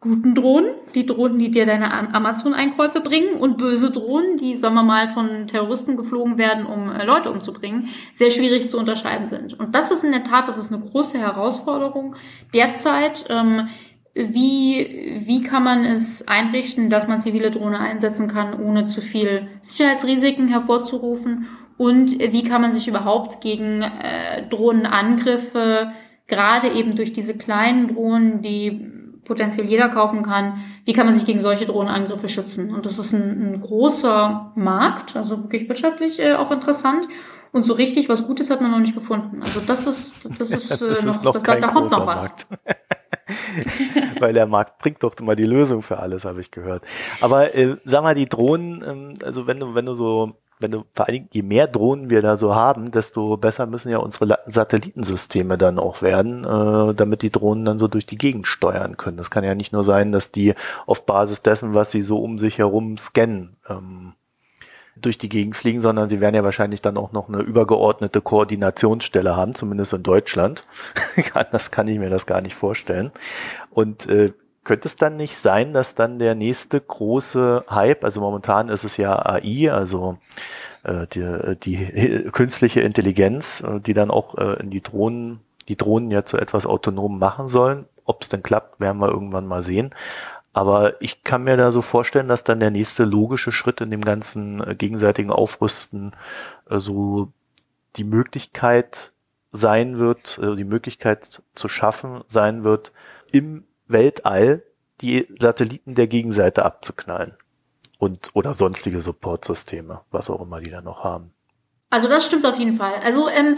guten 0.01 0.35
Drohnen, 0.35 0.71
die 0.95 1.05
Drohnen, 1.05 1.39
die 1.39 1.51
dir 1.51 1.67
deine 1.67 1.93
Amazon-Einkäufe 2.15 3.01
bringen, 3.01 3.35
und 3.35 3.59
böse 3.59 3.91
Drohnen, 3.91 4.39
die, 4.39 4.57
sagen 4.57 4.75
wir 4.75 4.83
mal, 4.83 5.09
von 5.09 5.47
Terroristen 5.47 5.97
geflogen 5.97 6.39
werden, 6.39 6.65
um 6.65 6.91
äh, 6.91 7.05
Leute 7.05 7.31
umzubringen, 7.31 7.89
sehr 8.15 8.31
schwierig 8.31 8.71
zu 8.71 8.79
unterscheiden 8.79 9.27
sind. 9.27 9.59
Und 9.61 9.75
das 9.75 9.91
ist 9.91 10.03
in 10.03 10.13
der 10.13 10.25
Tat, 10.25 10.49
das 10.49 10.57
ist 10.57 10.73
eine 10.73 10.83
große 10.83 11.19
Herausforderung 11.19 12.17
derzeit. 12.55 13.27
Ähm, 13.29 13.69
wie, 14.15 15.23
wie 15.27 15.43
kann 15.43 15.63
man 15.63 15.85
es 15.85 16.27
einrichten, 16.27 16.91
dass 16.91 17.07
man 17.07 17.21
zivile 17.21 17.51
Drohnen 17.51 17.77
einsetzen 17.77 18.27
kann, 18.27 18.59
ohne 18.59 18.87
zu 18.87 19.03
viel 19.03 19.49
Sicherheitsrisiken 19.61 20.49
hervorzurufen? 20.49 21.47
Und 21.77 22.19
wie 22.19 22.43
kann 22.43 22.63
man 22.63 22.73
sich 22.73 22.89
überhaupt 22.89 23.41
gegen 23.41 23.83
äh, 23.83 24.49
Drohnenangriffe, 24.49 25.93
gerade 26.27 26.69
eben 26.71 26.97
durch 26.97 27.13
diese 27.13 27.37
kleinen 27.37 27.95
Drohnen, 27.95 28.43
die 28.43 29.00
potenziell 29.31 29.67
jeder 29.67 29.89
kaufen 29.89 30.25
kann. 30.25 30.61
Wie 30.85 30.93
kann 30.93 31.07
man 31.07 31.15
sich 31.15 31.25
gegen 31.25 31.41
solche 31.41 31.65
Drohnenangriffe 31.65 32.29
schützen? 32.29 32.75
Und 32.75 32.85
das 32.85 32.99
ist 32.99 33.13
ein, 33.13 33.53
ein 33.53 33.61
großer 33.61 34.51
Markt, 34.57 35.15
also 35.15 35.45
wirklich 35.45 35.69
wirtschaftlich 35.69 36.19
äh, 36.19 36.35
auch 36.35 36.51
interessant. 36.51 37.07
Und 37.53 37.65
so 37.65 37.75
richtig 37.75 38.09
was 38.09 38.27
Gutes 38.27 38.51
hat 38.51 38.61
man 38.61 38.73
noch 38.73 38.81
nicht 38.81 38.95
gefunden. 38.95 39.41
Also 39.41 39.61
das 39.61 39.87
ist, 39.87 40.41
das 40.41 40.51
ist, 40.51 40.83
äh, 40.83 40.85
noch, 40.85 41.15
ist 41.15 41.25
noch 41.25 41.33
das, 41.35 41.45
da 41.45 41.69
kommt 41.69 41.93
noch 41.93 42.09
was. 42.09 42.29
Weil 44.19 44.33
der 44.33 44.49
Markt 44.49 44.79
bringt 44.79 45.01
doch 45.05 45.15
immer 45.21 45.37
die 45.37 45.45
Lösung 45.45 45.81
für 45.81 46.01
alles, 46.01 46.25
habe 46.25 46.41
ich 46.41 46.51
gehört. 46.51 46.83
Aber 47.21 47.55
äh, 47.55 47.77
sag 47.85 48.03
mal, 48.03 48.17
die 48.17 48.29
Drohnen, 48.29 48.83
ähm, 48.85 49.15
also 49.25 49.47
wenn 49.47 49.61
du, 49.61 49.77
wenn 49.77 49.87
du 49.87 49.95
so 49.95 50.35
wenn 50.61 50.71
du 50.71 50.85
vor 50.93 51.07
allen 51.07 51.15
Dingen, 51.15 51.29
je 51.33 51.43
mehr 51.43 51.67
Drohnen 51.67 52.11
wir 52.11 52.23
da 52.23 52.37
so 52.37 52.55
haben, 52.55 52.91
desto 52.91 53.37
besser 53.37 53.67
müssen 53.67 53.91
ja 53.91 53.99
unsere 53.99 54.39
Satellitensysteme 54.47 55.59
dann 55.59 55.79
auch 55.79 56.03
werden, 56.03 56.45
äh, 56.45 56.95
damit 56.95 57.23
die 57.23 57.31
Drohnen 57.31 57.65
dann 57.65 57.79
so 57.79 57.89
durch 57.89 58.07
die 58.07 58.19
Gegend 58.19 58.47
steuern 58.47 58.97
können. 58.97 59.17
Das 59.17 59.31
kann 59.31 59.43
ja 59.43 59.55
nicht 59.55 59.73
nur 59.73 59.83
sein, 59.83 60.13
dass 60.13 60.33
die 60.33 60.55
auf 60.87 61.07
Basis 61.07 61.43
dessen, 61.43 61.75
was 61.75 61.91
sie 61.91 62.03
so 62.03 62.19
um 62.19 62.39
sich 62.39 62.59
herum 62.59 62.99
scannen, 62.99 63.57
ähm, 63.69 64.13
durch 64.97 65.19
die 65.19 65.29
Gegend 65.29 65.57
fliegen, 65.57 65.81
sondern 65.81 66.09
sie 66.09 66.21
werden 66.21 66.35
ja 66.35 66.45
wahrscheinlich 66.45 66.83
dann 66.83 66.99
auch 66.99 67.13
noch 67.13 67.29
eine 67.29 67.41
übergeordnete 67.41 68.21
Koordinationsstelle 68.21 69.35
haben, 69.35 69.55
zumindest 69.55 69.95
in 69.95 70.03
Deutschland. 70.03 70.65
das 71.53 71.71
kann 71.71 71.89
ich 71.89 71.99
mir 71.99 72.11
das 72.11 72.27
gar 72.27 72.43
nicht 72.43 72.55
vorstellen. 72.55 73.11
Und 73.71 74.07
äh, 74.07 74.33
könnte 74.65 74.89
es 74.89 74.97
dann 74.97 75.17
nicht 75.17 75.37
sein, 75.37 75.73
dass 75.73 75.95
dann 75.95 76.19
der 76.19 76.35
nächste 76.35 76.81
große 76.81 77.65
Hype, 77.71 78.05
also 78.05 78.21
momentan 78.21 78.69
ist 78.69 78.85
es 78.85 78.97
ja 78.97 79.25
AI, 79.25 79.71
also 79.73 80.19
äh, 80.83 81.07
die, 81.07 81.57
die 81.63 82.25
künstliche 82.33 82.81
Intelligenz, 82.81 83.63
äh, 83.63 83.81
die 83.81 83.95
dann 83.95 84.11
auch 84.11 84.37
äh, 84.37 84.61
in 84.61 84.71
die 84.71 84.83
Drohnen, 84.83 85.41
die 85.69 85.77
Drohnen 85.77 86.11
ja 86.11 86.25
zu 86.25 86.37
etwas 86.37 86.67
autonom 86.67 87.19
machen 87.19 87.49
sollen. 87.49 87.87
Ob 88.05 88.23
es 88.23 88.29
denn 88.29 88.43
klappt, 88.43 88.81
werden 88.81 89.01
wir 89.01 89.09
irgendwann 89.09 89.47
mal 89.47 89.63
sehen. 89.63 89.95
Aber 90.53 91.01
ich 91.01 91.23
kann 91.23 91.45
mir 91.45 91.57
da 91.57 91.71
so 91.71 91.81
vorstellen, 91.81 92.29
dass 92.29 92.45
dann 92.45 92.61
der 92.61 92.71
nächste 92.73 93.05
logische 93.05 93.53
Schritt 93.53 93.81
in 93.81 93.91
dem 93.91 94.01
ganzen 94.01 94.63
äh, 94.67 94.75
gegenseitigen 94.75 95.31
Aufrüsten 95.31 96.13
äh, 96.69 96.79
so 96.79 97.33
die 97.97 98.05
Möglichkeit 98.05 99.13
sein 99.53 99.99
wird, 99.99 100.39
äh, 100.43 100.57
die 100.57 100.65
Möglichkeit 100.65 101.43
zu 101.55 101.69
schaffen 101.69 102.25
sein 102.27 102.65
wird, 102.65 102.93
im 103.33 103.65
Weltall 103.93 104.63
die 105.01 105.27
Satelliten 105.39 105.95
der 105.95 106.07
Gegenseite 106.07 106.65
abzuknallen. 106.65 107.35
Und, 107.99 108.31
oder 108.33 108.55
sonstige 108.55 109.01
Supportsysteme, 109.01 110.01
was 110.11 110.31
auch 110.31 110.41
immer 110.41 110.61
die 110.61 110.71
da 110.71 110.81
noch 110.81 111.05
haben. 111.05 111.33
Also 111.91 112.09
das 112.09 112.25
stimmt 112.25 112.47
auf 112.47 112.59
jeden 112.59 112.77
Fall. 112.77 112.95
Also 113.05 113.29
ähm, 113.29 113.57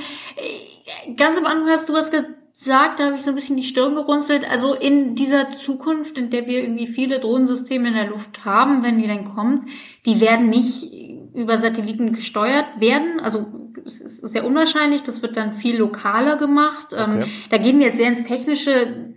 ganz 1.17 1.39
am 1.39 1.47
Anfang 1.47 1.69
hast 1.69 1.89
du 1.89 1.93
was 1.93 2.11
gesagt, 2.11 2.99
da 2.99 3.05
habe 3.05 3.17
ich 3.17 3.23
so 3.23 3.31
ein 3.31 3.37
bisschen 3.37 3.57
die 3.57 3.63
Stirn 3.63 3.95
gerunzelt. 3.95 4.49
Also 4.51 4.75
in 4.75 5.15
dieser 5.15 5.53
Zukunft, 5.53 6.19
in 6.19 6.31
der 6.31 6.47
wir 6.47 6.63
irgendwie 6.63 6.87
viele 6.87 7.21
Drohnensysteme 7.21 7.89
in 7.89 7.95
der 7.95 8.09
Luft 8.09 8.45
haben, 8.45 8.83
wenn 8.83 8.99
die 8.99 9.07
dann 9.07 9.25
kommt, 9.25 9.65
die 10.07 10.21
werden 10.21 10.49
nicht 10.49 10.91
über 11.35 11.59
Satelliten 11.59 12.13
gesteuert 12.13 12.67
werden. 12.79 13.21
Also 13.21 13.47
es 13.85 14.01
ist 14.01 14.29
sehr 14.29 14.45
unwahrscheinlich, 14.45 15.03
das 15.03 15.23
wird 15.23 15.37
dann 15.37 15.55
viel 15.55 15.77
lokaler 15.77 16.37
gemacht. 16.37 16.89
Ähm, 16.97 17.19
okay. 17.19 17.27
da 17.51 17.59
gehen 17.59 17.79
wir 17.79 17.87
jetzt 17.87 17.97
sehr 17.97 18.09
ins 18.09 18.25
Technische 18.25 19.13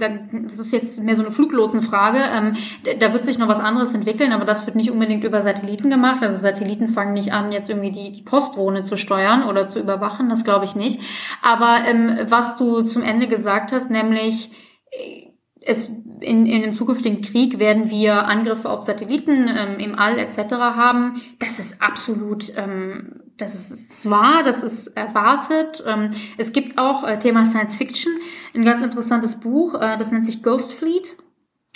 das 0.00 0.58
ist 0.58 0.72
jetzt 0.72 1.02
mehr 1.02 1.14
so 1.14 1.22
eine 1.22 1.30
Fluglotsenfrage. 1.30 2.18
Ähm, 2.18 2.56
da 2.98 3.12
wird 3.12 3.24
sich 3.24 3.38
noch 3.38 3.48
was 3.48 3.60
anderes 3.60 3.94
entwickeln, 3.94 4.32
aber 4.32 4.44
das 4.44 4.66
wird 4.66 4.76
nicht 4.76 4.90
unbedingt 4.90 5.24
über 5.24 5.42
Satelliten 5.42 5.90
gemacht. 5.90 6.22
Also 6.22 6.38
Satelliten 6.38 6.88
fangen 6.88 7.12
nicht 7.12 7.32
an, 7.32 7.52
jetzt 7.52 7.70
irgendwie 7.70 7.90
die, 7.90 8.12
die 8.12 8.22
Postdrohne 8.22 8.82
zu 8.82 8.96
steuern 8.96 9.44
oder 9.44 9.68
zu 9.68 9.78
überwachen, 9.78 10.28
das 10.28 10.44
glaube 10.44 10.64
ich 10.64 10.74
nicht. 10.74 11.00
Aber 11.42 11.84
ähm, 11.86 12.18
was 12.28 12.56
du 12.56 12.82
zum 12.82 13.02
Ende 13.02 13.28
gesagt 13.28 13.72
hast, 13.72 13.90
nämlich 13.90 14.50
äh, 14.90 15.29
es 15.62 15.90
in, 16.20 16.46
in 16.46 16.62
einem 16.62 16.74
zukünftigen 16.74 17.20
Krieg 17.20 17.58
werden 17.58 17.90
wir 17.90 18.26
Angriffe 18.26 18.68
auf 18.68 18.82
Satelliten 18.82 19.48
ähm, 19.48 19.78
im 19.78 19.98
All 19.98 20.18
etc. 20.18 20.52
haben. 20.52 21.20
Das 21.38 21.58
ist 21.58 21.82
absolut, 21.82 22.52
ähm, 22.56 23.20
das 23.36 23.54
ist 23.54 24.08
wahr, 24.08 24.42
das 24.42 24.62
ist 24.62 24.88
erwartet. 24.88 25.82
Ähm, 25.86 26.10
es 26.38 26.52
gibt 26.52 26.78
auch 26.78 27.04
äh, 27.06 27.18
Thema 27.18 27.44
Science 27.44 27.76
Fiction, 27.76 28.12
ein 28.54 28.64
ganz 28.64 28.82
interessantes 28.82 29.36
Buch, 29.36 29.74
äh, 29.74 29.96
das 29.98 30.12
nennt 30.12 30.26
sich 30.26 30.42
Ghost 30.42 30.72
Fleet, 30.72 31.16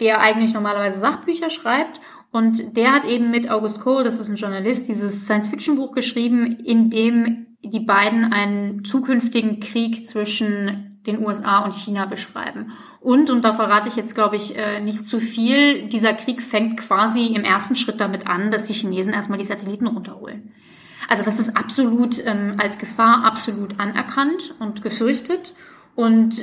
der 0.00 0.20
eigentlich 0.20 0.54
normalerweise 0.54 0.98
Sachbücher 0.98 1.50
schreibt. 1.50 2.00
Und 2.32 2.76
der 2.76 2.92
hat 2.92 3.04
eben 3.04 3.30
mit 3.30 3.48
August 3.50 3.82
Cole, 3.82 4.04
das 4.04 4.18
ist 4.18 4.30
ein 4.30 4.36
Journalist, 4.36 4.88
dieses 4.88 5.26
Science-Fiction-Buch 5.26 5.92
geschrieben, 5.92 6.56
in 6.64 6.88
dem 6.90 7.46
die 7.62 7.80
beiden 7.80 8.32
einen 8.32 8.84
zukünftigen 8.84 9.60
Krieg 9.60 10.06
zwischen 10.06 10.98
den 11.06 11.24
USA 11.24 11.60
und 11.60 11.74
China 11.74 12.06
beschreiben. 12.06 12.72
Und, 13.00 13.30
und 13.30 13.44
da 13.44 13.52
verrate 13.52 13.88
ich 13.88 13.96
jetzt, 13.96 14.14
glaube 14.14 14.36
ich, 14.36 14.56
äh, 14.56 14.80
nicht 14.80 15.04
zu 15.04 15.20
viel, 15.20 15.88
dieser 15.88 16.14
Krieg 16.14 16.40
fängt 16.40 16.78
quasi 16.78 17.26
im 17.26 17.44
ersten 17.44 17.76
Schritt 17.76 18.00
damit 18.00 18.26
an, 18.26 18.50
dass 18.50 18.66
die 18.66 18.72
Chinesen 18.72 19.12
erstmal 19.12 19.38
die 19.38 19.44
Satelliten 19.44 19.86
runterholen. 19.86 20.54
Also 21.08 21.24
das 21.24 21.38
ist 21.38 21.56
absolut 21.56 22.24
ähm, 22.24 22.54
als 22.58 22.78
Gefahr 22.78 23.24
absolut 23.24 23.78
anerkannt 23.78 24.54
und 24.58 24.82
gefürchtet. 24.82 25.54
Und 25.94 26.42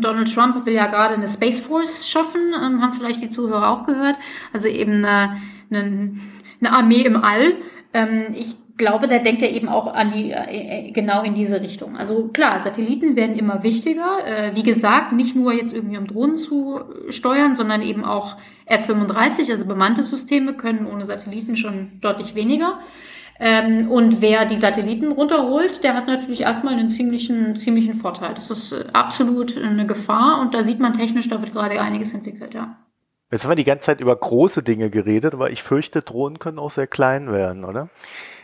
Donald 0.00 0.32
Trump 0.32 0.66
will 0.66 0.74
ja 0.74 0.86
gerade 0.86 1.14
eine 1.14 1.28
Space 1.28 1.60
Force 1.60 2.08
schaffen, 2.08 2.52
ähm, 2.54 2.82
haben 2.82 2.92
vielleicht 2.92 3.22
die 3.22 3.30
Zuhörer 3.30 3.70
auch 3.70 3.86
gehört. 3.86 4.16
Also 4.52 4.68
eben 4.68 5.04
eine, 5.04 5.36
eine, 5.70 6.18
eine 6.60 6.72
Armee 6.72 7.02
im 7.02 7.16
All. 7.16 7.54
Ähm, 7.94 8.34
ich 8.34 8.56
glaube, 8.76 9.06
da 9.06 9.18
denkt 9.18 9.42
er 9.42 9.54
eben 9.54 9.68
auch 9.68 9.94
an 9.94 10.12
die 10.12 10.32
äh, 10.32 10.90
genau 10.92 11.22
in 11.22 11.34
diese 11.34 11.60
Richtung. 11.60 11.96
Also 11.96 12.28
klar, 12.28 12.60
Satelliten 12.60 13.16
werden 13.16 13.36
immer 13.36 13.62
wichtiger. 13.62 14.26
Äh, 14.26 14.56
wie 14.56 14.62
gesagt, 14.62 15.12
nicht 15.12 15.36
nur 15.36 15.52
jetzt 15.52 15.72
irgendwie 15.72 15.98
um 15.98 16.06
Drohnen 16.06 16.36
zu 16.36 16.80
steuern, 17.08 17.54
sondern 17.54 17.82
eben 17.82 18.04
auch 18.04 18.36
R35, 18.68 19.50
also 19.50 19.66
bemannte 19.66 20.02
Systeme 20.02 20.54
können 20.54 20.86
ohne 20.86 21.06
Satelliten 21.06 21.56
schon 21.56 21.92
deutlich 22.00 22.34
weniger. 22.34 22.80
Ähm, 23.40 23.90
und 23.90 24.20
wer 24.20 24.44
die 24.44 24.56
Satelliten 24.56 25.12
runterholt, 25.12 25.82
der 25.82 25.94
hat 25.94 26.06
natürlich 26.06 26.42
erstmal 26.42 26.74
einen 26.74 26.90
ziemlichen, 26.90 27.56
ziemlichen 27.56 27.94
Vorteil. 27.94 28.34
Das 28.34 28.50
ist 28.50 28.72
äh, 28.72 28.84
absolut 28.92 29.56
eine 29.56 29.86
Gefahr 29.86 30.40
und 30.40 30.54
da 30.54 30.62
sieht 30.62 30.78
man 30.78 30.92
technisch, 30.92 31.28
da 31.28 31.40
wird 31.40 31.52
gerade 31.52 31.80
einiges 31.80 32.14
entwickelt, 32.14 32.54
ja. 32.54 32.76
Jetzt 33.32 33.44
haben 33.44 33.52
wir 33.52 33.56
die 33.56 33.64
ganze 33.64 33.86
Zeit 33.86 34.00
über 34.00 34.14
große 34.14 34.62
Dinge 34.62 34.90
geredet, 34.90 35.32
aber 35.32 35.50
ich 35.50 35.62
fürchte, 35.62 36.02
Drohnen 36.02 36.38
können 36.38 36.58
auch 36.58 36.70
sehr 36.70 36.86
klein 36.86 37.32
werden, 37.32 37.64
oder? 37.64 37.88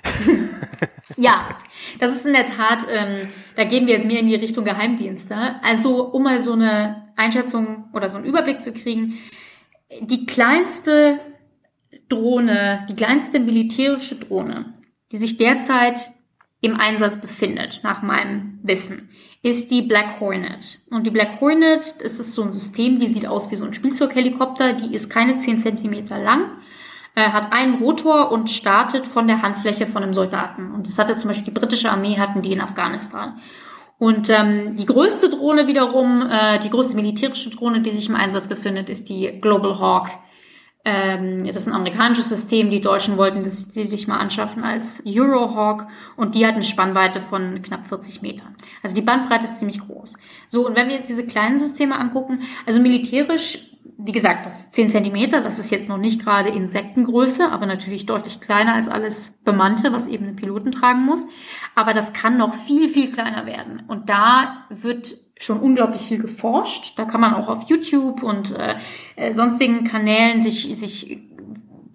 ja, 1.16 1.58
das 2.00 2.14
ist 2.14 2.24
in 2.24 2.32
der 2.32 2.46
Tat, 2.46 2.86
ähm, 2.90 3.28
da 3.54 3.64
gehen 3.64 3.86
wir 3.86 3.94
jetzt 3.94 4.06
mehr 4.06 4.20
in 4.20 4.26
die 4.26 4.34
Richtung 4.34 4.64
Geheimdienste. 4.64 5.36
Also, 5.62 6.10
um 6.10 6.22
mal 6.22 6.40
so 6.40 6.54
eine 6.54 7.06
Einschätzung 7.16 7.90
oder 7.92 8.08
so 8.08 8.16
einen 8.16 8.24
Überblick 8.24 8.62
zu 8.62 8.72
kriegen, 8.72 9.18
die 10.00 10.24
kleinste 10.24 11.20
Drohne, 12.08 12.86
die 12.88 12.96
kleinste 12.96 13.40
militärische 13.40 14.16
Drohne, 14.16 14.72
die 15.12 15.18
sich 15.18 15.36
derzeit 15.36 16.10
im 16.60 16.78
Einsatz 16.78 17.20
befindet, 17.20 17.80
nach 17.84 18.02
meinem 18.02 18.58
Wissen, 18.62 19.10
ist 19.42 19.70
die 19.70 19.82
Black 19.82 20.20
Hornet. 20.20 20.80
Und 20.90 21.06
die 21.06 21.10
Black 21.10 21.40
Hornet, 21.40 21.94
das 22.02 22.18
ist 22.18 22.32
so 22.32 22.42
ein 22.42 22.52
System, 22.52 22.98
die 22.98 23.06
sieht 23.06 23.26
aus 23.26 23.50
wie 23.50 23.56
so 23.56 23.64
ein 23.64 23.72
Spielzeughelikopter, 23.72 24.72
die 24.72 24.92
ist 24.94 25.08
keine 25.08 25.36
10 25.36 25.60
Zentimeter 25.60 26.18
lang, 26.18 26.50
äh, 27.14 27.30
hat 27.30 27.52
einen 27.52 27.76
Rotor 27.76 28.32
und 28.32 28.50
startet 28.50 29.06
von 29.06 29.28
der 29.28 29.42
Handfläche 29.42 29.86
von 29.86 30.02
einem 30.02 30.14
Soldaten. 30.14 30.72
Und 30.72 30.88
das 30.88 30.98
hatte 30.98 31.16
zum 31.16 31.28
Beispiel 31.28 31.52
die 31.52 31.60
britische 31.60 31.90
Armee, 31.90 32.18
hatten 32.18 32.42
die 32.42 32.52
in 32.52 32.60
Afghanistan. 32.60 33.38
Und 33.98 34.30
ähm, 34.30 34.76
die 34.76 34.86
größte 34.86 35.28
Drohne 35.28 35.66
wiederum, 35.66 36.22
äh, 36.28 36.58
die 36.58 36.70
größte 36.70 36.94
militärische 36.94 37.50
Drohne, 37.50 37.80
die 37.80 37.90
sich 37.90 38.08
im 38.08 38.14
Einsatz 38.16 38.46
befindet, 38.46 38.88
ist 38.88 39.08
die 39.08 39.40
Global 39.40 39.78
Hawk. 39.78 40.08
Ähm, 40.84 41.44
das 41.46 41.58
ist 41.58 41.68
ein 41.68 41.74
amerikanisches 41.74 42.28
System. 42.28 42.70
Die 42.70 42.80
Deutschen 42.80 43.16
wollten 43.16 43.42
das 43.42 43.64
sich 43.64 44.08
mal 44.08 44.18
anschaffen 44.18 44.64
als 44.64 45.02
Eurohawk 45.06 45.86
und 46.16 46.34
die 46.34 46.46
hat 46.46 46.54
eine 46.54 46.64
Spannweite 46.64 47.20
von 47.20 47.60
knapp 47.62 47.86
40 47.86 48.22
Metern. 48.22 48.56
Also 48.82 48.94
die 48.94 49.02
Bandbreite 49.02 49.44
ist 49.44 49.58
ziemlich 49.58 49.80
groß. 49.80 50.14
So, 50.46 50.66
und 50.66 50.76
wenn 50.76 50.88
wir 50.88 50.94
jetzt 50.94 51.08
diese 51.08 51.26
kleinen 51.26 51.58
Systeme 51.58 51.98
angucken, 51.98 52.40
also 52.66 52.80
militärisch 52.80 53.68
wie 54.00 54.12
gesagt, 54.12 54.46
das 54.46 54.60
ist 54.60 54.74
10 54.74 54.90
Zentimeter, 54.90 55.40
das 55.40 55.58
ist 55.58 55.72
jetzt 55.72 55.88
noch 55.88 55.98
nicht 55.98 56.22
gerade 56.22 56.50
Insektengröße, 56.50 57.50
aber 57.50 57.66
natürlich 57.66 58.06
deutlich 58.06 58.40
kleiner 58.40 58.74
als 58.74 58.88
alles 58.88 59.36
Bemannte, 59.44 59.92
was 59.92 60.06
eben 60.06 60.26
ein 60.26 60.36
Piloten 60.36 60.70
tragen 60.70 61.04
muss. 61.04 61.26
Aber 61.74 61.94
das 61.94 62.12
kann 62.12 62.38
noch 62.38 62.54
viel, 62.54 62.88
viel 62.88 63.10
kleiner 63.10 63.44
werden. 63.44 63.82
Und 63.88 64.08
da 64.08 64.66
wird 64.70 65.16
schon 65.38 65.60
unglaublich 65.60 66.02
viel 66.02 66.20
geforscht. 66.20 66.94
Da 66.96 67.04
kann 67.04 67.20
man 67.20 67.34
auch 67.34 67.48
auf 67.48 67.68
YouTube 67.68 68.22
und 68.22 68.56
äh, 68.56 68.74
äh 69.16 69.32
sonstigen 69.32 69.84
Kanälen 69.84 70.42
sich, 70.42 70.76
sich 70.76 71.20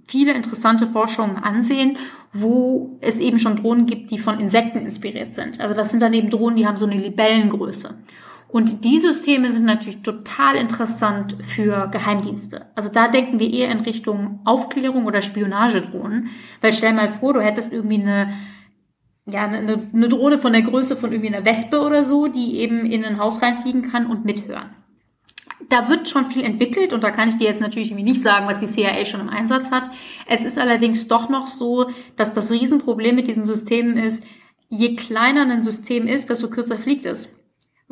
viele 0.07 0.34
interessante 0.34 0.88
Forschungen 0.88 1.38
ansehen, 1.38 1.98
wo 2.34 2.98
es 3.02 3.20
eben 3.20 3.40
schon 3.40 3.57
Drohnen 3.57 3.86
gibt, 3.86 4.11
die 4.11 4.18
von 4.18 4.40
Insekten 4.40 4.80
inspiriert 4.80 5.34
sind. 5.34 5.60
Also 5.60 5.76
das 5.76 5.91
sind 5.91 6.02
dann 6.02 6.14
eben 6.14 6.30
Drohnen, 6.30 6.56
die 6.56 6.68
haben 6.68 6.78
so 6.78 6.86
eine 6.86 6.99
Libellengröße. 6.99 7.95
Und 8.53 8.86
die 8.86 8.99
Systeme 8.99 9.52
sind 9.52 9.65
natürlich 9.65 10.03
total 10.03 10.56
interessant 10.56 11.36
für 11.41 11.88
Geheimdienste. 11.88 12.68
Also 12.76 12.90
da 12.90 13.07
denken 13.07 13.40
wir 13.40 13.52
eher 13.52 13.72
in 13.72 13.80
Richtung 13.80 14.41
Aufklärung 14.45 15.06
oder 15.06 15.24
Spionagedrohnen. 15.24 16.30
Weil 16.61 16.72
stell 16.72 16.94
mal 16.94 17.10
vor, 17.10 17.34
du 17.34 17.41
hättest 17.41 17.74
irgendwie 17.74 17.99
eine, 17.99 18.32
ja, 19.26 19.45
eine, 19.45 19.90
eine 19.94 20.10
Drohne 20.10 20.38
von 20.38 20.54
der 20.54 20.64
Größe 20.64 20.98
von 20.98 21.12
irgendwie 21.12 21.34
einer 21.34 21.45
Wespe 21.45 21.82
oder 21.82 22.04
so, 22.04 22.28
die 22.28 22.60
eben 22.60 22.86
in 22.86 23.06
ein 23.06 23.20
Haus 23.20 23.41
reinfliegen 23.41 23.91
kann 23.91 24.06
und 24.06 24.26
mithören. 24.26 24.76
Da 25.70 25.88
wird 25.90 26.10
schon 26.10 26.26
viel 26.26 26.44
entwickelt 26.44 26.91
und 26.91 27.04
da 27.04 27.12
kann 27.12 27.30
ich 27.30 27.38
dir 27.38 27.48
jetzt 27.48 27.62
natürlich 27.62 27.90
irgendwie 27.90 28.12
nicht 28.12 28.22
sagen, 28.22 28.48
was 28.48 28.60
die 28.60 28.66
CIA 28.66 29.06
schon 29.06 29.22
im 29.22 29.30
Einsatz 29.30 29.72
hat. 29.72 29.90
Es 30.28 30.44
ist 30.44 30.60
allerdings 30.60 31.08
doch 31.08 31.30
noch 31.30 31.48
so, 31.48 31.90
dass 32.18 32.34
das 32.34 32.52
Riesenproblem 32.52 33.16
mit 33.16 33.28
diesen 33.28 33.45
Systemen 33.45 33.98
ist, 33.98 34.26
je 34.70 34.95
kleiner 34.95 35.50
ein 35.50 35.64
System 35.64 36.08
ist, 36.08 36.30
desto 36.30 36.50
kürzer 36.50 36.78
fliegt 36.78 37.06
es 37.06 37.30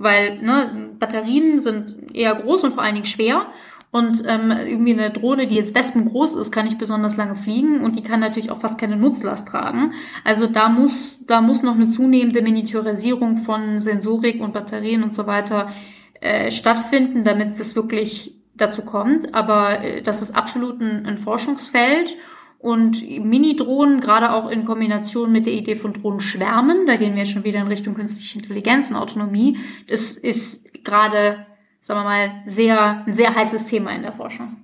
weil 0.02 0.41
ne, 0.41 0.95
Batterien 0.99 1.60
sind 1.60 1.95
eher 2.14 2.36
groß 2.36 2.64
und 2.64 2.72
vor 2.72 2.84
allen 2.84 2.95
Dingen 2.95 3.06
schwer. 3.06 3.48
Und 3.91 4.23
ähm, 4.26 4.51
irgendwie 4.51 4.93
eine 4.93 5.09
Drohne, 5.09 5.47
die 5.47 5.55
jetzt 5.55 5.76
wespengroß 5.76 6.35
ist, 6.35 6.51
kann 6.51 6.63
nicht 6.63 6.80
besonders 6.80 7.18
lange 7.18 7.35
fliegen 7.35 7.81
und 7.81 7.97
die 7.97 8.03
kann 8.03 8.22
natürlich 8.22 8.49
auch 8.49 8.61
fast 8.61 8.80
keine 8.80 8.95
Nutzlast 8.95 9.49
tragen. 9.49 9.91
Also 10.23 10.47
da 10.47 10.69
muss, 10.69 11.26
da 11.26 11.41
muss 11.41 11.61
noch 11.61 11.76
eine 11.76 11.89
zunehmende 11.89 12.41
Miniaturisierung 12.41 13.38
von 13.38 13.81
Sensorik 13.81 14.39
und 14.39 14.53
Batterien 14.53 15.03
und 15.03 15.13
so 15.13 15.27
weiter 15.27 15.69
äh, 16.22 16.51
stattfinden, 16.51 17.26
damit 17.26 17.59
es 17.59 17.76
wirklich 17.76 18.38
dazu 18.55 18.84
kommt. 18.84 19.35
Aber 19.35 19.84
äh, 19.84 20.01
das 20.01 20.22
ist 20.22 20.35
absolut 20.35 20.80
ein, 20.80 21.05
ein 21.05 21.18
Forschungsfeld. 21.18 22.15
Und 22.59 23.01
Mini-Drohnen, 23.01 24.01
gerade 24.01 24.31
auch 24.31 24.47
in 24.49 24.65
Kombination 24.65 25.31
mit 25.31 25.47
der 25.47 25.53
Idee 25.53 25.76
von 25.76 25.93
Drohnenschwärmen, 25.93 26.85
da 26.85 26.95
gehen 26.95 27.15
wir 27.15 27.26
schon 27.26 27.43
wieder 27.43 27.59
in 27.59 27.68
Richtung 27.68 27.95
künstliche 27.95 28.38
Intelligenz 28.38 28.91
und 28.91 28.97
Autonomie, 28.97 29.57
das 29.88 30.11
ist 30.11 30.84
gerade, 30.84 31.47
sagen 31.82 31.99
wir 31.99 32.03
mal, 32.03 32.44
sehr, 32.45 33.03
ein 33.06 33.14
sehr 33.14 33.36
heißes 33.36 33.66
Thema 33.66 33.94
in 33.94 34.03
der 34.03 34.14
Forschung. 34.14 34.58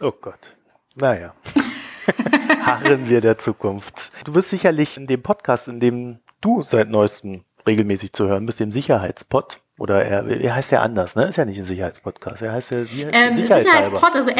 Oh 0.00 0.12
Gott. 0.12 0.54
Naja. 0.94 1.34
Harren 2.60 3.08
wir 3.08 3.20
der 3.20 3.38
Zukunft. 3.38 4.12
Du 4.26 4.34
wirst 4.34 4.50
sicherlich 4.50 4.96
in 4.96 5.06
dem 5.06 5.22
Podcast, 5.22 5.68
in 5.68 5.80
dem 5.80 6.20
du 6.40 6.62
seit 6.62 6.88
neuestem 6.88 7.44
regelmäßig 7.66 8.12
zu 8.12 8.28
hören 8.28 8.46
bist, 8.46 8.60
dem 8.60 8.70
Sicherheitspot, 8.70 9.60
oder 9.78 10.04
er, 10.04 10.26
er 10.26 10.56
heißt 10.56 10.72
ja 10.72 10.82
anders, 10.82 11.14
ne? 11.14 11.24
Ist 11.24 11.36
ja 11.36 11.44
nicht 11.44 11.58
ein 11.58 11.64
Sicherheitspodcast. 11.64 12.42
Er 12.42 12.52
heißt 12.52 12.72
ja 12.72 12.90
wie 12.90 13.06
heißt 13.06 13.14
ähm, 13.14 13.32
Sicherheitspod, 13.34 14.16
also 14.16 14.30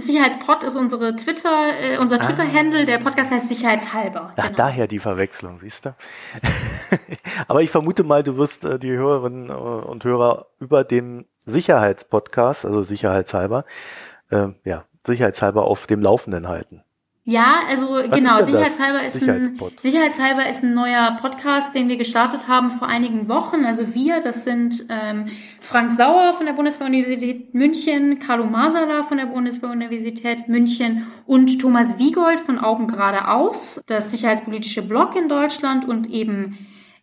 Sicherheitspod 0.00 0.64
ist 0.64 0.76
unsere 0.76 1.14
Twitter, 1.14 1.72
äh, 1.80 1.98
unser 1.98 2.20
ah. 2.20 2.26
Twitter-Handle. 2.26 2.84
Der 2.84 2.98
Podcast 2.98 3.30
heißt 3.30 3.48
Sicherheitshalber. 3.48 4.32
Ach, 4.36 4.42
genau. 4.42 4.56
daher 4.56 4.88
die 4.88 4.98
Verwechslung, 4.98 5.58
siehst 5.58 5.86
du? 5.86 5.94
Aber 7.48 7.62
ich 7.62 7.70
vermute 7.70 8.02
mal, 8.02 8.24
du 8.24 8.36
wirst 8.38 8.64
äh, 8.64 8.80
die 8.80 8.90
Hörerinnen 8.90 9.50
äh, 9.50 9.52
und 9.52 10.04
Hörer 10.04 10.46
über 10.58 10.82
den 10.82 11.26
Sicherheitspodcast, 11.46 12.66
also 12.66 12.82
Sicherheitshalber, 12.82 13.64
äh, 14.30 14.48
ja, 14.64 14.84
Sicherheitshalber 15.06 15.64
auf 15.64 15.86
dem 15.86 16.02
Laufenden 16.02 16.48
halten. 16.48 16.82
Ja, 17.28 17.56
also 17.68 17.90
Was 17.90 18.08
genau, 18.08 18.38
ist 18.38 18.46
Sicherheitshalber 18.46 19.04
ist, 19.04 19.28
ein, 19.28 19.58
Sicherheitshalber 19.82 20.48
ist 20.48 20.64
ein 20.64 20.72
neuer 20.72 21.14
Podcast, 21.20 21.74
den 21.74 21.90
wir 21.90 21.98
gestartet 21.98 22.48
haben 22.48 22.70
vor 22.70 22.88
einigen 22.88 23.28
Wochen. 23.28 23.66
Also 23.66 23.94
wir, 23.94 24.22
das 24.22 24.44
sind 24.44 24.86
ähm, 24.88 25.26
Frank 25.60 25.92
Sauer 25.92 26.32
von 26.32 26.46
der 26.46 26.54
Bundeswehr-Universität 26.54 27.52
München, 27.52 28.18
Carlo 28.18 28.44
Masala 28.44 29.02
von 29.02 29.18
der 29.18 29.26
Bundeswehr-Universität 29.26 30.48
München 30.48 31.06
und 31.26 31.60
Thomas 31.60 31.98
Wiegold 31.98 32.40
von 32.40 32.58
Augen 32.58 32.86
geradeaus, 32.86 33.82
das 33.86 34.10
sicherheitspolitische 34.10 34.80
Blog 34.80 35.14
in 35.14 35.28
Deutschland 35.28 35.86
und 35.86 36.08
eben 36.08 36.56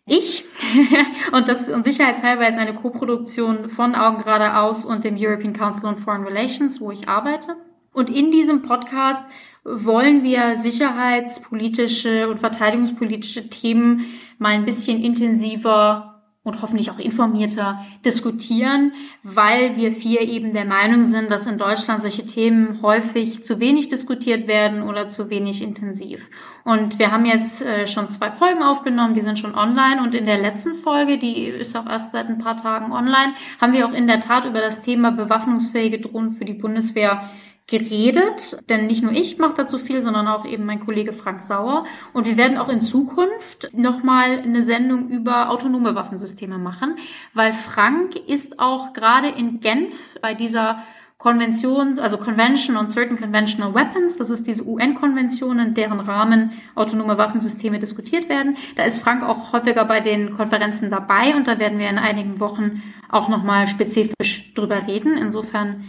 ich. 0.06 0.44
und 1.32 1.46
das 1.46 1.68
und 1.68 1.84
sicherheitshalber 1.84 2.48
ist 2.48 2.58
eine 2.58 2.74
Koproduktion 2.74 3.70
von 3.70 3.94
Augen 3.94 4.18
geradeaus 4.18 4.84
und 4.84 5.04
dem 5.04 5.14
European 5.16 5.52
Council 5.52 5.86
on 5.86 5.98
Foreign 5.98 6.24
Relations, 6.24 6.80
wo 6.80 6.90
ich 6.90 7.08
arbeite. 7.08 7.54
Und 7.92 8.10
in 8.10 8.30
diesem 8.30 8.60
Podcast 8.60 9.24
wollen 9.66 10.22
wir 10.22 10.58
sicherheitspolitische 10.58 12.28
und 12.28 12.38
verteidigungspolitische 12.38 13.48
Themen 13.48 14.06
mal 14.38 14.50
ein 14.50 14.64
bisschen 14.64 15.02
intensiver 15.02 16.12
und 16.44 16.62
hoffentlich 16.62 16.92
auch 16.92 17.00
informierter 17.00 17.84
diskutieren, 18.04 18.92
weil 19.24 19.76
wir 19.76 19.90
vier 19.90 20.20
eben 20.20 20.52
der 20.52 20.64
Meinung 20.64 21.04
sind, 21.04 21.28
dass 21.28 21.46
in 21.46 21.58
Deutschland 21.58 22.02
solche 22.02 22.24
Themen 22.24 22.80
häufig 22.82 23.42
zu 23.42 23.58
wenig 23.58 23.88
diskutiert 23.88 24.46
werden 24.46 24.82
oder 24.82 25.08
zu 25.08 25.28
wenig 25.28 25.60
intensiv. 25.60 26.30
Und 26.62 27.00
wir 27.00 27.10
haben 27.10 27.26
jetzt 27.26 27.62
äh, 27.62 27.88
schon 27.88 28.08
zwei 28.08 28.30
Folgen 28.30 28.62
aufgenommen, 28.62 29.16
die 29.16 29.22
sind 29.22 29.40
schon 29.40 29.56
online 29.56 30.00
und 30.00 30.14
in 30.14 30.24
der 30.24 30.38
letzten 30.38 30.76
Folge, 30.76 31.18
die 31.18 31.46
ist 31.46 31.76
auch 31.76 31.86
erst 31.86 32.12
seit 32.12 32.28
ein 32.28 32.38
paar 32.38 32.56
Tagen 32.56 32.92
online, 32.92 33.34
haben 33.60 33.72
wir 33.72 33.84
auch 33.84 33.92
in 33.92 34.06
der 34.06 34.20
Tat 34.20 34.44
über 34.44 34.60
das 34.60 34.82
Thema 34.82 35.10
bewaffnungsfähige 35.10 36.00
Drohnen 36.00 36.30
für 36.30 36.44
die 36.44 36.54
Bundeswehr 36.54 37.28
geredet, 37.66 38.58
denn 38.68 38.86
nicht 38.86 39.02
nur 39.02 39.12
ich 39.12 39.38
mache 39.38 39.54
dazu 39.56 39.78
viel, 39.78 40.00
sondern 40.00 40.28
auch 40.28 40.46
eben 40.46 40.64
mein 40.64 40.80
Kollege 40.80 41.12
Frank 41.12 41.42
Sauer. 41.42 41.84
Und 42.12 42.26
wir 42.26 42.36
werden 42.36 42.58
auch 42.58 42.68
in 42.68 42.80
Zukunft 42.80 43.70
nochmal 43.72 44.38
eine 44.38 44.62
Sendung 44.62 45.08
über 45.08 45.50
autonome 45.50 45.94
Waffensysteme 45.94 46.58
machen, 46.58 46.96
weil 47.34 47.52
Frank 47.52 48.14
ist 48.14 48.60
auch 48.60 48.92
gerade 48.92 49.28
in 49.28 49.60
Genf 49.60 50.18
bei 50.22 50.34
dieser 50.34 50.82
Konvention, 51.18 51.98
also 51.98 52.18
Convention 52.18 52.76
on 52.76 52.88
Certain 52.88 53.16
Conventional 53.16 53.74
Weapons, 53.74 54.18
das 54.18 54.28
ist 54.28 54.46
diese 54.46 54.66
UN-Konvention, 54.66 55.58
in 55.58 55.74
deren 55.74 55.98
Rahmen 55.98 56.52
autonome 56.74 57.16
Waffensysteme 57.16 57.78
diskutiert 57.78 58.28
werden. 58.28 58.56
Da 58.76 58.84
ist 58.84 58.98
Frank 58.98 59.24
auch 59.24 59.52
häufiger 59.52 59.86
bei 59.86 60.00
den 60.00 60.30
Konferenzen 60.30 60.90
dabei 60.90 61.34
und 61.34 61.48
da 61.48 61.58
werden 61.58 61.78
wir 61.78 61.88
in 61.88 61.98
einigen 61.98 62.38
Wochen 62.38 62.82
auch 63.08 63.28
nochmal 63.28 63.66
spezifisch 63.66 64.52
drüber 64.54 64.86
reden. 64.86 65.16
Insofern 65.16 65.84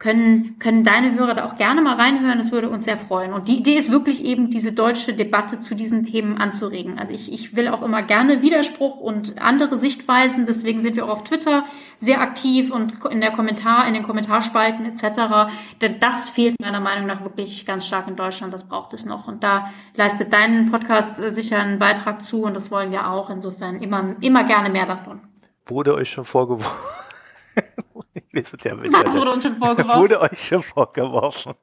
können, 0.00 0.58
können 0.58 0.82
deine 0.82 1.14
Hörer 1.14 1.34
da 1.34 1.44
auch 1.44 1.56
gerne 1.56 1.82
mal 1.82 1.96
reinhören. 1.96 2.38
Das 2.38 2.52
würde 2.52 2.70
uns 2.70 2.86
sehr 2.86 2.96
freuen. 2.96 3.34
Und 3.34 3.48
die 3.48 3.58
Idee 3.58 3.74
ist 3.74 3.92
wirklich 3.92 4.24
eben, 4.24 4.50
diese 4.50 4.72
deutsche 4.72 5.12
Debatte 5.12 5.60
zu 5.60 5.74
diesen 5.74 6.04
Themen 6.04 6.38
anzuregen. 6.38 6.98
Also 6.98 7.12
ich, 7.12 7.30
ich 7.30 7.54
will 7.54 7.68
auch 7.68 7.82
immer 7.82 8.02
gerne 8.02 8.40
Widerspruch 8.40 8.98
und 8.98 9.40
andere 9.42 9.76
Sichtweisen. 9.76 10.46
Deswegen 10.46 10.80
sind 10.80 10.96
wir 10.96 11.04
auch 11.04 11.10
auf 11.10 11.24
Twitter 11.24 11.64
sehr 11.98 12.22
aktiv 12.22 12.72
und 12.72 13.04
in 13.10 13.20
der 13.20 13.30
Kommentar, 13.30 13.86
in 13.86 13.92
den 13.92 14.02
Kommentarspalten 14.02 14.86
etc. 14.86 15.52
Denn 15.82 16.00
das 16.00 16.30
fehlt 16.30 16.56
meiner 16.62 16.80
Meinung 16.80 17.06
nach 17.06 17.22
wirklich 17.22 17.66
ganz 17.66 17.86
stark 17.86 18.08
in 18.08 18.16
Deutschland. 18.16 18.54
Das 18.54 18.66
braucht 18.66 18.94
es 18.94 19.04
noch. 19.04 19.28
Und 19.28 19.44
da 19.44 19.70
leistet 19.96 20.32
dein 20.32 20.70
Podcast 20.70 21.20
äh, 21.20 21.30
sicher 21.30 21.58
einen 21.58 21.78
Beitrag 21.78 22.24
zu. 22.24 22.44
Und 22.44 22.54
das 22.54 22.70
wollen 22.70 22.90
wir 22.90 23.10
auch. 23.10 23.28
Insofern 23.28 23.82
immer, 23.82 24.16
immer 24.22 24.44
gerne 24.44 24.70
mehr 24.70 24.86
davon. 24.86 25.20
Wurde 25.66 25.94
euch 25.94 26.08
schon 26.08 26.24
vorgeworfen? 26.24 26.70
Wir 28.32 28.44
sind 28.44 28.64
ja 28.64 28.76
Was 28.76 29.14
wurde 29.14 29.32
uns 29.32 29.44
schon 29.44 29.56
vorgeworfen? 29.56 30.00
Wurde 30.00 30.20
euch 30.20 30.46
schon 30.46 30.62
vorgeworfen, 30.62 31.54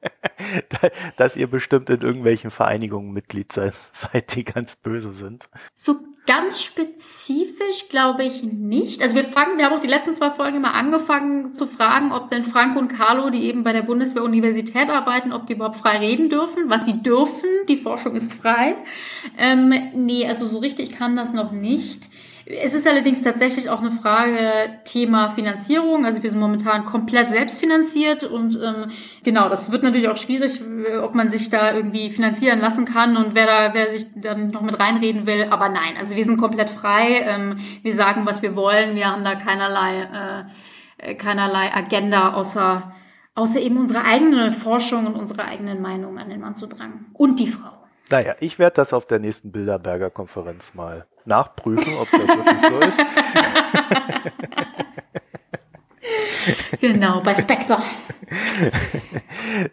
dass 1.16 1.36
ihr 1.36 1.48
bestimmt 1.48 1.90
in 1.90 2.00
irgendwelchen 2.00 2.50
Vereinigungen 2.50 3.12
Mitglied 3.12 3.52
seid, 3.52 4.34
die 4.34 4.44
ganz 4.44 4.76
böse 4.76 5.12
sind. 5.12 5.48
So 5.74 5.98
ganz 6.26 6.62
spezifisch 6.62 7.88
glaube 7.88 8.22
ich 8.22 8.42
nicht. 8.42 9.02
Also 9.02 9.14
wir 9.14 9.24
fragen, 9.24 9.56
wir 9.56 9.64
haben 9.64 9.74
auch 9.74 9.80
die 9.80 9.86
letzten 9.86 10.14
zwei 10.14 10.30
Folgen 10.30 10.58
immer 10.58 10.74
angefangen 10.74 11.54
zu 11.54 11.66
fragen, 11.66 12.12
ob 12.12 12.30
denn 12.30 12.44
Frank 12.44 12.76
und 12.76 12.88
Carlo, 12.88 13.30
die 13.30 13.44
eben 13.44 13.64
bei 13.64 13.72
der 13.72 13.82
Bundeswehr-Universität 13.82 14.90
arbeiten, 14.90 15.32
ob 15.32 15.46
die 15.46 15.54
überhaupt 15.54 15.76
frei 15.76 15.98
reden 15.98 16.28
dürfen, 16.28 16.68
was 16.68 16.84
sie 16.84 17.02
dürfen. 17.02 17.48
Die 17.68 17.78
Forschung 17.78 18.14
ist 18.14 18.34
frei. 18.34 18.76
Ähm, 19.38 19.72
nee, 19.94 20.26
also 20.26 20.46
so 20.46 20.58
richtig 20.58 20.96
kam 20.96 21.16
das 21.16 21.32
noch 21.32 21.50
nicht. 21.50 22.08
Es 22.50 22.72
ist 22.72 22.88
allerdings 22.88 23.22
tatsächlich 23.22 23.68
auch 23.68 23.80
eine 23.80 23.90
Frage 23.90 24.80
Thema 24.84 25.28
Finanzierung. 25.28 26.06
Also 26.06 26.22
wir 26.22 26.30
sind 26.30 26.40
momentan 26.40 26.86
komplett 26.86 27.30
selbstfinanziert 27.30 28.24
und 28.24 28.58
ähm, 28.64 28.90
genau, 29.22 29.50
das 29.50 29.70
wird 29.70 29.82
natürlich 29.82 30.08
auch 30.08 30.16
schwierig, 30.16 30.62
ob 31.02 31.14
man 31.14 31.30
sich 31.30 31.50
da 31.50 31.74
irgendwie 31.74 32.08
finanzieren 32.08 32.58
lassen 32.58 32.86
kann 32.86 33.18
und 33.18 33.34
wer 33.34 33.44
da, 33.44 33.74
wer 33.74 33.92
sich 33.92 34.06
dann 34.16 34.48
noch 34.48 34.62
mit 34.62 34.80
reinreden 34.80 35.26
will. 35.26 35.48
Aber 35.50 35.68
nein, 35.68 35.98
also 35.98 36.16
wir 36.16 36.24
sind 36.24 36.38
komplett 36.38 36.70
frei. 36.70 37.20
Ähm, 37.20 37.58
wir 37.82 37.94
sagen, 37.94 38.24
was 38.24 38.40
wir 38.40 38.56
wollen. 38.56 38.96
Wir 38.96 39.12
haben 39.12 39.24
da 39.24 39.34
keinerlei, 39.34 40.46
äh, 40.96 41.14
keinerlei 41.16 41.74
Agenda 41.74 42.32
außer 42.32 42.94
außer 43.34 43.60
eben 43.60 43.76
unsere 43.76 44.04
eigene 44.04 44.52
Forschung 44.52 45.06
und 45.06 45.14
unsere 45.14 45.44
eigenen 45.44 45.80
Meinungen 45.80 46.18
an 46.18 46.28
den 46.28 46.40
Mann 46.40 46.56
zu 46.56 46.68
bringen. 46.68 47.06
Und 47.12 47.38
die 47.38 47.46
Frau. 47.46 47.77
Naja, 48.10 48.34
ich 48.40 48.58
werde 48.58 48.76
das 48.76 48.92
auf 48.92 49.06
der 49.06 49.18
nächsten 49.18 49.52
Bilderberger 49.52 50.10
Konferenz 50.10 50.74
mal 50.74 51.06
nachprüfen, 51.24 51.94
ob 51.96 52.10
das 52.10 52.28
wirklich 52.28 52.62
so 52.62 52.78
ist. 52.78 53.00
genau, 56.80 57.20
bei 57.20 57.34
Spectre. 57.34 57.78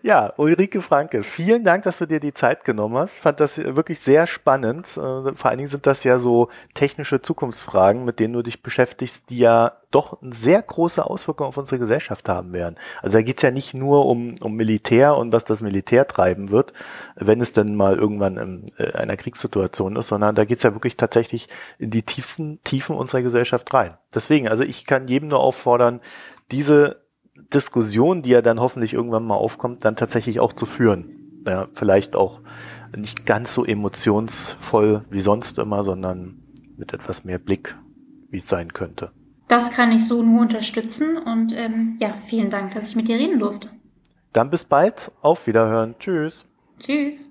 ja, 0.02 0.34
Ulrike 0.38 0.82
Franke, 0.82 1.24
vielen 1.24 1.64
Dank, 1.64 1.84
dass 1.84 2.00
du 2.00 2.06
dir 2.06 2.20
die 2.20 2.34
Zeit 2.34 2.66
genommen 2.66 2.98
hast. 2.98 3.20
Fand 3.20 3.40
das 3.40 3.58
wirklich 3.58 4.00
sehr 4.00 4.28
spannend. 4.28 4.98
Äh, 4.98 5.34
vor 5.36 5.46
allen 5.46 5.58
Dingen 5.58 5.70
sind 5.70 5.88
das 5.88 6.04
ja 6.04 6.20
so 6.20 6.50
technische 6.74 7.22
Zukunftsfragen, 7.22 8.04
mit 8.04 8.20
denen 8.20 8.34
du 8.34 8.42
dich 8.42 8.62
beschäftigst, 8.62 9.30
die 9.30 9.40
ja 9.40 9.78
doch 9.96 10.18
sehr 10.22 10.62
große 10.62 11.06
Auswirkung 11.06 11.48
auf 11.48 11.58
unsere 11.58 11.80
Gesellschaft 11.80 12.28
haben 12.28 12.52
werden. 12.52 12.76
Also 13.02 13.18
da 13.18 13.24
geht's 13.24 13.42
ja 13.42 13.52
nicht 13.52 13.74
nur 13.74 14.06
um, 14.06 14.36
um 14.42 14.54
Militär 14.54 15.16
und 15.16 15.32
was 15.32 15.46
das 15.46 15.62
Militär 15.62 16.06
treiben 16.06 16.52
wird, 16.52 16.74
wenn 17.16 17.40
es 17.40 17.54
denn 17.54 17.76
mal 17.76 17.98
irgendwann 17.98 18.38
in 18.38 18.66
äh, 18.78 18.92
einer 18.92 19.16
Kriegssituation 19.16 19.96
ist, 19.96 20.10
sondern 20.10 20.36
da 20.36 20.44
geht's 20.44 20.64
ja 20.64 20.74
wirklich 20.74 20.98
tatsächlich 20.98 21.48
in 21.80 21.92
die 21.92 22.04
tiefsten 22.04 22.62
Tiefen 22.64 22.96
unserer 22.96 23.22
Gesellschaft 23.22 23.74
rein. 23.74 23.98
Deswegen, 24.14 24.50
also 24.50 24.64
ich 24.64 24.86
kann 24.86 25.08
jedem 25.08 25.30
nur 25.30 25.40
auffordern, 25.40 26.02
diese 26.52 27.06
Diskussion, 27.54 28.22
die 28.22 28.30
ja 28.30 28.42
dann 28.42 28.60
hoffentlich 28.60 28.94
irgendwann 28.94 29.26
mal 29.26 29.36
aufkommt, 29.36 29.86
dann 29.86 29.96
tatsächlich 29.96 30.40
auch 30.40 30.54
zu 30.54 30.66
führen. 30.66 31.42
Ja, 31.48 31.68
vielleicht 31.74 32.16
auch 32.16 32.42
nicht 32.96 33.26
ganz 33.26 33.54
so 33.54 33.64
emotionsvoll 33.64 35.06
wie 35.10 35.22
sonst 35.22 35.58
immer, 35.58 35.84
sondern 35.84 36.44
mit 36.76 36.94
etwas 36.94 37.24
mehr 37.24 37.40
Blick, 37.40 37.78
wie 38.30 38.40
es 38.40 38.48
sein 38.48 38.74
könnte. 38.74 39.12
Das 39.48 39.72
kann 39.72 39.92
ich 39.92 40.08
so 40.08 40.24
nur 40.24 40.42
unterstützen 40.42 41.18
und 41.18 41.54
ähm, 41.56 41.98
ja, 42.00 42.16
vielen 42.26 42.50
Dank, 42.50 42.74
dass 42.74 42.90
ich 42.90 42.96
mit 42.96 43.08
dir 43.08 43.18
reden 43.18 43.40
durfte. 43.40 43.70
Dann 44.34 44.50
bis 44.50 44.64
bald, 44.64 45.12
auf 45.22 45.48
Wiederhören, 45.48 45.96
tschüss. 46.00 46.46
Tschüss. 46.80 47.30